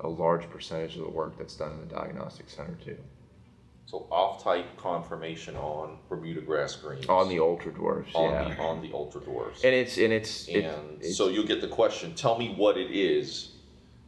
a, 0.00 0.08
large 0.08 0.48
percentage 0.48 0.96
of 0.96 1.02
the 1.02 1.10
work 1.10 1.36
that's 1.36 1.56
done 1.56 1.72
in 1.72 1.80
the 1.80 1.94
diagnostic 1.94 2.48
center 2.48 2.78
too. 2.82 2.96
So 3.86 4.08
off 4.10 4.42
type 4.42 4.76
conformation 4.76 5.56
on 5.56 5.98
Bermuda 6.08 6.40
grass 6.40 6.74
greens. 6.74 7.06
On 7.08 7.28
the 7.28 7.38
ultra 7.38 7.72
dwarfs, 7.72 8.10
on 8.14 8.32
yeah. 8.32 8.54
The, 8.54 8.60
on 8.60 8.82
the 8.82 8.92
ultra 8.92 9.20
dwarfs. 9.20 9.62
And 9.62 9.72
it's 9.72 9.96
and 9.96 10.12
it's 10.12 10.48
and 10.48 11.00
it's, 11.00 11.16
so 11.16 11.28
you'll 11.28 11.46
get 11.46 11.60
the 11.60 11.68
question, 11.68 12.14
tell 12.14 12.36
me 12.36 12.52
what 12.56 12.76
it 12.76 12.90
is. 12.90 13.52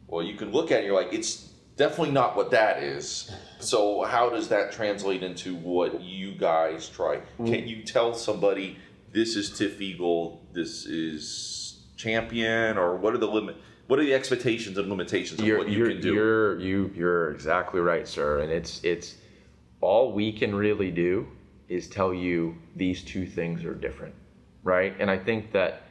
Well, 0.07 0.23
you 0.23 0.35
can 0.35 0.51
look 0.51 0.71
at 0.71 0.81
it, 0.81 0.85
you're 0.85 0.95
like, 0.95 1.13
it's 1.13 1.49
definitely 1.77 2.11
not 2.11 2.35
what 2.35 2.51
that 2.51 2.83
is. 2.83 3.31
So 3.59 4.03
how 4.03 4.29
does 4.29 4.49
that 4.49 4.73
translate 4.73 5.23
into 5.23 5.55
what 5.55 6.01
you 6.01 6.33
guys 6.33 6.89
try? 6.89 7.21
Can 7.37 7.67
you 7.67 7.83
tell 7.83 8.13
somebody 8.13 8.77
this 9.13 9.37
is 9.37 9.49
TifEagle, 9.51 10.39
this 10.51 10.85
is 10.85 11.79
champion, 11.95 12.77
or 12.77 12.97
what 12.97 13.13
are 13.13 13.17
the 13.17 13.27
limit? 13.27 13.55
What 13.87 13.97
are 13.99 14.03
the 14.03 14.13
expectations 14.13 14.77
and 14.77 14.89
limitations 14.89 15.39
of 15.39 15.47
you're, 15.47 15.57
what 15.57 15.69
you 15.69 15.87
can 15.87 16.01
do? 16.01 16.13
You're 16.13 16.59
you 16.59 16.91
you're 16.95 17.31
exactly 17.31 17.79
right, 17.79 18.07
sir. 18.07 18.39
And 18.39 18.51
it's 18.51 18.83
it's 18.83 19.15
all 19.81 20.11
we 20.11 20.31
can 20.31 20.53
really 20.53 20.91
do 20.91 21.27
is 21.67 21.87
tell 21.87 22.13
you 22.13 22.55
these 22.75 23.03
two 23.03 23.25
things 23.25 23.63
are 23.63 23.75
different, 23.75 24.15
right? 24.63 24.95
And 24.99 25.09
I 25.09 25.17
think 25.17 25.51
that 25.51 25.83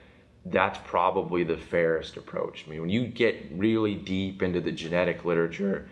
that's 0.47 0.79
probably 0.85 1.45
the 1.45 1.57
fairest 1.57 2.17
approach. 2.17 2.65
I 2.67 2.71
mean, 2.71 2.81
when 2.81 2.91
you 2.91 3.07
get 3.07 3.47
really 3.53 3.95
deep 3.95 4.43
into 4.43 4.61
the 4.61 4.73
genetic 4.73 5.25
literature, 5.25 5.89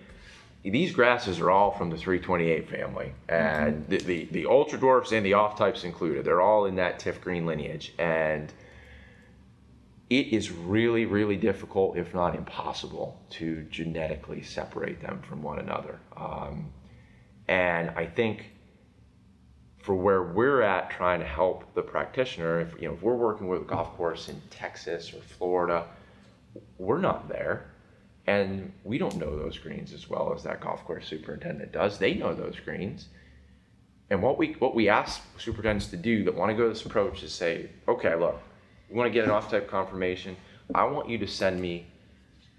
these 0.62 0.92
grasses 0.92 1.38
are 1.40 1.50
all 1.50 1.70
from 1.70 1.90
the 1.90 1.96
328 1.96 2.68
family, 2.68 3.12
and 3.28 3.82
mm-hmm. 3.82 3.90
the, 3.90 3.98
the, 3.98 4.24
the 4.32 4.46
ultra 4.46 4.78
dwarfs 4.78 5.12
and 5.12 5.24
the 5.24 5.34
off 5.34 5.56
types 5.56 5.84
included. 5.84 6.24
They're 6.24 6.40
all 6.40 6.64
in 6.66 6.76
that 6.76 6.98
TifGreen 6.98 7.46
lineage, 7.46 7.92
and 7.98 8.52
it 10.10 10.28
is 10.28 10.50
really, 10.50 11.04
really 11.04 11.36
difficult, 11.36 11.96
if 11.96 12.14
not 12.14 12.34
impossible, 12.34 13.20
to 13.30 13.62
genetically 13.70 14.42
separate 14.42 15.00
them 15.00 15.22
from 15.22 15.42
one 15.42 15.58
another. 15.58 16.00
Um, 16.16 16.72
and 17.48 17.90
I 17.90 18.06
think 18.06 18.50
for 19.78 19.94
where 19.94 20.22
we're 20.22 20.62
at 20.62 20.90
trying 20.90 21.20
to 21.20 21.26
help 21.26 21.74
the 21.74 21.82
practitioner, 21.82 22.60
if 22.60 22.74
you 22.80 22.88
know 22.88 22.94
if 22.94 23.02
we're 23.02 23.14
working 23.14 23.46
with 23.46 23.62
a 23.62 23.64
golf 23.64 23.96
course 23.96 24.28
in 24.28 24.40
Texas 24.50 25.12
or 25.14 25.20
Florida, 25.20 25.86
we're 26.78 26.98
not 26.98 27.28
there. 27.28 27.70
And 28.26 28.72
we 28.82 28.98
don't 28.98 29.16
know 29.16 29.38
those 29.38 29.56
greens 29.56 29.92
as 29.92 30.10
well 30.10 30.32
as 30.34 30.42
that 30.42 30.60
golf 30.60 30.84
course 30.84 31.06
superintendent 31.06 31.70
does. 31.70 31.98
They 31.98 32.14
know 32.14 32.34
those 32.34 32.58
greens. 32.58 33.06
And 34.10 34.20
what 34.20 34.38
we 34.38 34.54
what 34.58 34.74
we 34.74 34.88
ask 34.88 35.22
superintendents 35.38 35.86
to 35.88 35.96
do 35.96 36.24
that 36.24 36.34
want 36.34 36.50
to 36.50 36.56
go 36.56 36.68
this 36.68 36.84
approach 36.84 37.22
is 37.22 37.32
say, 37.32 37.70
okay, 37.86 38.16
look, 38.16 38.40
you 38.90 38.96
want 38.96 39.06
to 39.06 39.12
get 39.12 39.24
an 39.24 39.30
off-type 39.30 39.68
confirmation. 39.68 40.36
I 40.74 40.84
want 40.84 41.08
you 41.08 41.18
to 41.18 41.26
send 41.28 41.60
me 41.60 41.86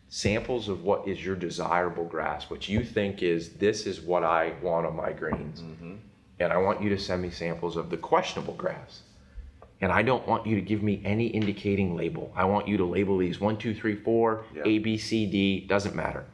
samples 0.09 0.69
of 0.69 0.83
what 0.83 1.07
is 1.07 1.23
your 1.23 1.35
desirable 1.35 2.05
grass, 2.05 2.49
what 2.49 2.69
you 2.69 2.83
think 2.83 3.21
is 3.21 3.49
this 3.53 3.85
is 3.85 3.99
what 3.99 4.23
I 4.23 4.53
want 4.61 4.85
on 4.85 4.95
my 4.95 5.11
greens. 5.11 5.61
Mm-hmm 5.61 5.95
and 6.39 6.53
I 6.53 6.57
want 6.57 6.81
you 6.81 6.89
to 6.89 6.99
send 6.99 7.21
me 7.21 7.29
samples 7.29 7.77
of 7.77 7.89
the 7.89 7.97
questionable 7.97 8.53
grass. 8.53 9.01
And 9.81 9.91
I 9.91 10.01
don't 10.01 10.27
want 10.27 10.47
you 10.47 10.55
to 10.55 10.61
give 10.61 10.81
me 10.81 11.01
any 11.05 11.27
indicating 11.27 11.95
label. 11.95 12.31
I 12.35 12.45
want 12.45 12.67
you 12.67 12.77
to 12.77 12.85
label 12.85 13.17
these 13.17 13.39
one, 13.39 13.57
two, 13.57 13.75
three, 13.75 13.95
four, 13.95 14.45
yeah. 14.53 14.63
A, 14.65 14.79
B, 14.79 14.97
C, 14.97 15.25
D, 15.25 15.61
doesn't 15.61 15.95
matter. 15.95 16.25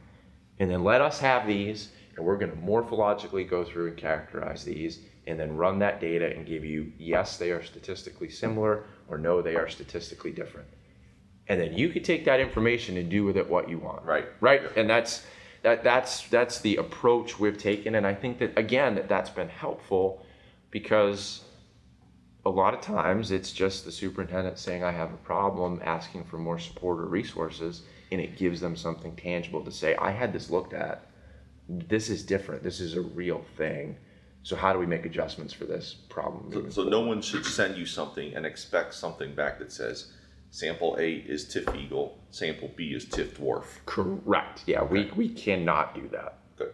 And 0.59 0.69
then 0.69 0.83
let 0.83 1.01
us 1.01 1.19
have 1.19 1.45
these, 1.45 1.89
and 2.15 2.25
we're 2.25 2.37
going 2.37 2.51
to 2.51 2.57
morphologically 2.57 3.49
go 3.49 3.65
through 3.65 3.87
and 3.87 3.97
characterize 3.97 4.63
these, 4.63 4.99
and 5.27 5.37
then 5.37 5.57
run 5.57 5.79
that 5.79 5.99
data 5.99 6.33
and 6.33 6.45
give 6.45 6.63
you 6.63 6.91
yes, 6.97 7.37
they 7.37 7.51
are 7.51 7.63
statistically 7.63 8.29
similar, 8.29 8.85
or 9.09 9.17
no, 9.17 9.41
they 9.41 9.55
are 9.55 9.67
statistically 9.67 10.31
different. 10.31 10.67
And 11.47 11.59
then 11.59 11.77
you 11.77 11.89
could 11.89 12.05
take 12.05 12.25
that 12.25 12.39
information 12.39 12.97
and 12.97 13.09
do 13.09 13.25
with 13.25 13.37
it 13.37 13.49
what 13.49 13.69
you 13.69 13.77
want. 13.77 14.05
Right. 14.05 14.27
Right. 14.39 14.61
And 14.77 14.89
that's 14.89 15.25
that 15.63 15.83
that's 15.83 16.27
that's 16.27 16.59
the 16.59 16.75
approach 16.75 17.39
we've 17.39 17.57
taken, 17.57 17.95
and 17.95 18.05
I 18.05 18.13
think 18.13 18.37
that 18.39 18.57
again 18.59 18.95
that 18.95 19.07
that's 19.07 19.29
been 19.29 19.47
helpful 19.47 20.25
because 20.71 21.45
a 22.45 22.49
lot 22.49 22.73
of 22.73 22.81
times 22.81 23.31
it's 23.31 23.53
just 23.53 23.85
the 23.85 23.91
superintendent 23.91 24.59
saying 24.59 24.83
I 24.83 24.91
have 24.91 25.13
a 25.13 25.17
problem, 25.17 25.81
asking 25.83 26.25
for 26.25 26.37
more 26.37 26.59
support 26.59 26.99
or 26.99 27.05
resources, 27.05 27.83
and 28.11 28.19
it 28.19 28.37
gives 28.37 28.59
them 28.59 28.75
something 28.75 29.15
tangible 29.15 29.63
to 29.63 29.71
say 29.71 29.95
I 29.95 30.11
had 30.11 30.33
this 30.33 30.49
looked 30.49 30.73
at. 30.73 31.07
This 31.69 32.09
is 32.09 32.23
different. 32.25 32.61
This 32.61 32.81
is 32.81 32.95
a 32.95 33.01
real 33.01 33.45
thing. 33.55 33.95
So 34.41 34.57
how 34.57 34.73
do 34.73 34.79
we 34.79 34.85
make 34.85 35.05
adjustments 35.05 35.53
for 35.53 35.63
this 35.63 35.93
problem? 36.09 36.51
So, 36.51 36.83
so 36.83 36.89
no 36.89 36.99
one 36.99 37.21
should 37.21 37.45
send 37.45 37.77
you 37.77 37.85
something 37.85 38.35
and 38.35 38.45
expect 38.45 38.93
something 38.93 39.33
back 39.33 39.59
that 39.59 39.71
says 39.71 40.11
Sample 40.53 40.95
A 40.99 41.13
is 41.13 41.45
TifEagle. 41.45 42.11
Sample 42.29 42.69
B 42.75 42.93
is 42.93 43.07
TifDwarf. 43.07 43.65
Correct. 43.87 44.61
Yeah, 44.67 44.81
okay. 44.81 45.09
we, 45.15 45.27
we 45.27 45.29
cannot 45.29 45.95
do 45.95 46.07
that. 46.09 46.37
Good. 46.57 46.73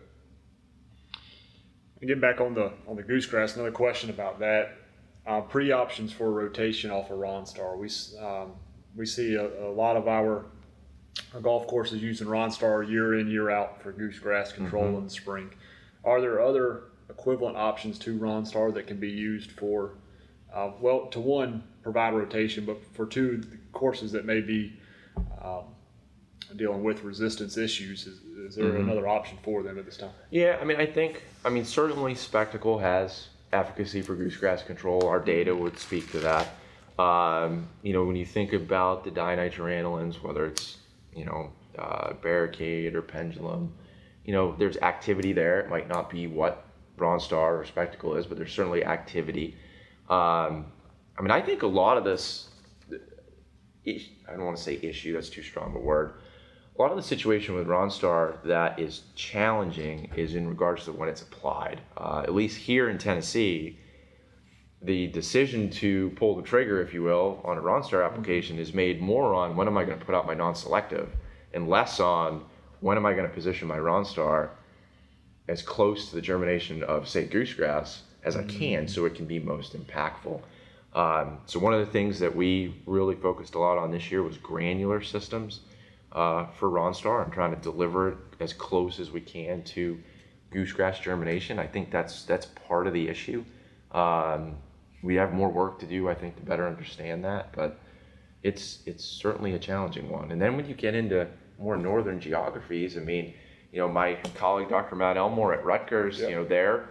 And 2.01 2.09
getting 2.09 2.19
back 2.19 2.41
on 2.41 2.53
the 2.53 2.73
on 2.89 2.97
the 2.97 3.03
goosegrass, 3.03 3.55
another 3.55 3.71
question 3.71 4.09
about 4.09 4.38
that. 4.39 4.75
Uh, 5.25 5.39
pre 5.39 5.71
options 5.71 6.11
for 6.11 6.30
rotation 6.30 6.91
off 6.91 7.09
of 7.09 7.19
Ronstar. 7.19 7.77
We 7.77 7.89
um, 8.21 8.51
we 8.97 9.05
see 9.05 9.36
a, 9.36 9.47
a, 9.69 9.71
lot 9.71 9.95
of 9.95 10.09
our, 10.09 10.47
our 11.34 11.39
golf 11.39 11.65
courses 11.67 12.01
using 12.01 12.27
Ronstar 12.27 12.86
year 12.86 13.17
in 13.17 13.30
year 13.30 13.49
out 13.49 13.82
for 13.82 13.93
goosegrass 13.93 14.53
control 14.53 14.84
mm-hmm. 14.84 14.97
in 14.97 15.03
the 15.05 15.09
spring. 15.09 15.51
Are 16.03 16.19
there 16.19 16.41
other 16.41 16.84
equivalent 17.09 17.55
options 17.55 17.97
to 17.99 18.19
Ronstar 18.19 18.73
that 18.73 18.88
can 18.88 18.97
be 18.97 19.09
used 19.09 19.53
for? 19.53 19.93
Uh, 20.53 20.71
well, 20.82 21.05
to 21.07 21.19
one, 21.21 21.63
provide 21.84 22.13
rotation, 22.13 22.65
but 22.65 22.77
for 22.93 23.05
two, 23.05 23.43
courses 23.72 24.11
that 24.11 24.26
may 24.26 24.41
be 24.41 24.74
um, 25.41 25.63
dealing 26.55 26.84
with 26.84 27.03
resistance 27.03 27.57
issues, 27.57 28.07
is, 28.07 28.20
is 28.24 28.55
there 28.55 28.65
mm-hmm. 28.65 28.89
another 28.89 29.07
option 29.07 29.38
for 29.43 29.63
them 29.63 29.78
at 29.78 29.86
this 29.86 29.97
time? 29.97 30.11
Yeah, 30.32 30.57
I 30.59 30.63
mean, 30.63 30.80
I 30.80 30.86
think, 30.86 31.24
I 31.45 31.49
mean, 31.49 31.65
certainly 31.65 32.15
Specticle 32.15 32.80
has 32.80 33.28
efficacy 33.53 34.01
for 34.01 34.15
goosegrass 34.15 34.65
control. 34.65 35.05
Our 35.05 35.20
data 35.20 35.55
would 35.55 35.78
speak 35.80 36.11
to 36.11 36.20
that. 36.20 36.47
Um, 36.99 37.67
you 37.82 37.93
know, 37.93 38.03
when 38.03 38.15
you 38.15 38.26
think 38.26 38.53
about 38.53 39.03
the 39.03 39.11
dinitroanilines, 39.11 40.22
whether 40.22 40.45
it's, 40.45 40.78
you 41.15 41.26
know, 41.26 41.51
uh, 41.78 42.13
barricade 42.13 42.95
or 42.95 43.01
pendulum, 43.01 43.74
you 44.26 44.34
know, 44.34 44.55
there's 44.57 44.78
activity 44.78 45.34
there. 45.34 45.61
It 45.61 45.70
might 45.70 45.88
not 45.88 46.09
be 46.09 46.28
what 46.28 46.65
Ronstar 46.97 47.61
or 47.61 47.65
Specticle 47.65 48.15
is, 48.15 48.26
but 48.26 48.38
there's 48.38 48.51
certainly 48.51 48.84
activity. 48.84 49.55
Um, 50.09 50.65
I 51.17 51.22
mean, 51.22 51.32
I 51.32 51.41
think 51.41 51.63
a 51.63 51.67
lot 51.67 51.97
of 51.97 52.03
this 52.03 52.48
I 54.27 54.33
don't 54.33 54.45
want 54.45 54.57
to 54.57 54.63
say 54.63 54.79
issue, 54.81 55.13
that's 55.13 55.29
too 55.29 55.43
strong 55.43 55.75
a 55.75 55.79
word. 55.79 56.13
A 56.77 56.81
lot 56.81 56.91
of 56.91 56.97
the 56.97 57.03
situation 57.03 57.55
with 57.55 57.67
Ronstar 57.67 58.41
that 58.43 58.79
is 58.79 59.03
challenging 59.15 60.09
is 60.15 60.35
in 60.35 60.47
regards 60.47 60.85
to 60.85 60.93
when 60.93 61.09
it's 61.09 61.21
applied. 61.21 61.81
Uh, 61.97 62.21
at 62.23 62.33
least 62.33 62.57
here 62.57 62.89
in 62.89 62.97
Tennessee, 62.97 63.77
the 64.81 65.07
decision 65.07 65.69
to 65.69 66.09
pull 66.11 66.35
the 66.35 66.41
trigger, 66.41 66.81
if 66.81 66.93
you 66.93 67.03
will, 67.03 67.41
on 67.43 67.57
a 67.57 67.61
Ronstar 67.61 68.05
application 68.05 68.57
is 68.57 68.73
made 68.73 69.01
more 69.01 69.33
on 69.33 69.57
when 69.57 69.67
am 69.67 69.77
I 69.77 69.83
going 69.83 69.99
to 69.99 70.05
put 70.05 70.15
out 70.15 70.25
my 70.25 70.33
non-selective, 70.33 71.09
and 71.53 71.67
less 71.67 71.99
on 71.99 72.45
when 72.79 72.95
am 72.95 73.05
I 73.05 73.13
going 73.13 73.27
to 73.27 73.33
position 73.33 73.67
my 73.67 73.77
Ronstar 73.77 74.51
as 75.49 75.61
close 75.61 76.09
to 76.09 76.15
the 76.15 76.21
germination 76.21 76.83
of, 76.83 77.09
say, 77.09 77.27
goosegrass 77.27 78.03
as 78.23 78.37
I 78.37 78.43
can, 78.43 78.87
so 78.87 79.05
it 79.05 79.15
can 79.15 79.25
be 79.25 79.39
most 79.39 79.75
impactful. 79.75 80.41
Um, 80.93 81.39
so 81.45 81.59
one 81.59 81.73
of 81.73 81.79
the 81.79 81.91
things 81.91 82.19
that 82.19 82.35
we 82.35 82.81
really 82.85 83.15
focused 83.15 83.55
a 83.55 83.59
lot 83.59 83.77
on 83.77 83.91
this 83.91 84.11
year 84.11 84.23
was 84.23 84.37
granular 84.37 85.01
systems 85.01 85.61
uh, 86.11 86.47
for 86.47 86.69
Ronstar 86.69 87.23
and 87.23 87.31
trying 87.31 87.55
to 87.55 87.61
deliver 87.61 88.09
it 88.09 88.17
as 88.39 88.53
close 88.53 88.99
as 88.99 89.11
we 89.11 89.21
can 89.21 89.63
to 89.63 89.99
goosegrass 90.51 90.99
germination. 90.99 91.59
I 91.59 91.67
think 91.67 91.91
that's 91.91 92.23
that's 92.23 92.47
part 92.67 92.87
of 92.87 92.93
the 92.93 93.07
issue. 93.07 93.43
Um, 93.91 94.55
we 95.03 95.15
have 95.15 95.33
more 95.33 95.49
work 95.49 95.79
to 95.79 95.85
do, 95.85 96.09
I 96.09 96.15
think, 96.15 96.35
to 96.37 96.41
better 96.41 96.67
understand 96.67 97.23
that, 97.23 97.53
but 97.53 97.79
it's 98.41 98.79
it's 98.85 99.03
certainly 99.05 99.53
a 99.53 99.59
challenging 99.59 100.09
one. 100.09 100.31
And 100.31 100.41
then 100.41 100.57
when 100.57 100.67
you 100.67 100.73
get 100.73 100.95
into 100.95 101.27
more 101.59 101.77
northern 101.77 102.19
geographies, 102.19 102.97
I 102.97 103.01
mean, 103.01 103.33
you 103.71 103.79
know, 103.79 103.87
my 103.87 104.15
colleague 104.35 104.69
Dr. 104.69 104.95
Matt 104.95 105.17
Elmore 105.17 105.53
at 105.53 105.63
Rutgers, 105.63 106.19
yep. 106.19 106.29
you 106.29 106.35
know, 106.35 106.45
there 106.45 106.89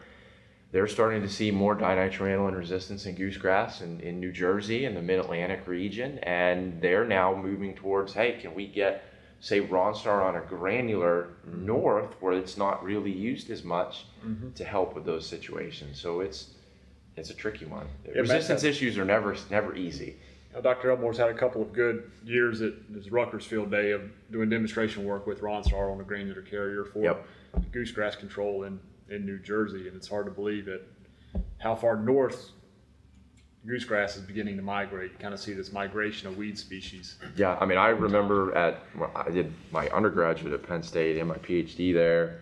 they're 0.70 0.86
starting 0.86 1.22
to 1.22 1.28
see 1.28 1.50
more 1.50 1.74
dinitroaniline 1.74 2.56
resistance 2.56 3.06
in 3.06 3.16
goosegrass 3.16 3.80
in, 3.80 4.00
in 4.00 4.20
New 4.20 4.32
Jersey 4.32 4.84
and 4.84 4.96
the 4.96 5.02
Mid 5.02 5.18
Atlantic 5.18 5.66
region, 5.66 6.18
and 6.18 6.80
they're 6.82 7.06
now 7.06 7.34
moving 7.34 7.74
towards 7.74 8.12
hey, 8.12 8.38
can 8.40 8.54
we 8.54 8.66
get 8.66 9.04
say 9.40 9.60
Ronstar 9.60 10.24
on 10.24 10.36
a 10.36 10.40
granular 10.40 11.28
north 11.46 12.16
where 12.20 12.32
it's 12.32 12.56
not 12.56 12.82
really 12.82 13.12
used 13.12 13.50
as 13.50 13.62
much 13.62 14.06
mm-hmm. 14.26 14.50
to 14.52 14.64
help 14.64 14.94
with 14.94 15.04
those 15.04 15.26
situations. 15.26 16.00
So 16.00 16.20
it's 16.20 16.50
it's 17.16 17.30
a 17.30 17.34
tricky 17.34 17.64
one. 17.64 17.86
Yeah, 18.04 18.20
Resistance 18.20 18.64
issues 18.64 18.98
are 18.98 19.04
never 19.04 19.36
never 19.50 19.74
easy. 19.74 20.16
Now, 20.54 20.60
Dr. 20.60 20.90
Elmore's 20.90 21.18
had 21.18 21.28
a 21.28 21.34
couple 21.34 21.60
of 21.60 21.72
good 21.72 22.10
years 22.24 22.62
at 22.62 22.72
his 22.94 23.12
Rutgers 23.12 23.44
field 23.44 23.70
day 23.70 23.90
of 23.92 24.02
doing 24.30 24.48
demonstration 24.48 25.04
work 25.04 25.26
with 25.26 25.40
Ronstar 25.40 25.92
on 25.92 26.00
a 26.00 26.04
granular 26.04 26.42
carrier 26.42 26.84
for 26.84 27.04
yep. 27.04 27.26
goosegrass 27.70 28.18
control 28.18 28.64
in 28.64 28.80
in 29.10 29.24
New 29.24 29.38
Jersey, 29.38 29.88
and 29.88 29.96
it's 29.96 30.08
hard 30.08 30.26
to 30.26 30.32
believe 30.32 30.66
that 30.66 30.82
how 31.58 31.74
far 31.74 31.96
north 31.96 32.52
goosegrass 33.66 34.16
is 34.16 34.22
beginning 34.22 34.56
to 34.56 34.62
migrate. 34.62 35.12
You 35.12 35.18
kind 35.18 35.34
of 35.34 35.40
see 35.40 35.52
this 35.52 35.72
migration 35.72 36.28
of 36.28 36.36
weed 36.36 36.58
species. 36.58 37.16
Yeah, 37.36 37.56
I 37.60 37.66
mean, 37.66 37.78
I 37.78 37.88
remember 37.88 38.54
at 38.54 38.82
I 39.14 39.30
did 39.30 39.52
my 39.72 39.88
undergraduate 39.88 40.52
at 40.52 40.62
Penn 40.62 40.82
State 40.82 41.18
and 41.18 41.28
my 41.28 41.36
PhD 41.36 41.92
there. 41.92 42.40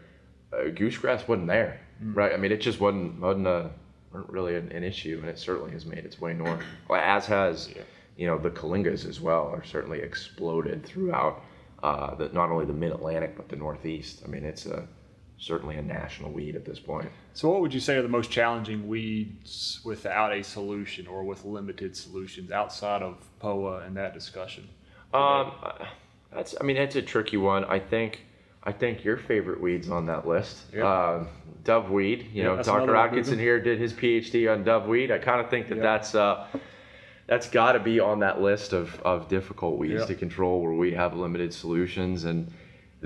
Uh, 0.52 0.70
goosegrass 0.70 1.26
wasn't 1.26 1.48
there, 1.48 1.80
mm. 2.02 2.14
right? 2.14 2.32
I 2.32 2.36
mean, 2.36 2.52
it 2.52 2.60
just 2.60 2.80
wasn't 2.80 3.20
wasn't 3.20 3.46
a 3.46 3.70
weren't 4.12 4.30
really 4.30 4.56
an, 4.56 4.70
an, 4.72 4.84
issue, 4.84 5.18
and 5.20 5.28
it 5.28 5.38
certainly 5.38 5.72
has 5.72 5.84
made 5.84 6.04
its 6.04 6.20
way 6.20 6.32
north. 6.32 6.62
Well, 6.88 7.00
as 7.00 7.26
has 7.26 7.70
yeah. 7.74 7.82
you 8.16 8.26
know 8.26 8.38
the 8.38 8.50
Kyllingas 8.50 9.06
as 9.08 9.20
well 9.20 9.48
are 9.48 9.64
certainly 9.64 10.00
exploded 10.00 10.84
throughout 10.84 11.42
uh, 11.82 12.14
the, 12.14 12.28
not 12.28 12.50
only 12.50 12.64
the 12.64 12.72
Mid 12.72 12.92
Atlantic 12.92 13.36
but 13.36 13.48
the 13.48 13.56
Northeast. 13.56 14.22
I 14.24 14.28
mean, 14.28 14.44
it's 14.44 14.66
a 14.66 14.86
certainly 15.39 15.76
a 15.76 15.82
national 15.82 16.32
weed 16.32 16.57
at 16.57 16.64
this 16.64 16.78
point. 16.78 17.09
So, 17.34 17.51
what 17.51 17.61
would 17.61 17.74
you 17.74 17.80
say 17.80 17.97
are 17.97 18.03
the 18.03 18.09
most 18.09 18.30
challenging 18.30 18.89
weeds 18.89 19.80
without 19.84 20.32
a 20.32 20.43
solution 20.43 21.07
or 21.07 21.24
with 21.24 21.45
limited 21.45 21.97
solutions 21.97 22.51
outside 22.51 23.03
of 23.03 23.16
POA 23.39 23.80
and 23.80 23.97
that 23.97 24.14
discussion? 24.14 24.68
Um, 25.12 25.53
that's, 26.32 26.55
I 26.61 26.64
mean, 26.64 26.76
that's 26.76 26.97
a 26.97 27.03
tricky 27.03 27.37
one. 27.37 27.64
I 27.64 27.78
think, 27.78 28.22
I 28.62 28.72
think 28.72 29.05
your 29.05 29.16
favorite 29.16 29.61
weeds 29.61 29.91
on 29.91 30.07
that 30.07 30.26
list, 30.26 30.64
yep. 30.72 30.84
uh, 30.84 31.24
doveweed. 31.64 32.32
You 32.32 32.45
know, 32.45 32.62
Dr. 32.62 32.97
Atkinson 32.97 33.39
here 33.39 33.61
did 33.61 33.78
his 33.78 33.93
PhD 33.93 34.53
on 34.53 34.64
dove 34.64 34.87
weed. 34.87 35.11
I 35.11 35.18
kind 35.18 35.41
of 35.41 35.51
think 35.51 35.68
that 35.68 35.76
yep. 35.76 35.84
that's. 35.84 36.14
Uh, 36.14 36.47
that's 37.26 37.49
got 37.49 37.72
to 37.72 37.80
be 37.80 37.99
on 37.99 38.20
that 38.20 38.41
list 38.41 38.72
of, 38.72 39.01
of 39.03 39.28
difficult 39.28 39.78
weeds 39.78 39.95
yep. 39.95 40.07
to 40.07 40.14
control 40.14 40.61
where 40.61 40.72
we 40.72 40.93
have 40.93 41.16
limited 41.16 41.53
solutions 41.53 42.24
and 42.24 42.53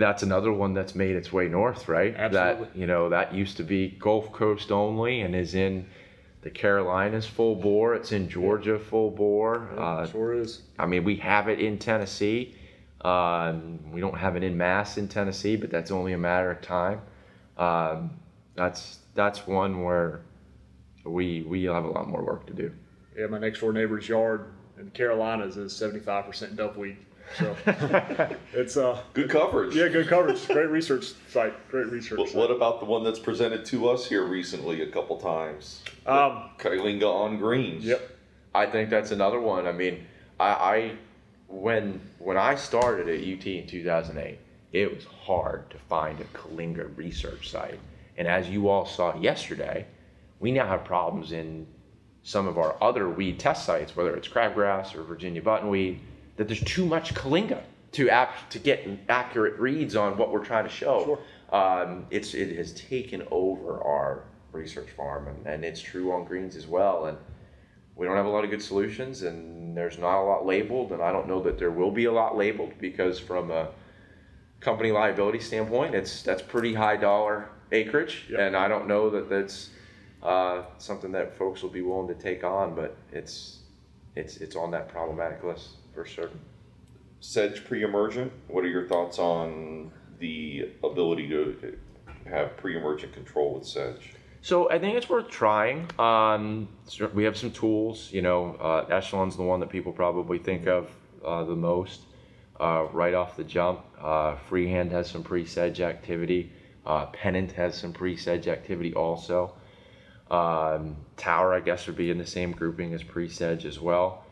that's 0.01 0.23
another 0.23 0.53
one 0.53 0.75
that's 0.75 0.95
made 0.95 1.15
its 1.17 1.33
way 1.33 1.49
north, 1.49 1.89
right? 1.89 2.15
Absolutely. 2.17 2.67
That 2.67 2.77
you 2.77 2.87
know 2.87 3.09
that 3.09 3.35
used 3.35 3.57
to 3.59 3.63
be 3.63 3.89
Gulf 3.89 4.33
Coast 4.33 4.73
only, 4.73 5.21
and 5.21 5.35
is 5.35 5.55
in 5.55 5.87
the 6.43 6.51
Carolinas 6.51 7.27
full 7.27 7.55
bore. 7.55 7.95
It's 7.95 8.13
in 8.13 8.29
Georgia 8.29 8.79
full 8.79 9.11
bore. 9.11 9.69
Yeah, 9.75 9.81
uh, 9.81 10.07
sure 10.07 10.35
is. 10.35 10.63
I 10.79 10.87
mean, 10.87 11.05
we 11.05 11.17
have 11.17 11.49
it 11.49 11.61
in 11.61 11.79
Tennessee. 11.79 12.57
Um, 13.03 13.79
we 13.93 14.01
don't 14.01 14.17
have 14.17 14.37
it 14.37 14.43
in 14.43 14.57
mass 14.57 14.99
in 14.99 15.09
Tennessee, 15.09 15.57
but 15.57 15.71
that's 15.71 15.91
only 15.91 16.13
a 16.13 16.19
matter 16.19 16.51
of 16.51 16.61
time. 16.61 17.01
Um, 17.57 18.11
that's 18.55 18.99
that's 19.15 19.47
one 19.47 19.83
where 19.83 20.23
we 21.05 21.43
we 21.43 21.65
have 21.65 21.85
a 21.85 21.89
lot 21.91 22.09
more 22.09 22.23
work 22.23 22.47
to 22.47 22.53
do. 22.53 22.73
Yeah, 23.17 23.27
my 23.27 23.39
next 23.39 23.61
door 23.61 23.73
neighbor's 23.73 24.09
yard 24.09 24.53
in 24.79 24.87
the 24.87 24.91
Carolinas 24.91 25.57
is 25.57 25.73
75% 25.73 26.57
doveweed. 26.57 26.97
So 27.39 27.57
it's 28.53 28.77
uh, 28.77 29.01
good 29.15 29.31
coverage. 29.31 29.75
Yeah, 29.75 29.89
good 29.89 30.09
coverage. 30.09 30.47
Great 30.49 30.69
research 30.69 31.13
site. 31.29 31.69
Great 31.71 31.87
research. 31.87 32.19
What, 32.19 32.35
what, 32.35 32.51
about 32.51 32.81
the 32.81 32.87
one 32.87 33.05
that's 33.05 33.19
presented 33.19 33.65
to 33.67 33.89
us 33.89 34.07
here 34.07 34.25
recently 34.25 34.83
a 34.83 34.87
couple 34.87 35.17
times? 35.17 35.83
Um, 36.07 36.51
Kyllinga 36.59 37.05
on 37.05 37.39
greens. 37.39 37.85
Yep. 37.85 38.19
I 38.55 38.67
think 38.67 38.91
that's 38.91 39.13
another 39.13 39.41
one. 39.41 39.67
I 39.67 39.73
mean, 39.73 40.07
I, 40.41 40.49
I 40.49 40.93
when 41.49 42.01
when 42.19 42.37
I 42.37 42.57
started 42.57 43.09
at 43.09 43.21
UT 43.21 43.47
in 43.47 43.67
2008, 43.67 44.39
it 44.73 44.95
was 44.95 45.05
hard 45.05 45.71
to 45.71 45.79
find 45.79 46.21
a 46.21 46.25
Kyllinga 46.37 46.97
research 46.97 47.51
site. 47.51 47.79
And 48.17 48.27
as 48.27 48.49
you 48.49 48.69
all 48.69 48.87
saw 48.87 49.17
yesterday, 49.17 49.87
we 50.41 50.51
now 50.51 50.67
have 50.67 50.85
problems 50.85 51.33
in 51.33 51.67
some 52.23 52.47
of 52.47 52.59
our 52.59 52.77
other 52.83 53.09
weed 53.09 53.39
test 53.39 53.65
sites, 53.65 53.97
whether 53.97 54.15
it's 54.15 54.29
crabgrass 54.29 54.95
or 54.95 55.03
Virginia 55.03 55.41
buttonweed 55.41 56.01
that 56.41 56.49
there's 56.49 56.65
too 56.65 56.87
much 56.87 57.13
Kyllinga 57.13 57.61
to 57.93 58.09
ap- 58.09 58.49
to 58.49 58.59
get 58.59 58.89
accurate 59.11 59.61
reads 59.61 59.95
on 59.95 60.17
what 60.17 60.33
we're 60.33 60.43
trying 60.43 60.65
to 60.65 60.71
show. 60.71 61.05
Sure. 61.05 61.19
Um, 61.53 62.07
it's 62.11 62.33
it 62.33 62.57
has 62.57 62.73
taken 62.73 63.29
over 63.31 63.83
our 63.85 64.25
research 64.51 64.89
farm, 64.97 65.29
and, 65.29 65.47
and 65.47 65.67
it's 65.67 65.83
true 65.83 66.13
on 66.13 66.25
greens 66.25 66.57
as 66.57 66.67
well. 66.67 67.05
And 67.05 67.19
we 67.95 68.07
don't 68.07 68.17
have 68.17 68.25
a 68.25 68.31
lot 68.31 68.43
of 68.43 68.49
good 68.49 68.63
solutions, 68.63 69.21
and 69.21 69.77
there's 69.77 69.99
not 69.99 70.19
a 70.19 70.25
lot 70.25 70.47
labeled, 70.47 70.93
and 70.93 71.03
I 71.03 71.13
don't 71.13 71.29
know 71.29 71.43
that 71.43 71.59
there 71.59 71.71
will 71.71 71.91
be 71.91 72.07
a 72.07 72.13
lot 72.13 72.39
labeled 72.39 72.73
because 72.81 73.21
from 73.21 73.51
a 73.51 73.69
company 74.61 74.93
liability 74.93 75.41
standpoint, 75.41 75.95
it's 75.95 76.23
that's 76.23 76.41
pretty 76.41 76.73
high 76.73 76.97
dollar 76.97 77.51
acreage, 77.71 78.29
yep. 78.31 78.41
and 78.41 78.57
I 78.57 78.67
don't 78.67 78.89
know 78.89 79.11
that 79.11 79.29
that's 79.29 79.69
uh, 80.23 80.63
something 80.79 81.13
that 81.13 81.37
folks 81.37 81.61
will 81.61 81.69
be 81.69 81.83
willing 81.83 82.09
to 82.09 82.15
take 82.15 82.45
on, 82.45 82.75
but 82.75 82.97
it's 83.13 83.59
it's 84.17 84.39
it's 84.39 84.57
on 84.57 84.71
that 84.71 84.89
problematic 84.89 85.45
list 85.45 85.77
for 85.95 86.05
sure. 86.05 86.31
Sedge 87.21 87.65
pre-emergent. 87.65 88.33
What 88.49 88.65
are 88.65 88.69
your 88.69 88.87
thoughts 88.87 89.19
on 89.19 89.91
the 90.19 90.71
ability 90.83 91.29
to 91.29 91.77
have 92.27 92.57
pre-emergent 92.57 93.13
control 93.13 93.55
with 93.55 93.67
sedge? 93.67 94.15
So 94.43 94.71
I 94.71 94.79
think 94.79 94.97
it's 94.97 95.09
worth 95.09 95.29
trying. 95.29 95.89
Um, 95.99 96.69
we 97.13 97.25
have 97.25 97.37
some 97.37 97.51
tools. 97.51 98.11
You 98.11 98.23
know, 98.23 98.55
uh, 98.55 98.87
Echelon's 98.91 99.37
the 99.37 99.43
one 99.43 99.61
that 99.61 99.69
people 99.69 99.93
probably 99.93 100.39
think 100.39 100.67
of 100.67 100.91
uh, 101.25 101.45
the 101.45 101.57
most 101.57 102.03
uh, 102.59 102.87
right 102.93 103.13
off 103.13 103.37
the 103.37 103.45
jump. 103.45 103.81
Uh, 104.01 104.37
Freehand 104.37 104.93
has 104.93 105.11
some 105.11 105.23
pre-sedge 105.23 105.81
activity. 105.81 106.53
Uh, 106.87 107.07
Pennant 107.07 107.53
has 107.53 107.77
some 107.77 107.93
pre-sedge 107.93 108.49
activity 108.49 108.95
also. 108.95 109.55
Um, 110.31 110.97
Tower, 111.17 111.53
I 111.53 111.61
guess, 111.61 111.87
would 111.87 111.97
be 111.97 112.11
in 112.11 112.17
the 112.17 112.27
same 112.27 112.53
grouping 112.53 112.95
as 112.95 113.03
pre-sedge 113.03 113.67
as 113.67 113.79
well. 113.79 114.25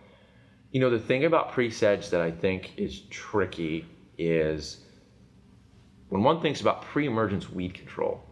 You 0.70 0.80
know, 0.80 0.90
the 0.90 0.98
thing 0.98 1.24
about 1.24 1.52
pre-sedge 1.52 2.10
that 2.10 2.20
I 2.20 2.30
think 2.30 2.72
is 2.76 3.00
tricky 3.10 3.86
is 4.18 4.78
when 6.08 6.22
one 6.22 6.40
thinks 6.40 6.60
about 6.60 6.82
pre-emergence 6.82 7.50
weed 7.50 7.74
control, 7.74 8.22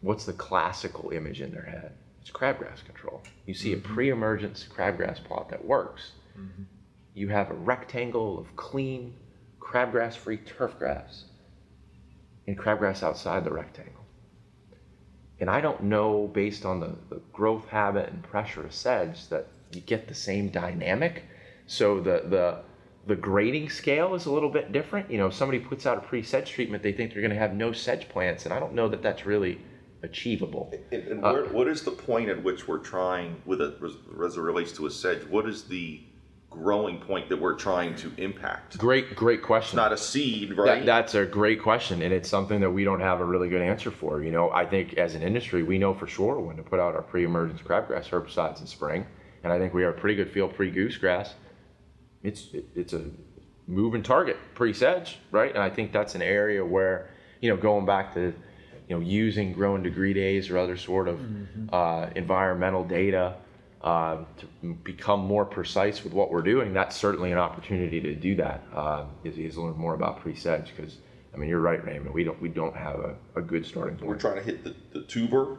what's 0.00 0.24
the 0.24 0.32
classical 0.32 1.10
image 1.10 1.40
in 1.40 1.52
their 1.52 1.64
head? 1.64 1.92
It's 2.20 2.30
crabgrass 2.30 2.84
control. 2.84 3.22
You 3.46 3.54
see 3.54 3.74
mm-hmm. 3.74 3.90
a 3.90 3.94
pre-emergence 3.94 4.66
crabgrass 4.68 5.22
plot 5.22 5.48
that 5.50 5.64
works. 5.64 6.12
Mm-hmm. 6.38 6.62
You 7.14 7.28
have 7.28 7.50
a 7.50 7.54
rectangle 7.54 8.38
of 8.38 8.54
clean 8.56 9.14
crabgrass-free 9.60 10.38
turf 10.38 10.78
grass 10.78 11.24
and 12.46 12.58
crabgrass 12.58 13.02
outside 13.02 13.44
the 13.44 13.52
rectangle. 13.52 14.04
And 15.38 15.48
I 15.48 15.60
don't 15.60 15.84
know, 15.84 16.28
based 16.32 16.66
on 16.66 16.80
the, 16.80 16.96
the 17.08 17.20
growth 17.32 17.68
habit 17.68 18.10
and 18.10 18.22
pressure 18.22 18.64
of 18.64 18.74
sedge, 18.74 19.28
that 19.28 19.46
you 19.72 19.80
get 19.80 20.08
the 20.08 20.14
same 20.14 20.48
dynamic. 20.48 21.24
So 21.66 22.00
the 22.00 22.24
the 22.26 22.58
the 23.06 23.16
grading 23.16 23.70
scale 23.70 24.14
is 24.14 24.26
a 24.26 24.32
little 24.32 24.50
bit 24.50 24.72
different. 24.72 25.10
You 25.10 25.18
know, 25.18 25.28
if 25.28 25.34
somebody 25.34 25.58
puts 25.58 25.86
out 25.86 25.98
a 25.98 26.00
pre-sedge 26.00 26.50
treatment, 26.50 26.82
they 26.82 26.92
think 26.92 27.12
they're 27.12 27.22
going 27.22 27.32
to 27.32 27.38
have 27.38 27.54
no 27.54 27.72
sedge 27.72 28.08
plants, 28.08 28.44
and 28.44 28.52
I 28.52 28.60
don't 28.60 28.74
know 28.74 28.88
that 28.88 29.02
that's 29.02 29.24
really 29.24 29.60
achievable. 30.02 30.72
And, 30.92 31.02
and 31.08 31.22
where, 31.22 31.46
uh, 31.46 31.48
what 31.48 31.68
is 31.68 31.82
the 31.82 31.90
point 31.90 32.28
at 32.28 32.42
which 32.42 32.68
we're 32.68 32.78
trying 32.78 33.40
with 33.46 33.60
it 33.60 33.78
as 34.24 34.36
it 34.36 34.40
relates 34.40 34.72
to 34.72 34.86
a 34.86 34.90
sedge? 34.90 35.22
What 35.24 35.48
is 35.48 35.64
the 35.64 36.02
growing 36.50 36.98
point 36.98 37.28
that 37.28 37.40
we're 37.40 37.54
trying 37.54 37.94
to 37.96 38.12
impact? 38.18 38.76
Great, 38.76 39.14
great 39.14 39.42
question. 39.42 39.78
It's 39.78 39.82
not 39.82 39.92
a 39.92 39.96
seed, 39.96 40.56
right? 40.56 40.80
That, 40.80 40.86
that's 40.86 41.14
a 41.14 41.24
great 41.24 41.62
question, 41.62 42.02
and 42.02 42.12
it's 42.12 42.28
something 42.28 42.60
that 42.60 42.70
we 42.70 42.84
don't 42.84 43.00
have 43.00 43.20
a 43.20 43.24
really 43.24 43.48
good 43.48 43.62
answer 43.62 43.90
for. 43.90 44.22
You 44.22 44.32
know, 44.32 44.50
I 44.50 44.66
think 44.66 44.94
as 44.94 45.14
an 45.14 45.22
industry, 45.22 45.62
we 45.62 45.78
know 45.78 45.94
for 45.94 46.06
sure 46.06 46.38
when 46.40 46.56
to 46.56 46.62
put 46.62 46.80
out 46.80 46.94
our 46.94 47.02
pre-emergence 47.02 47.62
crabgrass 47.62 48.08
herbicides 48.08 48.60
in 48.60 48.66
spring 48.66 49.06
and 49.42 49.52
I 49.52 49.58
think 49.58 49.74
we 49.74 49.82
have 49.82 49.94
a 49.94 49.98
pretty 49.98 50.16
good 50.16 50.30
feel 50.30 50.48
pre 50.48 50.70
goosegrass. 50.70 51.32
It's 52.22 52.48
it, 52.52 52.66
it's 52.74 52.92
a 52.92 53.04
moving 53.66 54.02
target 54.02 54.36
pre 54.54 54.72
sedge, 54.72 55.18
right? 55.30 55.52
And 55.52 55.62
I 55.62 55.70
think 55.70 55.92
that's 55.92 56.14
an 56.14 56.22
area 56.22 56.64
where 56.64 57.10
you 57.40 57.50
know 57.50 57.56
going 57.56 57.86
back 57.86 58.14
to 58.14 58.34
you 58.88 58.96
know 58.96 59.00
using 59.00 59.52
growing 59.52 59.82
degree 59.82 60.12
days 60.12 60.50
or 60.50 60.58
other 60.58 60.76
sort 60.76 61.08
of 61.08 61.18
mm-hmm. 61.18 61.66
uh, 61.72 62.10
environmental 62.16 62.84
data 62.84 63.36
uh, 63.82 64.18
to 64.36 64.74
become 64.84 65.20
more 65.20 65.46
precise 65.46 66.04
with 66.04 66.12
what 66.12 66.30
we're 66.30 66.42
doing. 66.42 66.74
That's 66.74 66.96
certainly 66.96 67.32
an 67.32 67.38
opportunity 67.38 68.00
to 68.00 68.14
do 68.14 68.34
that. 68.36 68.62
Uh, 68.74 69.04
is, 69.24 69.38
is 69.38 69.56
learn 69.56 69.76
more 69.76 69.94
about 69.94 70.20
pre 70.20 70.34
sedge 70.34 70.72
because. 70.76 70.98
I 71.32 71.36
mean, 71.36 71.48
you're 71.48 71.60
right, 71.60 71.82
Raymond. 71.86 72.12
We 72.12 72.24
don't 72.24 72.42
we 72.42 72.48
don't 72.48 72.74
have 72.74 72.98
a, 72.98 73.14
a 73.36 73.40
good 73.40 73.64
starting 73.64 73.94
point. 73.94 74.08
We're 74.08 74.18
trying 74.18 74.38
to 74.38 74.42
hit 74.42 74.64
the, 74.64 74.74
the 74.92 75.02
tuber 75.06 75.58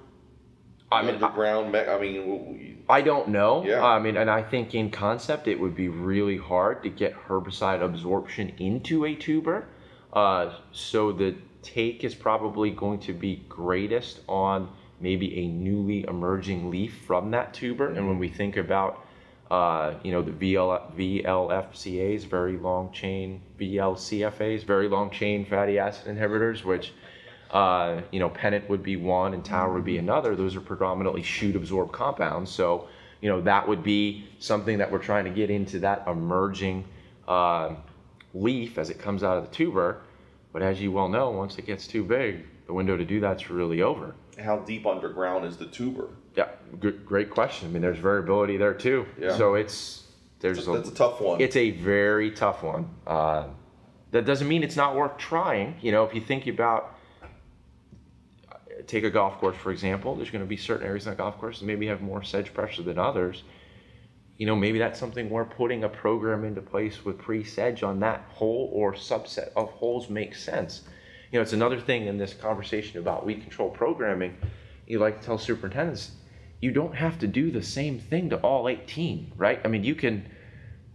I 0.91 1.01
mean, 1.03 1.15
underground. 1.15 1.75
I, 1.75 1.95
I 1.95 1.99
mean, 1.99 2.83
I 2.89 3.01
don't 3.01 3.29
know. 3.29 3.63
Yeah. 3.65 3.83
I 3.83 3.99
mean, 3.99 4.17
and 4.17 4.29
I 4.29 4.43
think 4.43 4.75
in 4.75 4.91
concept 4.91 5.47
it 5.47 5.59
would 5.59 5.75
be 5.75 5.87
really 5.87 6.37
hard 6.37 6.83
to 6.83 6.89
get 6.89 7.15
herbicide 7.27 7.81
absorption 7.81 8.49
into 8.57 9.05
a 9.05 9.15
tuber. 9.15 9.67
Uh, 10.11 10.53
so 10.71 11.11
the 11.11 11.35
take 11.61 12.03
is 12.03 12.15
probably 12.15 12.69
going 12.71 12.99
to 12.99 13.13
be 13.13 13.45
greatest 13.47 14.19
on 14.27 14.69
maybe 14.99 15.35
a 15.39 15.47
newly 15.47 16.03
emerging 16.03 16.69
leaf 16.69 17.01
from 17.07 17.31
that 17.31 17.53
tuber. 17.53 17.87
Mm-hmm. 17.87 17.97
And 17.97 18.07
when 18.07 18.19
we 18.19 18.27
think 18.27 18.57
about, 18.57 19.05
uh, 19.49 19.93
you 20.03 20.11
know, 20.11 20.21
the 20.21 20.31
VL, 20.31 20.93
VLFCAs, 20.95 22.25
very 22.25 22.57
long 22.57 22.91
chain, 22.91 23.41
VLCFAs, 23.59 24.63
very 24.63 24.89
long 24.89 25.09
chain 25.09 25.45
fatty 25.45 25.79
acid 25.79 26.15
inhibitors, 26.15 26.63
which 26.63 26.93
uh, 27.52 28.02
you 28.12 28.20
know, 28.20 28.30
pennant 28.30 28.70
would 28.70 28.82
be 28.82 28.95
one 28.95 29.34
and 29.34 29.43
tower 29.43 29.74
would 29.74 29.84
be 29.84 29.97
another. 29.97 30.36
Those 30.36 30.56
are 30.56 30.62
predominantly 30.62 31.22
shoot 31.22 31.56
absorbed 31.56 31.91
compounds. 31.91 32.49
So, 32.49 32.88
you 33.20 33.30
know, 33.30 33.41
that 33.41 33.68
would 33.68 33.84
be 33.84 34.26
something 34.39 34.78
that 34.78 34.89
we're 34.89 34.99
trying 34.99 35.26
to 35.26 35.32
get 35.32 35.49
into 35.49 35.80
that 35.80 36.04
emerging 36.08 36.86
uh, 37.28 37.76
leaf 38.34 38.78
as 38.78 38.89
it 38.89 38.99
comes 38.99 39.24
out 39.24 39.38
of 39.38 39.49
the 39.49 39.56
tuber. 39.56 40.02
But 40.54 40.62
as 40.62 40.82
you 40.82 40.91
well 40.91 41.10
know, 41.10 41.30
once 41.30 41.58
it 41.58 41.66
gets 41.66 41.88
too 41.88 42.04
big, 42.04 42.45
the 42.68 42.74
window 42.74 42.95
to 42.95 43.06
do 43.06 43.20
that's 43.20 43.49
really 43.49 43.82
over. 43.82 44.16
How 44.39 44.60
deep 44.60 44.86
underground 44.86 45.45
is 45.45 45.58
the 45.58 45.68
tuber? 45.68 46.08
Yeah, 46.36 46.47
good, 46.80 47.06
great 47.06 47.30
question. 47.30 47.68
I 47.68 47.72
mean, 47.72 47.82
there's 47.82 47.97
variability 47.97 48.56
there 48.56 48.74
too. 48.74 49.06
Yeah. 49.20 49.36
So 49.38 49.56
it's 49.56 50.08
there's 50.39 50.58
that's 50.58 50.68
a, 50.68 50.72
that's 50.72 50.89
a 50.89 50.93
tough 50.93 51.20
one. 51.20 51.41
It's 51.41 51.58
a 51.58 51.72
very 51.72 52.32
tough 52.32 52.64
one. 52.64 52.89
Uh, 53.06 53.47
that 54.12 54.26
doesn't 54.26 54.47
mean 54.47 54.64
it's 54.64 54.78
not 54.78 54.95
worth 54.95 55.18
trying. 55.18 55.76
You 55.82 55.91
know, 55.91 56.06
if 56.06 56.16
you 56.16 56.22
think 56.22 56.47
about 56.47 56.97
take 58.88 59.03
a 59.03 59.09
golf 59.09 59.38
course 59.39 59.57
for 59.57 59.71
example, 59.71 60.15
there's 60.15 60.29
going 60.29 60.43
to 60.43 60.49
be 60.49 60.57
certain 60.57 60.86
areas 60.86 61.07
on 61.07 61.13
a 61.13 61.15
golf 61.15 61.38
course 61.38 61.59
that 61.59 61.65
maybe 61.65 61.88
have 61.88 62.01
more 62.01 62.23
sedge 62.23 62.53
pressure 62.53 62.84
than 62.84 62.97
others. 62.97 63.43
You 64.38 64.47
know, 64.47 64.55
maybe 64.55 64.79
that's 64.79 64.99
something 64.99 65.29
where 65.29 65.45
putting 65.45 65.84
a 65.84 65.89
program 65.89 66.43
into 66.43 66.61
place 66.61 67.05
with 67.05 67.19
pre-sedge 67.19 67.84
on 67.84 67.99
that 67.99 68.25
hole 68.29 68.71
or 68.73 68.93
subset 68.93 69.51
of 69.55 69.69
holes 69.69 70.09
makes 70.09 70.43
sense. 70.43 70.82
You 71.32 71.38
know, 71.38 71.43
it's 71.43 71.53
another 71.53 71.79
thing 71.79 72.07
in 72.07 72.17
this 72.17 72.34
conversation 72.34 72.99
about 72.99 73.25
weed 73.25 73.41
control 73.41 73.69
programming. 73.69 74.36
You 74.88 74.99
like 74.99 75.21
to 75.21 75.25
tell 75.25 75.38
superintendents, 75.38 76.11
you 76.59 76.71
don't 76.71 76.95
have 76.95 77.19
to 77.19 77.27
do 77.27 77.51
the 77.51 77.63
same 77.63 77.99
thing 77.99 78.29
to 78.32 78.38
all 78.38 78.67
18, 78.67 79.34
right? 79.38 79.59
I 79.63 79.67
mean, 79.67 79.84
you 79.84 79.95
can 79.95 80.25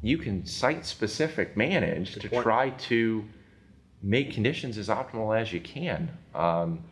you 0.03 0.19
can 0.19 0.45
site 0.45 0.85
specific 0.85 1.57
manage 1.57 2.15
Good 2.15 2.21
to 2.21 2.29
point. 2.29 2.43
try 2.43 2.71
to 2.71 3.25
make 4.03 4.33
conditions 4.33 4.79
as 4.79 4.89
optimal 4.89 5.39
as 5.39 5.53
you 5.53 5.61
can. 5.61 6.17
Um, 6.35 6.85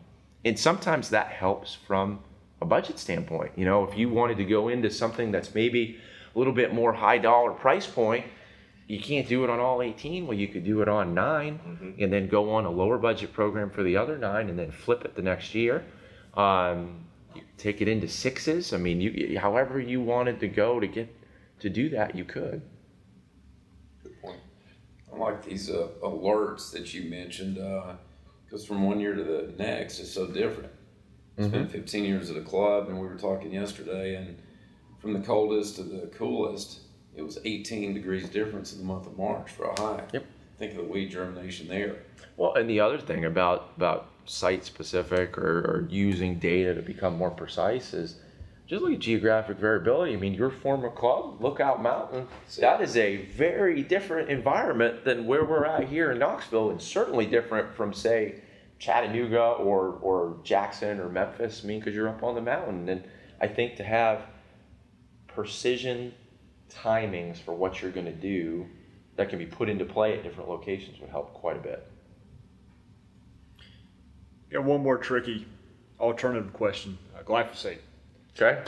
and 0.45 0.57
sometimes 0.57 1.09
that 1.09 1.27
helps 1.27 1.73
from 1.73 2.19
a 2.61 2.65
budget 2.65 2.99
standpoint. 2.99 3.51
You 3.55 3.65
know, 3.65 3.83
if 3.83 3.97
you 3.97 4.09
wanted 4.09 4.37
to 4.37 4.45
go 4.45 4.69
into 4.69 4.89
something 4.91 5.31
that's 5.31 5.53
maybe 5.53 5.99
a 6.33 6.37
little 6.37 6.53
bit 6.53 6.73
more 6.73 6.93
high 6.93 7.17
dollar 7.17 7.51
price 7.51 7.87
point, 7.87 8.25
you 8.87 8.99
can't 8.99 9.27
do 9.27 9.43
it 9.43 9.49
on 9.49 9.59
all 9.59 9.81
18. 9.81 10.27
Well, 10.27 10.37
you 10.37 10.47
could 10.47 10.63
do 10.63 10.81
it 10.83 10.87
on 10.87 11.15
9 11.15 11.59
mm-hmm. 11.59 12.03
and 12.03 12.13
then 12.13 12.27
go 12.27 12.51
on 12.51 12.65
a 12.65 12.69
lower 12.69 12.99
budget 12.99 13.33
program 13.33 13.71
for 13.71 13.81
the 13.81 13.97
other 13.97 14.17
nine 14.17 14.47
and 14.47 14.57
then 14.57 14.71
flip 14.71 15.03
it 15.03 15.15
the 15.15 15.23
next 15.23 15.55
year. 15.55 15.83
Um, 16.35 17.05
take 17.57 17.81
it 17.81 17.87
into 17.87 18.07
sixes. 18.07 18.73
I 18.73 18.77
mean, 18.77 19.01
you, 19.01 19.39
however 19.39 19.79
you 19.79 20.01
wanted 20.01 20.39
to 20.41 20.47
go 20.47 20.79
to 20.79 20.87
get 20.87 21.13
to 21.59 21.69
do 21.69 21.89
that, 21.89 22.15
you 22.15 22.25
could. 22.25 22.61
Good 24.03 24.21
point. 24.21 24.39
I 25.11 25.17
like 25.17 25.43
these 25.43 25.71
uh, 25.71 25.87
alerts 26.03 26.71
that 26.73 26.93
you 26.93 27.09
mentioned 27.09 27.57
because 28.55 28.65
from 28.65 28.83
one 28.83 29.01
year 29.01 29.13
to 29.13 29.21
the 29.21 29.53
next, 29.57 29.99
it's 29.99 30.09
so 30.09 30.27
different. 30.27 30.71
It's 31.37 31.47
mm-hmm. 31.47 31.57
been 31.57 31.67
15 31.67 32.05
years 32.05 32.29
at 32.29 32.37
a 32.37 32.41
club, 32.41 32.87
and 32.87 32.97
we 32.97 33.05
were 33.05 33.17
talking 33.17 33.51
yesterday, 33.51 34.15
and 34.15 34.37
from 34.97 35.11
the 35.11 35.19
coldest 35.19 35.75
to 35.75 35.83
the 35.83 36.07
coolest, 36.07 36.79
it 37.17 37.21
was 37.21 37.37
18 37.43 37.93
degrees 37.93 38.29
difference 38.29 38.71
in 38.71 38.79
the 38.79 38.85
month 38.85 39.07
of 39.07 39.17
March 39.17 39.51
for 39.51 39.65
a 39.65 39.81
high. 39.81 40.03
Yep. 40.13 40.25
Think 40.57 40.71
of 40.71 40.77
the 40.77 40.83
weed 40.85 41.11
germination 41.11 41.67
there. 41.67 41.97
Well, 42.37 42.53
and 42.53 42.69
the 42.69 42.79
other 42.79 42.97
thing 42.97 43.25
about 43.25 43.73
about 43.75 44.07
site 44.23 44.63
specific 44.63 45.37
or, 45.37 45.59
or 45.59 45.87
using 45.89 46.39
data 46.39 46.73
to 46.75 46.81
become 46.81 47.17
more 47.17 47.31
precise 47.31 47.93
is 47.93 48.15
just 48.67 48.81
look 48.81 48.93
at 48.93 48.99
geographic 48.99 49.57
variability. 49.57 50.13
I 50.13 50.15
mean, 50.15 50.33
your 50.33 50.49
former 50.49 50.89
club, 50.89 51.39
Lookout 51.39 51.83
Mountain, 51.83 52.27
that 52.59 52.81
is 52.81 52.97
a 52.97 53.17
very 53.17 53.83
different 53.83 54.29
environment 54.29 55.05
than 55.05 55.27
where 55.27 55.45
we're 55.45 55.65
at 55.65 55.87
here 55.87 56.11
in 56.11 56.19
Knoxville, 56.19 56.71
and 56.71 56.81
certainly 56.81 57.27
different 57.27 57.75
from, 57.75 57.93
say, 57.93 58.41
Chattanooga 58.85 59.41
or, 59.41 59.97
or 60.01 60.37
Jackson 60.43 60.99
or 60.99 61.09
Memphis. 61.09 61.61
I 61.63 61.67
mean, 61.67 61.79
because 61.79 61.95
you're 61.95 62.07
up 62.07 62.21
on 62.21 62.35
the 62.35 62.41
mountain. 62.41 62.87
And 62.87 63.03
I 63.41 63.47
think 63.47 63.77
to 63.77 63.83
have 63.83 64.21
precision 65.27 66.13
timings 66.69 67.37
for 67.37 67.53
what 67.53 67.81
you're 67.81 67.91
going 67.91 68.05
to 68.05 68.11
do 68.11 68.67
that 69.15 69.29
can 69.29 69.39
be 69.39 69.45
put 69.47 69.69
into 69.69 69.85
play 69.85 70.15
at 70.15 70.23
different 70.23 70.49
locations 70.49 70.99
would 70.99 71.09
help 71.09 71.33
quite 71.33 71.57
a 71.57 71.59
bit. 71.59 71.87
Got 74.51 74.65
one 74.65 74.83
more 74.83 74.99
tricky 74.99 75.47
alternative 75.99 76.53
question 76.53 76.97
uh, 77.17 77.23
glyphosate. 77.23 77.79
Okay. 78.35 78.61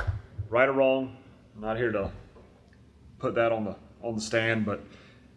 Right 0.50 0.68
or 0.68 0.74
wrong, 0.74 1.16
I'm 1.56 1.62
not 1.62 1.78
here 1.78 1.92
to 1.92 2.12
put 3.20 3.36
that 3.36 3.52
on 3.52 3.66
the 3.66 3.76
on 4.02 4.16
the 4.16 4.22
stand, 4.22 4.66
but 4.66 4.82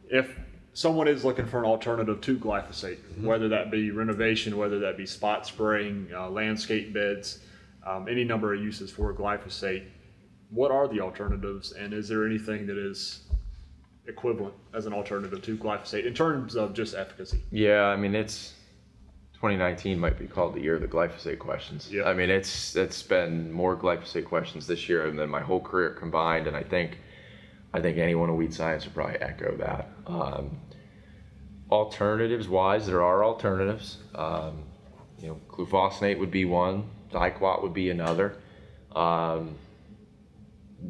if 0.09 0.39
someone 0.73 1.09
is 1.09 1.25
looking 1.25 1.47
for 1.47 1.59
an 1.59 1.64
alternative 1.64 2.21
to 2.21 2.39
glyphosate, 2.39 2.99
mm-hmm. 2.99 3.27
whether 3.27 3.49
that 3.49 3.71
be 3.71 3.91
renovation, 3.91 4.57
whether 4.57 4.79
that 4.79 4.97
be 4.97 5.07
spot 5.07 5.47
spraying, 5.47 6.09
uh, 6.14 6.29
landscape 6.31 6.93
beds, 6.93 7.41
um, 7.87 8.09
any 8.09 8.25
number 8.25 8.55
of 8.55 8.61
uses 8.61 8.91
for 8.91 9.12
glyphosate, 9.14 9.85
what 10.51 10.71
are 10.71 10.89
the 10.89 11.01
alternatives, 11.01 11.73
and 11.73 11.93
is 11.93 12.09
there 12.09 12.27
anything 12.27 12.66
that 12.66 12.77
is 12.77 13.23
equivalent 14.07 14.55
as 14.75 14.87
an 14.87 14.93
alternative 14.93 15.41
to 15.43 15.57
glyphosate 15.57 16.07
in 16.07 16.14
terms 16.14 16.57
of 16.57 16.75
just 16.75 16.95
efficacy? 16.95 17.43
Yeah, 17.51 17.85
I 17.85 17.97
mean 17.97 18.14
it's 18.14 18.55
2019 19.41 19.99
might 19.99 20.18
be 20.18 20.27
called 20.27 20.55
the 20.55 20.61
year 20.61 20.75
of 20.75 20.83
the 20.83 20.87
glyphosate 20.87 21.39
questions. 21.39 21.91
Yeah. 21.91 22.03
I 22.05 22.12
mean, 22.12 22.29
it's 22.29 22.77
it's 22.77 23.03
been 23.03 23.51
more 23.51 23.75
glyphosate 23.75 24.27
questions 24.27 24.66
this 24.66 24.87
year 24.87 25.11
than 25.11 25.31
my 25.31 25.41
whole 25.41 25.62
career 25.62 25.95
combined, 25.95 26.47
and 26.47 26.55
I 26.55 26.62
think 26.62 26.99
I 27.73 27.81
think 27.81 27.99
anyone 27.99 28.29
in 28.29 28.37
weed 28.37 28.53
science 28.53 28.85
would 28.85 28.95
probably 28.95 29.16
echo 29.21 29.57
that. 29.57 29.89
Um, 30.07 30.59
alternatives 31.71 32.49
wise, 32.49 32.87
there 32.87 33.03
are 33.03 33.25
alternatives. 33.25 33.99
Um, 34.14 34.64
you 35.18 35.29
know, 35.29 35.41
glufosinate 35.49 36.18
would 36.18 36.31
be 36.31 36.45
one. 36.45 36.91
Diquat 37.12 37.62
would 37.62 37.75
be 37.75 37.91
another. 37.91 38.37
Um, 38.95 39.57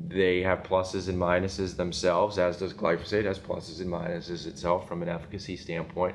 they 0.08 0.42
have 0.42 0.62
pluses 0.62 1.08
and 1.08 1.18
minuses 1.18 1.76
themselves, 1.76 2.38
as 2.38 2.58
does 2.58 2.72
glyphosate 2.72 3.24
has 3.24 3.38
pluses 3.38 3.80
and 3.80 3.90
minuses 3.90 4.46
itself 4.46 4.86
from 4.86 5.02
an 5.02 5.08
efficacy 5.08 5.56
standpoint. 5.56 6.14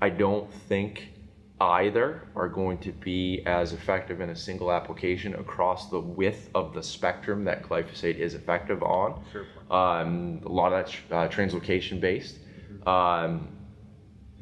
I 0.00 0.10
don't 0.10 0.52
think 0.52 1.13
either 1.60 2.22
are 2.34 2.48
going 2.48 2.78
to 2.78 2.90
be 2.90 3.42
as 3.46 3.72
effective 3.72 4.20
in 4.20 4.30
a 4.30 4.36
single 4.36 4.72
application 4.72 5.34
across 5.34 5.88
the 5.88 6.00
width 6.00 6.50
of 6.54 6.74
the 6.74 6.82
spectrum 6.82 7.44
that 7.44 7.62
glyphosate 7.62 8.16
is 8.16 8.34
effective 8.34 8.82
on. 8.82 9.24
Sure. 9.32 9.46
Um, 9.70 10.40
a 10.44 10.48
lot 10.48 10.72
of 10.72 10.84
that's 10.84 10.96
uh, 11.10 11.28
translocation 11.28 12.00
based. 12.00 12.38
Mm-hmm. 12.38 12.88
Um, 12.88 13.48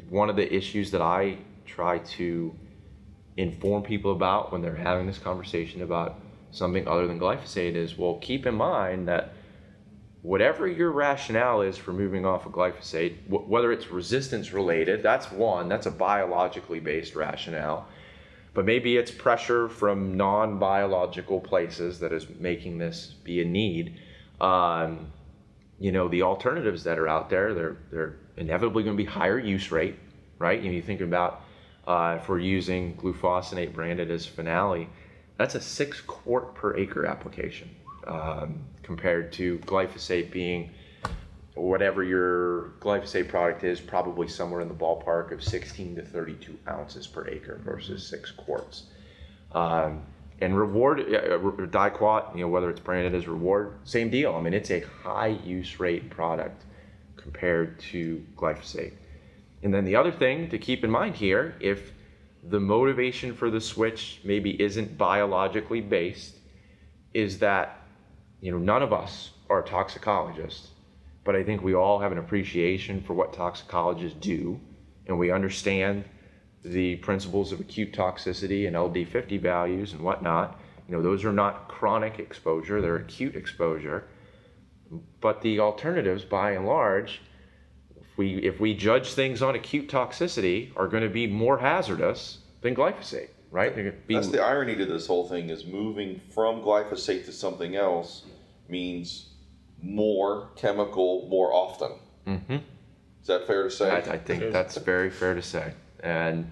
one 0.09 0.31
of 0.31 0.37
the 0.37 0.53
issues 0.53 0.91
that 0.91 1.03
I 1.03 1.39
try 1.67 1.99
to 1.99 2.55
inform 3.37 3.83
people 3.83 4.13
about 4.13 4.53
when 4.53 4.63
they're 4.63 4.75
having 4.75 5.07
this 5.07 5.19
conversation 5.19 5.83
about 5.83 6.21
something 6.51 6.87
other 6.87 7.07
than 7.07 7.19
glyphosate 7.19 7.75
is 7.75 7.97
well, 7.97 8.19
keep 8.19 8.47
in 8.47 8.55
mind 8.55 9.09
that 9.09 9.33
whatever 10.23 10.69
your 10.69 10.91
rationale 10.93 11.63
is 11.63 11.77
for 11.77 11.93
moving 11.93 12.25
off 12.25 12.47
of 12.47 12.53
glyphosate, 12.53 13.17
whether 13.29 13.73
it's 13.73 13.91
resistance 13.91 14.53
related, 14.53 15.03
that's 15.03 15.31
one, 15.31 15.69
that's 15.69 15.87
a 15.87 15.91
biologically 15.91 16.81
based 16.81 17.15
rationale. 17.15 17.87
But 18.55 18.65
maybe 18.65 18.97
it's 18.97 19.11
pressure 19.11 19.69
from 19.69 20.17
non 20.17 20.59
biological 20.59 21.41
places 21.41 21.99
that 22.01 22.13
is 22.13 22.27
making 22.39 22.79
this 22.79 23.15
be 23.25 23.41
a 23.41 23.45
need. 23.45 23.97
Um, 24.41 25.11
you 25.81 25.91
know, 25.91 26.07
the 26.07 26.23
alternatives 26.23 26.85
that 26.85 26.99
are 26.99 27.09
out 27.09 27.31
there, 27.31 27.55
they're, 27.55 27.77
they're 27.91 28.17
inevitably 28.37 28.85
going 28.85 28.97
to 28.97 29.03
be 29.03 29.09
higher 29.09 29.39
use 29.39 29.73
rate, 29.73 29.99
right? 30.39 30.61
You 30.61 30.69
know, 30.69 30.77
you 30.77 30.83
think 30.83 31.01
about 31.01 31.43
uh, 31.87 32.19
if 32.21 32.29
we're 32.29 32.39
using 32.39 32.95
glufosinate 32.97 33.73
branded 33.73 34.11
as 34.11 34.27
Finale, 34.27 34.89
that's 35.39 35.55
a 35.55 35.61
six 35.61 36.01
quart 36.01 36.55
per 36.55 36.77
acre 36.77 37.07
application 37.07 37.71
um, 38.07 38.65
compared 38.83 39.33
to 39.35 39.59
glyphosate 39.61 40.31
being 40.31 40.71
whatever 41.55 42.03
your 42.03 42.71
glyphosate 42.81 43.29
product 43.29 43.63
is, 43.65 43.81
probably 43.81 44.27
somewhere 44.27 44.61
in 44.61 44.69
the 44.69 44.75
ballpark 44.75 45.33
of 45.33 45.43
16 45.43 45.97
to 45.97 46.03
32 46.03 46.59
ounces 46.69 47.07
per 47.07 47.29
acre 47.29 47.61
versus 47.65 48.07
six 48.07 48.31
quarts. 48.31 48.85
Um, 49.53 50.03
and 50.41 50.57
reward 50.57 51.01
uh, 51.01 51.39
diquat, 51.67 52.35
you 52.35 52.41
know, 52.41 52.49
whether 52.49 52.71
it's 52.71 52.81
branded 52.81 53.15
as 53.15 53.29
reward, 53.29 53.75
same 53.85 54.11
deal. 54.11 54.35
I 54.35 54.41
mean, 54.41 54.55
it's 54.55 54.71
a 54.71 54.81
high 54.81 55.39
use 55.45 55.79
rate 55.79 56.11
product 56.11 56.65
compared 57.17 57.79
to 57.79 58.25
glyphosate. 58.37 58.95
And 59.63 59.73
then 59.73 59.85
the 59.85 59.95
other 59.95 60.11
thing 60.11 60.49
to 60.49 60.59
keep 60.59 60.83
in 60.83 60.91
mind 60.91 61.15
here, 61.15 61.55
if 61.61 61.93
the 62.43 62.59
motivation 62.59 63.35
for 63.35 63.51
the 63.51 63.61
switch 63.61 64.21
maybe 64.25 64.61
isn't 64.61 64.99
biologically 64.99 65.81
based, 65.81 66.39
is 67.15 67.39
that 67.39 67.82
you 68.43 68.51
know, 68.51 68.59
none 68.59 68.83
of 68.83 68.93
us 68.93 69.31
are 69.49 69.63
toxicologists, 69.63 70.71
but 71.25 71.37
I 71.37 71.45
think 71.45 71.63
we 71.63 71.75
all 71.75 72.01
have 72.01 72.11
an 72.11 72.19
appreciation 72.19 73.01
for 73.01 73.15
what 73.15 73.33
toxicologists 73.33 74.19
do, 74.21 74.61
and 75.07 75.17
we 75.17 75.31
understand 75.31 76.05
the 76.65 76.97
principles 76.97 77.53
of 77.53 77.61
acute 77.61 77.93
toxicity 77.93 78.67
and 78.67 78.75
LD50 78.75 79.41
values 79.41 79.93
and 79.93 80.03
whatnot. 80.03 80.61
You 80.89 80.97
know, 80.97 81.03
those 81.03 81.25
are 81.25 81.33
not 81.33 81.69
chronic 81.69 82.19
exposure, 82.19 82.81
they're 82.81 82.97
acute 82.97 83.37
exposure. 83.37 84.09
But 85.21 85.41
the 85.41 85.61
alternatives, 85.61 86.25
by 86.25 86.51
and 86.51 86.67
large, 86.67 87.23
if 87.97 88.19
we, 88.19 88.39
if 88.39 88.59
we 88.59 88.75
judge 88.75 89.13
things 89.13 89.41
on 89.41 89.55
acute 89.55 89.89
toxicity, 89.89 90.73
are 90.77 90.89
going 90.89 91.05
to 91.05 91.09
be 91.09 91.29
more 91.29 91.59
hazardous 91.59 92.39
than 92.61 92.75
glyphosate, 92.75 93.29
right? 93.53 93.75
That's 94.09 94.29
the 94.29 94.43
irony 94.43 94.75
to 94.77 94.85
this 94.85 95.07
whole 95.07 95.29
thing 95.29 95.49
is 95.49 95.65
moving 95.65 96.21
from 96.35 96.61
glyphosate 96.61 97.25
to 97.27 97.33
something 97.33 97.77
else 97.77 98.25
means 98.73 99.29
more 99.81 100.49
chemical 100.57 101.29
more 101.29 101.53
often. 101.53 101.93
Mm-hmm. 102.27 102.57
Is 103.21 103.29
that 103.29 103.47
fair 103.47 103.63
to 103.63 103.71
say? 103.71 103.91
I, 103.91 104.15
I 104.15 104.19
think 104.19 104.53
that's 104.53 104.77
very 104.79 105.11
fair 105.11 105.35
to 105.35 105.43
say. 105.43 105.75
And 106.01 106.51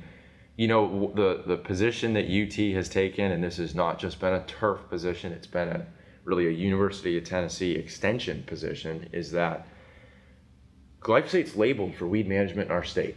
you 0.56 0.68
know 0.68 1.10
the 1.16 1.42
the 1.44 1.56
position 1.56 2.12
that 2.14 2.26
UT 2.26 2.54
has 2.76 2.88
taken, 2.88 3.32
and 3.32 3.42
this 3.42 3.56
has 3.56 3.74
not 3.74 3.98
just 3.98 4.20
been 4.20 4.34
a 4.34 4.44
turf 4.44 4.80
position; 4.88 5.32
it's 5.32 5.48
been 5.48 5.68
a 5.68 5.86
really 6.24 6.46
a 6.46 6.50
University 6.50 7.18
of 7.18 7.24
Tennessee 7.24 7.72
extension 7.72 8.44
position. 8.46 9.08
Is 9.12 9.32
that 9.32 9.66
glyphosate's 11.00 11.56
labeled 11.56 11.96
for 11.96 12.06
weed 12.06 12.28
management 12.28 12.68
in 12.68 12.72
our 12.72 12.84
state, 12.84 13.16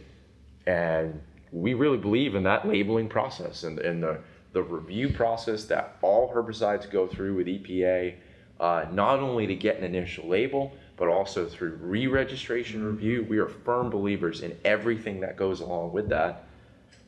and 0.66 1.20
we 1.52 1.74
really 1.74 1.98
believe 1.98 2.34
in 2.34 2.42
that 2.42 2.66
labeling 2.66 3.08
process 3.08 3.62
and, 3.62 3.78
and 3.78 4.02
the 4.02 4.18
the 4.54 4.62
review 4.62 5.12
process 5.12 5.64
that 5.64 5.96
all 6.00 6.32
herbicides 6.32 6.90
go 6.90 7.06
through 7.06 7.34
with 7.34 7.46
EPA, 7.46 8.14
uh, 8.60 8.86
not 8.92 9.20
only 9.20 9.46
to 9.46 9.54
get 9.54 9.78
an 9.78 9.84
initial 9.84 10.28
label, 10.28 10.72
but 10.96 11.08
also 11.08 11.46
through 11.46 11.78
re 11.80 12.06
registration 12.06 12.84
review. 12.84 13.26
We 13.28 13.38
are 13.38 13.48
firm 13.48 13.90
believers 13.90 14.42
in 14.42 14.56
everything 14.64 15.20
that 15.20 15.36
goes 15.36 15.60
along 15.60 15.92
with 15.92 16.08
that. 16.10 16.44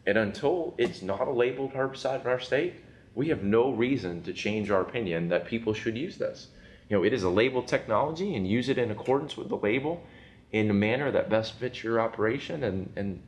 And 0.07 0.19
until 0.19 0.75
it's 0.79 1.03
not 1.03 1.27
a 1.27 1.33
labeled 1.33 1.73
herbicide 1.73 2.23
in 2.23 2.27
our 2.27 2.41
state, 2.41 2.75
we 3.15 3.29
have 3.29 3.43
no 3.43 3.71
reason 3.71 4.23
to 4.25 4.33
change 4.33 4.71
our 4.71 4.83
opinion 4.83 5.29
that 5.29 5.47
people 5.47 5.73
should 5.73 5.97
use 5.97 6.19
this. 6.19 6.49
You 6.89 6.97
know, 6.97 7.05
it 7.05 7.13
is 7.13 7.23
a 7.23 7.31
labeled 7.31 7.67
technology 7.67 8.35
and 8.35 8.47
use 8.47 8.69
it 8.69 8.79
in 8.79 8.91
accordance 8.91 9.37
with 9.37 9.49
the 9.49 9.57
label 9.57 10.05
in 10.53 10.71
a 10.71 10.75
manner 10.75 11.11
that 11.11 11.29
best 11.29 11.55
fits 11.55 11.83
your 11.83 12.01
operation, 12.01 12.63
and, 12.63 12.93
and 12.95 13.23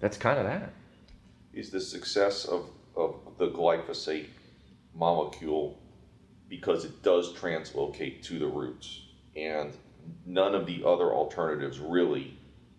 that's 0.00 0.16
kind 0.16 0.38
of 0.38 0.46
that. 0.46 0.72
Is 1.52 1.70
the 1.70 1.80
success 1.80 2.44
of, 2.44 2.68
of 2.96 3.14
the 3.38 3.48
glyphosate 3.48 4.28
molecule 4.94 5.79
because 6.50 6.84
it 6.84 7.02
does 7.02 7.32
translocate 7.32 8.22
to 8.24 8.38
the 8.38 8.46
roots? 8.46 9.00
and 9.36 9.76
none 10.26 10.54
of 10.54 10.66
the 10.66 10.84
other 10.84 11.12
alternatives 11.12 11.78
really 11.78 12.36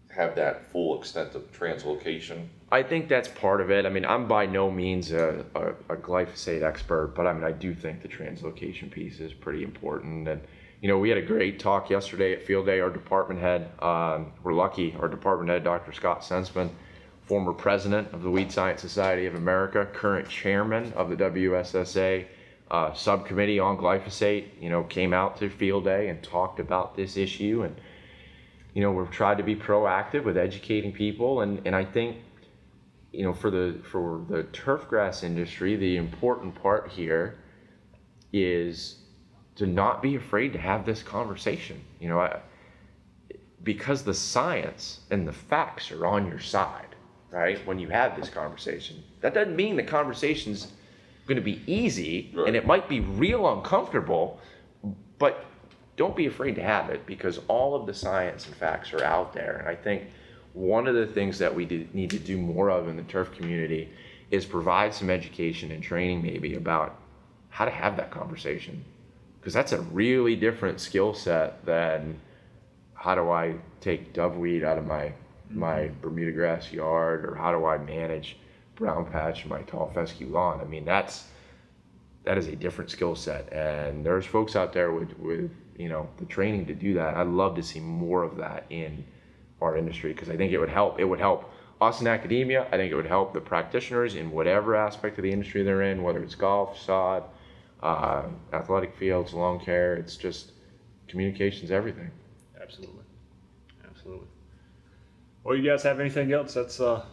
have 0.10 0.36
that 0.36 0.70
full 0.72 1.00
extent 1.00 1.36
of 1.36 1.52
translocation. 1.54 2.48
I 2.72 2.84
think 2.84 3.08
that's 3.08 3.30
part 3.30 3.62
of 3.62 3.72
it. 3.72 3.86
I 3.86 3.90
mean, 3.90 4.06
I'm 4.06 4.28
by 4.28 4.46
no 4.46 4.70
means 4.70 5.12
a, 5.12 5.46
a, 5.56 5.70
a, 5.94 5.98
glyphosate 5.98 6.64
expert, 6.64 7.14
but 7.16 7.28
I 7.28 7.34
mean, 7.34 7.46
I 7.46 7.52
do 7.52 7.74
think 7.74 8.02
the 8.02 8.10
translocation 8.10 8.92
piece 8.92 9.20
is 9.22 9.34
pretty 9.34 9.64
important. 9.64 10.28
And, 10.28 10.42
you 10.82 10.90
know, 10.90 10.98
we 10.98 11.08
had 11.08 11.18
a 11.18 11.22
great 11.22 11.60
talk 11.60 11.90
yesterday 11.90 12.34
at 12.34 12.44
Field 12.44 12.66
Day. 12.66 12.82
Our 12.82 12.90
department 12.90 13.40
head, 13.40 13.70
um, 13.80 14.34
we're 14.44 14.54
lucky, 14.54 14.96
our 15.00 15.08
department 15.08 15.50
head, 15.50 15.64
Dr. 15.64 15.94
Scott 15.94 16.22
Senseman, 16.22 16.70
former 17.26 17.54
president 17.54 18.12
of 18.14 18.24
the 18.24 18.30
Weed 18.30 18.52
Science 18.52 18.82
Society 18.82 19.28
of 19.28 19.36
America, 19.36 19.88
current 19.94 20.28
chairman 20.28 20.92
of 20.94 21.10
the 21.10 21.16
WSSA, 21.16 22.26
uh, 22.72 22.94
subcommittee 22.94 23.60
on 23.60 23.78
glyphosate, 23.78 24.46
you 24.60 24.70
know, 24.70 24.84
came 24.84 25.14
out 25.14 25.38
to 25.38 25.50
field 25.50 25.84
day 25.84 26.08
and 26.08 26.24
talked 26.24 26.60
about 26.60 26.96
this 26.96 27.18
issue. 27.18 27.64
And, 27.64 27.76
you 28.74 28.82
know, 28.82 28.92
we've 28.94 29.12
tried 29.12 29.38
to 29.38 29.44
be 29.44 29.58
proactive 29.58 30.24
with 30.24 30.38
educating 30.38 30.94
people. 30.94 31.42
And, 31.42 31.62
and 31.66 31.76
I 31.76 31.84
think, 31.84 32.18
you 33.12 33.24
know, 33.24 33.34
for 33.34 33.52
the, 33.52 33.78
for 33.84 34.26
the 34.30 34.44
turf 34.44 34.88
grass 34.88 35.22
industry, 35.22 35.76
the 35.76 35.98
important 35.98 36.56
part 36.56 36.90
here 36.90 37.40
is 38.32 39.00
to 39.56 39.68
not 39.68 40.02
be 40.02 40.16
afraid 40.16 40.54
to 40.54 40.60
have 40.60 40.86
this 40.86 41.04
conversation. 41.04 41.82
You 42.00 42.08
know, 42.08 42.22
I, 42.22 42.40
because 43.64 44.04
the 44.04 44.14
science 44.14 45.02
and 45.12 45.28
the 45.28 45.34
facts 45.34 45.92
are 45.92 46.06
on 46.06 46.26
your 46.26 46.40
side, 46.40 46.96
right? 47.32 47.64
When 47.68 47.80
you 47.80 47.90
have 47.90 48.16
this 48.16 48.30
conversation, 48.30 49.04
that 49.20 49.34
doesn't 49.34 49.58
mean 49.58 49.76
the 49.76 49.84
conversation's 49.84 50.72
going 51.34 51.44
to 51.44 51.58
be 51.58 51.62
easy 51.72 52.32
right. 52.34 52.48
and 52.48 52.56
it 52.56 52.66
might 52.66 52.90
be 52.90 53.00
real 53.00 53.52
uncomfortable, 53.54 54.40
but 55.18 55.46
don't 55.96 56.16
be 56.16 56.26
afraid 56.26 56.56
to 56.56 56.64
have 56.64 56.90
it 56.90 57.06
because 57.06 57.40
all 57.48 57.76
of 57.76 57.86
the 57.86 57.94
science 57.94 58.48
and 58.48 58.56
facts 58.56 58.94
are 58.94 59.04
out 59.04 59.34
there. 59.34 59.58
And 59.58 59.68
I 59.68 59.76
think 59.76 60.04
one 60.54 60.88
of 60.88 60.96
the 60.96 61.08
things 61.08 61.40
that 61.40 61.54
we 61.54 61.66
do, 61.66 61.88
need 61.94 62.10
to 62.10 62.20
do 62.20 62.38
more 62.38 62.70
of 62.70 62.88
in 62.88 62.98
the 62.98 63.04
turf 63.04 63.34
community 63.36 63.90
is 64.30 64.46
provide 64.46 64.94
some 64.94 65.10
education 65.10 65.72
and 65.72 65.82
training 65.82 66.22
maybe 66.22 66.56
about 66.56 66.98
how 67.50 67.66
to 67.66 67.72
have 67.72 67.98
that 67.98 68.12
conversation 68.12 68.84
because 69.40 69.54
that's 69.54 69.72
a 69.72 69.82
really 69.82 70.36
different 70.36 70.80
skill 70.80 71.14
set 71.14 71.66
than 71.66 72.20
how 72.94 73.16
do 73.16 73.30
I 73.30 73.56
take 73.82 74.14
doveweed 74.14 74.64
out 74.64 74.78
of 74.78 74.86
my 74.86 75.12
my 75.50 75.90
Bermuda 76.02 76.32
grass 76.32 76.72
yard 76.72 77.26
or 77.26 77.36
how 77.36 77.52
do 77.52 77.66
I 77.66 77.78
manage 77.78 78.38
brown 78.76 79.06
patch 79.06 79.46
my 79.46 79.62
tall 79.64 79.92
fescue 79.94 80.28
lawn. 80.28 80.62
I 80.62 80.66
mean, 80.66 80.86
that's 80.86 81.26
that 82.24 82.38
is 82.38 82.48
a 82.48 82.56
different 82.56 82.92
skill 82.92 83.16
set, 83.16 83.52
and 83.52 84.06
there's 84.06 84.26
folks 84.26 84.56
out 84.56 84.74
there 84.74 84.92
with 84.92 85.18
with 85.20 85.52
you 85.78 85.90
know 85.90 86.10
the 86.18 86.26
training 86.26 86.66
to 86.68 86.74
do 86.74 86.94
that. 86.96 87.16
I'd 87.16 87.28
love 87.28 87.56
to 87.56 87.64
see 87.64 87.80
more 87.80 88.24
of 88.24 88.38
that 88.38 88.66
in 88.70 89.04
our 89.62 89.78
industry 89.78 90.14
because 90.14 90.30
I 90.30 90.38
think 90.38 90.52
it 90.52 90.60
would 90.60 90.70
help. 90.70 91.00
It 91.00 91.06
would 91.06 91.20
help 91.20 91.52
us 91.82 92.02
in 92.02 92.08
academia. 92.08 92.68
I 92.72 92.78
think 92.78 92.92
it 92.92 92.96
would 92.96 93.08
help 93.08 93.34
the 93.34 93.42
practitioners 93.42 94.16
in 94.16 94.32
whatever 94.32 94.76
aspect 94.76 95.18
of 95.18 95.24
the 95.24 95.32
industry 95.32 95.64
they're 95.64 95.82
in, 95.84 96.04
whether 96.04 96.22
it's 96.22 96.36
golf, 96.36 96.80
sod, 96.80 97.24
uh, 97.82 98.24
athletic 98.54 98.96
fields, 98.96 99.34
lawn 99.34 99.60
care. 99.60 99.96
It's 99.96 100.16
just 100.16 100.52
communication's 101.08 101.72
everything. 101.72 102.12
Absolutely, 102.62 103.04
absolutely. 103.90 104.28
Well, 105.44 105.56
you 105.56 105.68
guys 105.68 105.82
have 105.84 106.00
anything 106.00 106.32
else 106.32 106.54
that's 106.54 106.80
uh, 106.80 107.04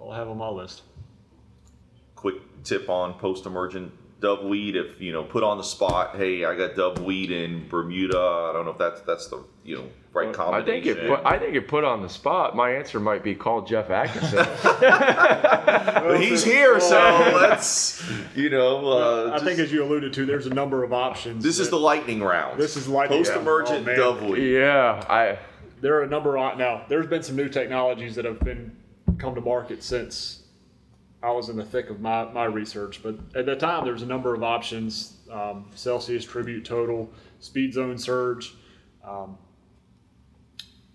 I'll 0.00 0.12
have 0.12 0.28
on 0.28 0.38
my 0.38 0.48
list. 0.48 0.82
Quick 2.14 2.36
tip 2.64 2.88
on 2.88 3.14
post-emergent 3.14 3.92
dove 4.20 4.44
weed. 4.44 4.76
If 4.76 5.00
you 5.00 5.12
know, 5.12 5.24
put 5.24 5.42
on 5.42 5.58
the 5.58 5.64
spot. 5.64 6.16
Hey, 6.16 6.44
I 6.44 6.54
got 6.54 6.76
dove 6.76 7.02
weed 7.02 7.30
in 7.30 7.68
Bermuda. 7.68 8.18
I 8.18 8.52
don't 8.52 8.64
know 8.64 8.72
if 8.72 8.78
that's 8.78 9.00
that's 9.02 9.28
the 9.28 9.44
you 9.64 9.76
know 9.76 9.88
right 10.12 10.32
combination. 10.32 10.62
I 10.62 10.72
think 10.72 10.86
it. 10.86 11.08
Put, 11.08 11.26
I 11.26 11.38
think 11.38 11.54
it 11.54 11.68
put 11.68 11.84
on 11.84 12.02
the 12.02 12.08
spot. 12.08 12.54
My 12.54 12.70
answer 12.70 13.00
might 13.00 13.22
be 13.22 13.34
call 13.34 13.62
Jeff 13.62 13.90
Atkinson. 13.90 14.46
but 14.62 16.20
he's 16.20 16.44
here, 16.44 16.80
so 16.80 16.98
let's 17.34 18.02
you 18.34 18.50
know. 18.50 18.88
Uh, 18.88 19.26
I 19.26 19.30
just, 19.32 19.44
think 19.44 19.58
as 19.58 19.72
you 19.72 19.82
alluded 19.84 20.12
to, 20.14 20.26
there's 20.26 20.46
a 20.46 20.54
number 20.54 20.84
of 20.84 20.92
options. 20.92 21.42
This 21.42 21.58
is 21.58 21.70
the 21.70 21.78
lightning 21.78 22.22
round. 22.22 22.60
This 22.60 22.76
is 22.76 22.88
lightning 22.88 23.18
post-emergent 23.24 23.88
oh, 23.88 23.96
dove 23.96 24.22
weed. 24.22 24.54
Yeah, 24.54 25.04
I. 25.08 25.38
There 25.80 25.94
are 25.94 26.02
a 26.02 26.08
number 26.08 26.36
of 26.36 26.58
now. 26.58 26.84
There's 26.88 27.06
been 27.06 27.22
some 27.22 27.36
new 27.36 27.48
technologies 27.48 28.14
that 28.16 28.26
have 28.26 28.40
been 28.40 28.76
come 29.20 29.34
to 29.34 29.40
market 29.40 29.82
since 29.82 30.44
I 31.22 31.30
was 31.30 31.50
in 31.50 31.56
the 31.56 31.64
thick 31.64 31.90
of 31.90 32.00
my, 32.00 32.24
my 32.32 32.44
research. 32.44 33.02
But 33.02 33.16
at 33.36 33.46
the 33.46 33.54
time, 33.54 33.84
there 33.84 33.92
was 33.92 34.02
a 34.02 34.06
number 34.06 34.34
of 34.34 34.42
options 34.42 35.18
um, 35.30 35.66
Celsius, 35.74 36.24
Tribute 36.24 36.64
Total, 36.64 37.08
Speed 37.38 37.74
Zone 37.74 37.98
Surge, 37.98 38.54
um, 39.04 39.38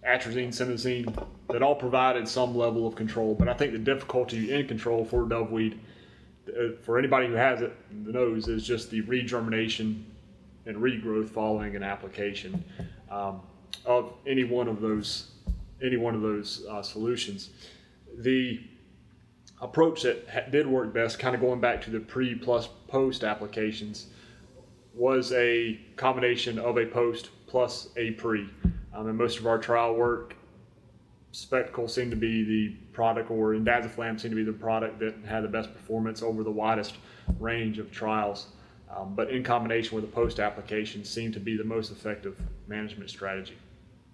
atrazine, 0.05 0.49
simazine, 0.49 1.25
that 1.49 1.61
all 1.61 1.75
provided 1.75 2.27
some 2.27 2.55
level 2.55 2.85
of 2.85 2.95
control. 2.95 3.35
But 3.35 3.47
I 3.47 3.53
think 3.53 3.71
the 3.71 3.79
difficulty 3.79 4.51
in 4.51 4.67
control 4.67 5.05
for 5.05 5.23
doveweed, 5.23 5.77
uh, 6.49 6.75
for 6.81 6.97
anybody 6.97 7.27
who 7.27 7.33
has 7.33 7.61
it, 7.61 7.73
knows, 7.91 8.47
is 8.47 8.65
just 8.65 8.89
the 8.89 9.01
regermination 9.03 10.03
and 10.65 10.77
regrowth 10.77 11.29
following 11.29 11.75
an 11.75 11.83
application 11.83 12.63
um, 13.09 13.41
of 13.85 14.13
any 14.25 14.43
one 14.43 14.67
of 14.67 14.81
those 14.81 15.31
any 15.83 15.97
one 15.97 16.15
of 16.15 16.21
those 16.21 16.65
uh, 16.69 16.81
solutions 16.81 17.49
the 18.17 18.61
approach 19.61 20.03
that 20.03 20.51
did 20.51 20.67
work 20.67 20.93
best, 20.93 21.19
kind 21.19 21.35
of 21.35 21.41
going 21.41 21.59
back 21.59 21.81
to 21.83 21.89
the 21.89 21.99
pre 21.99 22.35
plus 22.35 22.67
post 22.87 23.23
applications, 23.23 24.07
was 24.93 25.31
a 25.33 25.79
combination 25.95 26.57
of 26.59 26.77
a 26.77 26.85
post 26.85 27.29
plus 27.47 27.89
a 27.97 28.11
pre. 28.11 28.49
Um, 28.93 29.07
and 29.07 29.17
most 29.17 29.39
of 29.39 29.47
our 29.47 29.57
trial 29.57 29.95
work, 29.95 30.35
Specticle 31.31 31.89
seemed 31.89 32.11
to 32.11 32.17
be 32.17 32.43
the 32.43 32.69
product, 32.93 33.29
or 33.29 33.53
Indaziflam 33.53 34.19
seemed 34.19 34.31
to 34.31 34.35
be 34.35 34.43
the 34.43 34.53
product 34.53 34.99
that 34.99 35.15
had 35.25 35.43
the 35.43 35.49
best 35.49 35.73
performance 35.73 36.21
over 36.21 36.43
the 36.43 36.51
widest 36.51 36.95
range 37.39 37.77
of 37.77 37.91
trials. 37.91 38.47
Um, 38.95 39.15
but 39.15 39.29
in 39.29 39.43
combination 39.43 39.95
with 39.95 40.05
the 40.05 40.11
post 40.11 40.39
application, 40.39 41.03
seemed 41.03 41.33
to 41.33 41.41
be 41.41 41.57
the 41.57 41.63
most 41.65 41.91
effective 41.91 42.39
management 42.67 43.09
strategy. 43.09 43.57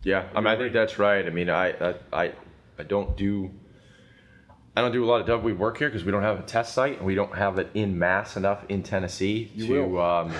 Yeah, 0.04 0.28
I 0.34 0.40
mean, 0.40 0.48
I 0.48 0.58
think 0.58 0.74
that's 0.74 0.98
right. 0.98 1.24
I 1.24 1.30
mean, 1.30 1.50
I 1.50 1.94
I, 2.12 2.34
I 2.80 2.84
don't 2.88 3.16
do 3.16 3.52
I 4.76 4.82
don't 4.82 4.94
do 4.94 5.04
a 5.04 5.08
lot 5.08 5.20
of 5.22 5.28
doveweed 5.28 5.58
work 5.58 5.78
here 5.78 5.90
because 5.90 6.06
we 6.06 6.12
don't 6.12 6.24
have 6.24 6.40
a 6.40 6.44
test 6.44 6.74
site 6.74 6.98
and 6.98 7.06
we 7.06 7.14
don't 7.14 7.36
have 7.36 7.60
it 7.60 7.70
in 7.74 8.00
mass 8.00 8.38
enough 8.38 8.64
in 8.70 8.84
Tennessee 8.84 9.52
you 9.54 9.68
to 9.68 10.02
um, 10.02 10.34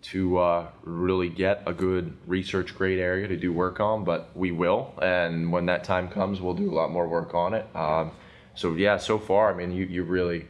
to 0.00 0.38
uh, 0.38 0.66
really 0.84 1.28
get 1.28 1.62
a 1.66 1.72
good 1.72 2.16
research 2.26 2.76
grade 2.76 3.00
area 3.00 3.26
to 3.26 3.36
do 3.36 3.52
work 3.52 3.80
on. 3.80 4.04
But 4.04 4.30
we 4.36 4.52
will, 4.52 4.94
and 5.02 5.50
when 5.50 5.66
that 5.66 5.82
time 5.82 6.08
comes, 6.08 6.40
we'll 6.40 6.54
do 6.54 6.70
a 6.70 6.74
lot 6.74 6.92
more 6.92 7.08
work 7.08 7.34
on 7.34 7.52
it. 7.52 7.66
Um, 7.74 8.12
so 8.54 8.74
yeah, 8.74 8.96
so 8.96 9.18
far, 9.18 9.52
I 9.52 9.56
mean, 9.56 9.72
you 9.72 9.86
you 9.86 10.04
really 10.04 10.46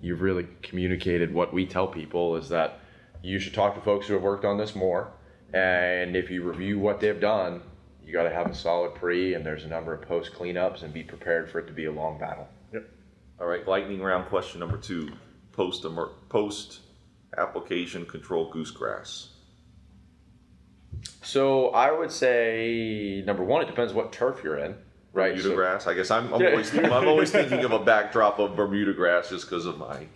you've 0.00 0.22
really 0.22 0.46
communicated 0.62 1.32
what 1.34 1.52
we 1.52 1.66
tell 1.66 1.88
people 1.88 2.36
is 2.36 2.48
that 2.48 2.80
you 3.22 3.38
should 3.38 3.54
talk 3.54 3.74
to 3.74 3.80
folks 3.82 4.06
who 4.06 4.14
have 4.14 4.22
worked 4.22 4.46
on 4.46 4.56
this 4.56 4.74
more, 4.74 5.12
and 5.52 6.16
if 6.16 6.30
you 6.30 6.42
review 6.42 6.78
what 6.78 7.00
they've 7.00 7.20
done, 7.20 7.60
you 8.06 8.12
got 8.12 8.24
to 8.24 8.30
have 8.30 8.50
a 8.50 8.54
solid 8.54 8.94
pre, 8.94 9.34
and 9.34 9.44
there's 9.44 9.64
a 9.64 9.68
number 9.68 9.94
of 9.94 10.02
post 10.02 10.32
cleanups, 10.32 10.82
and 10.82 10.92
be 10.92 11.02
prepared 11.02 11.50
for 11.50 11.58
it 11.58 11.66
to 11.66 11.72
be 11.72 11.86
a 11.86 11.92
long 11.92 12.18
battle. 12.18 12.48
Yep. 12.72 12.88
All 13.40 13.46
right, 13.46 13.66
lightning 13.66 14.00
round 14.02 14.28
question 14.28 14.60
number 14.60 14.76
two: 14.76 15.10
post 15.52 15.84
post 16.28 16.80
application 17.36 18.06
control 18.06 18.52
goosegrass. 18.52 19.28
So 21.22 21.68
I 21.68 21.90
would 21.90 22.10
say 22.10 23.22
number 23.26 23.42
one, 23.44 23.62
it 23.62 23.66
depends 23.66 23.92
what 23.92 24.12
turf 24.12 24.42
you're 24.44 24.58
in. 24.58 24.76
right? 25.12 25.30
Bermuda 25.30 25.48
so, 25.48 25.54
grass. 25.54 25.86
I 25.86 25.94
guess 25.94 26.10
I'm, 26.10 26.32
I'm 26.32 26.44
always 26.44 26.76
I'm 26.76 27.08
always 27.08 27.30
thinking 27.30 27.64
of 27.64 27.72
a 27.72 27.78
backdrop 27.78 28.38
of 28.38 28.56
Bermuda 28.56 28.92
grass 28.92 29.30
just 29.30 29.48
because 29.48 29.66
of 29.66 29.78
my 29.78 30.06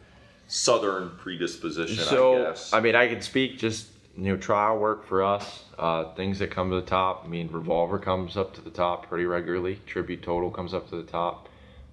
southern 0.47 1.11
predisposition. 1.19 2.05
So 2.05 2.35
I, 2.35 2.49
guess. 2.49 2.73
I 2.73 2.81
mean, 2.81 2.95
I 2.95 3.09
can 3.09 3.23
speak 3.23 3.59
just 3.59 3.89
you 4.19 4.25
know 4.25 4.37
trial 4.37 4.79
work 4.79 5.07
for 5.07 5.23
us. 5.23 5.65
Uh, 5.79 6.13
things 6.15 6.41
that 6.41 6.51
come 6.51 6.71
to 6.71 6.77
the 6.77 6.83
top. 6.87 7.23
I 7.25 7.29
mean, 7.29 7.49
revolver 7.53 7.99
comes 7.99 8.37
up 8.37 8.53
to 8.55 8.61
the 8.61 8.71
top 8.71 9.09
pretty 9.09 9.25
regularly. 9.25 9.81
Tribute 9.87 10.23
total 10.23 10.51
comes 10.51 10.75
up 10.75 10.91
to 10.91 10.97
the 10.97 11.05
top 11.05 11.49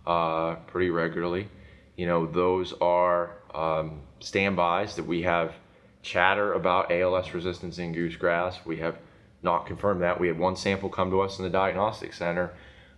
uh, 0.07 0.55
pretty 0.67 0.89
regularly. 0.89 1.47
You 1.95 2.07
know, 2.07 2.25
those 2.25 2.73
are 2.81 3.37
um, 3.53 4.01
standbys 4.19 4.95
that 4.95 5.05
we 5.05 5.21
have 5.21 5.53
chatter 6.01 6.53
about 6.53 6.91
ALS 6.91 7.33
resistance 7.33 7.77
in 7.77 7.93
goosegrass. 7.93 8.65
We 8.65 8.77
have 8.77 8.97
not 9.43 9.67
confirmed 9.67 10.01
that. 10.01 10.19
We 10.19 10.27
had 10.27 10.39
one 10.39 10.55
sample 10.55 10.89
come 10.89 11.11
to 11.11 11.21
us 11.21 11.37
in 11.37 11.43
the 11.43 11.51
diagnostic 11.51 12.13
center 12.13 12.53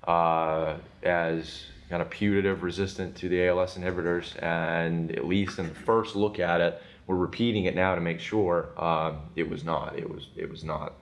uh, 0.07 0.77
as 1.03 1.65
kind 1.89 2.01
of 2.01 2.09
putative 2.09 2.63
resistant 2.63 3.15
to 3.17 3.29
the 3.29 3.45
ALS 3.47 3.77
inhibitors, 3.77 4.41
and 4.41 5.11
at 5.11 5.25
least 5.25 5.59
in 5.59 5.67
the 5.67 5.75
first 5.75 6.15
look 6.15 6.39
at 6.39 6.61
it, 6.61 6.81
we're 7.07 7.15
repeating 7.15 7.65
it 7.65 7.75
now 7.75 7.95
to 7.95 8.01
make 8.01 8.19
sure 8.19 8.69
um, 8.77 9.21
it 9.35 9.49
was 9.49 9.63
not. 9.63 9.97
It 9.97 10.09
was 10.09 10.27
it 10.35 10.49
was 10.49 10.63
not 10.63 10.93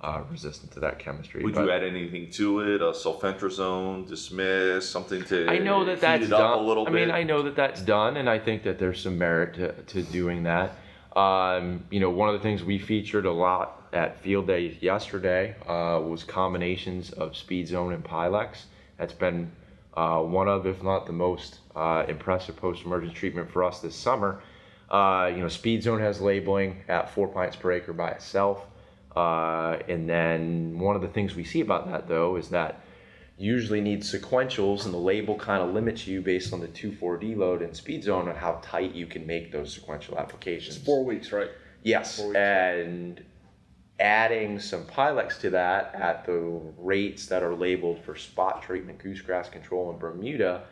uh, 0.00 0.22
resistant 0.30 0.72
to 0.72 0.80
that 0.80 0.98
chemistry. 0.98 1.44
Would 1.44 1.54
but, 1.54 1.64
you 1.64 1.70
add 1.70 1.84
anything 1.84 2.30
to 2.32 2.60
it? 2.60 2.82
A 2.82 2.86
sulfentrazone, 2.86 4.08
dismiss, 4.08 4.88
something 4.88 5.22
to 5.24 5.48
I 5.48 5.58
know 5.58 5.84
that 5.84 6.00
that's 6.00 6.28
done. 6.28 6.58
a 6.58 6.60
little 6.60 6.86
I 6.86 6.90
bit? 6.90 7.06
mean, 7.06 7.10
I 7.10 7.22
know 7.22 7.42
that 7.42 7.54
that's 7.54 7.80
done, 7.80 8.16
and 8.16 8.28
I 8.28 8.38
think 8.38 8.64
that 8.64 8.78
there's 8.78 9.00
some 9.00 9.16
merit 9.16 9.54
to, 9.54 9.72
to 9.72 10.02
doing 10.02 10.42
that. 10.42 10.72
Um, 11.14 11.84
you 11.90 12.00
know, 12.00 12.10
one 12.10 12.28
of 12.28 12.34
the 12.34 12.40
things 12.40 12.64
we 12.64 12.78
featured 12.78 13.26
a 13.26 13.32
lot 13.32 13.82
at 13.92 14.20
Field 14.20 14.48
Day 14.48 14.76
yesterday 14.80 15.54
uh, 15.68 16.00
was 16.00 16.24
combinations 16.24 17.12
of 17.12 17.36
Speed 17.36 17.68
Zone 17.68 17.92
and 17.92 18.02
Pylex. 18.02 18.62
That's 18.98 19.12
been 19.12 19.52
uh, 19.94 20.20
one 20.20 20.48
of, 20.48 20.66
if 20.66 20.82
not 20.82 21.06
the 21.06 21.12
most 21.12 21.58
uh, 21.76 22.04
impressive 22.08 22.56
post-emergence 22.56 23.12
treatment 23.12 23.50
for 23.50 23.62
us 23.62 23.80
this 23.80 23.94
summer. 23.94 24.40
Uh, 24.92 25.32
you 25.34 25.40
know, 25.40 25.48
Speed 25.48 25.82
Zone 25.82 26.00
has 26.00 26.20
labeling 26.20 26.82
at 26.86 27.08
four 27.08 27.26
pints 27.26 27.56
per 27.56 27.72
acre 27.72 27.94
by 27.94 28.10
itself. 28.10 28.66
Uh, 29.16 29.78
and 29.88 30.08
then 30.08 30.78
one 30.78 30.94
of 30.94 31.02
the 31.02 31.08
things 31.08 31.34
we 31.34 31.44
see 31.44 31.62
about 31.62 31.90
that 31.90 32.08
though 32.08 32.36
is 32.36 32.48
that 32.50 32.84
you 33.38 33.52
usually 33.52 33.80
need 33.80 34.02
sequentials 34.02 34.84
and 34.84 34.92
the 34.92 34.98
label 34.98 35.34
kind 35.36 35.62
of 35.62 35.74
limits 35.74 36.06
you 36.06 36.20
based 36.20 36.52
on 36.52 36.60
the 36.60 36.68
2,4-D 36.68 37.34
load 37.34 37.62
and 37.62 37.74
speed 37.74 38.04
zone 38.04 38.28
and 38.28 38.36
how 38.36 38.60
tight 38.62 38.94
you 38.94 39.06
can 39.06 39.26
make 39.26 39.50
those 39.50 39.72
sequential 39.72 40.18
applications. 40.18 40.76
It's 40.76 40.84
four 40.84 41.04
weeks, 41.04 41.32
right? 41.32 41.48
Yes, 41.82 42.18
weeks, 42.18 42.36
and 42.36 43.16
right? 43.16 43.26
adding 43.98 44.60
some 44.60 44.84
Pylex 44.84 45.40
to 45.40 45.50
that 45.50 45.94
at 45.94 46.26
the 46.26 46.60
rates 46.78 47.26
that 47.26 47.42
are 47.42 47.54
labeled 47.54 48.04
for 48.04 48.14
spot 48.14 48.62
treatment, 48.62 48.98
goosegrass 48.98 49.50
control 49.50 49.90
in 49.90 49.98
Bermuda 49.98 50.64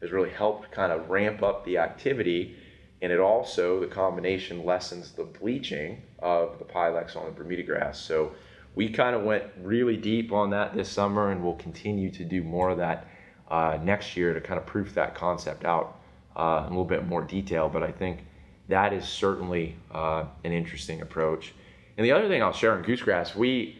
has 0.00 0.10
really 0.10 0.30
helped 0.30 0.70
kind 0.72 0.92
of 0.92 1.08
ramp 1.08 1.42
up 1.42 1.64
the 1.64 1.78
activity 1.78 2.56
and 3.00 3.12
it 3.12 3.20
also 3.20 3.80
the 3.80 3.86
combination 3.86 4.64
lessens 4.64 5.12
the 5.12 5.24
bleaching 5.24 6.02
of 6.18 6.58
the 6.58 6.64
Pylex 6.64 7.16
on 7.16 7.26
the 7.26 7.30
Bermuda 7.30 7.62
grass. 7.62 7.98
So 7.98 8.32
we 8.74 8.88
kind 8.88 9.14
of 9.14 9.22
went 9.22 9.44
really 9.62 9.96
deep 9.96 10.32
on 10.32 10.50
that 10.50 10.74
this 10.74 10.88
summer, 10.88 11.30
and 11.30 11.42
we'll 11.42 11.54
continue 11.54 12.10
to 12.10 12.24
do 12.24 12.42
more 12.42 12.70
of 12.70 12.78
that 12.78 13.06
uh, 13.50 13.78
next 13.82 14.16
year 14.16 14.34
to 14.34 14.40
kind 14.40 14.58
of 14.58 14.66
proof 14.66 14.94
that 14.94 15.14
concept 15.14 15.64
out 15.64 16.00
uh, 16.36 16.64
in 16.66 16.66
a 16.66 16.68
little 16.68 16.84
bit 16.84 17.06
more 17.06 17.22
detail. 17.22 17.68
But 17.68 17.82
I 17.82 17.90
think 17.90 18.24
that 18.68 18.92
is 18.92 19.04
certainly 19.04 19.76
uh, 19.90 20.24
an 20.44 20.52
interesting 20.52 21.00
approach. 21.02 21.54
And 21.96 22.04
the 22.04 22.12
other 22.12 22.28
thing 22.28 22.42
I'll 22.42 22.52
share 22.52 22.72
on 22.72 22.84
goosegrass, 22.84 23.34
we 23.34 23.76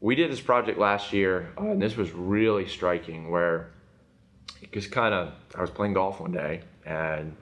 we 0.00 0.14
did 0.14 0.30
this 0.30 0.40
project 0.40 0.78
last 0.78 1.12
year, 1.12 1.52
uh, 1.58 1.70
and 1.70 1.80
this 1.80 1.96
was 1.96 2.12
really 2.12 2.66
striking. 2.66 3.30
Where 3.30 3.70
it 4.62 4.72
just 4.72 4.90
kind 4.90 5.14
of 5.14 5.32
I 5.54 5.60
was 5.60 5.70
playing 5.70 5.94
golf 5.94 6.20
one 6.20 6.32
day 6.32 6.62
and 6.84 7.36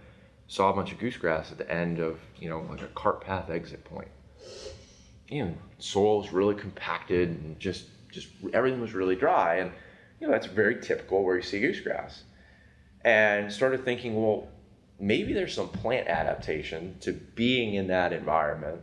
saw 0.53 0.69
a 0.69 0.75
bunch 0.75 0.93
of 0.93 0.99
goosegrass 0.99 1.51
at 1.51 1.57
the 1.57 1.73
end 1.73 1.99
of 1.99 2.21
you 2.39 2.47
know 2.47 2.61
like 2.69 2.83
a 2.83 2.87
cart 2.89 3.23
path 3.23 3.49
exit 3.49 3.83
point. 3.85 4.09
You 5.27 5.47
know, 5.47 5.55
soil 5.79 6.23
is 6.23 6.31
really 6.31 6.55
compacted 6.55 7.31
and 7.31 7.59
just 7.59 7.87
just 8.11 8.29
everything 8.53 8.83
was 8.83 8.93
really 8.93 9.17
dry, 9.17 9.57
and 9.57 9.73
you 10.21 10.27
know 10.27 10.31
that's 10.31 10.47
very 10.47 10.79
typical 10.83 11.25
where 11.25 11.37
you 11.37 11.43
see 11.43 11.59
goosegrass. 11.59 12.25
And 13.03 13.51
started 13.51 13.83
thinking, 13.83 14.15
well, 14.15 14.47
maybe 15.01 15.33
there's 15.33 15.55
some 15.55 15.69
plant 15.69 16.07
adaptation 16.07 16.97
to 17.01 17.13
being 17.13 17.75
in 17.75 17.87
that 17.87 18.13
environment 18.13 18.83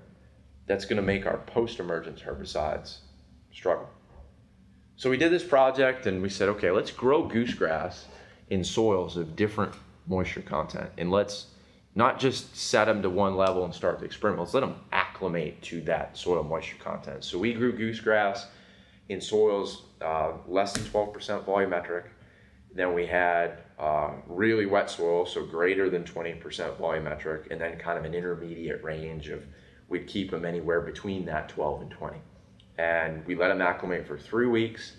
that's 0.66 0.86
going 0.86 0.98
to 0.98 1.04
make 1.04 1.28
our 1.28 1.38
post-emergence 1.38 2.22
herbicides 2.22 2.98
struggle. 3.54 3.90
So 4.98 5.10
we 5.10 5.18
did 5.18 5.32
this 5.32 5.44
project 5.44 6.06
and 6.08 6.22
we 6.22 6.30
said, 6.30 6.50
okay, 6.50 6.72
let's 6.72 6.92
grow 6.92 7.30
goosegrass 7.30 8.06
in 8.50 8.64
soils 8.64 9.16
of 9.16 9.38
different 9.38 9.74
moisture 10.06 10.42
content 10.42 10.90
and 10.98 11.10
let's 11.10 11.46
not 12.00 12.18
just 12.18 12.56
set 12.56 12.86
them 12.86 13.02
to 13.02 13.10
one 13.10 13.36
level 13.36 13.66
and 13.66 13.76
start 13.76 14.00
the 14.00 14.06
experiment. 14.06 14.40
Let's 14.40 14.54
let 14.54 14.62
them 14.62 14.78
acclimate 14.94 15.62
to 15.64 15.82
that 15.82 16.18
soil 16.18 16.44
moisture 16.44 16.78
content. 16.80 17.26
So 17.26 17.38
we 17.38 17.54
grew 17.54 17.78
goosegrass 17.78 18.46
in 19.10 19.20
soils 19.20 19.84
uh, 20.00 20.32
less 20.48 20.72
than 20.72 20.84
12% 20.86 21.44
volumetric. 21.44 22.06
Then 22.74 22.94
we 22.94 23.06
had 23.06 23.64
uh, 23.78 24.12
really 24.28 24.66
wet 24.66 24.90
soil, 24.90 25.26
so 25.26 25.46
greater 25.46 25.90
than 25.90 26.06
20% 26.06 26.42
volumetric, 26.78 27.52
and 27.52 27.60
then 27.60 27.78
kind 27.78 28.00
of 28.00 28.06
an 28.06 28.14
intermediate 28.14 28.82
range 28.82 29.28
of 29.28 29.44
we'd 29.90 30.08
keep 30.08 30.32
them 30.32 30.46
anywhere 30.46 30.80
between 30.80 31.26
that 31.26 31.50
12 31.50 31.82
and 31.82 31.92
20. 31.92 32.18
And 32.78 33.26
we 33.26 33.36
let 33.36 33.50
them 33.50 33.62
acclimate 33.62 34.08
for 34.08 34.18
three 34.18 34.48
weeks, 34.48 34.94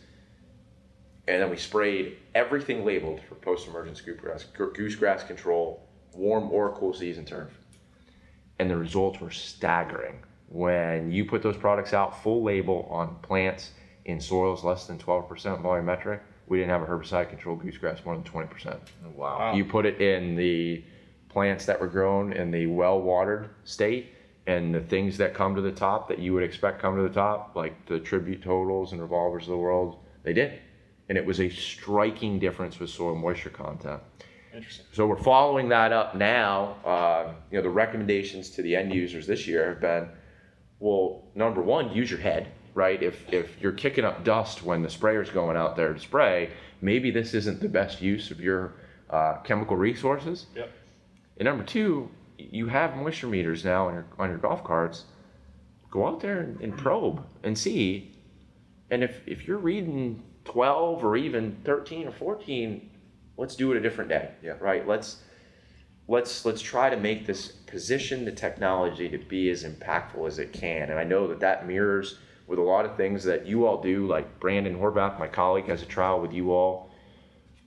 and 1.27 1.41
then 1.41 1.49
we 1.49 1.57
sprayed 1.57 2.19
everything 2.35 2.85
labeled 2.85 3.23
for 3.27 3.37
post-emergence 3.37 4.03
goosegrass, 4.03 4.45
goosegrass 4.55 5.27
control 5.27 5.87
warm 6.15 6.51
or 6.51 6.73
cool 6.75 6.93
season 6.93 7.25
turf. 7.25 7.51
And 8.59 8.71
the 8.71 8.77
results 8.77 9.21
were 9.21 9.31
staggering. 9.31 10.21
When 10.49 11.11
you 11.13 11.25
put 11.25 11.43
those 11.43 11.57
products 11.57 11.93
out 11.93 12.23
full 12.23 12.43
label 12.43 12.89
on 12.91 13.17
plants 13.23 13.71
in 14.05 14.21
soils 14.21 14.65
less 14.65 14.87
than 14.87 14.99
12% 14.99 15.29
volumetric, 15.63 16.21
we 16.47 16.59
didn't 16.59 16.71
have 16.71 16.83
a 16.83 16.87
herbicide 16.87 17.31
controlled 17.31 17.63
goosegrass 17.63 18.05
more 18.05 18.17
than 18.17 18.25
20%. 18.25 18.79
Wow. 19.15 19.55
You 19.55 19.65
put 19.65 19.87
it 19.87 20.01
in 20.01 20.35
the 20.35 20.85
plants 21.29 21.65
that 21.67 21.81
were 21.81 21.87
grown 21.87 22.33
in 22.33 22.51
the 22.51 22.67
well 22.67 23.01
watered 23.01 23.51
state, 23.65 24.13
and 24.47 24.75
the 24.75 24.81
things 24.81 25.17
that 25.19 25.33
come 25.33 25.55
to 25.55 25.63
the 25.63 25.71
top 25.71 26.09
that 26.09 26.19
you 26.19 26.35
would 26.35 26.43
expect 26.43 26.81
come 26.83 26.97
to 26.97 27.03
the 27.03 27.15
top, 27.15 27.55
like 27.55 27.87
the 27.87 28.01
tribute 28.01 28.43
totals 28.43 28.93
and 28.93 29.01
revolvers 29.01 29.45
of 29.45 29.51
the 29.51 29.57
world, 29.57 29.99
they 30.25 30.33
did. 30.33 30.59
And 31.09 31.17
it 31.17 31.25
was 31.25 31.41
a 31.41 31.49
striking 31.49 32.41
difference 32.41 32.81
with 32.81 32.91
soil 32.91 33.15
moisture 33.15 33.51
content. 33.51 34.01
Interesting. 34.55 34.87
So 34.93 35.07
we're 35.07 35.23
following 35.23 35.69
that 35.69 35.93
up 35.93 36.15
now. 36.15 36.77
Uh, 36.85 37.33
you 37.51 37.59
know, 37.59 37.63
the 37.63 37.71
recommendations 37.71 38.51
to 38.51 38.63
the 38.63 38.75
end 38.75 38.93
users 38.93 39.27
this 39.27 39.47
year 39.47 39.69
have 39.71 39.81
been, 39.81 40.09
well, 40.81 41.25
number 41.35 41.63
one, 41.63 41.93
use 41.93 42.11
your 42.11 42.21
head, 42.21 42.49
right? 42.75 43.01
If 43.03 43.33
if 43.33 43.61
you're 43.61 43.73
kicking 43.73 44.05
up 44.05 44.25
dust 44.25 44.63
when 44.63 44.83
the 44.83 44.91
sprayer's 44.91 45.31
going 45.31 45.57
out 45.57 45.77
there 45.77 45.93
to 45.93 46.01
spray, 46.01 46.51
maybe 46.81 47.11
this 47.11 47.35
isn't 47.35 47.61
the 47.61 47.69
best 47.69 48.01
use 48.01 48.31
of 48.31 48.41
your 48.41 48.75
uh, 49.09 49.37
chemical 49.45 49.77
resources. 49.77 50.47
Yep. 50.57 50.71
And 51.39 51.47
number 51.47 51.65
two, 51.65 52.11
you 52.39 52.67
have 52.69 52.97
moisture 52.97 53.29
meters 53.29 53.65
now 53.65 53.89
on 53.89 53.95
your 53.95 54.07
on 54.19 54.31
your 54.31 54.39
golf 54.39 54.65
carts. 54.65 55.05
Go 55.91 56.07
out 56.07 56.21
there 56.21 56.41
and, 56.41 56.61
and 56.61 56.77
probe 56.77 57.25
and 57.45 57.57
see. 57.57 58.17
And 58.91 59.05
if 59.05 59.21
if 59.27 59.47
you're 59.47 59.59
reading 59.59 60.23
12 60.45 61.05
or 61.05 61.17
even 61.17 61.57
13 61.65 62.09
or 62.09 62.13
14 62.13 62.90
let's 63.41 63.57
do 63.57 63.73
it 63.73 63.79
a 63.79 63.81
different 63.81 64.11
day. 64.11 64.31
Yeah. 64.43 64.57
Right. 64.61 64.87
Let's 64.87 65.23
let's 66.07 66.45
let's 66.45 66.61
try 66.61 66.91
to 66.91 66.97
make 66.97 67.27
this 67.27 67.49
position 67.49 68.25
the 68.25 68.33
technology 68.33 69.09
to 69.09 69.19
be 69.19 69.51
as 69.51 69.65
impactful 69.65 70.27
as 70.27 70.39
it 70.39 70.53
can. 70.53 70.91
And 70.91 71.01
I 71.01 71.05
know 71.05 71.27
that 71.29 71.41
that 71.41 71.67
mirrors 71.67 72.19
with 72.47 72.59
a 72.59 72.63
lot 72.63 72.85
of 72.85 72.97
things 72.97 73.25
that 73.25 73.47
you 73.47 73.67
all 73.67 73.81
do. 73.81 74.07
Like 74.07 74.39
Brandon 74.39 74.77
Horvath, 74.77 75.19
my 75.19 75.27
colleague, 75.27 75.69
has 75.69 75.83
a 75.83 75.87
trial 75.87 76.21
with 76.21 76.33
you 76.33 76.53
all 76.53 76.91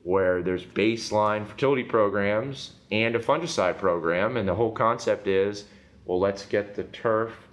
where 0.03 0.43
there's 0.43 0.65
baseline 0.65 1.47
fertility 1.47 1.83
programs 1.83 2.73
and 2.91 3.15
a 3.15 3.19
fungicide 3.19 3.77
program, 3.77 4.35
and 4.35 4.47
the 4.47 4.53
whole 4.53 4.73
concept 4.73 5.27
is, 5.27 5.63
well, 6.03 6.19
let's 6.19 6.45
get 6.45 6.75
the 6.75 6.83
turf 6.83 7.47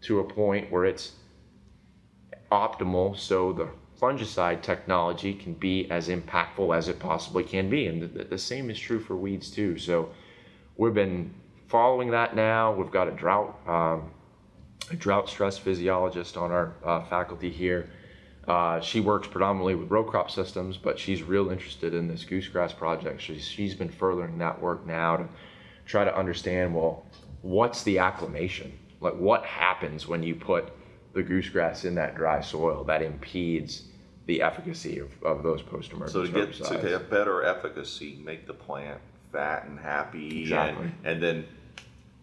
to 0.00 0.20
a 0.20 0.24
point 0.24 0.72
where 0.72 0.86
it's 0.86 1.12
optimal 2.50 3.16
so 3.16 3.52
the 3.52 3.68
fungicide 4.00 4.62
technology 4.62 5.34
can 5.34 5.52
be 5.54 5.90
as 5.90 6.08
impactful 6.08 6.76
as 6.76 6.88
it 6.88 6.98
possibly 6.98 7.44
can 7.44 7.68
be. 7.68 7.86
And 7.86 8.02
the, 8.02 8.24
the, 8.24 8.38
same 8.38 8.70
is 8.70 8.78
true 8.78 8.98
for 8.98 9.14
weeds 9.14 9.50
too. 9.50 9.76
So 9.78 10.10
we've 10.76 10.94
been 10.94 11.34
following 11.68 12.10
that 12.12 12.34
now. 12.34 12.72
We've 12.72 12.90
got 12.90 13.08
a 13.08 13.12
drought, 13.12 13.58
um, 13.68 14.10
a 14.90 14.96
drought 14.96 15.28
stress 15.28 15.58
physiologist 15.58 16.36
on 16.36 16.50
our 16.50 16.74
uh, 16.82 17.04
faculty 17.04 17.50
here. 17.50 17.90
Uh, 18.48 18.80
she 18.80 19.00
works 19.00 19.28
predominantly 19.28 19.74
with 19.74 19.90
row 19.90 20.02
crop 20.02 20.30
systems, 20.30 20.78
but 20.78 20.98
she's 20.98 21.22
real 21.22 21.50
interested 21.50 21.92
in 21.92 22.08
this 22.08 22.24
goosegrass 22.24 22.72
project. 22.76 23.20
She's, 23.20 23.46
she's 23.46 23.74
been 23.74 23.90
furthering 23.90 24.38
that 24.38 24.60
work 24.60 24.86
now 24.86 25.18
to 25.18 25.28
try 25.84 26.04
to 26.04 26.16
understand, 26.16 26.74
well, 26.74 27.04
what's 27.42 27.82
the 27.82 27.98
acclimation? 27.98 28.72
Like 29.00 29.14
what 29.14 29.44
happens 29.44 30.08
when 30.08 30.22
you 30.22 30.34
put 30.34 30.72
the 31.12 31.22
goosegrass 31.22 31.84
in 31.84 31.94
that 31.96 32.16
dry 32.16 32.40
soil 32.40 32.82
that 32.84 33.02
impedes 33.02 33.89
the 34.30 34.42
efficacy 34.42 35.00
of, 35.00 35.10
of 35.24 35.42
those 35.42 35.60
post 35.60 35.92
emergence. 35.92 36.12
So 36.12 36.24
to 36.24 36.30
get 36.30 36.52
to 36.82 36.88
get 36.88 37.10
better 37.10 37.42
efficacy, 37.42 38.20
make 38.24 38.46
the 38.46 38.54
plant 38.54 39.00
fat 39.32 39.64
and 39.66 39.76
happy, 39.76 40.42
exactly. 40.42 40.84
and, 40.84 40.94
and 41.04 41.22
then 41.22 41.46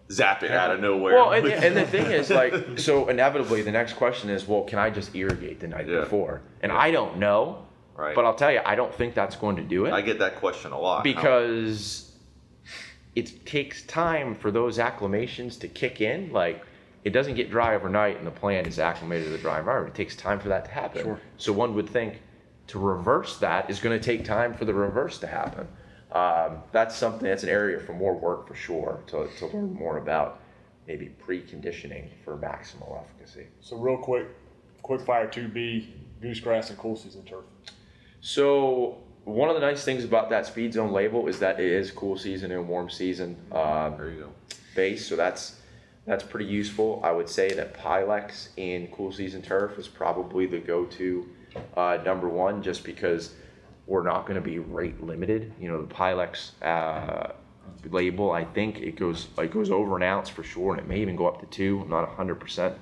zap 0.09 0.41
it 0.41 0.51
out 0.51 0.71
of 0.71 0.79
nowhere. 0.79 1.15
Well, 1.15 1.33
and, 1.33 1.45
and, 1.65 1.75
the 1.75 1.85
thing 1.85 2.05
is, 2.05 2.29
like, 2.29 2.79
so 2.79 3.09
inevitably, 3.09 3.61
the 3.61 3.73
next 3.73 3.93
question 3.93 4.29
is, 4.29 4.47
well, 4.47 4.63
can 4.63 4.79
I 4.79 4.89
just 4.89 5.13
irrigate 5.15 5.59
the 5.59 5.67
night 5.67 5.89
yeah. 5.89 5.99
before? 5.99 6.43
And 6.61 6.71
yeah. 6.71 6.79
I 6.79 6.91
don't 6.91 7.17
know. 7.17 7.65
Right. 7.93 8.15
But 8.15 8.23
I'll 8.23 8.35
tell 8.35 8.53
you, 8.53 8.61
I 8.63 8.75
don't 8.75 8.93
think 8.93 9.13
that's 9.13 9.35
going 9.35 9.57
to 9.57 9.63
do 9.63 9.85
it. 9.85 9.91
I 9.91 9.99
get 9.99 10.19
that 10.19 10.37
question 10.37 10.71
a 10.71 10.79
lot. 10.79 11.03
Because 11.03 12.13
it 13.15 13.45
takes 13.45 13.81
time 13.83 14.33
for 14.33 14.49
those 14.49 14.79
acclimations 14.79 15.57
to 15.57 15.67
kick 15.67 15.99
in. 15.99 16.31
Like, 16.31 16.63
it 17.07 17.13
doesn't 17.13 17.35
get 17.35 17.49
dry 17.49 17.73
overnight 17.73 18.17
and 18.17 18.27
the 18.27 18.31
plant 18.31 18.67
is 18.67 18.79
acclimated 18.79 19.27
to 19.27 19.31
the 19.31 19.37
dry 19.37 19.59
environment. 19.59 19.95
It 19.95 19.97
takes 19.97 20.13
time 20.13 20.41
for 20.41 20.49
that 20.49 20.65
to 20.65 20.71
happen. 20.71 21.03
Sure. 21.03 21.21
So 21.37 21.53
one 21.53 21.73
would 21.75 21.89
think 21.89 22.21
to 22.67 22.79
reverse 22.79 23.37
that 23.37 23.69
is 23.69 23.79
going 23.79 23.97
to 23.97 24.03
take 24.03 24.25
time 24.25 24.53
for 24.53 24.65
the 24.65 24.73
reverse 24.73 25.17
to 25.19 25.27
happen. 25.27 25.69
Um, 26.11 26.63
that's 26.73 26.97
something 26.97 27.25
that's 27.25 27.43
an 27.43 27.49
area 27.49 27.79
for 27.79 27.93
more 27.93 28.13
work 28.13 28.45
for 28.45 28.55
sure 28.55 29.03
to, 29.07 29.29
to 29.39 29.45
learn 29.47 29.73
more 29.73 29.99
about 29.99 30.41
maybe 30.85 31.09
preconditioning 31.25 32.09
for 32.25 32.35
maximal 32.37 33.01
efficacy. 33.01 33.47
So 33.61 33.77
real 33.77 33.97
quick, 33.97 34.27
quick 34.81 34.99
fire 35.01 35.27
2B, 35.27 35.87
goosegrass 36.21 36.69
and 36.69 36.77
cool 36.77 36.97
season 36.97 37.23
turf. 37.23 37.45
So 38.19 38.97
one 39.23 39.47
of 39.47 39.55
the 39.55 39.61
nice 39.61 39.85
things 39.85 40.03
about 40.03 40.29
that 40.31 40.45
speed 40.45 40.73
zone 40.73 40.91
label 40.91 41.27
is 41.27 41.39
that 41.39 41.57
it 41.61 41.71
is 41.71 41.89
cool 41.89 42.17
season 42.17 42.51
and 42.51 42.67
warm 42.67 42.89
season 42.89 43.37
um, 43.53 43.95
there 43.95 44.09
you 44.09 44.19
go. 44.19 44.29
base. 44.75 45.05
So 45.05 45.15
that's 45.15 45.56
that's 46.07 46.23
pretty 46.23 46.45
useful. 46.45 47.01
I 47.03 47.11
would 47.11 47.27
say 47.27 47.49
that 47.49 47.73
Pylex 47.73 48.47
in 48.55 48.87
cool 48.87 49.11
season 49.11 49.41
turf 49.41 49.77
is 49.77 49.89
probably 49.89 50.45
the 50.45 50.57
go-to 50.57 51.27
uh, 51.75 51.99
number 52.05 52.29
one, 52.29 52.63
just 52.63 52.85
because 52.85 53.33
we're 53.85 54.03
not 54.03 54.25
going 54.25 54.35
to 54.35 54.41
be 54.41 54.57
rate 54.57 55.03
limited. 55.03 55.53
You 55.59 55.67
know, 55.67 55.81
the 55.81 55.93
Pylex 55.93 56.51
uh, 56.63 57.33
label, 57.91 58.31
I 58.31 58.45
think 58.45 58.77
it 58.79 58.95
goes 58.95 59.27
it 59.37 59.51
goes 59.51 59.69
over 59.69 59.97
an 59.97 60.03
ounce 60.03 60.29
for 60.29 60.43
sure, 60.43 60.73
and 60.73 60.81
it 60.81 60.87
may 60.87 61.01
even 61.01 61.17
go 61.17 61.27
up 61.27 61.41
to 61.41 61.45
two. 61.47 61.81
I'm 61.81 61.89
not 61.89 62.17
100% 62.17 62.75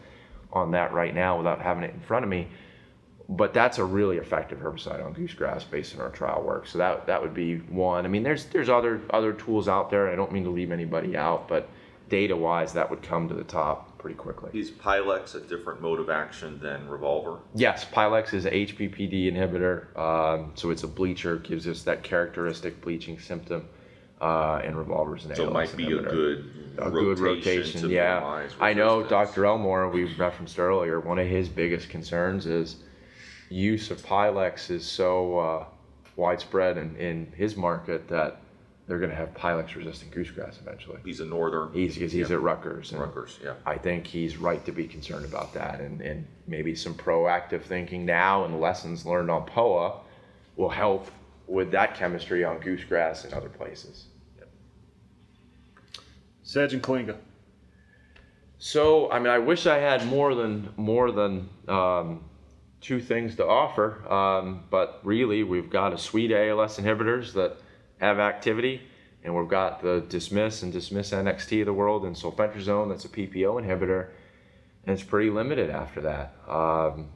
on 0.53 0.71
that 0.71 0.93
right 0.93 1.13
now 1.13 1.37
without 1.37 1.61
having 1.61 1.83
it 1.83 1.93
in 1.95 1.99
front 2.01 2.23
of 2.23 2.29
me. 2.29 2.47
But 3.27 3.55
that's 3.55 3.79
a 3.79 3.83
really 3.83 4.17
effective 4.17 4.59
herbicide 4.59 5.03
on 5.03 5.15
goosegrass 5.15 5.63
based 5.63 5.95
on 5.95 6.01
our 6.01 6.11
trial 6.11 6.43
work. 6.43 6.67
So 6.67 6.77
that 6.77 7.07
that 7.07 7.23
would 7.23 7.33
be 7.33 7.57
one. 7.57 8.05
I 8.05 8.07
mean, 8.07 8.21
there's 8.21 8.45
there's 8.45 8.69
other 8.69 9.01
other 9.09 9.33
tools 9.33 9.67
out 9.67 9.89
there. 9.89 10.11
I 10.11 10.15
don't 10.15 10.31
mean 10.31 10.43
to 10.43 10.51
leave 10.51 10.71
anybody 10.71 11.17
out, 11.17 11.47
but 11.47 11.67
data 12.09 12.35
wise, 12.35 12.73
that 12.73 12.89
would 12.89 13.01
come 13.01 13.27
to 13.27 13.33
the 13.33 13.43
top 13.43 13.97
pretty 13.97 14.15
quickly. 14.15 14.51
Is 14.57 14.69
Pylex 14.71 15.35
a 15.35 15.39
different 15.39 15.81
mode 15.81 15.99
of 15.99 16.09
action 16.09 16.59
than 16.59 16.87
Revolver? 16.87 17.39
Yes, 17.55 17.85
Pylex 17.85 18.33
is 18.33 18.45
a 18.45 18.51
HPPD 18.51 19.31
inhibitor, 19.31 19.97
um, 19.97 20.51
so 20.55 20.69
it's 20.69 20.83
a 20.83 20.87
bleacher, 20.87 21.37
gives 21.37 21.67
us 21.67 21.83
that 21.83 22.03
characteristic 22.03 22.81
bleaching 22.81 23.19
symptom, 23.19 23.67
uh, 24.21 24.61
and 24.63 24.77
Revolver's 24.77 25.25
an 25.25 25.35
So 25.35 25.47
it 25.47 25.53
might 25.53 25.75
be 25.75 25.85
inhibitor. 25.85 26.07
a 26.07 26.11
good 26.11 26.51
a 26.77 26.91
good 26.91 27.19
rotation. 27.19 27.89
yeah, 27.89 28.47
I 28.59 28.73
know 28.73 29.01
Dr. 29.01 29.45
Elmore 29.45 29.89
we 29.89 30.13
referenced 30.15 30.59
earlier. 30.59 30.99
One 30.99 31.17
of 31.19 31.27
his 31.27 31.47
biggest 31.47 31.89
concerns 31.89 32.45
is 32.45 32.77
use 33.49 33.91
of 33.91 34.01
Pylex 34.01 34.69
is 34.69 34.85
so 34.85 35.39
uh, 35.39 35.65
widespread 36.15 36.77
in, 36.77 36.95
in 36.97 37.31
his 37.35 37.55
market 37.55 38.07
that 38.09 38.41
they're 38.87 38.99
going 38.99 39.09
to 39.09 39.15
have 39.15 39.33
Pylex 39.33 39.75
resistant 39.75 40.11
goosegrass 40.11 40.59
eventually. 40.61 40.99
He's 41.03 41.19
a 41.19 41.25
northern. 41.25 41.73
He's 41.73 41.95
he's, 41.95 42.11
he's 42.11 42.31
at 42.31 42.41
Rutgers. 42.41 42.93
Rutgers, 42.93 43.39
yeah. 43.43 43.53
I 43.65 43.77
think 43.77 44.05
he's 44.05 44.37
right 44.37 44.63
to 44.65 44.71
be 44.71 44.87
concerned 44.87 45.25
about 45.25 45.53
that, 45.53 45.81
and 45.81 46.01
and 46.01 46.27
maybe 46.47 46.75
some 46.75 46.93
proactive 46.93 47.63
thinking 47.63 48.05
now 48.05 48.45
and 48.45 48.61
lessons 48.61 49.05
learned 49.05 49.31
on 49.31 49.45
POA 49.45 50.01
will 50.55 50.69
help 50.69 51.09
with 51.47 51.71
that 51.71 51.95
chemistry 51.95 52.43
on 52.43 52.59
goosegrass 52.59 53.25
and 53.25 53.33
other 53.33 53.49
places. 53.49 54.05
Yep. 54.37 54.49
Sedge 56.43 56.73
and 56.73 56.83
Kyllinga. 56.83 57.17
So 58.59 59.11
I 59.11 59.17
mean, 59.17 59.29
I 59.29 59.39
wish 59.39 59.65
I 59.65 59.79
had 59.79 60.05
more 60.05 60.35
than 60.35 60.69
more 60.77 61.11
than. 61.11 61.49
Um, 61.67 62.23
two 62.81 63.01
things 63.01 63.35
to 63.35 63.43
offer, 63.43 64.07
um, 64.13 64.63
but 64.69 64.99
really 65.01 65.41
we've 65.41 65.71
got 65.71 65.91
a 65.91 65.97
suite 65.97 66.29
of 66.29 66.37
ALS 66.37 66.77
inhibitors 66.77 67.33
that 67.33 67.57
have 68.05 68.19
activity. 68.19 68.81
And 69.23 69.35
we've 69.35 69.47
got 69.47 69.81
the 69.81 70.05
Dismiss 70.07 70.61
and 70.61 70.71
Dismiss 70.71 71.11
NXT 71.11 71.61
of 71.61 71.65
the 71.65 71.73
world 71.73 72.05
and 72.05 72.15
sulfentrazone, 72.15 72.89
that's 72.89 73.05
a 73.05 73.09
PPO 73.09 73.63
inhibitor. 73.63 74.09
And 74.85 74.93
it's 74.93 75.03
pretty 75.03 75.31
limited 75.31 75.71
after 75.71 76.01
that. 76.01 76.35
Um, 76.47 77.09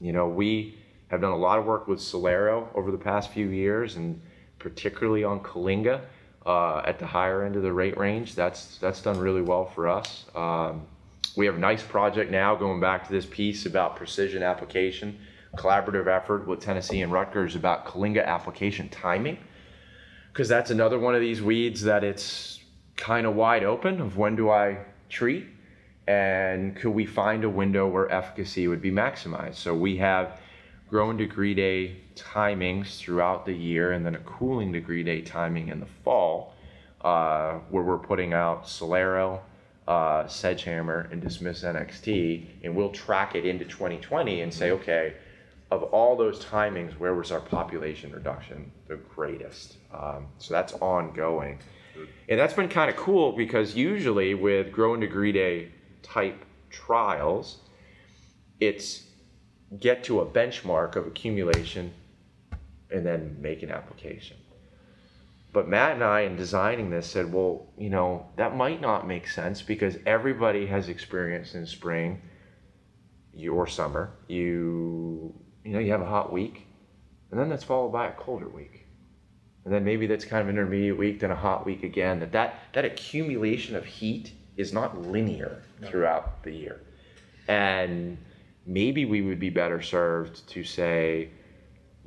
you 0.00 0.12
know, 0.12 0.28
we 0.28 0.78
have 1.08 1.20
done 1.20 1.32
a 1.32 1.36
lot 1.36 1.58
of 1.58 1.64
work 1.64 1.88
with 1.88 1.98
Celero 1.98 2.68
over 2.76 2.92
the 2.92 2.98
past 2.98 3.32
few 3.32 3.48
years, 3.48 3.96
and 3.96 4.20
particularly 4.60 5.24
on 5.24 5.40
Kyllinga 5.40 6.02
uh, 6.46 6.82
at 6.86 7.00
the 7.00 7.06
higher 7.06 7.42
end 7.42 7.56
of 7.56 7.62
the 7.62 7.72
rate 7.72 7.98
range. 7.98 8.36
That's 8.36 8.78
that's 8.78 9.02
done 9.02 9.18
really 9.18 9.42
well 9.42 9.64
for 9.64 9.88
us. 9.88 10.26
Um, 10.36 10.86
we 11.36 11.44
have 11.46 11.56
a 11.56 11.60
nice 11.60 11.82
project 11.82 12.30
now 12.30 12.54
going 12.54 12.78
back 12.78 13.04
to 13.06 13.12
this 13.12 13.26
piece 13.26 13.66
about 13.66 13.96
precision 13.96 14.44
application, 14.44 15.18
collaborative 15.56 16.06
effort 16.06 16.46
with 16.46 16.60
Tennessee 16.60 17.02
and 17.02 17.10
Rutgers 17.10 17.56
about 17.56 17.84
Kyllinga 17.84 18.24
application 18.24 18.88
timing 18.90 19.38
because 20.38 20.48
that's 20.48 20.70
another 20.70 21.00
one 21.00 21.16
of 21.16 21.20
these 21.20 21.42
weeds 21.42 21.82
that 21.82 22.04
it's 22.04 22.60
kind 22.94 23.26
of 23.26 23.34
wide 23.34 23.64
open 23.64 24.00
of 24.00 24.16
when 24.16 24.36
do 24.36 24.48
I 24.50 24.78
treat 25.08 25.48
and 26.06 26.76
could 26.76 26.90
we 26.90 27.06
find 27.06 27.42
a 27.42 27.50
window 27.50 27.88
where 27.88 28.08
efficacy 28.08 28.68
would 28.68 28.80
be 28.80 28.92
maximized. 28.92 29.56
So 29.56 29.74
we 29.74 29.96
have 29.96 30.40
growing 30.88 31.16
degree 31.16 31.54
day 31.54 31.96
timings 32.14 32.98
throughout 32.98 33.46
the 33.46 33.52
year 33.52 33.90
and 33.90 34.06
then 34.06 34.14
a 34.14 34.20
cooling 34.20 34.70
degree 34.70 35.02
day 35.02 35.22
timing 35.22 35.70
in 35.70 35.80
the 35.80 35.88
fall 36.04 36.54
uh, 37.00 37.54
where 37.70 37.82
we're 37.82 37.98
putting 37.98 38.32
out 38.32 38.62
Celero, 38.64 39.40
uh, 39.88 40.22
Sedgehammer, 40.22 41.10
and 41.10 41.20
Dismiss 41.20 41.64
NXT, 41.64 42.46
and 42.62 42.76
we'll 42.76 42.92
track 42.92 43.34
it 43.34 43.44
into 43.44 43.64
2020 43.64 44.42
and 44.42 44.54
say, 44.54 44.70
okay, 44.70 45.14
of 45.72 45.82
all 45.82 46.16
those 46.16 46.44
timings, 46.44 46.92
where 46.92 47.16
was 47.16 47.32
our 47.32 47.40
population 47.40 48.12
reduction 48.12 48.70
the 48.86 48.94
greatest? 48.94 49.77
Um, 49.92 50.26
so 50.38 50.54
that's 50.54 50.74
ongoing. 50.74 51.58
And 52.28 52.38
that's 52.38 52.54
been 52.54 52.68
kind 52.68 52.90
of 52.90 52.96
cool 52.96 53.32
because 53.32 53.74
usually 53.74 54.34
with 54.34 54.70
growing 54.70 55.00
degree 55.00 55.32
day 55.32 55.72
type 56.02 56.44
trials, 56.70 57.58
it's 58.60 59.04
get 59.80 60.04
to 60.04 60.20
a 60.20 60.26
benchmark 60.26 60.96
of 60.96 61.06
accumulation 61.06 61.92
and 62.90 63.04
then 63.04 63.36
make 63.40 63.62
an 63.62 63.70
application. 63.70 64.36
But 65.52 65.68
Matt 65.68 65.92
and 65.92 66.04
I, 66.04 66.20
in 66.20 66.36
designing 66.36 66.90
this, 66.90 67.06
said, 67.06 67.32
well, 67.32 67.66
you 67.76 67.90
know, 67.90 68.26
that 68.36 68.54
might 68.54 68.80
not 68.80 69.08
make 69.08 69.26
sense 69.26 69.62
because 69.62 69.96
everybody 70.06 70.66
has 70.66 70.88
experience 70.88 71.54
in 71.54 71.66
spring 71.66 72.20
or 73.50 73.66
summer. 73.66 74.10
You 74.26 75.34
you 75.64 75.72
know, 75.72 75.78
you 75.78 75.90
have 75.92 76.00
a 76.00 76.06
hot 76.06 76.32
week, 76.32 76.66
and 77.30 77.38
then 77.38 77.48
that's 77.48 77.64
followed 77.64 77.90
by 77.90 78.08
a 78.08 78.12
colder 78.12 78.48
week. 78.48 78.86
And 79.68 79.74
then 79.74 79.84
maybe 79.84 80.06
that's 80.06 80.24
kind 80.24 80.40
of 80.40 80.48
an 80.48 80.54
intermediate 80.54 80.96
week, 80.96 81.20
then 81.20 81.30
a 81.30 81.36
hot 81.36 81.66
week 81.66 81.82
again. 81.82 82.20
That 82.20 82.32
that, 82.32 82.58
that 82.72 82.86
accumulation 82.86 83.76
of 83.76 83.84
heat 83.84 84.32
is 84.56 84.72
not 84.72 84.98
linear 84.98 85.62
no. 85.82 85.88
throughout 85.88 86.42
the 86.42 86.52
year. 86.52 86.80
And 87.48 88.16
maybe 88.64 89.04
we 89.04 89.20
would 89.20 89.38
be 89.38 89.50
better 89.50 89.82
served 89.82 90.48
to 90.48 90.64
say, 90.64 91.28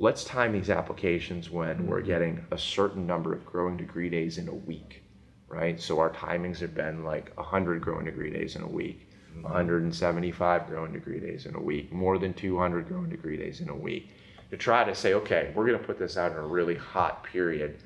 let's 0.00 0.24
time 0.24 0.52
these 0.52 0.70
applications 0.70 1.50
when 1.50 1.76
mm-hmm. 1.76 1.86
we're 1.86 2.00
getting 2.00 2.44
a 2.50 2.58
certain 2.58 3.06
number 3.06 3.32
of 3.32 3.46
growing 3.46 3.76
degree 3.76 4.10
days 4.10 4.38
in 4.38 4.48
a 4.48 4.54
week, 4.54 5.04
right? 5.46 5.80
So 5.80 6.00
our 6.00 6.10
timings 6.10 6.58
have 6.58 6.74
been 6.74 7.04
like 7.04 7.30
100 7.36 7.80
growing 7.80 8.06
degree 8.06 8.32
days 8.32 8.56
in 8.56 8.62
a 8.62 8.68
week. 8.68 9.08
175 9.40 10.66
growing 10.66 10.92
degree 10.92 11.20
days 11.20 11.46
in 11.46 11.54
a 11.54 11.60
week, 11.60 11.92
more 11.92 12.18
than 12.18 12.34
200 12.34 12.88
growing 12.88 13.08
degree 13.08 13.36
days 13.36 13.60
in 13.60 13.68
a 13.68 13.74
week, 13.74 14.10
to 14.52 14.58
try 14.58 14.84
to 14.84 14.94
say, 14.94 15.14
okay, 15.14 15.50
we're 15.54 15.66
going 15.66 15.78
to 15.78 15.84
put 15.84 15.98
this 15.98 16.18
out 16.18 16.30
in 16.30 16.36
a 16.36 16.46
really 16.46 16.74
hot 16.74 17.24
period 17.24 17.78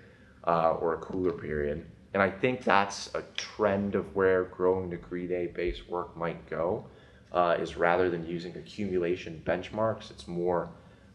uh, 0.49 0.73
or 0.73 0.95
a 0.95 0.97
cooler 0.99 1.31
period. 1.31 1.87
And 2.13 2.21
I 2.21 2.29
think 2.29 2.65
that's 2.65 3.09
a 3.15 3.23
trend 3.37 3.95
of 3.95 4.17
where 4.17 4.47
growing 4.47 4.91
degree 4.91 5.29
day 5.29 5.47
based 5.47 5.89
work 5.89 6.17
might 6.17 6.45
go, 6.51 6.85
uh, 7.31 7.57
is 7.61 7.77
rather 7.77 8.11
than 8.11 8.27
using 8.27 8.57
accumulation 8.57 9.41
benchmarks, 9.47 10.11
it's 10.11 10.27
more 10.27 10.69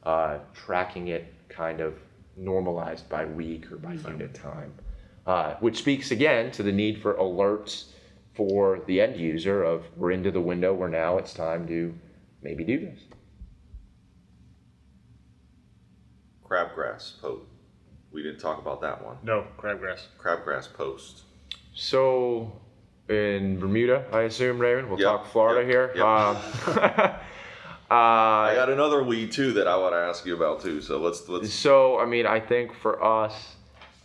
uh, 0.04 0.38
tracking 0.54 1.10
it 1.10 1.34
kind 1.50 1.82
of 1.82 1.96
normalized 2.38 3.10
by 3.10 3.26
week 3.26 3.70
or 3.74 3.76
by 3.76 3.92
unit 3.92 4.34
time. 4.34 4.74
Uh, 5.28 5.56
which 5.56 5.80
speaks 5.80 6.12
again 6.12 6.50
to 6.52 6.64
the 6.64 6.72
need 6.72 7.02
for 7.02 7.16
alerts 7.16 7.88
for 8.36 8.82
the 8.88 9.02
end 9.02 9.18
user 9.18 9.64
of 9.64 9.84
we're 9.98 10.12
into 10.12 10.32
the 10.32 10.40
window 10.40 10.74
where 10.74 10.88
now 10.88 11.18
it's 11.18 11.34
time 11.34 11.68
to 11.68 11.94
maybe 12.42 12.64
do 12.64 12.80
this. 12.80 13.02
Crabgrass 16.52 17.22
post. 17.22 17.46
We 18.12 18.22
didn't 18.22 18.40
talk 18.40 18.60
about 18.60 18.82
that 18.82 19.02
one. 19.06 19.16
No, 19.24 19.46
crabgrass. 19.58 20.02
Crabgrass 20.20 20.72
post. 20.74 21.22
So 21.74 22.52
in 23.08 23.58
Bermuda, 23.58 24.06
I 24.12 24.24
assume, 24.24 24.60
Raven. 24.60 24.90
We'll 24.90 25.00
yep. 25.00 25.08
talk 25.08 25.28
Florida 25.28 25.62
yep. 25.62 25.70
here. 25.70 25.92
Yep. 25.96 26.06
Um, 26.06 27.14
Uh, 27.92 28.48
I 28.48 28.54
got 28.56 28.70
another 28.70 29.04
weed 29.04 29.34
too 29.34 29.52
that 29.52 29.68
I 29.68 29.76
want 29.76 29.92
to 29.92 29.98
ask 29.98 30.26
you 30.26 30.34
about 30.34 30.62
too. 30.62 30.80
So 30.80 30.98
let's 30.98 31.28
let's. 31.28 31.54
So 31.54 32.00
I 32.00 32.06
mean, 32.06 32.26
I 32.26 32.40
think 32.40 32.74
for 32.74 33.04
us, 33.04 33.58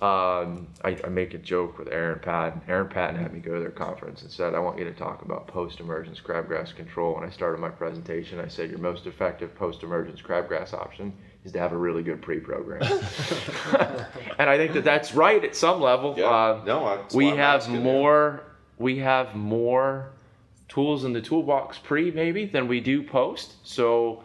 um, 0.03 0.67
I, 0.83 0.99
I, 1.05 1.09
make 1.09 1.35
a 1.35 1.39
joke 1.39 1.79
with 1.79 1.87
Aaron 1.93 2.19
Patton. 2.19 2.63
Aaron 2.67 2.89
Patton 2.89 3.15
had 3.15 3.33
me 3.33 3.39
go 3.39 3.55
to 3.55 3.61
their 3.61 3.71
conference 3.71 4.23
and 4.23 4.31
said, 4.33 4.57
"I 4.57 4.59
want 4.59 4.77
you 4.77 4.85
to 4.87 4.93
talk 4.93 5.23
about 5.23 5.47
post-emergence 5.47 6.19
crabgrass 6.19 6.75
control." 6.75 7.15
When 7.15 7.23
I 7.23 7.31
started 7.31 7.61
my 7.61 7.69
presentation, 7.69 8.41
I 8.41 8.49
said, 8.49 8.71
"Your 8.71 8.81
most 8.81 9.07
effective 9.07 9.55
post-emergence 9.55 10.21
crabgrass 10.21 10.75
option 10.75 11.13
is 11.47 11.53
to 11.53 11.59
have 11.59 11.73
a 11.73 11.77
really 11.77 12.03
good 12.03 12.21
pre-program." 12.21 12.83
and 14.39 14.51
I 14.51 14.57
think 14.59 14.75
that 14.75 14.85
that's 14.85 15.15
right 15.15 15.43
at 15.43 15.57
some 15.57 15.81
level. 15.81 16.15
Yeah. 16.17 16.27
Uh, 16.27 16.63
no, 16.67 17.05
we 17.15 17.29
have 17.29 17.69
more. 17.69 18.43
We 18.79 18.99
have 18.99 19.35
more 19.35 20.11
tools 20.69 21.05
in 21.05 21.13
the 21.13 21.23
toolbox 21.23 21.79
pre 21.79 22.11
maybe 22.11 22.45
than 22.45 22.69
we 22.69 22.81
do 22.81 23.03
post. 23.03 23.55
So 23.67 24.23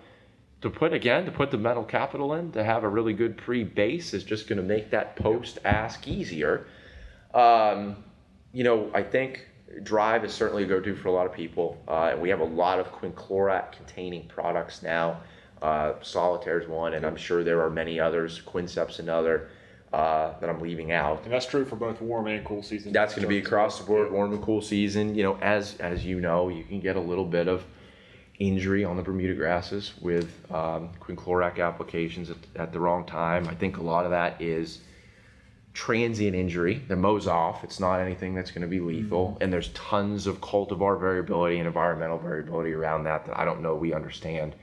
to 0.61 0.69
put 0.69 0.93
again 0.93 1.25
to 1.25 1.31
put 1.31 1.51
the 1.51 1.57
mental 1.57 1.83
capital 1.83 2.33
in 2.33 2.51
to 2.51 2.63
have 2.63 2.83
a 2.83 2.89
really 2.89 3.13
good 3.13 3.37
pre 3.37 3.63
base 3.63 4.13
is 4.13 4.23
just 4.23 4.47
going 4.47 4.57
to 4.57 4.63
make 4.63 4.91
that 4.91 5.15
post 5.15 5.59
ask 5.63 6.07
easier. 6.07 6.67
Um, 7.33 8.03
you 8.53 8.63
know, 8.63 8.91
I 8.93 9.03
think 9.03 9.47
Drive 9.83 10.25
is 10.25 10.33
certainly 10.33 10.63
a 10.63 10.67
go-to 10.67 10.95
for 10.95 11.07
a 11.07 11.11
lot 11.11 11.25
of 11.25 11.33
people. 11.33 11.81
Uh, 11.87 12.15
we 12.19 12.29
have 12.29 12.41
a 12.41 12.45
lot 12.45 12.79
of 12.79 12.91
quinclorac 12.91 13.71
containing 13.71 14.27
products 14.27 14.83
now. 14.83 15.21
Uh, 15.61 15.93
Solitare 16.01 16.61
is 16.61 16.67
one, 16.67 16.93
and 16.93 17.05
I'm 17.05 17.15
sure 17.15 17.43
there 17.43 17.61
are 17.61 17.69
many 17.69 17.99
others. 17.99 18.41
Quincept's 18.41 18.99
another 18.99 19.49
uh, 19.93 20.39
that 20.39 20.49
I'm 20.49 20.61
leaving 20.61 20.91
out. 20.91 21.23
And 21.23 21.33
that's 21.33 21.45
true 21.45 21.65
for 21.65 21.75
both 21.75 22.01
warm 22.01 22.27
and 22.27 22.45
cool 22.45 22.63
season. 22.63 22.91
That's 22.91 23.13
going 23.13 23.23
to 23.23 23.27
be 23.27 23.37
across 23.37 23.79
the 23.79 23.85
board, 23.85 24.11
warm 24.11 24.33
and 24.33 24.41
cool 24.41 24.61
season. 24.61 25.15
You 25.15 25.23
know, 25.23 25.37
as 25.41 25.77
as 25.79 26.05
you 26.05 26.19
know, 26.19 26.49
you 26.49 26.63
can 26.63 26.79
get 26.79 26.95
a 26.95 26.99
little 26.99 27.25
bit 27.25 27.47
of 27.47 27.63
injury 28.39 28.83
on 28.83 28.97
the 28.97 29.03
Bermuda 29.03 29.35
grasses 29.35 29.93
with 30.01 30.33
um, 30.51 30.89
quinclorac 30.99 31.59
applications 31.59 32.31
at, 32.31 32.37
at 32.55 32.73
the 32.73 32.79
wrong 32.79 33.05
time. 33.05 33.47
I 33.47 33.53
think 33.53 33.77
a 33.77 33.83
lot 33.83 34.05
of 34.05 34.11
that 34.11 34.41
is 34.41 34.79
transient 35.73 36.35
injury 36.35 36.81
that 36.87 36.95
mows 36.95 37.27
off. 37.27 37.63
It's 37.63 37.79
not 37.79 37.99
anything 37.99 38.33
that's 38.33 38.51
going 38.51 38.63
to 38.63 38.67
be 38.67 38.79
lethal. 38.79 39.29
Mm-hmm. 39.29 39.43
And 39.43 39.53
there's 39.53 39.69
tons 39.69 40.25
of 40.25 40.41
cultivar 40.41 40.99
variability 40.99 41.59
and 41.59 41.67
environmental 41.67 42.17
variability 42.17 42.71
around 42.71 43.03
that 43.03 43.25
that 43.25 43.37
I 43.37 43.45
don't 43.45 43.61
know 43.61 43.75
we 43.75 43.93
understand 43.93 44.55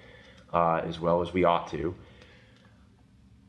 uh, 0.53 0.83
as 0.85 0.99
well 1.01 1.23
as 1.23 1.33
we 1.33 1.45
ought 1.45 1.69
to. 1.71 1.95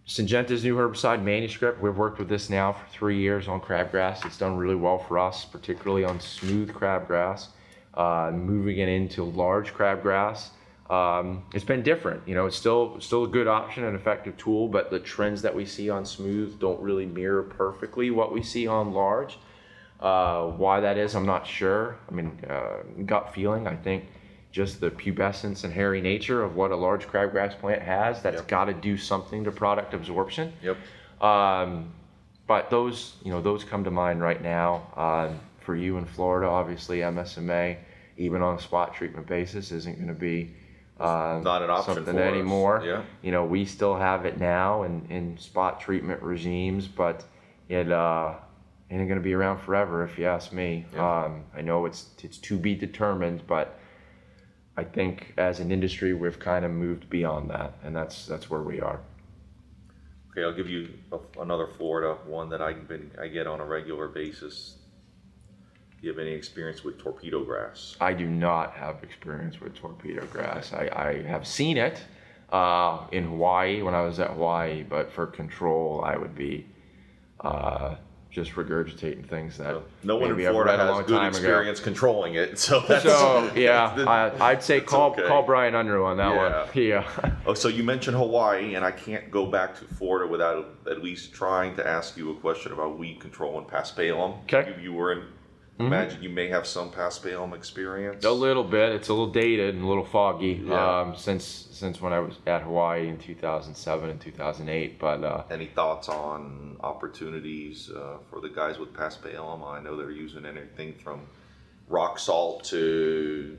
Syngenta's 0.07 0.63
new 0.63 0.75
herbicide 0.75 1.21
manuscript, 1.21 1.79
we've 1.81 1.95
worked 1.95 2.17
with 2.17 2.29
this 2.29 2.49
now 2.49 2.71
for 2.71 2.85
three 2.89 3.19
years 3.19 3.47
on 3.47 3.61
crabgrass. 3.61 4.25
It's 4.25 4.39
done 4.39 4.57
really 4.57 4.75
well 4.75 4.97
for 4.97 5.19
us, 5.19 5.45
particularly 5.45 6.03
on 6.03 6.19
smooth 6.19 6.71
crabgrass. 6.71 7.49
Uh, 7.93 8.31
moving 8.33 8.79
it 8.79 8.87
into 8.87 9.23
large 9.23 9.73
crabgrass, 9.73 10.49
um, 10.89 11.43
it's 11.53 11.63
been 11.63 11.83
different. 11.83 12.27
You 12.27 12.33
know, 12.33 12.47
it's 12.47 12.55
still 12.55 12.99
still 12.99 13.25
a 13.25 13.27
good 13.27 13.47
option, 13.47 13.83
an 13.83 13.93
effective 13.93 14.37
tool, 14.37 14.67
but 14.67 14.89
the 14.89 14.99
trends 14.99 15.41
that 15.43 15.53
we 15.53 15.65
see 15.65 15.89
on 15.89 16.05
smooth 16.05 16.59
don't 16.59 16.79
really 16.79 17.05
mirror 17.05 17.43
perfectly 17.43 18.09
what 18.09 18.31
we 18.33 18.41
see 18.41 18.67
on 18.67 18.93
large. 18.93 19.37
Uh, 19.99 20.45
why 20.45 20.79
that 20.79 20.97
is, 20.97 21.13
I'm 21.13 21.25
not 21.25 21.45
sure. 21.45 21.97
I 22.09 22.13
mean, 22.13 22.39
uh, 22.49 22.77
gut 23.05 23.33
feeling, 23.33 23.67
I 23.67 23.75
think 23.75 24.05
just 24.51 24.81
the 24.81 24.89
pubescence 24.89 25.63
and 25.63 25.73
hairy 25.73 26.01
nature 26.01 26.43
of 26.43 26.55
what 26.55 26.71
a 26.71 26.75
large 26.75 27.07
crabgrass 27.07 27.57
plant 27.59 27.81
has. 27.81 28.21
That's 28.21 28.37
yep. 28.37 28.47
got 28.47 28.65
to 28.65 28.73
do 28.73 28.97
something 28.97 29.43
to 29.43 29.51
product 29.51 29.93
absorption. 29.93 30.53
Yep. 30.63 30.77
Um, 31.21 31.93
but 32.47 32.69
those, 32.69 33.15
you 33.23 33.31
know, 33.31 33.41
those 33.41 33.63
come 33.63 33.83
to 33.83 33.91
mind 33.91 34.21
right 34.21 34.41
now. 34.41 34.91
Uh, 34.95 35.29
for 35.59 35.75
you 35.75 35.97
in 35.97 36.05
Florida, 36.05 36.47
obviously 36.47 36.99
MSMA, 36.99 37.77
even 38.17 38.41
on 38.41 38.55
a 38.55 38.59
spot 38.59 38.95
treatment 38.95 39.27
basis, 39.27 39.71
isn't 39.71 39.97
going 39.97 40.07
to 40.07 40.15
be 40.15 40.51
uh, 40.99 41.39
not 41.43 41.61
an 41.61 41.69
option 41.69 41.93
something 41.93 42.17
anymore. 42.17 42.81
Yeah. 42.83 43.03
You 43.21 43.31
know, 43.31 43.45
we 43.45 43.65
still 43.65 43.95
have 43.95 44.25
it 44.25 44.39
now 44.39 44.83
in, 44.83 45.05
in 45.09 45.37
spot 45.37 45.79
treatment 45.79 46.21
regimes, 46.23 46.87
but 46.87 47.23
it 47.69 47.91
uh, 47.91 48.33
ain't 48.89 49.07
going 49.07 49.19
to 49.19 49.23
be 49.23 49.33
around 49.33 49.59
forever, 49.59 50.03
if 50.03 50.17
you 50.17 50.25
ask 50.25 50.51
me. 50.51 50.85
Yeah. 50.93 51.25
Um, 51.25 51.43
I 51.55 51.61
know 51.61 51.85
it's 51.85 52.07
it's 52.23 52.37
to 52.39 52.57
be 52.57 52.75
determined, 52.75 53.43
but 53.47 53.79
I 54.79 54.85
think 54.85 55.33
as 55.37 55.59
an 55.59 55.73
industry 55.73 56.13
we've 56.13 56.39
kind 56.39 56.63
of 56.63 56.71
moved 56.71 57.09
beyond 57.09 57.49
that, 57.49 57.73
and 57.83 57.93
that's 57.93 58.25
that's 58.25 58.49
where 58.49 58.61
we 58.61 58.79
are. 58.79 59.01
Okay, 60.31 60.41
I'll 60.41 60.55
give 60.55 60.69
you 60.69 60.87
a, 61.11 61.19
another 61.41 61.67
Florida 61.67 62.17
one 62.25 62.47
that 62.51 62.61
I 62.61 62.71
been 62.71 63.11
I 63.21 63.27
get 63.27 63.45
on 63.45 63.59
a 63.59 63.65
regular 63.65 64.07
basis. 64.07 64.77
Do 65.99 66.07
you 66.07 66.13
have 66.13 66.19
any 66.19 66.31
experience 66.31 66.85
with 66.85 66.97
torpedo 66.97 67.43
grass? 67.43 67.97
I 67.99 68.13
do 68.13 68.25
not 68.25 68.71
have 68.71 69.03
experience 69.03 69.59
with 69.59 69.75
torpedo 69.75 70.25
grass. 70.27 70.71
I, 70.71 70.89
I 70.95 71.23
have 71.23 71.45
seen 71.45 71.75
it 71.75 72.01
uh, 72.53 73.05
in 73.11 73.25
Hawaii 73.25 73.81
when 73.81 73.93
I 73.93 74.03
was 74.03 74.17
at 74.21 74.29
Hawaii, 74.29 74.83
but 74.83 75.11
for 75.11 75.27
control, 75.27 76.01
I 76.05 76.15
would 76.15 76.35
be 76.35 76.65
uh, 77.41 77.95
just 78.31 78.51
regurgitating 78.51 79.25
things 79.25 79.57
that 79.57 79.73
so 79.73 79.83
no 80.03 80.15
one 80.15 80.29
in 80.31 80.37
Florida 80.37 80.77
has 80.77 81.05
good 81.07 81.25
experience 81.25 81.79
ago. 81.79 81.85
controlling 81.85 82.35
it. 82.35 82.59
So 82.59 82.81
that's, 82.87 83.03
so 83.03 83.51
yeah, 83.55 83.95
the, 83.97 84.03
I, 84.03 84.53
would 84.53 84.63
say 84.63 84.81
call 84.81 85.11
okay. 85.11 85.27
call 85.27 85.43
Bryan 85.43 85.73
Unruh 85.73 86.05
on 86.05 86.17
that 86.17 86.33
yeah. 86.33 87.03
one. 87.05 87.23
Yeah. 87.25 87.35
oh, 87.47 87.53
so 87.55 87.67
you 87.67 87.83
mentioned 87.83 88.15
Hawaii, 88.15 88.75
and 88.75 88.85
I 88.85 88.91
can't 88.91 89.31
go 89.31 89.45
back 89.47 89.77
to 89.79 89.85
Florida 89.85 90.29
without 90.29 90.75
at 90.89 91.01
least 91.01 91.33
trying 91.33 91.75
to 91.77 91.87
ask 91.87 92.17
you 92.17 92.31
a 92.31 92.35
question 92.35 92.71
about 92.71 92.99
weed 92.99 93.19
control 93.19 93.57
in 93.59 93.65
Paspalum. 93.65 94.43
Okay. 94.43 94.75
You, 94.77 94.83
you 94.83 94.93
were 94.93 95.13
in 95.13 95.23
Mm-hmm. 95.79 95.93
Imagine 95.93 96.23
you 96.23 96.29
may 96.29 96.49
have 96.49 96.67
some 96.67 96.91
past 96.91 97.23
Paspalum 97.23 97.55
experience. 97.55 98.25
A 98.25 98.31
little 98.31 98.65
bit. 98.65 98.91
It's 98.91 99.07
a 99.07 99.13
little 99.13 99.31
dated 99.31 99.75
and 99.75 99.85
a 99.85 99.87
little 99.87 100.03
foggy 100.03 100.61
yeah. 100.65 101.01
um, 101.01 101.15
since 101.15 101.67
since 101.71 102.01
when 102.01 102.11
I 102.11 102.19
was 102.19 102.35
at 102.45 102.63
Hawaii 102.63 103.07
in 103.07 103.17
2007 103.17 104.09
and 104.09 104.19
2008. 104.19 104.99
But 104.99 105.23
uh, 105.23 105.43
any 105.49 105.67
thoughts 105.67 106.09
on 106.09 106.75
opportunities 106.81 107.89
uh, 107.91 108.17
for 108.29 108.41
the 108.41 108.49
guys 108.49 108.77
with 108.77 108.93
past 108.93 109.23
Paspalum? 109.23 109.65
I 109.65 109.79
know 109.79 109.95
they're 109.95 110.11
using 110.11 110.45
anything 110.45 110.95
from 110.95 111.21
rock 111.87 112.19
salt 112.19 112.65
to 112.65 113.57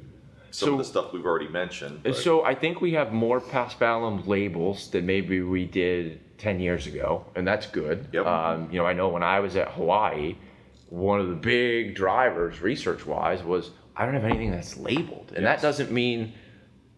some 0.50 0.66
so, 0.66 0.72
of 0.72 0.78
the 0.78 0.84
stuff 0.84 1.14
we've 1.14 1.24
already 1.24 1.48
mentioned. 1.48 2.02
But. 2.02 2.16
So 2.16 2.44
I 2.44 2.54
think 2.54 2.82
we 2.82 2.92
have 2.92 3.14
more 3.14 3.40
Paspalum 3.40 4.26
labels 4.26 4.90
than 4.90 5.06
maybe 5.06 5.40
we 5.40 5.64
did 5.64 6.20
10 6.36 6.60
years 6.60 6.86
ago, 6.86 7.24
and 7.34 7.48
that's 7.48 7.64
good. 7.66 8.08
Yep. 8.12 8.26
Um, 8.26 8.68
you 8.70 8.78
know, 8.78 8.84
I 8.84 8.92
know 8.92 9.08
when 9.08 9.22
I 9.22 9.40
was 9.40 9.56
at 9.56 9.68
Hawaii 9.68 10.36
one 10.90 11.20
of 11.20 11.28
the 11.28 11.36
big 11.36 11.94
drivers 11.94 12.60
research 12.60 13.06
wise 13.06 13.42
was 13.42 13.70
I 13.96 14.04
don't 14.04 14.14
have 14.14 14.24
anything 14.24 14.50
that's 14.50 14.76
labeled. 14.76 15.32
And 15.34 15.44
yes. 15.44 15.60
that 15.60 15.66
doesn't 15.66 15.90
mean 15.90 16.34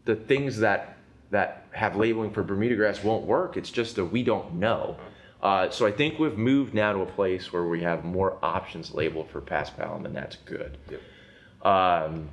the 0.04 0.16
things 0.16 0.58
that 0.58 0.98
that 1.30 1.66
have 1.70 1.96
labeling 1.96 2.30
for 2.30 2.42
Bermuda 2.42 2.76
grass 2.76 3.02
won't 3.02 3.24
work. 3.24 3.56
It's 3.56 3.70
just 3.70 3.96
that 3.96 4.04
we 4.04 4.22
don't 4.22 4.54
know. 4.54 4.96
Uh, 5.42 5.70
so 5.70 5.86
I 5.86 5.90
think 5.90 6.18
we've 6.18 6.36
moved 6.36 6.74
now 6.74 6.92
to 6.92 7.00
a 7.00 7.06
place 7.06 7.52
where 7.52 7.64
we 7.64 7.82
have 7.82 8.04
more 8.04 8.38
options 8.42 8.94
labeled 8.94 9.30
for 9.30 9.40
paspalum, 9.40 10.04
and 10.04 10.14
that's 10.14 10.36
good. 10.36 10.76
Yep. 10.90 11.00
Um, 11.66 12.28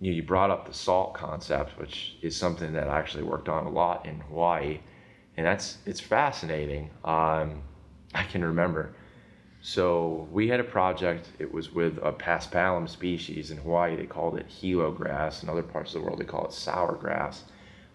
you, 0.00 0.12
you 0.12 0.22
brought 0.22 0.50
up 0.50 0.66
the 0.66 0.72
salt 0.72 1.12
concept, 1.12 1.78
which 1.78 2.16
is 2.22 2.36
something 2.36 2.72
that 2.72 2.88
I 2.88 2.98
actually 2.98 3.24
worked 3.24 3.48
on 3.48 3.66
a 3.66 3.70
lot 3.70 4.06
in 4.06 4.20
Hawaii, 4.20 4.80
and 5.36 5.44
that's 5.44 5.78
it's 5.84 6.00
fascinating. 6.00 6.90
Um, 7.04 7.62
I 8.14 8.22
can 8.22 8.44
remember 8.44 8.94
so 9.62 10.26
we 10.32 10.48
had 10.48 10.60
a 10.60 10.64
project. 10.64 11.28
It 11.38 11.52
was 11.52 11.72
with 11.72 11.98
a 12.02 12.12
paspalum 12.12 12.88
species 12.88 13.50
in 13.50 13.58
Hawaii. 13.58 13.96
They 13.96 14.06
called 14.06 14.38
it 14.38 14.46
hilo 14.46 14.90
grass. 14.90 15.42
In 15.42 15.48
other 15.48 15.62
parts 15.62 15.94
of 15.94 16.00
the 16.00 16.06
world, 16.06 16.18
they 16.18 16.24
call 16.24 16.46
it 16.46 16.52
sour 16.52 16.94
grass. 16.94 17.44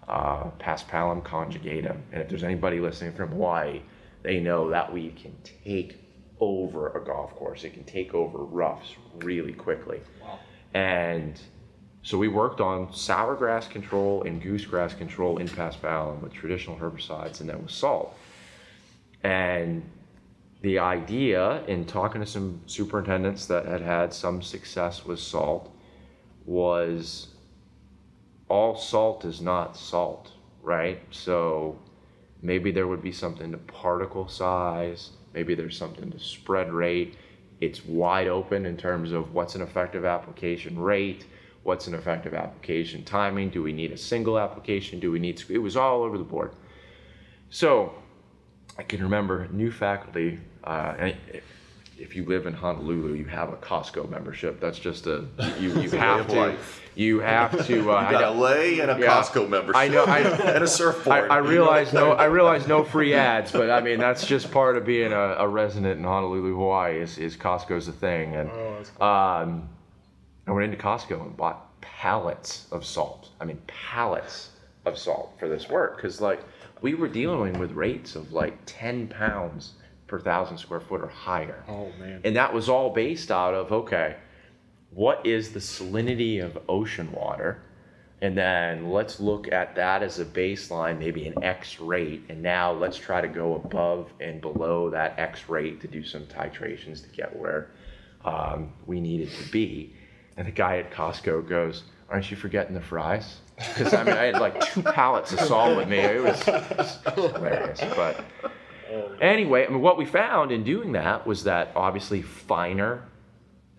Uh, 0.08 0.52
paspalum 0.60 1.24
conjugatum. 1.24 1.98
And 2.12 2.22
if 2.22 2.30
there's 2.30 2.44
anybody 2.44 2.80
listening 2.80 3.14
from 3.14 3.30
Hawaii, 3.30 3.82
they 4.22 4.40
know 4.40 4.70
that 4.70 4.94
weed 4.94 5.16
can 5.16 5.36
take 5.64 6.00
over 6.40 6.90
a 6.96 7.04
golf 7.04 7.36
course. 7.36 7.64
It 7.64 7.74
can 7.74 7.84
take 7.86 8.14
over 8.14 8.40
roughs 8.40 8.96
really 9.20 9.54
quickly. 9.54 10.02
Wow. 10.22 10.40
And 10.76 11.40
so 12.04 12.20
we 12.20 12.28
worked 12.28 12.62
on 12.62 12.94
sour 12.94 13.36
grass 13.36 13.68
control 13.68 14.22
and 14.24 14.40
goosegrass 14.40 14.96
control 14.96 15.40
in 15.40 15.48
paspalum 15.48 16.22
with 16.22 16.34
traditional 16.34 16.78
herbicides 16.78 17.40
and 17.40 17.50
then 17.50 17.64
with 17.64 17.72
salt. 17.72 18.16
And 19.24 19.90
the 20.62 20.80
idea 20.80 21.64
in 21.66 21.86
talking 21.86 22.22
to 22.22 22.28
some 22.28 22.62
superintendents 22.66 23.46
that 23.48 23.66
had 23.66 23.82
had 23.82 24.14
some 24.14 24.42
success 24.42 25.06
with 25.06 25.20
salt 25.20 25.72
was 26.46 27.28
all 28.48 28.76
salt 28.76 29.26
is 29.26 29.42
not 29.42 29.76
salt, 29.76 30.32
right? 30.62 31.02
So 31.12 31.80
maybe 32.42 32.72
there 32.72 32.88
would 32.88 33.02
be 33.02 33.12
something 33.12 33.52
to 33.52 33.58
particle 33.58 34.28
size, 34.28 35.12
maybe 35.34 35.56
there's 35.56 35.78
something 35.78 36.12
to 36.12 36.20
spread 36.20 36.72
rate. 36.72 37.16
It's 37.62 37.86
wide 37.86 38.28
open 38.28 38.66
in 38.66 38.78
terms 38.78 39.12
of 39.12 39.34
what's 39.34 39.56
an 39.56 39.62
effective 39.62 40.06
application 40.06 40.78
rate, 40.78 41.26
what's 41.64 41.88
an 41.88 41.96
effective 41.96 42.34
application 42.34 43.04
timing, 43.04 43.50
do 43.50 43.64
we 43.64 43.74
need 43.74 43.92
a 43.92 43.98
single 43.98 44.38
application, 44.38 45.00
do 45.00 45.12
we 45.12 45.20
need, 45.20 45.42
it 45.50 45.58
was 45.58 45.76
all 45.76 46.04
over 46.04 46.18
the 46.18 46.24
board. 46.24 46.52
So 47.50 47.94
I 48.78 48.84
can 48.84 49.02
remember 49.02 49.48
new 49.52 49.72
faculty 49.72 50.40
uh, 50.64 51.12
if 51.98 52.16
you 52.16 52.26
live 52.26 52.46
in 52.46 52.54
Honolulu, 52.54 53.14
you 53.14 53.26
have 53.26 53.54
a 53.54 53.56
Costco 53.58 54.10
membership. 54.10 54.60
That's 54.60 54.80
just 54.80 55.08
a 55.08 55.26
you, 55.60 55.80
you 55.80 55.90
have 55.98 56.28
to 56.28 56.36
life. 56.36 56.82
you 56.94 57.20
have 57.20 57.52
to. 57.68 57.92
Uh, 57.92 58.06
you 58.12 58.12
got 58.12 58.24
a 58.24 58.32
lei 58.32 58.80
and 58.80 58.92
a 58.92 59.00
yeah, 59.00 59.08
Costco 59.08 59.50
membership. 59.50 59.78
I 59.78 59.88
know. 59.88 60.04
I, 60.04 60.20
and 60.56 60.64
a 60.64 60.68
surfboard. 60.68 61.32
I, 61.32 61.36
I 61.36 61.38
realize 61.38 61.94
no. 61.94 62.12
I 62.12 62.26
realize 62.26 62.68
no 62.68 62.84
free 62.84 63.14
ads, 63.14 63.52
but 63.52 63.70
I 63.70 63.82
mean 63.82 64.00
that's 64.00 64.26
just 64.26 64.52
part 64.52 64.76
of 64.78 64.86
being 64.86 65.14
a, 65.14 65.36
a 65.40 65.48
resident 65.48 66.00
in 66.00 66.04
Honolulu, 66.04 66.56
Hawaii. 66.56 67.00
Is, 67.00 67.18
is 67.18 67.38
Costco's 67.38 67.88
a 67.88 67.94
thing, 67.94 68.36
and 68.36 68.50
oh, 68.50 68.84
cool. 68.98 69.08
um, 69.08 69.70
I 70.48 70.52
went 70.52 70.66
into 70.66 70.84
Costco 70.84 71.22
and 71.22 71.38
bought 71.38 71.82
pallets 71.82 72.68
of 72.72 72.86
salt. 72.86 73.30
I 73.40 73.46
mean 73.46 73.62
pallets 73.68 74.50
of 74.86 74.98
salt 74.98 75.34
for 75.40 75.48
this 75.48 75.70
work 75.70 75.96
because 75.96 76.20
like 76.20 76.42
we 76.82 76.94
were 76.94 77.08
dealing 77.08 77.60
with 77.60 77.72
rates 77.72 78.16
of 78.16 78.32
like 78.32 78.58
ten 78.66 79.08
pounds 79.08 79.74
per 80.08 80.20
thousand 80.20 80.58
square 80.58 80.80
foot 80.80 81.02
or 81.02 81.08
higher. 81.08 81.64
Oh 81.68 81.92
man. 82.00 82.22
And 82.24 82.36
that 82.36 82.54
was 82.54 82.70
all 82.70 82.92
based 82.92 83.32
out 83.32 83.54
of 83.54 83.72
okay, 83.72 84.18
what 84.92 85.26
is 85.26 85.52
the 85.52 85.60
salinity 85.60 86.44
of 86.44 86.58
ocean 86.70 87.12
water? 87.12 87.62
And 88.22 88.38
then 88.38 88.90
let's 88.90 89.20
look 89.20 89.52
at 89.52 89.76
that 89.76 90.02
as 90.02 90.20
a 90.20 90.26
baseline, 90.26 90.98
maybe 90.98 91.28
an 91.28 91.44
X 91.44 91.80
rate. 91.80 92.24
And 92.30 92.42
now 92.42 92.72
let's 92.72 92.98
try 92.98 93.20
to 93.20 93.28
go 93.28 93.56
above 93.56 94.10
and 94.22 94.40
below 94.40 94.90
that 94.90 95.20
X 95.20 95.50
rate 95.50 95.82
to 95.82 95.88
do 95.88 96.04
some 96.04 96.26
titrations 96.26 97.04
to 97.04 97.10
get 97.10 97.36
where 97.36 97.72
um, 98.24 98.74
we 98.86 99.02
needed 99.02 99.30
to 99.32 99.52
be. 99.52 99.94
And 100.38 100.48
the 100.48 100.52
guy 100.52 100.78
at 100.78 100.92
Costco 100.92 101.48
goes, 101.48 101.84
Aren't 102.10 102.32
you 102.32 102.38
forgetting 102.38 102.74
the 102.74 102.82
fries? 102.82 103.38
Because 103.58 103.94
I 103.94 104.04
mean, 104.04 104.18
I 104.18 104.26
had 104.26 104.40
like 104.40 104.60
two 104.72 104.82
pallets 104.82 105.32
of 105.32 105.40
salt 105.40 105.78
with 105.78 105.88
me. 105.88 106.00
It 106.00 106.22
was, 106.22 107.00
hilarious. 107.14 107.80
But 107.96 108.24
Anyway, 109.22 109.66
I 109.66 109.70
mean, 109.70 109.82
what 109.82 109.98
we 109.98 110.06
found 110.06 110.52
in 110.52 110.64
doing 110.64 110.92
that 110.94 111.26
was 111.26 111.44
that 111.46 111.72
obviously 111.76 112.22
finer 112.22 113.04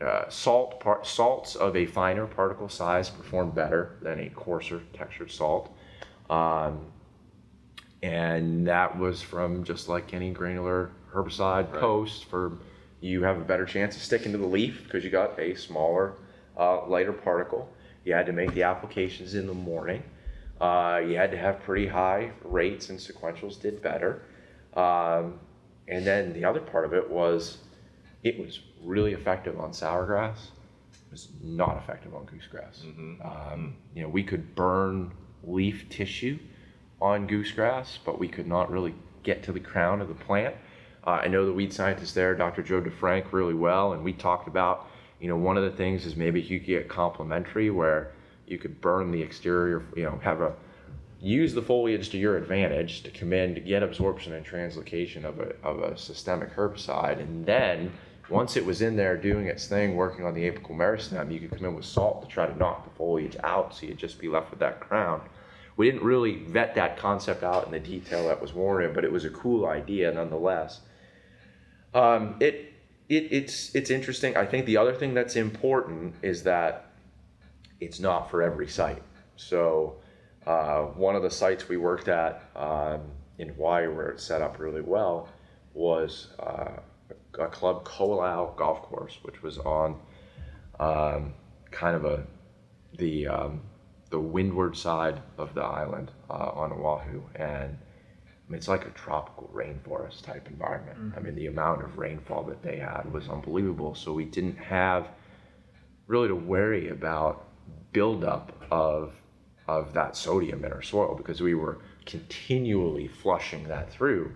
uh, 0.00 0.28
salt 0.28 0.80
par- 0.80 1.04
salts 1.04 1.54
of 1.54 1.76
a 1.76 1.86
finer 1.86 2.26
particle 2.26 2.68
size 2.68 3.08
perform 3.08 3.50
better 3.50 3.96
than 4.02 4.20
a 4.20 4.28
coarser 4.30 4.82
textured 4.92 5.30
salt. 5.30 5.74
Um, 6.28 6.86
and 8.02 8.66
that 8.66 8.98
was 8.98 9.22
from 9.22 9.64
just 9.64 9.88
like 9.88 10.12
any 10.12 10.30
granular 10.30 10.90
herbicide 11.12 11.72
right. 11.72 11.80
post 11.80 12.26
for 12.26 12.58
you 13.00 13.22
have 13.22 13.38
a 13.38 13.44
better 13.44 13.64
chance 13.64 13.96
of 13.96 14.02
sticking 14.02 14.32
to 14.32 14.38
the 14.38 14.46
leaf 14.46 14.84
because 14.84 15.04
you 15.04 15.10
got 15.10 15.38
a 15.38 15.54
smaller, 15.54 16.14
uh, 16.58 16.86
lighter 16.86 17.12
particle. 17.12 17.70
You 18.06 18.14
had 18.14 18.26
to 18.26 18.32
make 18.32 18.54
the 18.54 18.62
applications 18.62 19.34
in 19.34 19.48
the 19.48 19.52
morning. 19.52 20.02
Uh, 20.60 21.02
you 21.06 21.16
had 21.16 21.32
to 21.32 21.36
have 21.36 21.60
pretty 21.60 21.88
high 21.88 22.30
rates 22.44 22.88
and 22.88 22.98
sequentials 22.98 23.60
did 23.60 23.82
better. 23.82 24.22
Um, 24.74 25.40
and 25.88 26.06
then 26.06 26.32
the 26.32 26.44
other 26.44 26.60
part 26.60 26.84
of 26.84 26.94
it 26.94 27.10
was 27.10 27.58
it 28.22 28.38
was 28.38 28.60
really 28.82 29.12
effective 29.12 29.58
on 29.58 29.72
sourgrass. 29.72 30.50
It 30.92 31.10
was 31.10 31.28
not 31.42 31.78
effective 31.78 32.14
on 32.14 32.26
goosegrass. 32.26 32.84
Mm-hmm. 32.84 33.22
Um, 33.22 33.76
you 33.92 34.02
know, 34.02 34.08
we 34.08 34.22
could 34.22 34.54
burn 34.54 35.12
leaf 35.42 35.88
tissue 35.90 36.38
on 37.02 37.26
goosegrass, 37.26 37.98
but 38.04 38.20
we 38.20 38.28
could 38.28 38.46
not 38.46 38.70
really 38.70 38.94
get 39.24 39.42
to 39.42 39.52
the 39.52 39.60
crown 39.60 40.00
of 40.00 40.06
the 40.06 40.14
plant. 40.14 40.54
Uh, 41.04 41.20
I 41.22 41.26
know 41.28 41.44
the 41.44 41.52
weed 41.52 41.72
scientist 41.72 42.14
there, 42.14 42.34
Dr. 42.36 42.62
Joe 42.62 42.80
DeFrank, 42.80 43.32
really 43.32 43.54
well, 43.54 43.92
and 43.92 44.02
we 44.02 44.12
talked 44.12 44.48
about, 44.48 44.88
you 45.20 45.28
know, 45.28 45.36
one 45.36 45.56
of 45.56 45.64
the 45.64 45.70
things 45.70 46.06
is 46.06 46.16
maybe 46.16 46.40
you 46.40 46.59
could 46.59 46.66
get 46.66 46.88
complementary 46.88 47.70
where 47.70 48.12
you 48.47 48.59
could 48.59 48.80
burn 48.80 49.10
the 49.10 49.20
exterior, 49.20 49.84
you 49.97 50.05
know, 50.05 50.18
have 50.22 50.40
a 50.40 50.55
use 51.20 51.55
the 51.55 51.62
foliage 51.62 52.10
to 52.10 52.18
your 52.18 52.36
advantage 52.36 53.02
to 53.02 53.10
come 53.10 53.32
in 53.32 53.55
to 53.55 53.60
get 53.60 53.82
absorption 53.82 54.34
and 54.34 54.44
translocation 54.44 55.24
of 55.24 55.40
a, 55.40 55.55
of 55.62 55.80
a 55.80 55.97
systemic 55.97 56.55
herbicide. 56.55 57.18
And 57.20 57.44
then 57.47 57.90
once 58.28 58.56
it 58.56 58.64
was 58.64 58.82
in 58.82 58.97
there 58.97 59.16
doing 59.16 59.47
its 59.47 59.66
thing, 59.66 59.97
working 59.97 60.24
on 60.24 60.34
the 60.34 60.51
apical 60.51 60.72
meristem, 60.72 61.32
you 61.32 61.40
could 61.40 61.51
come 61.51 61.64
in 61.64 61.74
with 61.74 61.84
salt 61.84 62.22
to 62.22 62.28
try 62.28 62.47
to 62.47 62.56
knock 62.59 62.84
the 62.84 62.90
foliage 62.97 63.36
out 63.44 63.74
so 63.74 63.86
you'd 63.86 63.98
just 63.98 64.18
be 64.18 64.28
left 64.28 64.51
with 64.51 64.60
that 64.60 64.80
crown. 64.80 65.20
We 65.76 65.90
didn't 65.90 66.05
really 66.05 66.36
vet 66.36 66.74
that 66.74 66.97
concept 66.97 67.43
out 67.43 67.66
in 67.66 67.72
the 67.72 67.80
detail 67.80 68.28
that 68.28 68.40
was 68.40 68.52
warranted, 68.52 68.94
but 68.94 69.05
it 69.05 69.12
was 69.12 69.24
a 69.24 69.30
cool 69.30 69.66
idea 69.66 70.12
nonetheless. 70.12 70.80
Um, 71.94 72.36
it, 72.40 72.72
it, 73.08 73.28
it's, 73.30 73.74
it's 73.74 73.90
interesting. 73.90 74.36
I 74.36 74.46
think 74.46 74.66
the 74.66 74.76
other 74.76 74.94
thing 74.94 75.14
that's 75.14 75.36
important 75.36 76.14
is 76.22 76.42
that 76.44 76.90
it's 77.80 78.00
not 78.00 78.30
for 78.30 78.42
every 78.42 78.68
site. 78.68 79.02
So 79.36 79.96
uh, 80.46 80.82
one 80.82 81.14
of 81.16 81.22
the 81.22 81.30
sites 81.30 81.68
we 81.68 81.76
worked 81.76 82.08
at 82.08 82.42
um, 82.56 83.02
in 83.38 83.50
Hawaii, 83.50 83.88
where 83.88 84.08
it's 84.08 84.24
set 84.24 84.42
up 84.42 84.58
really 84.58 84.80
well, 84.80 85.28
was 85.74 86.28
uh, 86.40 86.80
a 87.38 87.46
club 87.48 87.84
Ko'olau 87.84 88.56
golf 88.56 88.82
course, 88.82 89.18
which 89.22 89.42
was 89.42 89.58
on 89.58 90.00
um, 90.80 91.34
kind 91.70 91.96
of 91.96 92.04
a 92.04 92.26
the 92.98 93.26
um, 93.26 93.60
the 94.10 94.18
windward 94.18 94.76
side 94.76 95.20
of 95.36 95.54
the 95.54 95.62
island 95.62 96.10
uh, 96.30 96.50
on 96.54 96.72
Oahu, 96.72 97.22
and 97.34 97.76
I 98.47 98.52
mean, 98.52 98.59
it's 98.59 98.68
like 98.68 98.86
a 98.86 98.90
tropical 98.90 99.51
rainforest 99.52 100.23
type 100.23 100.47
environment. 100.48 100.98
Mm-hmm. 100.98 101.18
I 101.18 101.23
mean, 101.23 101.35
the 101.35 101.47
amount 101.47 101.82
of 101.82 101.98
rainfall 101.98 102.44
that 102.44 102.62
they 102.62 102.78
had 102.78 103.12
was 103.12 103.28
unbelievable. 103.28 103.94
So 103.97 104.12
we 104.12 104.24
didn't 104.24 104.56
have 104.59 105.09
really 106.06 106.28
to 106.28 106.36
worry 106.36 106.89
about 106.89 107.44
buildup 107.93 108.52
of 108.70 109.14
of 109.68 109.93
that 109.94 110.16
sodium 110.16 110.64
in 110.64 110.73
our 110.73 110.82
soil 110.82 111.16
because 111.16 111.40
we 111.40 111.55
were 111.55 111.78
continually 112.05 113.09
flushing 113.09 113.66
that 113.66 113.93
through. 113.93 114.32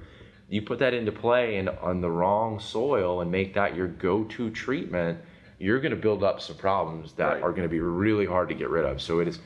You 0.48 0.62
put 0.62 0.80
that 0.80 0.92
into 0.92 1.12
play 1.12 1.58
and 1.58 1.68
on 1.68 2.00
the 2.00 2.10
wrong 2.10 2.58
soil 2.58 3.20
and 3.20 3.30
make 3.30 3.54
that 3.54 3.76
your 3.76 3.86
go-to 3.86 4.50
treatment, 4.50 5.20
you're 5.60 5.78
going 5.78 5.92
to 5.92 5.96
build 5.96 6.24
up 6.24 6.40
some 6.40 6.56
problems 6.56 7.12
that 7.12 7.34
right. 7.34 7.42
are 7.42 7.50
going 7.50 7.62
to 7.62 7.68
be 7.68 7.78
really 7.78 8.26
hard 8.26 8.48
to 8.48 8.56
get 8.56 8.70
rid 8.70 8.84
of. 8.84 9.00
So 9.00 9.20
it 9.20 9.28
is, 9.28 9.38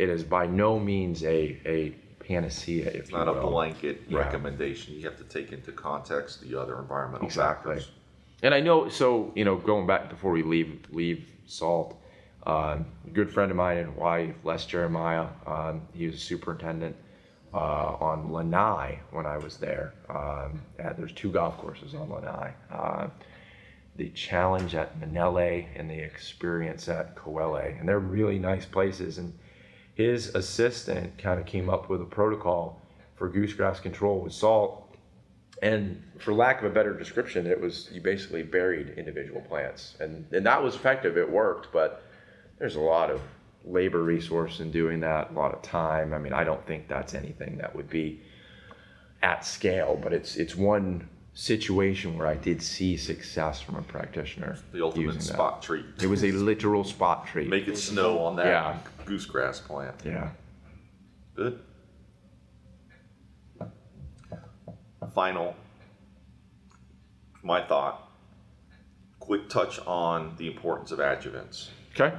it 0.00 0.08
is 0.08 0.24
by 0.24 0.46
no 0.46 0.80
means 0.80 1.22
a 1.22 1.60
a 1.64 1.94
panacea. 2.30 2.86
If 2.86 2.94
it's 2.94 3.10
not 3.10 3.28
a 3.28 3.34
blanket 3.34 4.02
yeah. 4.08 4.18
recommendation. 4.18 4.94
You 4.94 5.02
have 5.02 5.18
to 5.18 5.24
take 5.24 5.52
into 5.52 5.72
context 5.72 6.40
the 6.40 6.60
other 6.60 6.78
environmental 6.78 7.26
exactly. 7.26 7.74
factors. 7.74 7.90
And 8.42 8.54
I 8.54 8.60
know, 8.60 8.88
so 8.88 9.32
you 9.34 9.44
know, 9.44 9.56
going 9.56 9.86
back 9.86 10.08
before 10.08 10.32
we 10.32 10.42
leave 10.42 10.80
leave 10.90 11.28
salt, 11.46 12.00
um, 12.46 12.86
a 13.06 13.10
good 13.12 13.30
friend 13.30 13.50
of 13.50 13.56
mine 13.56 13.78
in 13.78 13.86
Hawaii, 13.86 14.32
Les 14.44 14.64
Jeremiah, 14.64 15.26
um, 15.46 15.82
he 15.92 16.06
was 16.06 16.14
a 16.14 16.18
superintendent 16.18 16.96
uh, 17.52 17.96
on 18.10 18.32
Lanai 18.32 19.00
when 19.10 19.26
I 19.26 19.36
was 19.36 19.56
there. 19.56 19.92
Um, 20.08 20.62
there's 20.96 21.12
two 21.12 21.32
golf 21.32 21.58
courses 21.58 21.94
on 21.94 22.08
Lanai. 22.08 22.54
Uh, 22.70 23.08
the 23.96 24.08
challenge 24.10 24.74
at 24.74 24.98
Manele 24.98 25.66
and 25.74 25.90
the 25.90 25.98
experience 25.98 26.88
at 26.88 27.16
Ko'ele. 27.16 27.78
And 27.78 27.86
they're 27.86 27.98
really 27.98 28.38
nice 28.38 28.64
places. 28.64 29.18
And 29.18 29.36
his 30.00 30.34
assistant 30.34 31.16
kind 31.18 31.38
of 31.38 31.44
came 31.44 31.68
up 31.68 31.90
with 31.90 32.00
a 32.00 32.06
protocol 32.06 32.80
for 33.16 33.28
goosegrass 33.28 33.82
control 33.82 34.20
with 34.20 34.32
salt. 34.32 34.86
And 35.62 36.02
for 36.18 36.32
lack 36.32 36.60
of 36.60 36.64
a 36.64 36.74
better 36.74 36.94
description, 36.94 37.46
it 37.46 37.60
was 37.60 37.90
you 37.92 38.00
basically 38.00 38.42
buried 38.42 38.94
individual 38.96 39.42
plants. 39.42 39.96
And, 40.00 40.24
and 40.32 40.46
that 40.46 40.62
was 40.62 40.74
effective, 40.74 41.18
it 41.18 41.30
worked, 41.30 41.70
but 41.70 42.02
there's 42.58 42.76
a 42.76 42.80
lot 42.80 43.10
of 43.10 43.20
labor 43.66 44.02
resource 44.02 44.60
in 44.60 44.70
doing 44.70 45.00
that, 45.00 45.32
a 45.32 45.34
lot 45.34 45.52
of 45.52 45.60
time. 45.60 46.14
I 46.14 46.18
mean, 46.18 46.32
I 46.32 46.44
don't 46.44 46.66
think 46.66 46.88
that's 46.88 47.14
anything 47.14 47.58
that 47.58 47.76
would 47.76 47.90
be 47.90 48.22
at 49.22 49.44
scale, 49.44 50.00
but 50.02 50.14
it's 50.14 50.36
it's 50.36 50.56
one 50.56 51.06
situation 51.34 52.16
where 52.16 52.26
I 52.26 52.36
did 52.36 52.62
see 52.62 52.96
success 52.96 53.60
from 53.60 53.76
a 53.76 53.82
practitioner. 53.82 54.56
The 54.72 54.82
ultimate 54.82 55.22
spot 55.22 55.62
treat. 55.62 55.84
It 56.00 56.06
was 56.06 56.24
a 56.24 56.32
literal 56.32 56.84
spot 56.84 57.26
treat. 57.26 57.48
Make 57.48 57.68
it 57.68 57.76
snow 57.76 58.18
on 58.18 58.36
that 58.36 58.46
yeah. 58.46 58.78
Goosegrass 59.10 59.60
plant. 59.60 59.96
Yeah. 60.04 60.30
Good. 61.34 61.60
Final. 65.14 65.54
My 67.42 67.66
thought. 67.66 68.06
Quick 69.18 69.48
touch 69.48 69.78
on 69.86 70.34
the 70.36 70.46
importance 70.46 70.92
of 70.92 70.98
adjuvants. 70.98 71.68
Okay 71.92 72.14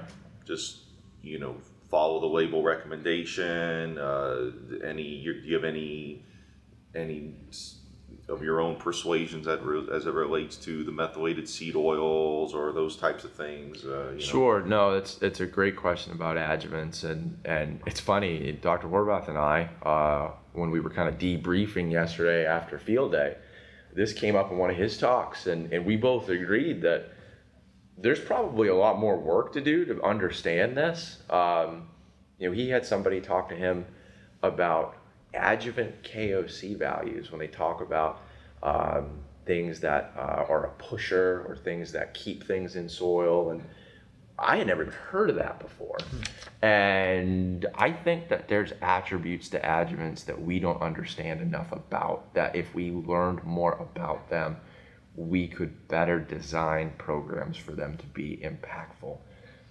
just 0.46 0.80
you 1.22 1.40
know 1.40 1.56
follow 1.90 2.20
the 2.20 2.28
label 2.28 2.64
recommendation. 2.64 3.98
Uh, 3.98 4.52
any 4.86 5.24
do 5.24 5.42
you 5.44 5.56
have 5.56 5.64
any 5.64 6.24
any 6.96 7.36
of 8.32 8.42
your 8.42 8.62
own 8.62 8.76
persuasions 8.78 9.48
as 9.48 10.06
it 10.06 10.14
relates 10.14 10.56
to 10.56 10.84
the 10.84 10.92
methylated 10.92 11.48
seed 11.48 11.76
oils 11.76 12.54
or 12.54 12.72
those 12.72 12.96
types 12.96 13.24
of 13.24 13.34
things? 13.34 13.84
Uh, 13.84 14.18
sure. 14.18 14.62
Know? 14.62 14.90
No, 14.92 14.98
it's 14.98 15.22
it's 15.22 15.42
a 15.42 15.46
great 15.46 15.76
question 15.76 16.14
about 16.14 16.38
adjuvants, 16.38 17.04
and 17.04 17.38
and 17.46 17.82
it's 17.86 18.00
funny. 18.00 18.54
Dr. 18.54 18.88
Horvath 18.88 19.28
and 19.28 19.38
I, 19.38 19.70
uh, 19.84 20.32
when 20.54 20.72
we 20.72 20.80
were 20.80 20.90
kind 20.90 21.10
of 21.10 21.18
debriefing 21.18 21.92
yesterday 21.92 22.46
after 22.46 22.80
field 22.80 23.12
day, 23.12 23.36
this 23.94 24.14
came 24.14 24.36
up 24.36 24.52
in 24.52 24.58
one 24.58 24.70
of 24.70 24.78
his 24.78 24.98
talks, 24.98 25.48
and 25.48 25.72
and 25.74 25.86
we 25.86 25.98
both 25.98 26.30
agreed 26.30 26.82
that 26.82 27.12
there's 27.98 28.20
probably 28.20 28.70
a 28.70 28.76
lot 28.76 28.98
more 28.98 29.18
work 29.18 29.54
to 29.54 29.62
do 29.62 29.86
to 29.86 30.02
understand 30.04 30.76
this. 30.76 31.20
Um, 31.30 31.90
you 32.40 32.50
know, 32.50 32.56
he 32.56 32.70
had 32.70 32.86
somebody 32.86 33.22
talk 33.22 33.50
to 33.50 33.56
him 33.56 33.86
about 34.42 34.96
adjuvant 35.34 36.04
KOC 36.04 36.78
values 36.78 37.32
when 37.32 37.40
they 37.40 37.48
talk 37.48 37.82
about 37.82 38.22
um, 38.64 39.20
things 39.46 39.80
that 39.80 40.14
uh, 40.18 40.46
are 40.48 40.66
a 40.66 40.70
pusher 40.72 41.46
or 41.48 41.56
things 41.56 41.92
that 41.92 42.14
keep 42.14 42.46
things 42.46 42.76
in 42.76 42.88
soil. 42.88 43.52
And 43.52 43.64
I 44.38 44.58
had 44.58 44.68
never 44.68 44.84
even 44.84 44.94
heard 44.94 45.30
of 45.30 45.36
that 45.38 45.60
before. 45.60 45.98
And 46.62 47.66
I 47.76 47.92
think 47.92 48.30
that 48.30 48.48
there's 48.48 48.74
attributes 48.82 49.50
to 49.50 49.60
adjuvants 49.60 50.26
that 50.26 50.42
we 50.42 50.60
don't 50.60 50.82
understand 50.82 51.42
enough 51.42 51.72
about, 51.72 52.34
that 52.34 52.56
if 52.56 52.74
we 52.74 52.92
learned 52.92 53.44
more 53.44 53.74
about 53.74 54.30
them, 54.30 54.58
we 55.16 55.48
could 55.48 55.88
better 55.88 56.20
design 56.20 56.94
programs 56.98 57.58
for 57.58 57.74
them 57.74 57.98
to 57.98 58.06
be 58.08 58.40
impactful. 58.44 59.18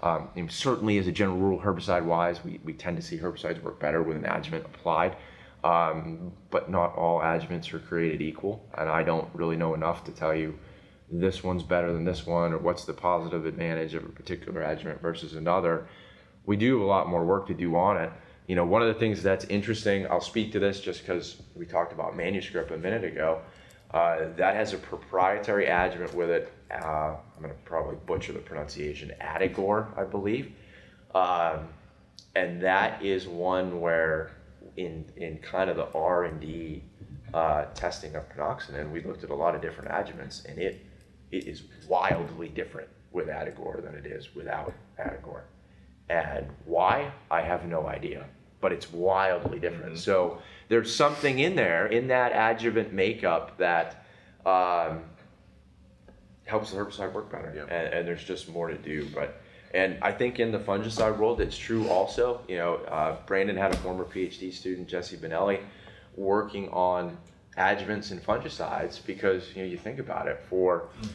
Um, 0.03 0.29
certainly, 0.49 0.99
as 0.99 1.07
a 1.07 1.13
general 1.13 1.39
rule, 1.39 1.61
herbicide 1.61 2.05
wise, 2.05 2.43
we, 2.45 2.61
we 2.65 2.73
tend 2.73 2.97
to 2.97 3.03
see 3.03 3.19
herbicides 3.19 3.63
work 3.63 3.79
better 3.81 4.03
with 4.03 4.17
an 4.17 4.25
adjuvant 4.25 4.65
applied. 4.65 5.17
Um, 5.63 6.33
but 6.51 6.71
not 6.71 6.97
all 6.97 7.21
adjuvants 7.21 7.73
are 7.75 7.79
created 7.79 8.23
equal, 8.23 8.67
and 8.79 8.89
I 8.89 9.03
don't 9.03 9.29
really 9.35 9.57
know 9.57 9.75
enough 9.75 10.05
to 10.05 10.11
tell 10.11 10.35
you 10.35 10.59
this 11.11 11.43
one's 11.43 11.63
better 11.63 11.93
than 11.93 12.05
this 12.05 12.27
one 12.27 12.53
or 12.53 12.59
what's 12.59 12.85
the 12.85 12.93
positive 12.93 13.45
advantage 13.45 13.95
of 13.95 14.05
a 14.05 14.09
particular 14.09 14.63
adjuvant 14.63 15.03
versus 15.03 15.35
another. 15.35 15.87
We 16.47 16.57
do 16.57 16.79
have 16.79 16.83
a 16.83 16.87
lot 16.89 17.09
more 17.09 17.25
work 17.25 17.47
to 17.49 17.55
do 17.55 17.77
on 17.77 17.97
it. 17.97 18.11
You 18.47 18.57
know, 18.57 18.65
one 18.65 18.83
of 18.83 18.89
the 18.89 18.95
things 18.95 19.23
that's 19.23 19.45
interesting, 19.47 20.07
I'll 20.07 20.21
speak 20.21 20.53
to 20.53 20.59
this 20.59 20.81
just 20.81 21.01
because 21.01 21.43
we 21.55 21.67
talked 21.67 21.93
about 21.93 22.17
manuscript 22.17 22.71
a 22.71 22.79
minute 22.79 23.05
ago. 23.05 23.43
Uh, 23.93 24.29
that 24.37 24.55
has 24.55 24.73
a 24.73 24.79
proprietary 24.79 25.67
adjuvant 25.67 26.15
with 26.15 26.31
it. 26.31 26.53
Uh, 26.71 27.17
I'm 27.37 27.43
going 27.43 27.53
to 27.53 27.61
probably 27.65 27.97
butcher 28.07 28.33
the 28.33 28.39
pronunciation, 28.39 29.13
Adigor, 29.21 29.87
I 29.99 30.05
believe. 30.05 30.53
Um, 31.15 31.69
and 32.37 32.63
that 32.63 33.05
is 33.05 33.27
one 33.27 33.81
where 33.81 34.31
in 34.77 35.05
in 35.17 35.39
kind 35.39 35.71
of 35.71 35.77
the 35.77 35.89
R 35.93 36.25
and 36.25 36.41
D 36.41 36.83
uh, 37.35 37.65
testing 37.75 38.17
of 38.17 38.29
pinoxaden, 38.29 38.91
we 38.91 39.03
looked 39.03 39.25
at 39.25 39.31
a 39.31 39.35
lot 39.35 39.55
of 39.55 39.63
different 39.63 39.91
adjuvants, 39.91 40.45
and 40.45 40.59
it 40.59 40.85
it 41.31 41.47
is 41.47 41.63
wildly 41.89 42.49
different 42.49 42.89
with 43.13 43.29
Adigor 43.29 43.83
than 43.83 43.95
it 43.95 44.07
is 44.07 44.35
without 44.35 44.73
Adigor. 44.99 45.43
And 46.09 46.47
why? 46.65 47.13
I 47.31 47.43
have 47.43 47.67
no 47.67 47.87
idea, 47.87 48.27
but 48.61 48.73
it's 48.73 48.93
wildly 48.93 49.61
different. 49.61 49.93
Mm-hmm. 49.93 49.97
So 49.97 50.39
there's 50.69 50.95
something 50.95 51.39
in 51.39 51.55
there 51.55 51.87
in 51.87 52.09
that 52.09 52.33
adjuvant 52.33 52.93
makeup 52.93 53.59
that 53.59 54.05
um, 54.45 55.03
helps 56.45 56.73
the 56.73 56.79
herbicide 56.79 57.13
work 57.13 57.31
better, 57.31 57.49
and, 57.49 57.95
and 57.95 58.09
there's 58.09 58.25
just 58.25 58.49
more 58.49 58.69
to 58.69 58.79
do, 58.79 59.09
but. 59.15 59.41
And 59.73 59.99
I 60.03 60.13
think 60.13 60.41
in 60.41 60.51
the 60.51 60.59
fungicide 60.59 61.19
world, 61.19 61.41
it's 61.41 61.57
true 61.57 61.89
also. 61.89 62.41
You 62.49 62.57
know, 62.57 62.75
uh, 62.77 63.17
Brandon 63.27 63.57
had 63.57 63.73
a 63.73 63.77
former 63.77 64.05
PhD 64.05 64.53
student, 64.53 64.89
Jesse 64.89 65.17
Benelli, 65.17 65.61
working 66.17 66.69
on 66.71 67.17
adjuvants 67.57 68.11
and 68.11 68.25
fungicides 68.25 69.05
because 69.05 69.55
you 69.55 69.63
know 69.63 69.69
you 69.69 69.77
think 69.77 69.99
about 69.99 70.29
it 70.29 70.41
for 70.49 70.89
mm-hmm. 71.03 71.09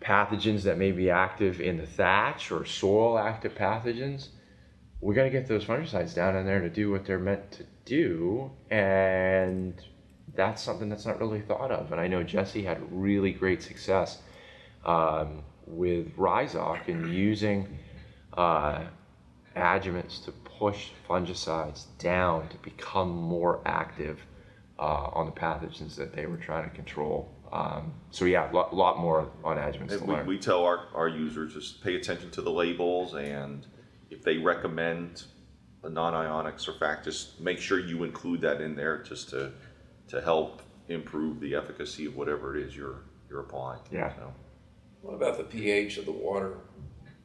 pathogens 0.00 0.62
that 0.62 0.76
may 0.76 0.92
be 0.92 1.10
active 1.10 1.60
in 1.60 1.78
the 1.78 1.86
thatch 1.86 2.52
or 2.52 2.64
soil 2.64 3.18
active 3.18 3.54
pathogens 3.54 4.28
we 5.00 5.14
got 5.14 5.24
to 5.24 5.30
get 5.30 5.48
those 5.48 5.64
fungicides 5.64 6.14
down 6.14 6.36
in 6.36 6.44
there 6.44 6.60
to 6.60 6.68
do 6.68 6.90
what 6.90 7.06
they're 7.06 7.18
meant 7.18 7.50
to 7.50 7.64
do 7.84 8.50
and 8.70 9.82
that's 10.34 10.62
something 10.62 10.88
that's 10.88 11.06
not 11.06 11.18
really 11.18 11.40
thought 11.40 11.70
of 11.70 11.90
and 11.90 12.00
i 12.00 12.06
know 12.06 12.22
jesse 12.22 12.62
had 12.62 12.78
really 12.92 13.32
great 13.32 13.62
success 13.62 14.18
um, 14.84 15.42
with 15.66 16.16
rhizoc 16.16 16.88
and 16.88 17.12
using 17.12 17.78
uh, 18.34 18.82
adjuvants 19.56 20.24
to 20.24 20.32
push 20.32 20.88
fungicides 21.08 21.86
down 21.98 22.48
to 22.48 22.56
become 22.58 23.10
more 23.10 23.60
active 23.66 24.20
uh, 24.78 25.10
on 25.12 25.26
the 25.26 25.32
pathogens 25.32 25.96
that 25.96 26.14
they 26.14 26.26
were 26.26 26.36
trying 26.36 26.68
to 26.68 26.74
control. 26.74 27.34
Um, 27.52 27.92
so 28.10 28.24
yeah, 28.24 28.50
a 28.50 28.52
lot, 28.52 28.74
lot, 28.74 28.98
more 28.98 29.30
on 29.44 29.58
adjuvants 29.58 29.98
to 29.98 30.04
we, 30.04 30.12
learn. 30.12 30.26
We 30.26 30.38
tell 30.38 30.64
our, 30.64 30.88
our 30.94 31.08
users 31.08 31.52
just 31.52 31.82
pay 31.82 31.96
attention 31.96 32.30
to 32.32 32.42
the 32.42 32.50
labels 32.50 33.14
and 33.14 33.66
if 34.10 34.22
they 34.22 34.38
recommend 34.38 35.24
a 35.82 35.90
non-ionic 35.90 36.56
surfactant, 36.56 37.04
just 37.04 37.40
make 37.40 37.58
sure 37.58 37.78
you 37.78 38.04
include 38.04 38.40
that 38.42 38.60
in 38.60 38.76
there 38.76 39.02
just 39.02 39.30
to 39.30 39.52
to 40.08 40.20
help 40.20 40.62
improve 40.88 41.40
the 41.40 41.54
efficacy 41.54 42.06
of 42.06 42.16
whatever 42.16 42.56
it 42.56 42.62
is 42.62 42.76
you're 42.76 43.02
you're 43.28 43.40
applying. 43.40 43.80
Yeah. 43.90 44.14
So. 44.14 44.34
What 45.02 45.14
about 45.14 45.36
the 45.36 45.44
pH 45.44 45.98
of 45.98 46.06
the 46.06 46.12
water? 46.12 46.58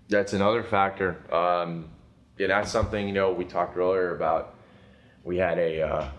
That's 0.09 0.33
another 0.33 0.63
factor. 0.63 1.23
Um, 1.33 1.89
yeah, 2.37 2.47
that's 2.47 2.71
something 2.71 3.07
you 3.07 3.13
know 3.13 3.31
we 3.31 3.45
talked 3.45 3.77
earlier 3.77 4.15
about. 4.15 4.55
We 5.23 5.37
had 5.37 5.59
a 5.59 5.81
uh, 5.81 6.09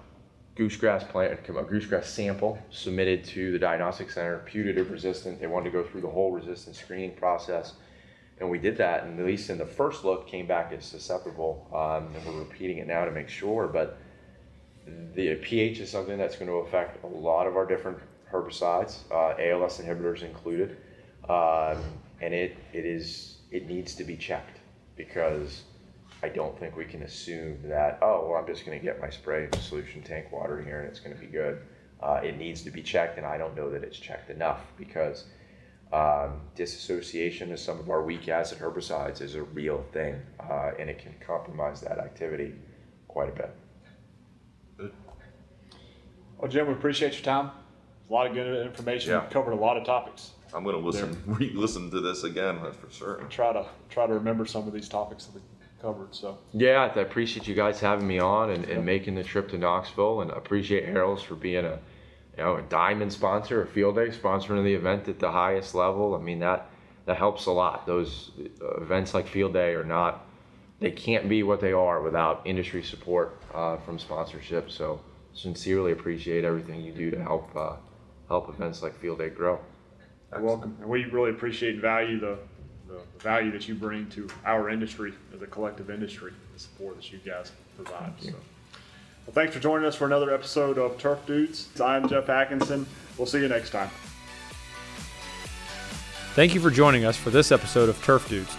goosegrass 0.57 1.09
plant, 1.09 1.33
a 1.33 1.53
goosegrass 1.65 2.05
sample 2.05 2.59
submitted 2.71 3.25
to 3.25 3.53
the 3.53 3.59
diagnostic 3.59 4.11
center, 4.11 4.39
putative 4.47 4.91
resistant. 4.91 5.41
They 5.41 5.47
wanted 5.49 5.73
to 5.73 5.83
go 5.83 5.85
through 5.85 6.03
the 6.03 6.11
whole 6.11 6.31
resistance 6.31 6.79
screening 6.79 7.17
process, 7.17 7.75
and 8.39 8.49
we 8.49 8.59
did 8.59 8.77
that. 8.77 9.05
And 9.05 9.19
at 9.19 9.27
least 9.27 9.51
in 9.51 9.59
the 9.59 9.67
first 9.67 10.05
look, 10.05 10.29
came 10.29 10.47
back 10.47 10.73
as 10.73 10.85
susceptible. 10.85 11.69
Um, 11.75 12.15
and 12.15 12.25
we're 12.25 12.41
repeating 12.41 12.79
it 12.79 12.87
now 12.87 13.05
to 13.05 13.11
make 13.11 13.29
sure. 13.29 13.67
But 13.67 13.99
the 15.15 15.35
pH 15.37 15.81
is 15.81 15.91
something 15.91 16.19
that's 16.19 16.37
going 16.37 16.49
to 16.49 16.59
affect 16.59 17.03
a 17.03 17.07
lot 17.07 17.47
of 17.47 17.57
our 17.57 17.67
different 17.67 17.99
herbicides, 18.33 18.99
uh, 19.11 19.35
ALS 19.39 19.81
inhibitors 19.81 20.23
included, 20.23 20.77
um, 21.29 21.83
and 22.21 22.35
it 22.35 22.57
it 22.73 22.85
is 22.85 23.39
it 23.51 23.67
needs 23.67 23.95
to 23.95 24.05
be 24.05 24.17
checked 24.17 24.59
because 24.97 25.63
I 26.23 26.29
don't 26.29 26.59
think 26.59 26.77
we 26.77 26.85
can 26.85 27.03
assume 27.05 27.59
that, 27.65 27.99
oh, 28.03 28.29
well, 28.29 28.41
I'm 28.41 28.47
just 28.47 28.67
going 28.67 28.79
to 28.79 28.85
get 28.85 29.01
my 29.01 29.09
spray 29.09 29.49
solution 29.61 30.03
tank 30.03 30.33
water 30.33 30.61
here 30.61 30.81
and 30.81 30.89
it's 30.89 30.99
going 30.99 31.15
to 31.15 31.21
be 31.21 31.29
good. 31.29 31.61
Uh, 32.03 32.21
it 32.23 32.37
needs 32.37 32.63
to 32.63 32.71
be 32.71 32.83
checked, 32.83 33.19
and 33.19 33.27
I 33.27 33.39
don't 33.39 33.57
know 33.57 33.71
that 33.71 33.83
it's 33.83 33.99
checked 33.99 34.31
enough 34.31 34.61
because 34.77 35.25
um, 35.93 36.41
disassociation 36.55 37.53
of 37.53 37.59
some 37.59 37.81
of 37.81 37.91
our 37.91 38.03
weak 38.03 38.29
acid 38.29 38.59
herbicides 38.59 39.21
is 39.21 39.35
a 39.35 39.43
real 39.43 39.85
thing, 39.93 40.15
uh, 40.39 40.71
and 40.79 40.89
it 40.89 41.01
can 41.01 41.15
compromise 41.25 41.81
that 41.81 41.99
activity 41.99 42.55
quite 43.09 43.31
a 43.31 43.33
bit. 43.33 44.93
Well, 46.39 46.49
Jim, 46.49 46.69
we 46.69 46.73
appreciate 46.73 47.15
your 47.15 47.23
time. 47.23 47.51
A 48.09 48.13
lot 48.13 48.29
of 48.29 48.35
good 48.35 48.65
information. 48.65 49.11
Yeah. 49.11 49.27
covered 49.29 49.53
a 49.53 49.57
lot 49.57 49.77
of 49.77 49.85
topics. 49.85 50.31
I'm 50.55 50.65
going 50.65 50.77
to 50.77 50.83
listen, 50.83 51.23
re-listen 51.27 51.91
to 51.91 52.01
this 52.01 52.25
again. 52.25 52.61
That's 52.63 52.77
for 52.77 52.91
sure. 52.91 53.27
Try 53.29 53.53
to 53.53 53.67
try 53.89 54.07
to 54.07 54.15
remember 54.15 54.47
some 54.47 54.67
of 54.67 54.73
these 54.73 54.89
topics 54.89 55.27
that 55.27 55.35
we 55.35 55.41
covered. 55.81 56.15
So 56.15 56.39
yeah, 56.53 56.91
I 56.95 57.01
appreciate 57.01 57.47
you 57.47 57.55
guys 57.55 57.81
having 57.81 58.07
me 58.07 58.19
on 58.19 58.51
and, 58.51 58.65
and 58.65 58.85
making 58.85 59.15
the 59.15 59.25
trip 59.25 59.49
to 59.51 59.59
Knoxville, 59.59 60.23
and 60.23 60.31
appreciate 60.31 60.87
Harrell's 60.87 61.23
for 61.23 61.35
being 61.35 61.65
a 61.65 61.79
you 62.37 62.45
know 62.45 62.57
a 62.57 62.63
diamond 62.63 63.13
sponsor, 63.13 63.63
a 63.63 63.67
field 63.67 63.97
day 63.97 64.09
sponsoring 64.09 64.65
the 64.65 64.75
event 64.75 65.09
at 65.09 65.19
the 65.19 65.31
highest 65.31 65.75
level. 65.75 66.15
I 66.15 66.19
mean 66.19 66.41
that 66.41 66.71
that 67.07 67.17
helps 67.17 67.47
a 67.47 67.53
lot. 67.53 67.87
Those 67.87 68.33
uh, 68.61 68.81
events 68.83 69.15
like 69.15 69.27
field 69.27 69.53
day 69.53 69.75
are 69.75 69.85
not 69.85 70.27
they 70.81 70.91
can't 70.91 71.29
be 71.29 71.43
what 71.43 71.61
they 71.61 71.73
are 71.73 72.01
without 72.03 72.43
industry 72.45 72.83
support 72.83 73.41
uh, 73.53 73.77
from 73.79 73.99
sponsorship. 73.99 74.71
So 74.71 75.01
sincerely 75.35 75.93
appreciate 75.93 76.45
everything 76.45 76.83
you 76.83 76.93
do 76.93 77.11
to 77.11 77.21
help 77.21 77.51
uh, 77.57 77.77
help 78.29 78.49
events 78.49 78.83
like 78.83 78.99
field 78.99 79.19
day 79.19 79.31
grow. 79.31 79.59
You're 80.33 80.43
welcome, 80.43 80.77
and 80.81 80.89
we 80.89 81.05
really 81.07 81.31
appreciate 81.31 81.75
and 81.75 81.83
value 81.83 82.21
the 82.21 82.39
the 82.89 83.01
value 83.19 83.51
that 83.53 83.69
you 83.69 83.75
bring 83.75 84.09
to 84.11 84.29
our 84.47 84.71
industry 84.71 85.13
as 85.35 85.43
a 85.43 85.47
collective 85.47 85.91
industry, 85.91 86.33
the 86.55 86.59
support 86.59 86.97
that 86.97 87.13
you 87.13 87.19
guys 87.19 87.53
provide. 87.77 88.13
So. 88.19 88.31
Well, 88.31 89.35
thanks 89.35 89.55
for 89.55 89.61
joining 89.61 89.87
us 89.87 89.95
for 89.95 90.07
another 90.07 90.33
episode 90.33 90.79
of 90.79 90.99
Turf 90.99 91.19
Dudes. 91.27 91.69
I'm 91.81 92.09
Jeff 92.09 92.31
Atkinson. 92.31 92.87
We'll 93.19 93.27
see 93.27 93.41
you 93.41 93.49
next 93.49 93.71
time. 93.71 93.91
Thank 96.35 96.55
you 96.55 96.61
for 96.61 96.71
joining 96.71 97.05
us 97.05 97.17
for 97.17 97.29
this 97.29 97.53
episode 97.53 97.91
of 97.91 98.03
Turf 98.03 98.27
Dudes. 98.29 98.57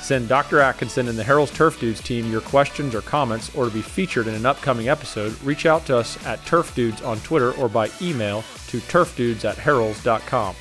Send 0.00 0.28
Dr. 0.28 0.60
Atkinson 0.60 1.08
and 1.08 1.18
the 1.18 1.22
Harrell's 1.22 1.50
Turf 1.52 1.80
Dudes 1.80 2.02
team 2.02 2.30
your 2.30 2.40
questions 2.40 2.94
or 2.94 3.00
comments 3.00 3.54
or 3.54 3.66
to 3.66 3.70
be 3.70 3.80
featured 3.80 4.26
in 4.26 4.34
an 4.34 4.44
upcoming 4.44 4.88
episode, 4.88 5.40
reach 5.42 5.64
out 5.64 5.86
to 5.86 5.96
us 5.96 6.22
at 6.26 6.44
Turf 6.44 6.74
Dudes 6.74 7.00
on 7.00 7.18
Twitter 7.20 7.52
or 7.52 7.68
by 7.68 7.88
email 8.02 8.42
to 8.66 8.78
turfdudes 8.80 9.44
at 9.44 9.56
harrells.com. 9.56 10.54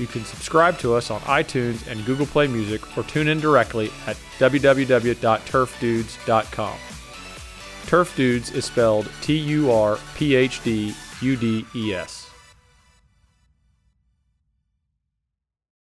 You 0.00 0.06
can 0.06 0.24
subscribe 0.24 0.78
to 0.78 0.94
us 0.94 1.10
on 1.10 1.20
iTunes 1.22 1.84
and 1.86 2.06
Google 2.06 2.24
Play 2.24 2.46
Music 2.46 2.96
or 2.96 3.02
tune 3.02 3.28
in 3.28 3.38
directly 3.38 3.90
at 4.06 4.16
www.turfdudes.com. 4.38 6.78
Turf 7.86 8.16
Dudes 8.16 8.50
is 8.50 8.64
spelled 8.64 9.10
T 9.20 9.36
U 9.36 9.70
R 9.70 9.98
P 10.14 10.34
H 10.34 10.64
D 10.64 10.94
U 11.20 11.36
D 11.36 11.66
E 11.74 11.92
S. 11.92 12.19